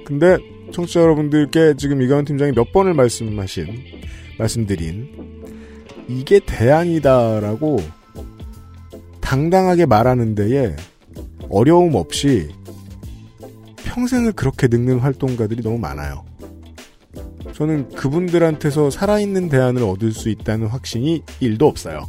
근데 0.04 0.38
청취자 0.72 1.00
여러분들께 1.00 1.74
지금 1.76 2.02
이가은 2.02 2.24
팀장이 2.24 2.52
몇 2.52 2.72
번을 2.72 2.94
말씀하신 2.94 3.66
말씀드린 4.38 5.42
이게 6.08 6.40
대안이다라고 6.44 7.78
당당하게 9.20 9.86
말하는 9.86 10.34
데에 10.34 10.76
어려움 11.48 11.94
없이 11.94 12.50
평생을 13.84 14.32
그렇게 14.32 14.66
늙는 14.66 14.98
활동가들이 14.98 15.62
너무 15.62 15.78
많아요. 15.78 16.24
저는 17.54 17.88
그분들한테서 17.90 18.90
살아있는 18.90 19.48
대안을 19.48 19.82
얻을 19.82 20.12
수 20.12 20.28
있다는 20.28 20.66
확신이 20.66 21.22
1도 21.40 21.62
없어요. 21.62 22.06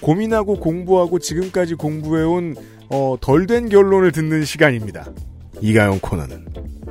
고민하고 0.00 0.60
공부하고 0.60 1.18
지금까지 1.18 1.74
공부해온 1.74 2.54
어, 2.90 3.16
덜 3.20 3.46
된 3.46 3.68
결론을 3.68 4.12
듣는 4.12 4.44
시간입니다. 4.44 5.06
이가영 5.60 5.98
코너는 6.00 6.46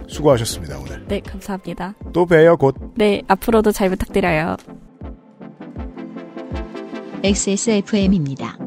수고하셨습니다 0.08 0.80
오늘. 0.80 1.06
네 1.08 1.22
감사합니다. 1.22 1.94
또 2.14 2.26
봬요 2.26 2.58
곧. 2.58 2.76
네 2.96 3.22
앞으로도 3.28 3.72
잘 3.72 3.90
부탁드려요. 3.90 4.58
XSFM입니다. 7.24 8.67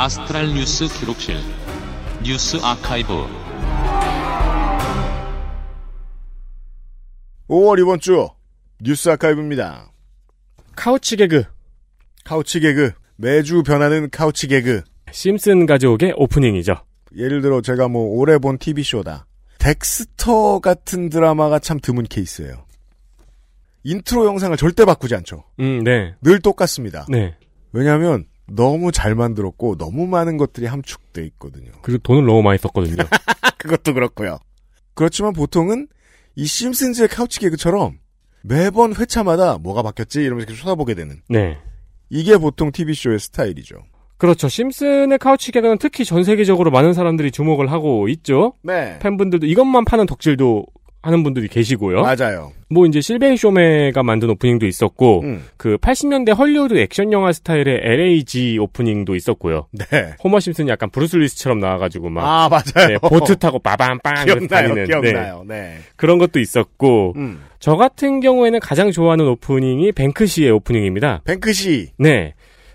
아스트랄 0.00 0.54
뉴스 0.54 0.86
기록실 0.86 1.38
뉴스 2.22 2.56
아카이브 2.62 3.08
5월 7.48 7.80
이번 7.80 7.98
주 7.98 8.28
뉴스 8.80 9.08
아카이브입니다. 9.08 9.90
Couch 10.76 11.16
gag. 11.16 11.42
Couch 12.24 12.60
gag. 12.60 12.92
매주 13.16 13.64
변하는 13.64 14.08
couch 14.08 14.46
gag. 14.46 14.82
심슨 15.10 15.66
가족의 15.66 16.14
오프닝이죠. 16.16 16.76
예를 17.16 17.42
들어 17.42 17.60
제가 17.60 17.88
뭐 17.88 18.04
오래 18.20 18.38
본 18.38 18.56
TV쇼다. 18.56 19.26
덱스터 19.58 20.60
같은 20.60 21.08
드라마가 21.08 21.58
참 21.58 21.80
드문 21.82 22.04
케이스예요. 22.04 22.66
인트로 23.82 24.26
영상을 24.26 24.56
절대 24.58 24.84
바꾸지 24.84 25.16
않죠. 25.16 25.42
음, 25.58 25.82
네. 25.82 26.14
늘 26.22 26.38
똑같습니다. 26.38 27.04
네. 27.08 27.36
왜냐하면 27.72 28.26
너무 28.50 28.92
잘 28.92 29.14
만들었고 29.14 29.76
너무 29.76 30.06
많은 30.06 30.36
것들이 30.36 30.66
함축돼 30.66 31.24
있거든요. 31.26 31.70
그리고 31.82 31.98
돈을 32.02 32.24
너무 32.24 32.42
많이 32.42 32.58
썼거든요. 32.58 32.96
그것도 33.58 33.94
그렇고요. 33.94 34.38
그렇지만 34.94 35.32
보통은 35.32 35.88
이 36.34 36.46
심슨즈의 36.46 37.08
couch 37.08 37.40
gag처럼 37.40 37.98
매번 38.42 38.94
회차마다 38.94 39.58
뭐가 39.58 39.82
바뀌었지 39.82 40.20
이러면서 40.20 40.46
계속 40.46 40.62
쳐다보게 40.62 40.94
되는 40.94 41.20
네. 41.28 41.58
이게 42.10 42.38
보통 42.38 42.72
TV쇼의 42.72 43.18
스타일이죠. 43.18 43.76
그렇죠. 44.16 44.48
심슨의 44.48 45.18
couch 45.18 45.52
gag는 45.52 45.78
특히 45.78 46.04
전 46.04 46.24
세계적으로 46.24 46.70
많은 46.70 46.92
사람들이 46.92 47.30
주목을 47.30 47.70
하고 47.70 48.08
있죠. 48.08 48.54
네. 48.62 48.98
팬분들도 49.00 49.46
이것만 49.46 49.84
파는 49.84 50.06
덕질도 50.06 50.66
하는 51.00 51.22
분들이 51.22 51.46
계시고요. 51.48 52.02
맞아요. 52.02 52.52
뭐 52.68 52.84
이제 52.86 53.00
실베인 53.00 53.36
쇼메가 53.36 54.02
만든 54.02 54.30
오프닝도 54.30 54.66
있었고 54.66 55.20
음. 55.22 55.44
그 55.56 55.76
80년대 55.78 56.36
헐리우드 56.36 56.76
액션 56.78 57.12
영화 57.12 57.32
스타일의 57.32 57.80
LA-Z 57.82 58.58
오프닝도 58.58 59.14
있었고요. 59.14 59.68
네. 59.72 59.86
호머 60.22 60.40
심슨이 60.40 60.68
약간 60.68 60.90
브루스 60.90 61.16
윌리스처럼 61.16 61.60
나와가지고 61.60 62.10
막 62.10 62.24
아 62.26 62.48
맞아요. 62.48 62.88
네, 62.88 62.98
보트 62.98 63.36
타고 63.36 63.58
빠밤빵 63.58 64.24
기억나요. 64.24 64.48
다니는 64.48 64.84
기억나요. 64.86 65.44
네. 65.46 65.54
네. 65.60 65.78
그런 65.96 66.18
것도 66.18 66.40
있었고 66.40 67.14
음. 67.16 67.40
저 67.60 67.76
같은 67.76 68.20
경우에는 68.20 68.58
가장 68.60 68.90
좋아하는 68.90 69.26
오프닝이 69.28 69.92
뱅크시의 69.92 70.50
오프닝입니다. 70.50 71.22
뱅크시. 71.24 71.90
네. 71.98 72.34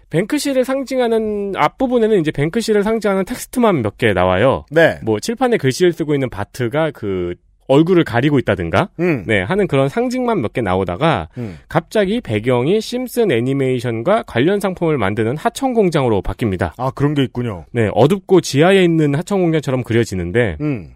뱅크시를 0.09 0.63
상징하는 0.63 1.53
앞부분에는 1.55 2.19
이제 2.19 2.31
뱅크시를 2.31 2.83
상징하는 2.83 3.25
텍스트만 3.25 3.81
몇 3.81 3.97
개 3.97 4.13
나와요. 4.13 4.65
네. 4.71 4.99
뭐 5.03 5.19
칠판에 5.19 5.57
글씨를 5.57 5.91
쓰고 5.93 6.13
있는 6.13 6.29
바트가 6.29 6.91
그 6.91 7.33
얼굴을 7.67 8.03
가리고 8.03 8.39
있다든가, 8.39 8.89
음. 8.99 9.23
네, 9.27 9.41
하는 9.41 9.67
그런 9.67 9.89
상징만 9.89 10.41
몇 10.41 10.53
개 10.53 10.61
나오다가, 10.61 11.29
음. 11.37 11.57
갑자기 11.67 12.21
배경이 12.21 12.79
심슨 12.81 13.31
애니메이션과 13.31 14.23
관련 14.27 14.59
상품을 14.59 14.97
만드는 14.97 15.37
하청 15.37 15.73
공장으로 15.73 16.21
바뀝니다. 16.21 16.73
아, 16.77 16.91
그런 16.91 17.13
게 17.13 17.23
있군요. 17.23 17.65
네, 17.71 17.89
어둡고 17.93 18.41
지하에 18.41 18.83
있는 18.83 19.15
하청 19.15 19.41
공장처럼 19.41 19.83
그려지는데, 19.83 20.57
음. 20.61 20.91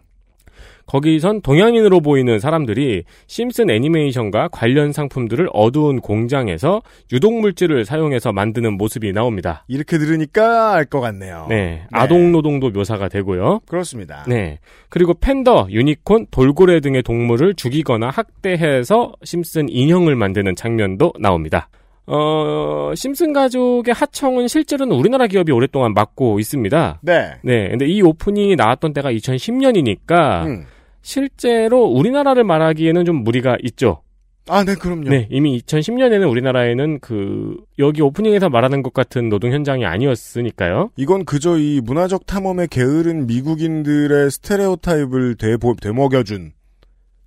거기선 0.88 1.42
동양인으로 1.42 2.02
보이는 2.02 2.40
사람들이 2.40 3.04
심슨 3.28 3.70
애니메이션과 3.70 4.48
관련 4.52 4.92
상품들을 4.94 5.50
어두운 5.54 6.00
공장에서 6.02 6.82
유독물질을 7.12 7.86
사용해서 7.86 8.32
만드는 8.32 8.74
모습이 8.78 9.12
나옵니다. 9.14 9.64
이렇게 9.68 9.98
들으니까 9.98 10.74
알 10.74 10.86
것 10.88 11.02
같네요. 11.02 11.48
네, 11.50 11.84
아동 11.92 12.32
노동도 12.32 12.70
묘사가 12.70 13.10
되고요. 13.10 13.60
그렇습니다. 13.68 14.24
네. 14.28 14.60
그리고 14.90 15.14
팬더, 15.14 15.68
유니콘, 15.70 16.28
돌고래 16.32 16.80
등의 16.80 17.04
동물을 17.04 17.56
죽이거나 17.56 18.10
학대해서 18.10 19.12
심슨 19.24 19.68
인형을 19.70 20.16
만드는 20.16 20.56
장면도 20.56 21.14
나옵니다. 21.20 21.68
어, 22.10 22.94
심슨 22.96 23.34
가족의 23.34 23.94
하청은 23.94 24.48
실제로는 24.48 24.96
우리나라 24.96 25.28
기업이 25.28 25.52
오랫동안 25.52 25.94
맡고 25.94 26.40
있습니다. 26.40 27.00
네. 27.02 27.34
네. 27.44 27.68
근데 27.68 27.86
이 27.86 28.02
오프닝이 28.02 28.56
나왔던 28.56 28.94
때가 28.94 29.12
2010년이니까 29.12 30.46
음. 30.46 30.66
실제로 31.08 31.86
우리나라를 31.86 32.44
말하기에는 32.44 33.06
좀 33.06 33.24
무리가 33.24 33.56
있죠. 33.64 34.02
아, 34.50 34.66
네, 34.66 34.76
그럼요. 34.76 35.10
네, 35.10 35.26
이미 35.32 35.58
2010년에는 35.62 36.30
우리나라에는 36.30 37.00
그 37.00 37.56
여기 37.80 38.02
오프닝에서 38.02 38.50
말하는 38.50 38.84
것 38.84 38.94
같은 38.94 39.30
노동 39.30 39.54
현장이 39.54 39.86
아니었으니까요. 39.86 40.92
이건 40.98 41.24
그저 41.24 41.58
이 41.58 41.80
문화적 41.82 42.26
탐험에 42.26 42.68
게으른 42.70 43.26
미국인들의 43.26 44.32
스테레오타입을 44.32 45.36
되보, 45.36 45.76
되먹여준 45.82 46.52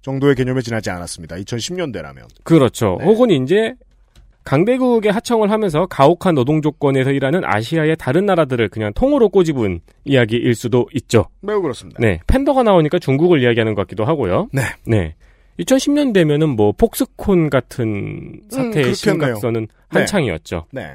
정도의 0.03 0.35
개념에 0.35 0.61
지나지 0.61 0.91
않았습니다. 0.91 1.37
2010년대라면. 1.37 2.25
그렇죠. 2.45 2.99
네. 3.01 3.07
혹은 3.07 3.31
이제 3.31 3.75
강대국의 4.45 5.13
하청을 5.13 5.51
하면서 5.51 5.87
가혹한 5.87 6.35
노동 6.35 6.63
조건에서 6.63 7.13
일하는 7.13 7.43
아시아의 7.45 7.97
다른 7.99 8.27
나라들을 8.27 8.69
그냥 8.69 8.93
통으로 8.95 9.29
꼬집은 9.29 9.81
이야기일 10.05 10.55
수도 10.55 10.87
있죠. 10.95 11.27
매우 11.41 11.61
그렇습니다. 11.63 11.99
네, 12.01 12.21
팬더가 12.27 12.63
나오니까 12.63 12.99
중국을 12.99 13.43
이야기하는 13.43 13.75
것 13.75 13.83
같기도 13.83 14.05
하고요. 14.05 14.49
네. 14.53 14.63
네. 14.87 15.15
2010년 15.61 16.15
되면은 16.15 16.49
뭐 16.51 16.73
폭스콘 16.73 17.51
같은 17.51 18.41
사태의 18.49 18.73
그렇겠네요. 18.73 18.95
심각선은 18.95 19.69
한창이었죠. 19.89 20.67
네. 20.73 20.95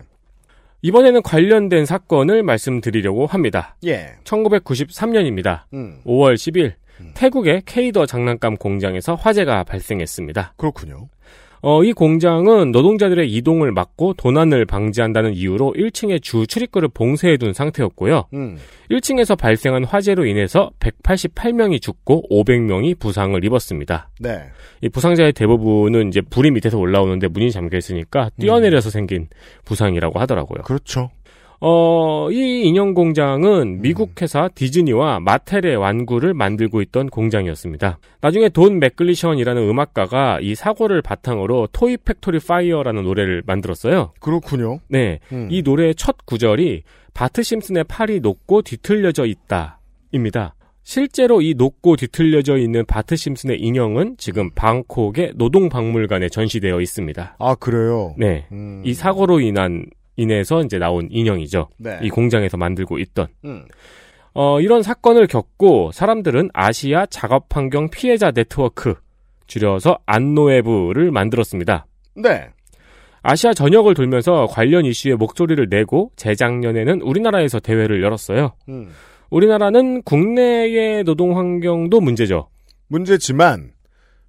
이번에는 0.81 1.21
관련된 1.23 1.85
사건을 1.85 2.43
말씀드리려고 2.43 3.25
합니다. 3.25 3.75
예. 3.85 4.13
1993년입니다. 4.23 5.61
음. 5.73 5.99
5월 6.05 6.35
10일 6.35 6.73
태국의 7.13 7.63
케이더 7.65 8.05
장난감 8.05 8.55
공장에서 8.55 9.15
화재가 9.15 9.63
발생했습니다. 9.63 10.53
그렇군요. 10.57 11.09
어, 11.67 11.83
이 11.83 11.93
공장은 11.93 12.71
노동자들의 12.71 13.27
이동을 13.27 13.71
막고 13.71 14.13
도난을 14.13 14.67
방지한다는 14.67 15.33
이유로 15.33 15.73
1층의 15.75 16.21
주 16.21 16.45
출입구를 16.45 16.89
봉쇄해둔 16.89 17.53
상태였고요. 17.53 18.25
음. 18.35 18.59
1층에서 18.91 19.35
발생한 19.35 19.83
화재로 19.83 20.27
인해서 20.27 20.69
188명이 20.79 21.81
죽고 21.81 22.29
500명이 22.29 22.99
부상을 22.99 23.43
입었습니다. 23.43 24.11
네. 24.19 24.43
이 24.81 24.89
부상자의 24.89 25.33
대부분은 25.33 26.09
이제 26.09 26.21
불이 26.21 26.51
밑에서 26.51 26.77
올라오는데 26.77 27.29
문이 27.29 27.49
잠겨 27.49 27.77
있으니까 27.77 28.29
뛰어내려서 28.39 28.91
생긴 28.91 29.27
부상이라고 29.65 30.19
하더라고요. 30.19 30.61
그렇죠. 30.65 31.09
어, 31.67 32.29
이 32.29 32.61
인형 32.61 32.93
공장은 32.93 33.81
미국 33.81 34.21
회사 34.21 34.47
디즈니와 34.53 35.19
마텔의 35.19 35.77
완구를 35.77 36.35
만들고 36.35 36.79
있던 36.83 37.09
공장이었습니다. 37.09 37.97
나중에 38.21 38.49
돈 38.49 38.77
맥글래션이라는 38.77 39.67
음악가가 39.67 40.37
이 40.41 40.53
사고를 40.53 41.01
바탕으로 41.01 41.69
Toy 41.71 41.97
Factory 41.97 42.37
Fire라는 42.37 43.01
노래를 43.01 43.41
만들었어요. 43.47 44.11
그렇군요. 44.19 44.79
네. 44.89 45.17
음. 45.31 45.47
이 45.49 45.63
노래의 45.63 45.95
첫 45.95 46.17
구절이 46.27 46.83
바트 47.15 47.41
심슨의 47.41 47.85
팔이 47.85 48.19
높고 48.19 48.61
뒤틀려져 48.61 49.25
있다. 49.25 49.79
입니다. 50.11 50.53
실제로 50.83 51.41
이 51.41 51.55
높고 51.57 51.95
뒤틀려져 51.95 52.57
있는 52.57 52.85
바트 52.85 53.15
심슨의 53.15 53.59
인형은 53.59 54.17
지금 54.19 54.51
방콕의 54.51 55.31
노동박물관에 55.33 56.29
전시되어 56.29 56.79
있습니다. 56.79 57.37
아, 57.39 57.55
그래요? 57.55 58.13
네. 58.19 58.45
음. 58.51 58.83
이 58.85 58.93
사고로 58.93 59.39
인한 59.39 59.87
인해서 60.15 60.61
이제 60.61 60.77
나온 60.77 61.07
인형이죠. 61.09 61.69
네. 61.77 61.99
이 62.01 62.09
공장에서 62.09 62.57
만들고 62.57 62.99
있던. 62.99 63.27
음. 63.45 63.65
어, 64.33 64.59
이런 64.59 64.83
사건을 64.83 65.27
겪고 65.27 65.91
사람들은 65.93 66.49
아시아 66.53 67.05
작업 67.05 67.55
환경 67.55 67.89
피해자 67.89 68.31
네트워크, 68.31 68.95
줄여서 69.47 69.99
안노에브를 70.05 71.11
만들었습니다. 71.11 71.85
네. 72.15 72.49
아시아 73.21 73.53
전역을 73.53 73.93
돌면서 73.95 74.45
관련 74.47 74.85
이슈에 74.85 75.15
목소리를 75.15 75.67
내고 75.69 76.11
재작년에는 76.15 77.01
우리나라에서 77.01 77.59
대회를 77.59 78.03
열었어요. 78.03 78.53
음. 78.69 78.89
우리나라는 79.29 80.03
국내의 80.03 81.03
노동 81.03 81.37
환경도 81.37 82.01
문제죠. 82.01 82.49
문제지만 82.87 83.71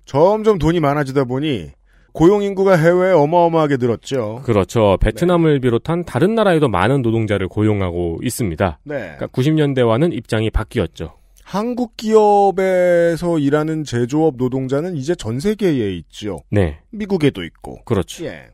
점점 0.07 0.59
돈이 0.59 0.81
많아지다 0.81 1.25
보니 1.25 1.73
고용 2.17 2.43
인구가 2.43 2.79
해외에 2.79 3.13
어마어마하게 3.13 3.77
늘었죠. 3.77 4.41
그렇죠. 4.43 4.97
베트남을 5.03 5.61
비롯한 5.61 6.07
다른 6.07 6.35
나라에도 6.35 6.67
많은 6.67 7.03
노동자를 7.03 7.47
고용하고 7.47 8.21
있습니다. 8.23 8.79
네. 8.85 8.95
그러니까 8.95 9.27
90년대와는 9.27 10.15
입장이 10.15 10.49
바뀌었죠. 10.49 11.13
한국 11.45 11.95
기업에서 11.99 13.39
일하는 13.39 13.85
제조업 13.85 14.37
노동자는 14.39 14.97
이제 14.97 15.15
전 15.15 15.39
세계에 15.39 15.95
있죠. 15.97 16.39
네. 16.51 16.79
미국에도 16.91 17.45
있고. 17.45 17.85
그렇죠. 17.85 18.25
예. 18.25 18.47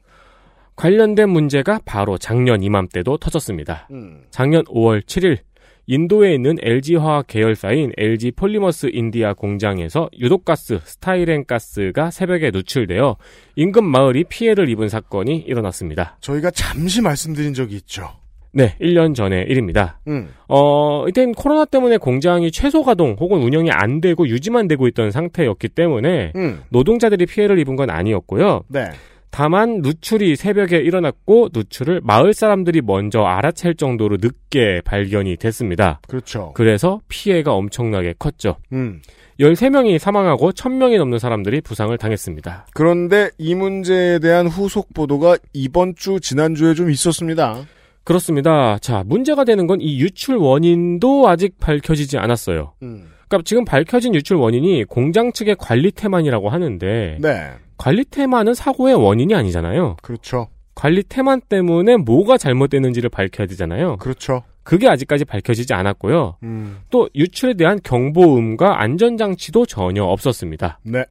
관련된 0.74 1.30
문제가 1.30 1.78
바로 1.84 2.18
작년 2.18 2.64
이맘때도 2.64 3.18
터졌습니다. 3.18 3.86
음. 3.92 4.24
작년 4.30 4.64
5월 4.64 5.04
7일 5.04 5.38
인도에 5.86 6.34
있는 6.34 6.56
LG화학 6.60 7.26
계열사인 7.26 7.92
LG 7.98 8.32
폴리머스 8.32 8.90
인디아 8.92 9.34
공장에서 9.34 10.08
유독가스 10.18 10.78
스타이렌 10.84 11.44
가스가 11.44 12.10
새벽에 12.10 12.50
누출되어 12.52 13.16
인근 13.56 13.84
마을이 13.84 14.24
피해를 14.24 14.68
입은 14.68 14.88
사건이 14.88 15.38
일어났습니다. 15.38 16.16
저희가 16.20 16.50
잠시 16.52 17.00
말씀드린 17.02 17.52
적이 17.52 17.76
있죠. 17.76 18.08
네, 18.54 18.76
1년 18.80 19.14
전의 19.14 19.46
일입니다. 19.48 19.98
음. 20.08 20.28
어, 20.46 21.06
이땐 21.08 21.32
코로나 21.32 21.64
때문에 21.64 21.96
공장이 21.96 22.50
최소 22.52 22.82
가동 22.82 23.16
혹은 23.18 23.42
운영이 23.42 23.70
안 23.72 24.00
되고 24.00 24.28
유지만 24.28 24.68
되고 24.68 24.86
있던 24.88 25.10
상태였기 25.10 25.70
때문에 25.70 26.32
음. 26.36 26.60
노동자들이 26.68 27.26
피해를 27.26 27.58
입은 27.58 27.76
건 27.76 27.88
아니었고요. 27.90 28.64
네. 28.68 28.90
다만 29.32 29.80
누출이 29.80 30.36
새벽에 30.36 30.76
일어났고 30.76 31.48
누출을 31.54 32.02
마을 32.04 32.34
사람들이 32.34 32.82
먼저 32.82 33.22
알아챌 33.22 33.74
정도로 33.74 34.18
늦게 34.20 34.82
발견이 34.84 35.36
됐습니다. 35.38 36.00
그렇죠. 36.06 36.52
그래서 36.54 37.00
피해가 37.08 37.52
엄청나게 37.54 38.14
컸죠. 38.18 38.56
음. 38.74 39.00
13명이 39.40 39.98
사망하고 39.98 40.52
1000명이 40.52 40.98
넘는 40.98 41.18
사람들이 41.18 41.62
부상을 41.62 41.96
당했습니다. 41.96 42.66
그런데 42.74 43.30
이 43.38 43.54
문제에 43.54 44.18
대한 44.18 44.46
후속 44.46 44.92
보도가 44.92 45.38
이번 45.54 45.94
주, 45.96 46.20
지난주에 46.20 46.74
좀 46.74 46.90
있었습니다. 46.90 47.64
그렇습니다. 48.04 48.78
자, 48.80 49.02
문제가 49.06 49.44
되는 49.44 49.66
건 49.66 49.80
이 49.80 49.98
유출 50.00 50.36
원인도 50.36 51.28
아직 51.28 51.58
밝혀지지 51.58 52.18
않았어요. 52.18 52.74
음. 52.82 53.06
그러니까 53.32 53.42
지금 53.46 53.64
밝혀진 53.64 54.14
유출 54.14 54.36
원인이 54.36 54.84
공장 54.84 55.32
측의 55.32 55.56
관리 55.58 55.90
태만이라고 55.90 56.50
하는데 56.50 57.16
네. 57.18 57.50
관리 57.78 58.04
태만은 58.04 58.52
사고의 58.52 58.94
원인이 58.94 59.34
아니잖아요. 59.34 59.96
그렇죠. 60.02 60.48
관리 60.74 61.02
태만 61.02 61.40
때문에 61.40 61.96
뭐가 61.96 62.36
잘못됐는지를 62.36 63.08
밝혀야 63.08 63.46
되잖아요. 63.46 63.96
그렇죠. 63.96 64.42
그게 64.64 64.86
아직까지 64.86 65.24
밝혀지지 65.24 65.72
않았고요. 65.72 66.36
음. 66.42 66.80
또 66.90 67.08
유출에 67.14 67.54
대한 67.54 67.80
경보음과 67.82 68.82
안전장치도 68.82 69.64
전혀 69.64 70.04
없었습니다. 70.04 70.78
네. 70.82 71.04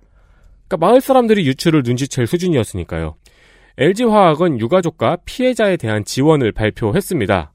그러니까 0.68 0.88
마을 0.88 1.02
사람들이 1.02 1.46
유출을 1.48 1.82
눈치챌 1.84 2.28
수준이었으니까요. 2.28 3.16
LG화학은 3.78 4.60
유가족과 4.60 5.18
피해자에 5.26 5.76
대한 5.76 6.06
지원을 6.06 6.52
발표했습니다. 6.52 7.54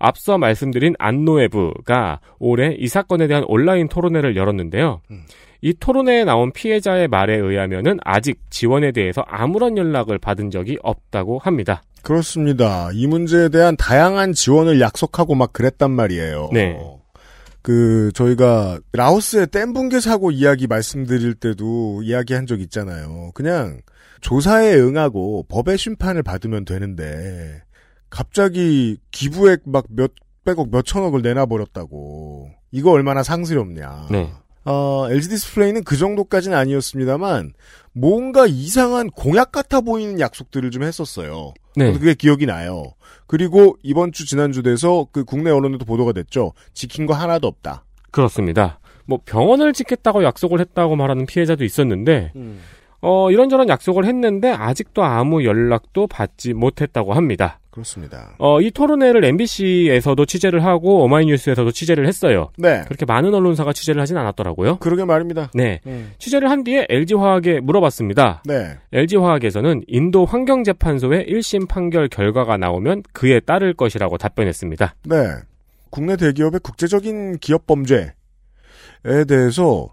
앞서 0.00 0.38
말씀드린 0.38 0.94
안노에브가 0.98 2.18
올해 2.40 2.74
이 2.78 2.88
사건에 2.88 3.28
대한 3.28 3.44
온라인 3.46 3.86
토론회를 3.86 4.34
열었는데요. 4.34 5.00
이 5.62 5.74
토론회에 5.78 6.24
나온 6.24 6.52
피해자의 6.52 7.06
말에 7.06 7.36
의하면은 7.36 7.98
아직 8.02 8.40
지원에 8.50 8.92
대해서 8.92 9.22
아무런 9.28 9.76
연락을 9.76 10.18
받은 10.18 10.50
적이 10.50 10.78
없다고 10.82 11.38
합니다. 11.38 11.82
그렇습니다. 12.02 12.88
이 12.94 13.06
문제에 13.06 13.50
대한 13.50 13.76
다양한 13.76 14.32
지원을 14.32 14.80
약속하고 14.80 15.34
막 15.34 15.52
그랬단 15.52 15.90
말이에요. 15.90 16.48
네. 16.52 16.78
그 17.62 18.10
저희가 18.14 18.80
라오스의 18.94 19.48
댐 19.48 19.74
붕괴 19.74 20.00
사고 20.00 20.30
이야기 20.30 20.66
말씀드릴 20.66 21.34
때도 21.34 22.02
이야기한 22.02 22.46
적 22.46 22.62
있잖아요. 22.62 23.32
그냥 23.34 23.80
조사에 24.22 24.74
응하고 24.76 25.44
법의 25.48 25.76
심판을 25.76 26.22
받으면 26.22 26.64
되는데 26.64 27.62
갑자기 28.10 28.98
기부액 29.12 29.62
막 29.66 29.86
몇백억 29.88 30.70
몇천억을 30.70 31.22
내놔버렸다고 31.22 32.50
이거 32.72 32.90
얼마나 32.90 33.22
상스럽냐. 33.22 34.08
네. 34.10 34.30
어, 34.64 35.06
LG 35.10 35.28
디스플레이는 35.30 35.84
그 35.84 35.96
정도까지는 35.96 36.56
아니었습니다만 36.56 37.54
뭔가 37.92 38.46
이상한 38.46 39.08
공약 39.10 39.52
같아 39.52 39.80
보이는 39.80 40.20
약속들을 40.20 40.70
좀 40.70 40.82
했었어요. 40.82 41.54
네. 41.76 41.92
그게 41.92 42.14
기억이 42.14 42.46
나요. 42.46 42.92
그리고 43.26 43.76
이번 43.82 44.12
주 44.12 44.26
지난주 44.26 44.62
돼서 44.62 45.06
그 45.12 45.24
국내 45.24 45.50
언론에도 45.50 45.84
보도가 45.84 46.12
됐죠. 46.12 46.52
지킨 46.74 47.06
거 47.06 47.14
하나도 47.14 47.46
없다. 47.46 47.84
그렇습니다. 48.10 48.80
뭐 49.06 49.20
병원을 49.24 49.72
짓겠다고 49.72 50.24
약속을 50.24 50.60
했다고 50.60 50.96
말하는 50.96 51.26
피해자도 51.26 51.64
있었는데 51.64 52.32
어, 53.00 53.30
이런저런 53.30 53.68
약속을 53.68 54.04
했는데 54.04 54.50
아직도 54.50 55.02
아무 55.02 55.44
연락도 55.44 56.06
받지 56.06 56.52
못했다고 56.52 57.14
합니다. 57.14 57.59
그렇습니다. 57.70 58.34
어, 58.38 58.60
이 58.60 58.70
토론회를 58.70 59.24
MBC에서도 59.24 60.24
취재를 60.26 60.64
하고 60.64 61.04
어마이뉴스에서도 61.04 61.70
취재를 61.70 62.06
했어요. 62.08 62.50
네. 62.56 62.82
그렇게 62.86 63.04
많은 63.04 63.32
언론사가 63.32 63.72
취재를 63.72 64.02
하진 64.02 64.16
않았더라고요. 64.16 64.78
그러게 64.78 65.04
말입니다. 65.04 65.50
네. 65.54 65.80
음. 65.86 66.12
취재를 66.18 66.50
한 66.50 66.64
뒤에 66.64 66.86
LG화학에 66.88 67.60
물어봤습니다. 67.60 68.42
네. 68.44 68.76
LG화학에서는 68.92 69.82
인도 69.86 70.24
환경재판소의 70.24 71.26
1심 71.26 71.68
판결 71.68 72.08
결과가 72.08 72.56
나오면 72.56 73.04
그에 73.12 73.38
따를 73.40 73.72
것이라고 73.74 74.18
답변했습니다. 74.18 74.96
네. 75.04 75.16
국내 75.90 76.16
대기업의 76.16 76.60
국제적인 76.62 77.38
기업 77.38 77.66
범죄에 77.66 78.10
대해서 79.28 79.88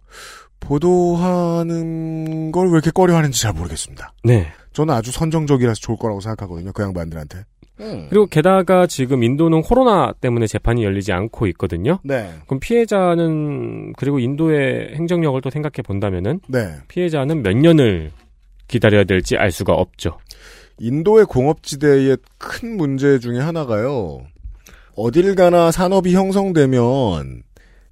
보도하는 0.60 2.52
걸 2.52 2.66
왜 2.68 2.72
이렇게 2.74 2.92
꺼려하는지 2.92 3.42
잘 3.42 3.54
모르겠습니다. 3.54 4.14
네. 4.24 4.48
저는 4.74 4.94
아주 4.94 5.12
선정적이라서 5.12 5.80
좋을 5.80 5.98
거라고 5.98 6.20
생각하거든요. 6.22 6.72
그 6.72 6.84
양반들한테. 6.84 7.46
그리고 7.78 8.26
게다가 8.26 8.88
지금 8.88 9.24
인도는 9.24 9.62
코로나 9.62 10.14
때문에 10.14 10.48
재판이 10.48 10.84
열리지 10.84 11.14
않고 11.14 11.48
있거든요. 11.48 12.00
네. 12.04 12.32
그럼 12.48 12.60
피해자는 12.60 13.94
그리고 13.94 14.20
인도의 14.20 14.96
행정력을 14.96 15.40
또 15.42 15.50
생각해 15.50 15.84
본다면은 15.84 16.40
네. 16.48 16.76
피해자는 16.88 17.44
몇 17.44 17.56
년을 17.56 18.12
기다려야 18.68 19.04
될지 19.04 19.38
알 19.38 19.52
수가 19.52 19.74
없죠. 19.74 20.18
인도의 20.80 21.26
공업지대의 21.26 22.18
큰 22.38 22.78
문제 22.78 23.20
중에 23.20 23.40
하나가요. 23.40 24.22
어딜 24.96 25.36
가나 25.36 25.72
산업이 25.72 26.14
형성되면 26.14 27.44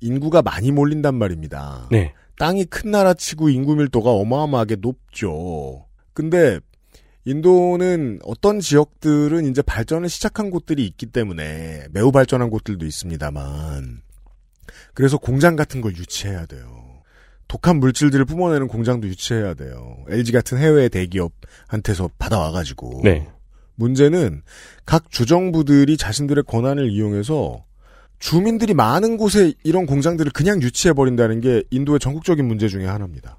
인구가 0.01 0.41
많이 0.41 0.71
몰린단 0.71 1.15
말입니다. 1.15 1.87
네. 1.91 2.13
땅이 2.37 2.65
큰 2.65 2.91
나라치고 2.91 3.49
인구 3.49 3.75
밀도가 3.75 4.11
어마어마하게 4.11 4.77
높죠. 4.81 5.85
근데 6.13 6.59
인도는 7.25 8.19
어떤 8.23 8.59
지역들은 8.59 9.45
이제 9.47 9.61
발전을 9.63 10.09
시작한 10.09 10.51
곳들이 10.51 10.85
있기 10.85 11.07
때문에 11.07 11.87
매우 11.91 12.11
발전한 12.11 12.49
곳들도 12.49 12.85
있습니다만 12.85 14.01
그래서 14.93 15.17
공장 15.17 15.55
같은 15.55 15.81
걸 15.81 15.95
유치해야 15.95 16.45
돼요. 16.45 16.85
독한 17.47 17.79
물질들을 17.79 18.25
뿜어내는 18.25 18.67
공장도 18.67 19.07
유치해야 19.07 19.53
돼요. 19.53 19.97
LG 20.09 20.31
같은 20.31 20.57
해외 20.57 20.89
대기업한테서 20.89 22.09
받아와가지고. 22.17 23.01
네. 23.03 23.27
문제는 23.75 24.41
각 24.85 25.11
주정부들이 25.11 25.97
자신들의 25.97 26.45
권한을 26.45 26.89
이용해서 26.89 27.65
주민들이 28.19 28.73
많은 28.73 29.17
곳에 29.17 29.53
이런 29.63 29.85
공장들을 29.85 30.31
그냥 30.31 30.61
유치해버린다는 30.61 31.41
게 31.41 31.63
인도의 31.69 31.99
전국적인 31.99 32.45
문제 32.45 32.67
중에 32.67 32.85
하나입니다. 32.85 33.37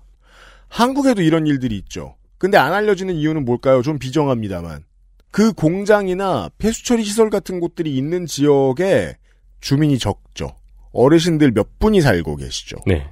한국에도 0.68 1.22
이런 1.22 1.46
일들이 1.46 1.76
있죠. 1.78 2.16
근데 2.38 2.58
안 2.58 2.72
알려지는 2.72 3.14
이유는 3.14 3.44
뭘까요? 3.44 3.82
좀 3.82 3.98
비정합니다만. 3.98 4.84
그 5.30 5.52
공장이나 5.52 6.50
폐수처리 6.58 7.04
시설 7.04 7.30
같은 7.30 7.60
곳들이 7.60 7.96
있는 7.96 8.26
지역에 8.26 9.16
주민이 9.60 9.98
적죠. 9.98 10.50
어르신들 10.92 11.52
몇 11.52 11.78
분이 11.78 12.00
살고 12.00 12.36
계시죠. 12.36 12.76
네. 12.86 13.06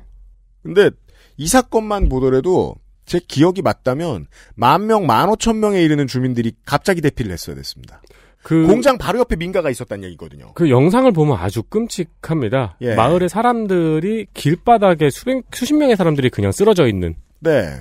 근데 0.63 0.91
이 1.37 1.47
사건만 1.47 2.09
보더라도 2.09 2.77
제 3.05 3.21
기억이 3.21 3.61
맞다면 3.61 4.27
만 4.55 4.87
명, 4.87 5.07
만 5.07 5.29
오천 5.29 5.61
명에 5.61 5.83
이르는 5.83 6.07
주민들이 6.07 6.53
갑자기 6.65 7.01
대피를 7.03 7.33
했어야 7.33 7.55
됐습니다. 7.57 8.01
그 8.43 8.67
공장 8.67 8.99
바로 8.99 9.21
옆에 9.21 9.37
민가가 9.37 9.71
있었다는 9.71 10.05
얘기거든요. 10.05 10.53
그 10.55 10.71
영상을 10.71 11.11
보면 11.13 11.37
아주 11.39 11.63
끔찍합니다. 11.63 12.77
예. 12.83 12.95
마을의 12.95 13.29
사람들이 13.31 14.27
길바닥에 14.35 15.11
수백 15.11 15.45
수십 15.53 15.75
명의 15.75 15.97
사람들이 15.97 16.29
그냥 16.31 16.53
쓰러져 16.53 16.87
있는. 16.87 17.17
네. 17.41 17.81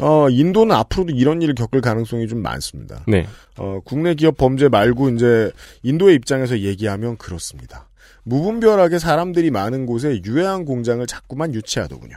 어, 0.00 0.28
인도는 0.28 0.74
앞으로도 0.74 1.12
이런 1.12 1.40
일을 1.42 1.54
겪을 1.54 1.80
가능성이 1.80 2.28
좀 2.28 2.42
많습니다. 2.42 3.04
네. 3.06 3.26
어, 3.56 3.80
국내 3.84 4.14
기업 4.14 4.36
범죄 4.36 4.68
말고 4.68 5.10
이제 5.10 5.50
인도의 5.82 6.16
입장에서 6.16 6.58
얘기하면 6.60 7.16
그렇습니다. 7.16 7.88
무분별하게 8.24 8.98
사람들이 8.98 9.50
많은 9.50 9.86
곳에 9.86 10.20
유해한 10.26 10.64
공장을 10.64 11.06
자꾸만 11.06 11.54
유치하더군요. 11.54 12.16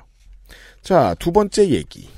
자, 0.81 1.15
두 1.19 1.31
번째 1.31 1.69
얘기. 1.69 2.09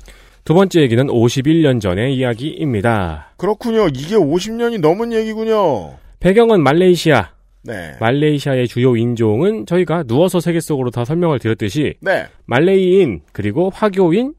두 0.44 0.54
번째 0.54 0.80
얘기는 0.80 1.06
51년 1.06 1.80
전의 1.80 2.16
이야기입니다. 2.16 3.32
그렇군요. 3.36 3.88
이게 3.88 4.16
50년이 4.16 4.80
넘은 4.80 5.12
얘기군요. 5.12 5.98
배경은 6.20 6.62
말레이시아. 6.62 7.30
네. 7.64 7.96
말레이시아의 8.00 8.66
주요 8.66 8.96
인종은 8.96 9.66
저희가 9.66 10.02
누워서 10.04 10.40
세계 10.40 10.58
속으로 10.58 10.90
다 10.90 11.04
설명을 11.04 11.38
드렸듯이 11.38 11.94
네. 12.00 12.26
말레이인 12.46 13.20
그리고 13.32 13.70
화교인 13.72 14.34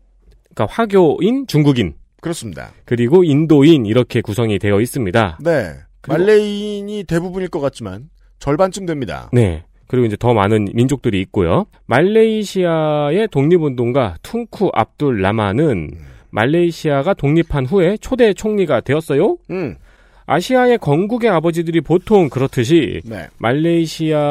그러니까 0.53 0.67
화교인 0.73 1.47
중국인 1.47 1.93
그렇습니다. 2.21 2.71
그리고 2.85 3.23
인도인 3.23 3.85
이렇게 3.85 4.21
구성이 4.21 4.59
되어 4.59 4.79
있습니다. 4.79 5.39
네. 5.43 5.73
말레이인이 6.07 7.03
대부분일 7.03 7.49
것 7.49 7.59
같지만 7.59 8.09
절반쯤 8.39 8.85
됩니다. 8.85 9.29
네. 9.33 9.63
그리고 9.87 10.05
이제 10.05 10.15
더 10.17 10.33
많은 10.33 10.69
민족들이 10.73 11.21
있고요. 11.21 11.65
말레이시아의 11.85 13.27
독립운동가 13.29 14.15
퉁쿠 14.23 14.71
압둘 14.73 15.21
라마는 15.21 15.91
말레이시아가 16.31 17.13
독립한 17.13 17.65
후에 17.65 17.97
초대 17.97 18.33
총리가 18.33 18.81
되었어요. 18.81 19.37
음. 19.51 19.75
아시아의 20.25 20.77
건국의 20.79 21.29
아버지들이 21.29 21.81
보통 21.81 22.29
그렇듯이 22.29 23.01
네. 23.05 23.27
말레이시아의 23.37 24.23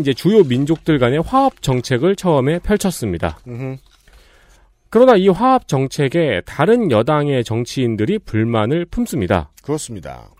이제 0.00 0.14
주요 0.14 0.44
민족들 0.44 0.98
간의 0.98 1.20
화합 1.20 1.60
정책을 1.60 2.14
처음에 2.16 2.60
펼쳤습니다. 2.60 3.38
음흠. 3.46 3.76
그러나 4.94 5.16
이 5.16 5.26
화합 5.26 5.66
정책에 5.66 6.40
다른 6.46 6.92
여당의 6.92 7.42
정치인들이 7.42 8.20
불만을 8.20 8.84
품습니다. 8.84 9.50
그렇습니다. 9.60 10.30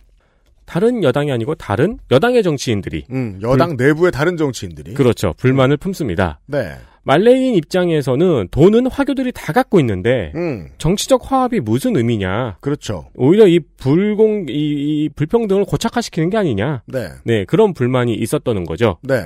다른 0.65 1.03
여당이 1.03 1.33
아니고 1.33 1.57
다른 1.57 1.99
여당의 2.13 2.45
정치인들이 2.45 3.07
음, 3.11 3.41
여당 3.43 3.77
내부의 3.77 4.13
다른 4.13 4.37
정치인들이. 4.37 4.95
그렇죠. 4.95 5.35
불만을 5.39 5.77
품습니다. 5.77 6.39
네. 6.47 6.71
말레이인 7.03 7.57
입장에서는 7.57 8.47
돈은 8.53 8.87
화교들이 8.87 9.33
다 9.33 9.53
갖고 9.53 9.81
있는데 9.81 10.31
음. 10.37 10.69
정치적 10.79 11.33
화합이 11.33 11.59
무슨 11.59 11.97
의미냐? 11.97 12.59
그렇죠. 12.61 13.09
오히려 13.17 13.49
이 13.49 13.59
불공 13.59 14.47
이, 14.49 14.53
이 14.53 15.09
불평등을 15.17 15.65
고착화시키는 15.65 16.31
게 16.31 16.37
아니냐? 16.37 16.85
네. 16.87 17.09
네, 17.25 17.45
그런 17.45 17.75
불만이 17.75 18.15
있었다는 18.15 18.67
거죠. 18.67 18.99
네. 19.03 19.25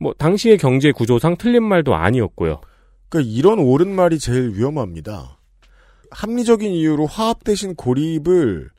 뭐 0.00 0.14
당시의 0.14 0.56
경제 0.56 0.92
구조상 0.92 1.36
틀린 1.36 1.62
말도 1.62 1.94
아니었고요. 1.94 2.62
그러니까 3.12 3.30
이런 3.30 3.58
옳은 3.58 3.94
말이 3.94 4.18
제일 4.18 4.54
위험합니다. 4.54 5.38
합리적인 6.10 6.72
이유로 6.72 7.06
화합 7.06 7.44
대신 7.44 7.74
고립을 7.74 8.70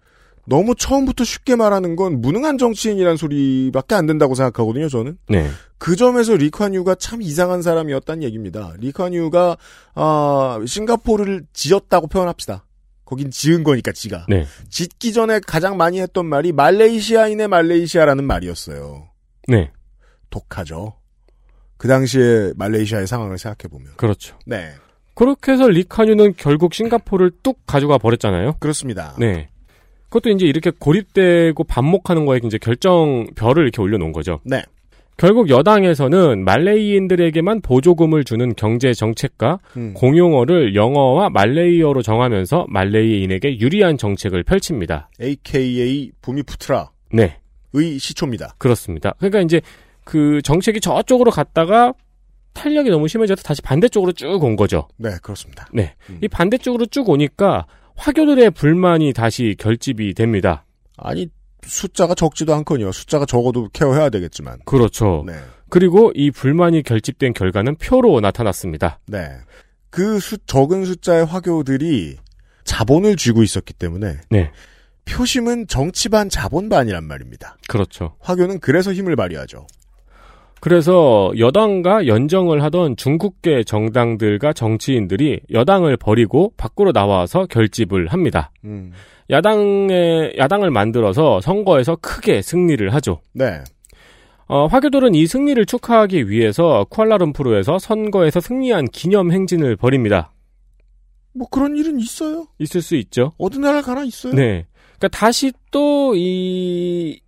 너무 0.46 0.76
처음부터 0.76 1.24
쉽게 1.24 1.56
말하는 1.56 1.96
건 1.96 2.20
무능한 2.20 2.58
정치인이란 2.58 3.16
소리밖에 3.16 3.96
안 3.96 4.08
된다고 4.08 4.36
생각하거든요, 4.36 4.90
저는. 4.90 5.18
네. 5.30 5.48
그 5.78 5.96
점에서 5.96 6.36
리카뉴가 6.36 6.96
참 6.96 7.22
이상한 7.22 7.62
사람이었다는 7.62 8.24
얘기입니다. 8.24 8.74
리카뉴가 8.80 9.56
아, 9.94 10.60
싱가포르를 10.66 11.46
지었다고 11.54 12.08
표현합시다. 12.08 12.66
거긴 13.06 13.30
지은 13.30 13.64
거니까 13.64 13.92
지가. 13.92 14.26
네. 14.28 14.46
짓기 14.70 15.14
전에 15.14 15.40
가장 15.46 15.78
많이 15.78 16.02
했던 16.02 16.26
말이 16.26 16.52
말레이시아인의 16.52 17.48
말레이시아라는 17.48 18.26
말이었어요. 18.26 19.10
네. 19.48 19.72
독하죠. 20.30 21.03
그 21.84 21.90
당시에 21.90 22.54
말레이시아의 22.56 23.08
상황을 23.08 23.38
생각해 23.38 23.70
보면. 23.70 23.90
그렇죠. 23.98 24.38
네. 24.46 24.70
그렇게 25.16 25.52
해서 25.52 25.68
리카뉴는 25.68 26.36
결국 26.38 26.74
싱가포르를 26.74 27.32
뚝 27.44 27.60
가져가 27.68 27.98
버렸잖아요. 27.98 28.54
그렇습니다. 28.62 29.18
네. 29.20 29.50
그것도 30.04 30.30
이제 30.30 30.46
이렇게 30.46 30.72
고립되고 30.72 31.62
반목하는 31.66 32.26
거에 32.26 32.40
이제 32.46 32.58
결정별을 32.58 33.64
이렇게 33.64 33.82
올려놓은 33.82 34.14
거죠. 34.14 34.40
네. 34.46 34.64
결국 35.18 35.50
여당에서는 35.50 36.46
말레이인들에게만 36.46 37.60
보조금을 37.60 38.24
주는 38.24 38.56
경제 38.56 38.94
정책과 38.94 39.60
음. 39.76 39.94
공용어를 39.94 40.76
영어와 40.76 41.32
말레이어로 41.32 42.02
정하면서 42.02 42.68
말레이인에게 42.70 43.60
유리한 43.60 43.98
정책을 43.98 44.44
펼칩니다. 44.44 45.10
AKA 45.22 46.14
부미푸트라의 46.22 46.86
네. 47.12 47.40
시초입니다. 48.00 48.56
그렇습니다. 48.58 49.16
그러니까 49.18 49.42
이제 49.42 49.60
그 50.04 50.42
정책이 50.44 50.80
저쪽으로 50.82 51.32
갔다가 51.32 51.94
탄력이 52.54 52.90
너무 52.90 53.08
심해져서 53.08 53.42
다시 53.44 53.62
반대쪽으로 53.62 54.12
쭉 54.12 54.44
온 54.44 54.56
거죠. 54.56 54.88
네, 54.98 55.12
그렇습니다. 55.22 55.68
네. 55.74 55.96
이 56.22 56.28
반대쪽으로 56.28 56.86
쭉 56.88 57.10
오니까 57.10 57.66
화교들의 57.96 58.52
불만이 58.52 59.14
다시 59.14 59.56
결집이 59.58 60.14
됩니다. 60.14 60.66
아니 60.98 61.28
숫자가 61.64 62.14
적지도 62.16 62.54
않거든요. 62.56 62.92
숫자가 62.92 63.26
적어도 63.26 63.70
케어해야 63.74 64.10
되겠지만. 64.10 64.60
그렇죠. 64.66 65.24
네. 65.26 65.34
그리고 65.70 66.12
이 66.14 66.30
불만이 66.30 66.84
결집된 66.84 67.34
결과는 67.34 67.78
표로 67.78 68.20
나타났습니다. 68.20 69.00
네. 69.08 69.30
그 69.90 70.20
수, 70.20 70.38
적은 70.46 70.86
숫자의 70.86 71.26
화교들이 71.26 72.18
자본을 72.64 73.16
쥐고 73.16 73.44
있었기 73.44 73.74
때문에 73.74 74.18
네. 74.30 74.52
표심은 75.06 75.68
정치반 75.68 76.30
자본반이란 76.30 77.04
말입니다. 77.04 77.58
그렇죠. 77.68 78.16
화교는 78.20 78.60
그래서 78.60 78.94
힘을 78.94 79.16
발휘하죠. 79.16 79.66
그래서 80.64 81.34
여당과 81.38 82.08
연정을 82.08 82.64
하던 82.64 82.96
중국계 82.96 83.66
정당들과 83.66 84.54
정치인들이 84.54 85.42
여당을 85.52 85.98
버리고 85.98 86.54
밖으로 86.56 86.94
나와서 86.94 87.46
결집을 87.48 88.08
합니다. 88.08 88.50
음. 88.64 88.94
야당의 89.30 90.36
야당을 90.38 90.72
만들어서 90.72 91.42
선거에서 91.42 91.98
크게 91.98 92.42
승리를 92.42 92.94
하죠. 92.94 93.20
네. 93.34 93.62
어, 94.48 94.68
화교들은 94.68 95.16
이 95.16 95.28
승리를 95.28 95.66
축하하기 95.66 96.30
위해서 96.30 96.86
쿠알라룸푸르에서 96.90 97.78
선거에서 97.78 98.40
승리한 98.40 98.86
기념 98.86 99.34
행진을 99.34 99.76
벌입니다. 99.76 100.32
뭐 101.34 101.46
그런 101.50 101.76
일은 101.76 102.00
있어요. 102.00 102.48
있을 102.60 102.82
수 102.82 102.96
있죠. 102.96 103.34
어느 103.38 103.56
나라 103.56 103.82
가나 103.82 104.06
있어요. 104.06 104.34
네. 104.34 104.66
그러니까 104.98 105.10
다시 105.10 105.52
또 105.72 106.14
이 106.16 107.20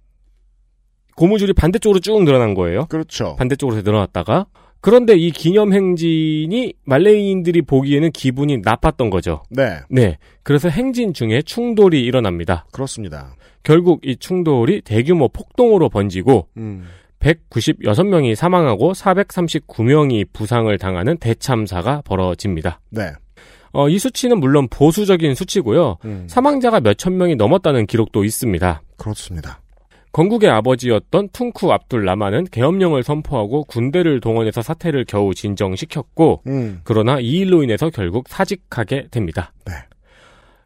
고무줄이 1.15 1.53
반대쪽으로 1.53 1.99
쭉 1.99 2.23
늘어난 2.23 2.53
거예요. 2.53 2.85
그렇죠. 2.87 3.35
반대쪽으로 3.37 3.81
늘어났다가 3.81 4.45
그런데 4.81 5.15
이 5.15 5.31
기념 5.31 5.73
행진이 5.73 6.73
말레이인들이 6.83 7.63
보기에는 7.63 8.11
기분이 8.11 8.59
나빴던 8.59 9.09
거죠. 9.09 9.41
네. 9.49 9.79
네. 9.89 10.19
그래서 10.43 10.69
행진 10.69 11.11
중에 11.11 11.41
충돌이 11.41 12.03
일어납니다. 12.03 12.67
그렇습니다. 12.71 13.33
결국 13.63 14.05
이 14.05 14.15
충돌이 14.15 14.81
대규모 14.81 15.27
폭동으로 15.27 15.89
번지고 15.89 16.49
음. 16.57 16.85
196명이 17.19 18.35
사망하고 18.35 18.93
439명이 18.93 20.27
부상을 20.31 20.77
당하는 20.77 21.17
대참사가 21.17 22.03
벌어집니다. 22.05 22.79
네. 22.91 23.11
어, 23.71 23.89
이 23.89 23.97
수치는 23.97 24.39
물론 24.39 24.67
보수적인 24.67 25.33
수치고요. 25.33 25.97
음. 26.05 26.27
사망자가 26.29 26.79
몇천 26.79 27.17
명이 27.17 27.35
넘었다는 27.35 27.87
기록도 27.87 28.23
있습니다. 28.23 28.83
그렇습니다. 28.97 29.61
건국의 30.15 30.49
아버지였던 30.49 31.27
퉁쿠 31.33 31.73
압둘 31.73 32.05
라마는 32.05 32.45
계엄령을 32.45 33.03
선포하고 33.03 33.65
군대를 33.65 34.21
동원해서 34.21 34.61
사태를 34.61 35.03
겨우 35.03 35.33
진정시켰고 35.33 36.43
음. 36.47 36.79
그러나 36.85 37.19
이 37.19 37.39
일로 37.39 37.63
인해서 37.63 37.89
결국 37.89 38.29
사직하게 38.29 39.09
됩니다. 39.11 39.51
네. 39.65 39.73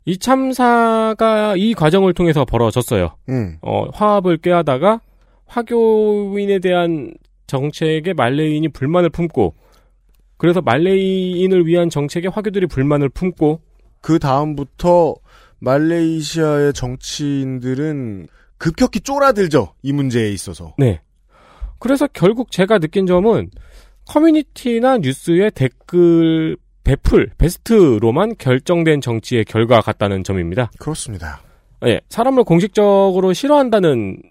이 0.05 0.19
참사가 0.19 1.55
이 1.57 1.73
과정을 1.73 2.13
통해서 2.13 2.45
벌어졌어요. 2.45 3.15
음. 3.29 3.57
어, 3.63 3.85
화합을 3.91 4.37
꾀하다가 4.37 5.01
화교인에 5.47 6.59
대한 6.59 7.11
정책에 7.47 8.13
말레이인이 8.13 8.67
불만을 8.67 9.09
품고 9.09 9.55
그래서 10.37 10.61
말레이인을 10.61 11.65
위한 11.65 11.89
정책에 11.89 12.27
화교들이 12.27 12.67
불만을 12.67 13.09
품고 13.09 13.61
그 14.01 14.19
다음부터 14.19 15.15
말레이시아의 15.57 16.73
정치인들은 16.73 18.27
급격히 18.59 18.99
쫄아들죠. 18.99 19.73
이 19.81 19.91
문제에 19.91 20.29
있어서. 20.29 20.75
네. 20.77 21.01
그래서 21.79 22.07
결국 22.07 22.51
제가 22.51 22.77
느낀 22.77 23.07
점은 23.07 23.49
커뮤니티나 24.07 24.99
뉴스의 24.99 25.51
댓글 25.51 26.57
배풀, 26.83 27.31
베스트로만 27.37 28.35
결정된 28.37 29.01
정치의 29.01 29.45
결과 29.45 29.81
같다는 29.81 30.23
점입니다. 30.23 30.71
그렇습니다. 30.79 31.41
예, 31.85 32.01
사람을 32.09 32.43
공식적으로 32.43 33.31
싫어한다는 33.33 34.21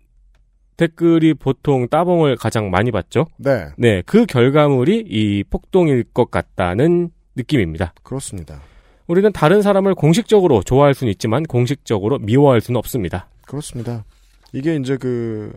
댓글이 0.77 1.35
보통 1.35 1.89
따봉을 1.89 2.37
가장 2.37 2.71
많이 2.71 2.91
받죠. 2.91 3.27
네. 3.37 3.67
네, 3.77 4.03
그 4.07 4.27
결과물이 4.27 5.07
이 5.09 5.45
폭동일 5.49 6.05
것 6.13 6.31
같다는 6.31 7.11
느낌입니다. 7.37 7.95
그렇습니다. 8.03 8.61
우리는 9.07 9.33
다른 9.33 9.63
사람을 9.63 9.95
공식적으로 9.95 10.63
좋아할 10.63 10.95
수는 10.95 11.11
있지만 11.13 11.45
공식적으로 11.45 12.19
미워할 12.19 12.61
수는 12.61 12.79
없습니다. 12.79 13.29
그렇습니다. 13.47 14.05
이게 14.53 14.77
이제 14.77 14.97
그 14.97 15.53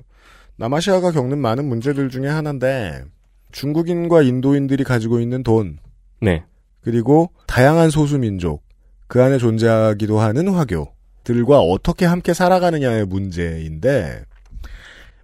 남아시아가 0.57 1.11
겪는 1.11 1.39
많은 1.39 1.65
문제들 1.65 2.09
중에 2.09 2.27
하나인데 2.27 3.03
중국인과 3.51 4.21
인도인들이 4.21 4.83
가지고 4.83 5.19
있는 5.19 5.43
돈 5.43 5.79
네. 6.21 6.43
그리고 6.81 7.31
다양한 7.47 7.89
소수 7.89 8.17
민족 8.17 8.63
그 9.07 9.21
안에 9.21 9.37
존재하기도 9.37 10.19
하는 10.19 10.47
화교들과 10.49 11.59
어떻게 11.59 12.05
함께 12.05 12.33
살아가느냐의 12.33 13.05
문제인데 13.05 14.23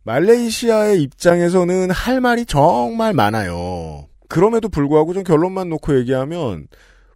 말레이시아의 0.04 1.02
입장에서는 1.04 1.92
할 1.92 2.22
말이 2.22 2.46
정말 2.46 3.14
많아요. 3.14 4.08
그럼에도 4.30 4.70
불구하고 4.70 5.14
좀 5.14 5.24
결론만 5.24 5.70
놓고 5.70 6.00
얘기하면 6.00 6.68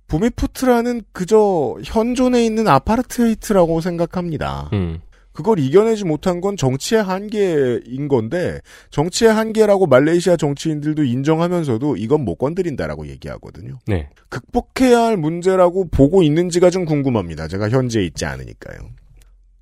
부미푸트라는 0.07 1.03
그저 1.13 1.77
현존에 1.83 2.45
있는 2.45 2.67
아파르트헤이트라고 2.67 3.79
생각합니다. 3.79 4.69
음. 4.73 4.99
그걸 5.33 5.59
이겨내지 5.59 6.05
못한 6.05 6.41
건 6.41 6.57
정치의 6.57 7.03
한계인 7.03 8.07
건데 8.07 8.59
정치의 8.89 9.33
한계라고 9.33 9.87
말레이시아 9.87 10.35
정치인들도 10.35 11.03
인정하면서도 11.03 11.97
이건 11.97 12.25
못 12.25 12.35
건드린다라고 12.35 13.07
얘기하거든요. 13.07 13.79
네. 13.87 14.09
극복해야 14.29 14.99
할 14.99 15.17
문제라고 15.17 15.89
보고 15.89 16.23
있는지가 16.23 16.69
좀 16.69 16.85
궁금합니다. 16.85 17.47
제가 17.47 17.69
현재에 17.69 18.03
있지 18.03 18.25
않으니까요. 18.25 18.79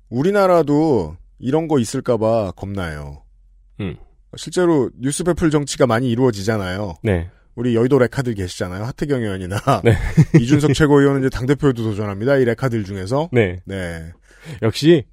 우리나라도 0.08 1.16
이런 1.38 1.68
거 1.68 1.78
있을까봐 1.78 2.52
겁나요. 2.56 3.22
음. 3.80 3.96
실제로 4.36 4.90
뉴스 4.98 5.24
배풀 5.24 5.50
정치가 5.50 5.86
많이 5.86 6.10
이루어지잖아요. 6.10 6.96
네. 7.02 7.28
우리 7.56 7.74
여의도 7.74 7.98
레카들 7.98 8.34
계시잖아요. 8.34 8.84
하태경 8.84 9.22
의원이나 9.22 9.56
네. 9.84 9.96
이준석 10.40 10.74
최고위원은 10.74 11.20
이제 11.20 11.28
당 11.28 11.46
대표에도 11.46 11.82
도전합니다. 11.82 12.36
이 12.36 12.44
레카들 12.44 12.84
중에서. 12.84 13.28
네. 13.32 13.60
네. 13.64 14.12
역시 14.62 15.04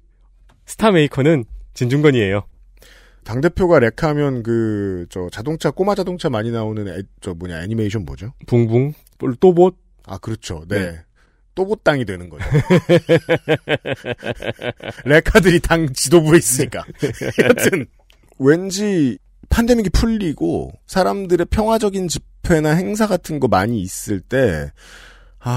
스타 0.68 0.90
메이커는 0.90 1.46
진중권이에요. 1.72 2.44
당대표가 3.24 3.80
레카하면 3.80 4.42
그, 4.42 5.06
저, 5.08 5.28
자동차, 5.32 5.70
꼬마 5.70 5.94
자동차 5.94 6.28
많이 6.28 6.50
나오는 6.50 6.86
애, 6.88 7.02
저 7.20 7.34
뭐냐, 7.34 7.62
애니메이션 7.62 8.04
뭐죠? 8.04 8.32
붕붕, 8.46 8.92
또봇. 9.40 9.76
아, 10.06 10.18
그렇죠. 10.18 10.64
네. 10.68 10.78
네. 10.78 10.98
또봇 11.54 11.82
당이 11.84 12.04
되는 12.04 12.28
거죠. 12.28 12.44
레카들이 15.04 15.60
당 15.60 15.92
지도부에 15.92 16.36
있으니까. 16.36 16.84
여튼, 17.48 17.86
왠지 18.38 19.18
판데믹이 19.48 19.90
풀리고 19.90 20.72
사람들의 20.86 21.46
평화적인 21.50 22.08
집회나 22.08 22.74
행사 22.74 23.06
같은 23.06 23.40
거 23.40 23.48
많이 23.48 23.80
있을 23.80 24.20
때, 24.20 24.70
아, 25.40 25.50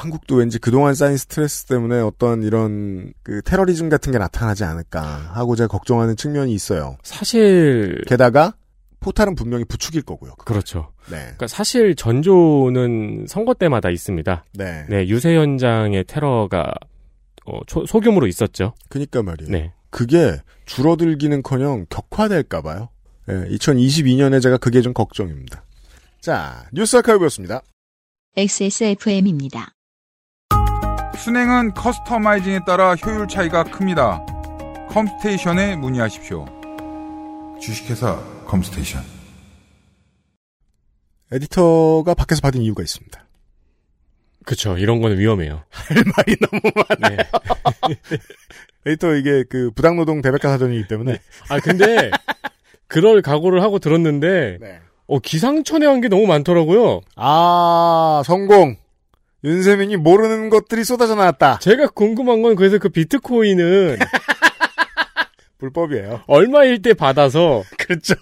한국도 0.00 0.36
왠지 0.36 0.58
그동안 0.58 0.94
쌓인 0.94 1.16
스트레스 1.16 1.66
때문에 1.66 2.00
어떤 2.00 2.42
이런 2.42 3.12
그 3.22 3.42
테러리즘 3.42 3.88
같은 3.88 4.12
게 4.12 4.18
나타나지 4.18 4.64
않을까 4.64 5.02
하고 5.34 5.56
제가 5.56 5.68
걱정하는 5.68 6.16
측면이 6.16 6.52
있어요. 6.54 6.96
사실 7.02 8.02
게다가 8.06 8.54
포탈은 9.00 9.34
분명히 9.34 9.64
부축일 9.64 10.02
거고요. 10.02 10.32
그렇죠. 10.36 10.90
네. 11.10 11.18
그러니까 11.18 11.46
사실 11.48 11.94
전조는 11.94 13.26
선거 13.28 13.54
때마다 13.54 13.90
있습니다. 13.90 14.44
네. 14.54 14.86
네, 14.88 15.06
유세 15.06 15.36
현장의 15.36 16.04
테러가 16.04 16.72
어, 17.44 17.60
초- 17.66 17.86
소규모로 17.86 18.26
있었죠. 18.26 18.72
그니까 18.88 19.22
말이에요. 19.22 19.50
네. 19.52 19.72
그게 19.90 20.40
줄어들기는커녕 20.64 21.86
격화될까 21.90 22.62
봐요. 22.62 22.88
네, 23.26 23.34
2022년에 23.50 24.40
제가 24.42 24.56
그게 24.56 24.80
좀 24.80 24.92
걱정입니다. 24.92 25.62
자, 26.20 26.64
뉴스 26.72 26.96
아카이브였습니다. 26.96 27.62
XSFM입니다. 28.38 29.72
수냉은 31.16 31.72
커스터마이징에 31.72 32.60
따라 32.66 32.94
효율 32.94 33.26
차이가 33.26 33.64
큽니다. 33.64 34.26
컴스테이션에 34.90 35.76
문의하십시오. 35.76 36.44
주식회사 37.58 38.22
컴스테이션. 38.44 39.02
에디터가 41.32 42.12
밖에서 42.12 42.42
받은 42.42 42.60
이유가 42.60 42.82
있습니다. 42.82 43.26
그쵸. 44.44 44.76
이런 44.76 45.00
거는 45.00 45.18
위험해요. 45.18 45.64
할 45.70 45.96
말이 46.14 46.36
너무 46.36 46.60
많아요. 47.00 47.18
에디터 48.84 49.14
이게 49.14 49.44
그 49.48 49.70
부당노동 49.70 50.20
대백과 50.20 50.50
사전이기 50.50 50.88
때문에. 50.88 51.22
아, 51.48 51.58
근데 51.58 52.10
그럴 52.86 53.22
각오를 53.22 53.62
하고 53.62 53.78
들었는데 53.78 54.58
네. 54.60 54.80
어, 55.06 55.18
기상천외 55.20 55.86
한 55.86 56.00
게 56.00 56.08
너무 56.08 56.26
많더라고요. 56.26 57.00
아, 57.16 58.22
성공. 58.24 58.76
윤세민이 59.44 59.96
모르는 59.98 60.50
것들이 60.50 60.82
쏟아져 60.84 61.14
나왔다. 61.14 61.58
제가 61.60 61.88
궁금한 61.88 62.42
건 62.42 62.56
그래서 62.56 62.78
그 62.78 62.88
비트코인은 62.88 63.98
불법이에요. 65.58 66.22
얼마일 66.26 66.82
때 66.82 66.94
받아서 66.94 67.62
그렇죠. 67.78 68.14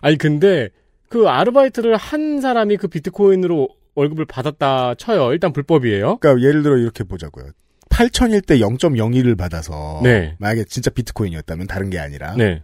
아니 0.00 0.16
근데 0.16 0.68
그 1.08 1.28
아르바이트를 1.28 1.96
한 1.96 2.40
사람이 2.40 2.76
그 2.76 2.88
비트코인으로 2.88 3.68
월급을 3.96 4.24
받았다 4.26 4.94
쳐요. 4.94 5.32
일단 5.32 5.52
불법이에요. 5.52 6.18
그러니까 6.18 6.46
예를 6.46 6.62
들어 6.62 6.76
이렇게 6.76 7.02
보자고요. 7.04 7.46
8천일 7.90 8.46
때 8.46 8.58
0.01을 8.58 9.36
받아서 9.36 10.00
네. 10.02 10.36
만약에 10.38 10.64
진짜 10.64 10.90
비트코인이었다면 10.90 11.66
다른 11.66 11.90
게 11.90 11.98
아니라 11.98 12.34
네. 12.36 12.62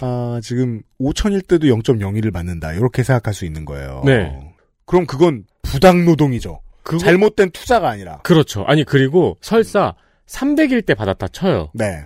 아, 0.00 0.40
지금 0.42 0.82
5천일 1.00 1.46
때도 1.46 1.66
0.01을 1.68 2.32
받는다. 2.32 2.72
이렇게 2.72 3.02
생각할 3.02 3.34
수 3.34 3.44
있는 3.44 3.64
거예요. 3.64 4.02
네. 4.04 4.54
그럼 4.84 5.06
그건 5.06 5.44
부당 5.62 6.04
노동이죠. 6.04 6.60
그거- 6.82 6.98
잘못된 6.98 7.50
투자가 7.50 7.88
아니라. 7.90 8.18
그렇죠. 8.18 8.62
아니 8.66 8.84
그리고 8.84 9.36
설사 9.40 9.94
300일 10.26 10.84
때 10.86 10.94
받았다 10.94 11.28
쳐요. 11.28 11.70
네. 11.74 12.04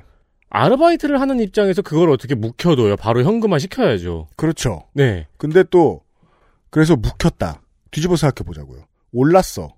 아르바이트를 0.49 1.21
하는 1.21 1.39
입장에서 1.41 1.83
그걸 1.83 2.11
어떻게 2.11 2.35
묵혀둬요? 2.35 2.97
바로 2.97 3.23
현금화 3.23 3.59
시켜야죠. 3.59 4.29
그렇죠. 4.37 4.85
네. 4.95 5.27
근데 5.37 5.63
또 5.71 6.03
그래서 6.71 6.97
묵혔다. 6.97 7.61
뒤집어 7.91 8.17
생각해 8.17 8.47
보자고요. 8.47 8.85
올랐어. 9.13 9.75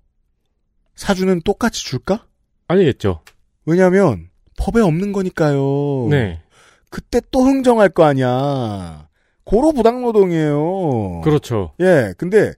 사주는 0.95 1.41
똑같이 1.43 1.85
줄까? 1.85 2.27
아니겠죠. 2.69 3.23
왜냐하면 3.67 4.29
법에 4.59 4.81
없는 4.81 5.13
거니까요. 5.13 6.09
네. 6.11 6.42
그때 6.93 7.23
또 7.31 7.41
흥정할 7.41 7.89
거 7.89 8.05
아니야. 8.05 9.09
고로 9.45 9.73
부당노동이에요. 9.73 11.23
그렇죠. 11.25 11.73
예, 11.81 12.13
근데 12.19 12.53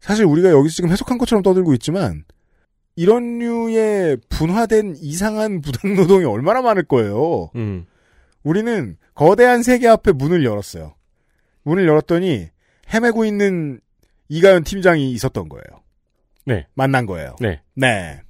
사실 0.00 0.24
우리가 0.24 0.50
여기서 0.50 0.74
지금 0.74 0.90
해석한 0.90 1.18
것처럼 1.18 1.42
떠들고 1.42 1.74
있지만 1.74 2.24
이런 2.96 3.38
류의 3.38 4.16
분화된 4.30 4.96
이상한 4.96 5.60
부당노동이 5.62 6.24
얼마나 6.24 6.62
많을 6.62 6.84
거예요. 6.84 7.50
음. 7.54 7.84
우리는 8.42 8.96
거대한 9.14 9.62
세계 9.62 9.88
앞에 9.88 10.12
문을 10.12 10.42
열었어요. 10.44 10.94
문을 11.62 11.86
열었더니 11.86 12.48
헤매고 12.94 13.26
있는 13.26 13.80
이가연 14.28 14.64
팀장이 14.64 15.12
있었던 15.12 15.50
거예요. 15.50 15.82
네. 16.46 16.66
만난 16.74 17.04
거예요. 17.04 17.36
네. 17.40 17.60
네. 17.74 18.20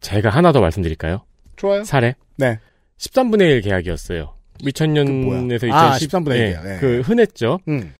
제가 0.00 0.28
하나 0.28 0.52
더 0.52 0.60
말씀드릴까요? 0.60 1.24
좋아요. 1.56 1.84
사례? 1.84 2.16
네. 2.36 2.58
13분의 2.98 3.40
1 3.42 3.60
계약이었어요. 3.62 4.37
2000년에서 4.62 5.66
뭐야? 5.68 5.74
아, 5.74 5.96
2010 5.96 6.10
13분의 6.10 6.30
1 6.30 6.36
예, 6.40 6.48
계약. 6.50 6.64
네. 6.64 6.76
그 6.80 7.00
흔했죠. 7.00 7.58
음. 7.68 7.92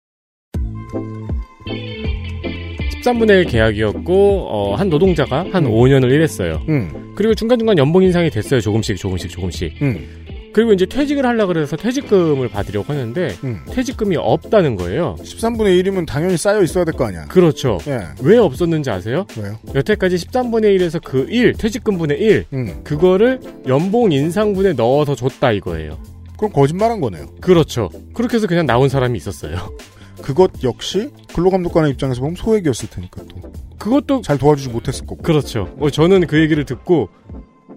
13분의 3.03 3.29
1 3.29 3.45
계약이었고 3.45 4.47
어, 4.49 4.75
한 4.75 4.89
노동자가 4.89 5.45
한 5.51 5.63
5년을 5.65 6.11
일했어요. 6.11 6.61
음. 6.69 7.13
그리고 7.15 7.33
중간중간 7.33 7.77
연봉 7.77 8.03
인상이 8.03 8.29
됐어요. 8.29 8.59
조금씩 8.61 8.97
조금씩 8.97 9.29
조금씩. 9.29 9.81
음. 9.81 10.25
그리고 10.51 10.73
이제 10.73 10.85
퇴직을 10.85 11.25
하려 11.25 11.45
그래서 11.45 11.77
퇴직금을 11.77 12.49
받으려고 12.49 12.91
하는데 12.91 13.27
음. 13.43 13.59
퇴직금이 13.71 14.17
없다는 14.17 14.75
거예요. 14.75 15.15
13분의 15.21 15.81
1이면 15.83 16.07
당연히 16.07 16.37
쌓여 16.37 16.61
있어야 16.63 16.83
될 16.85 16.95
거 16.95 17.05
아니야. 17.05 17.25
그렇죠. 17.25 17.77
예. 17.87 17.99
왜 18.23 18.37
없었는지 18.37 18.89
아세요? 18.89 19.25
왜요? 19.39 19.57
여태까지 19.75 20.15
13분의 20.17 20.75
1에서 20.77 20.99
그 21.03 21.27
1, 21.29 21.53
퇴직금분의 21.53 22.19
1, 22.19 22.45
음. 22.53 22.81
그거를 22.83 23.39
연봉 23.67 24.11
인상분에 24.11 24.73
넣어서 24.73 25.13
줬다 25.15 25.51
이거예요. 25.51 25.99
그럼 26.39 26.53
거짓말한 26.53 27.01
거네요. 27.01 27.27
그렇죠. 27.41 27.89
그렇게 28.13 28.37
해서 28.37 28.47
그냥 28.47 28.65
나온 28.65 28.87
사람이 28.87 29.17
있었어요. 29.17 29.75
그것 30.23 30.51
역시 30.63 31.11
근로감독관의 31.33 31.91
입장에서 31.91 32.21
보면 32.21 32.35
소액이었을 32.37 32.89
테니까 32.89 33.23
또. 33.27 33.51
그것도 33.77 34.21
잘 34.21 34.37
도와주지 34.37 34.69
못했을 34.69 35.05
거고. 35.05 35.21
그렇죠. 35.21 35.75
어, 35.79 35.89
저는 35.89 36.27
그 36.27 36.39
얘기를 36.39 36.63
듣고 36.63 37.09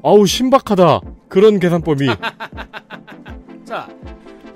아우 0.05 0.27
신박하다. 0.27 1.01
그런 1.29 1.59
계산법이 1.59 2.07
자, 3.67 3.89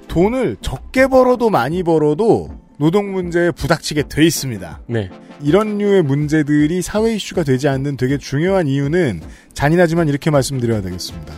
돈을 0.06 0.58
적게 0.60 1.08
벌어도 1.08 1.50
많이 1.50 1.82
벌어도 1.82 2.50
노동 2.78 3.12
문제에 3.12 3.50
부닥치게 3.50 4.04
돼 4.08 4.24
있습니다. 4.24 4.82
네. 4.86 5.10
이런 5.42 5.78
류의 5.78 6.02
문제들이 6.02 6.80
사회 6.80 7.16
이슈가 7.16 7.42
되지 7.42 7.66
않는 7.66 7.96
되게 7.96 8.18
중요한 8.18 8.68
이유는 8.68 9.20
잔인하지만 9.52 10.08
이렇게 10.08 10.30
말씀드려야 10.30 10.80
되겠습니다. 10.82 11.34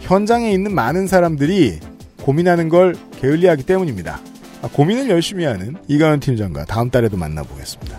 현장에 0.00 0.50
있는 0.52 0.74
많은 0.74 1.06
사람들이 1.08 1.80
고민하는 2.30 2.68
걸 2.68 2.96
게을리하기 3.20 3.62
때문입니다. 3.66 4.18
아, 4.60 4.68
고민을 4.72 5.08
열심히 5.10 5.44
하는 5.44 5.76
이가연 5.86 6.18
팀장과 6.18 6.64
다음 6.64 6.90
달에도 6.90 7.16
만나보겠습니다. 7.16 7.96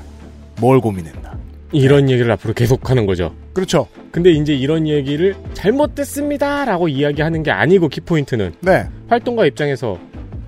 뭘 0.60 0.82
고민했나? 0.82 1.40
이런 1.72 2.10
얘기를 2.10 2.30
앞으로 2.32 2.54
계속하는 2.54 3.06
거죠. 3.06 3.34
그렇죠. 3.54 3.88
근데 4.12 4.32
이제 4.32 4.54
이런 4.54 4.86
얘기를 4.86 5.34
잘못됐습니다라고 5.54 6.90
이야기하는 6.90 7.42
게 7.44 7.52
아니고 7.52 7.88
키포인트는 7.88 8.56
네. 8.60 8.90
활동가 9.08 9.46
입장에서 9.46 9.98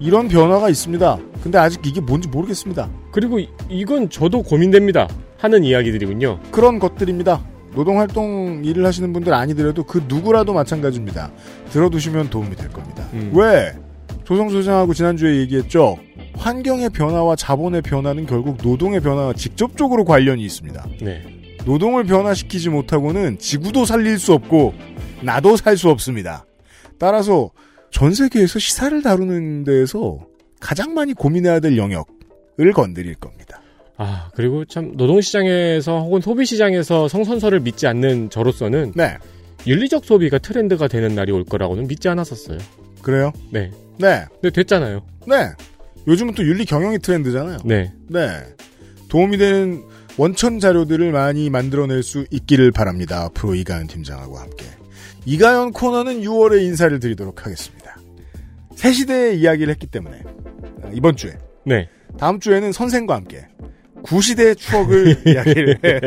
이런 0.01 0.27
변화가 0.27 0.69
있습니다. 0.69 1.17
근데 1.41 1.57
아직 1.57 1.79
이게 1.85 2.01
뭔지 2.01 2.27
모르겠습니다. 2.27 2.89
그리고 3.13 3.39
이- 3.39 3.47
이건 3.69 4.09
저도 4.09 4.43
고민됩니다 4.43 5.07
하는 5.37 5.63
이야기들이군요. 5.63 6.39
그런 6.51 6.79
것들입니다. 6.79 7.41
노동활동 7.73 8.61
일을 8.65 8.85
하시는 8.85 9.11
분들 9.13 9.33
아니더라도 9.33 9.83
그 9.83 10.03
누구라도 10.07 10.53
마찬가지입니다. 10.53 11.31
들어두시면 11.71 12.29
도움이 12.29 12.55
될 12.55 12.69
겁니다. 12.69 13.07
음. 13.13 13.31
왜? 13.33 13.73
조성수 14.23 14.57
소장하고 14.57 14.93
지난주에 14.93 15.37
얘기했죠. 15.37 15.97
환경의 16.37 16.89
변화와 16.91 17.35
자본의 17.35 17.81
변화는 17.81 18.25
결국 18.25 18.57
노동의 18.63 19.01
변화와 19.01 19.33
직접적으로 19.33 20.05
관련이 20.05 20.43
있습니다. 20.43 20.85
네. 21.01 21.23
노동을 21.65 22.05
변화시키지 22.05 22.69
못하고는 22.69 23.37
지구도 23.39 23.85
살릴 23.85 24.17
수 24.19 24.33
없고 24.33 24.73
나도 25.21 25.57
살 25.57 25.75
수 25.77 25.89
없습니다. 25.89 26.45
따라서 26.97 27.51
전 27.91 28.13
세계에서 28.13 28.59
시사를 28.59 29.01
다루는 29.01 29.63
데에서 29.63 30.19
가장 30.59 30.93
많이 30.93 31.13
고민해야 31.13 31.59
될 31.59 31.75
영역을 31.77 32.71
건드릴 32.73 33.15
겁니다. 33.15 33.48
아 34.01 34.29
그리고 34.33 34.63
참 34.63 34.93
노동시장에서 34.95 35.99
혹은 35.99 36.21
소비시장에서 36.21 37.09
성선설을 37.09 37.59
믿지 37.59 37.85
않는 37.85 38.29
저로서는 38.29 38.93
네. 38.95 39.17
윤리적 39.67 40.05
소비가 40.05 40.37
트렌드가 40.37 40.87
되는 40.87 41.13
날이 41.13 41.33
올 41.33 41.43
거라고는 41.43 41.85
믿지 41.89 42.07
않았었어요. 42.07 42.57
그래요? 43.01 43.33
네. 43.51 43.69
네. 43.97 44.23
근데 44.35 44.51
됐잖아요. 44.51 45.05
네. 45.27 45.49
요즘은 46.07 46.33
또 46.33 46.43
윤리 46.43 46.63
경영이 46.63 46.99
트렌드잖아요. 46.99 47.57
네. 47.65 47.91
네. 48.07 48.29
도움이 49.09 49.37
되는 49.37 49.83
원천 50.15 50.61
자료들을 50.61 51.11
많이 51.11 51.49
만들어낼 51.49 52.01
수 52.01 52.25
있기를 52.31 52.71
바랍니다. 52.71 53.23
앞으로 53.25 53.53
이가연 53.55 53.87
팀장하고 53.87 54.37
함께. 54.37 54.65
이가연 55.25 55.73
코너는 55.73 56.21
6월에 56.21 56.63
인사를 56.63 56.97
드리도록 57.01 57.45
하겠습니다. 57.45 57.97
새 58.75 58.93
시대의 58.93 59.41
이야기를 59.41 59.73
했기 59.73 59.87
때문에 59.87 60.21
아, 60.83 60.89
이번 60.93 61.17
주에 61.17 61.37
네. 61.65 61.89
다음 62.17 62.39
주에는 62.39 62.71
선생과 62.71 63.13
함께 63.13 63.45
구시대의 64.03 64.55
추억을 64.55 65.15
이야기를 65.27 65.79
해 65.83 65.99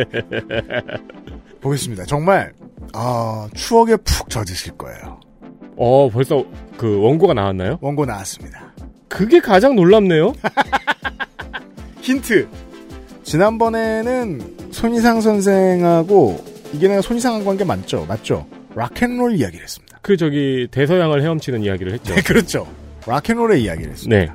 보겠습니다. 1.61 2.05
정말 2.05 2.53
아, 2.93 3.49
추억에 3.55 3.97
푹 3.97 4.29
젖으실 4.29 4.73
거예요. 4.77 5.21
어 5.77 6.11
벌써 6.11 6.45
그 6.77 7.01
원고가 7.01 7.35
나왔나요? 7.35 7.79
원고 7.81 8.05
나왔습니다. 8.05 8.73
그게 9.09 9.41
가장 9.41 9.77
놀랍네요. 9.77 10.33
힌트. 12.01 12.49
지난번에는 13.23 14.57
손이상 14.73 15.21
선생하고 15.21 16.45
이게 16.73 16.89
내가 16.89 17.01
손이상한 17.01 17.45
관계 17.45 17.65
맞죠? 17.65 18.05
맞죠? 18.07 18.47
락앤롤 18.75 19.35
이야기를 19.37 19.63
했습니다. 19.63 19.99
그 20.03 20.17
저기 20.17 20.67
대서양을 20.71 21.23
헤엄치는 21.23 21.63
이야기를 21.63 21.93
했죠. 21.93 22.15
네, 22.15 22.23
그렇죠. 22.23 22.67
락앤롤의 23.07 23.63
이야기를 23.63 23.93
했습니다. 23.93 24.17
네. 24.19 24.33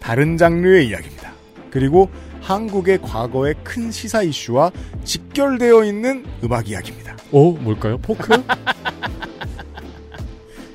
다른 0.00 0.36
장르의 0.36 0.88
이야기입니다. 0.88 1.32
그리고 1.70 2.08
한국의 2.48 3.02
과거의 3.02 3.54
큰 3.62 3.90
시사 3.90 4.22
이슈와 4.22 4.72
직결되어 5.04 5.84
있는 5.84 6.24
음악 6.42 6.70
이야기입니다. 6.70 7.14
어 7.30 7.50
뭘까요? 7.50 7.98
포크? 7.98 8.28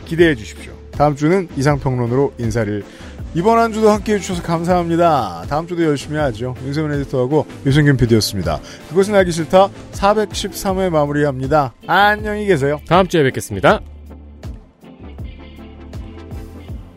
기대해 0.06 0.36
주십시오. 0.36 0.72
다음 0.92 1.16
주는 1.16 1.50
이상평론으로 1.58 2.34
인사를 2.38 2.86
이번 3.34 3.58
한 3.58 3.74
주도 3.74 3.90
함께해 3.90 4.20
주셔서 4.20 4.44
감사합니다. 4.44 5.46
다음 5.50 5.66
주도 5.66 5.84
열심히 5.84 6.18
하죠. 6.18 6.54
윤세민 6.64 6.92
에디터하고 6.92 7.48
유승균 7.66 7.98
PD였습니다. 7.98 8.60
그것은 8.90 9.16
알기 9.16 9.32
싫다 9.32 9.70
413회 9.94 10.92
마무리합니다. 10.92 11.74
안녕히 11.88 12.46
계세요. 12.46 12.80
다음 12.88 13.08
주에 13.08 13.24
뵙겠습니다. 13.24 13.82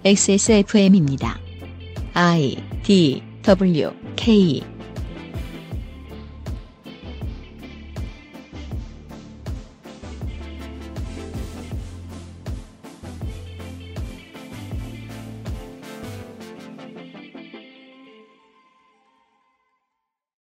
XSFM입니다. 0.05 1.39
I 2.12 2.62
D 2.82 3.23
W 3.43 4.06
K 4.16 4.62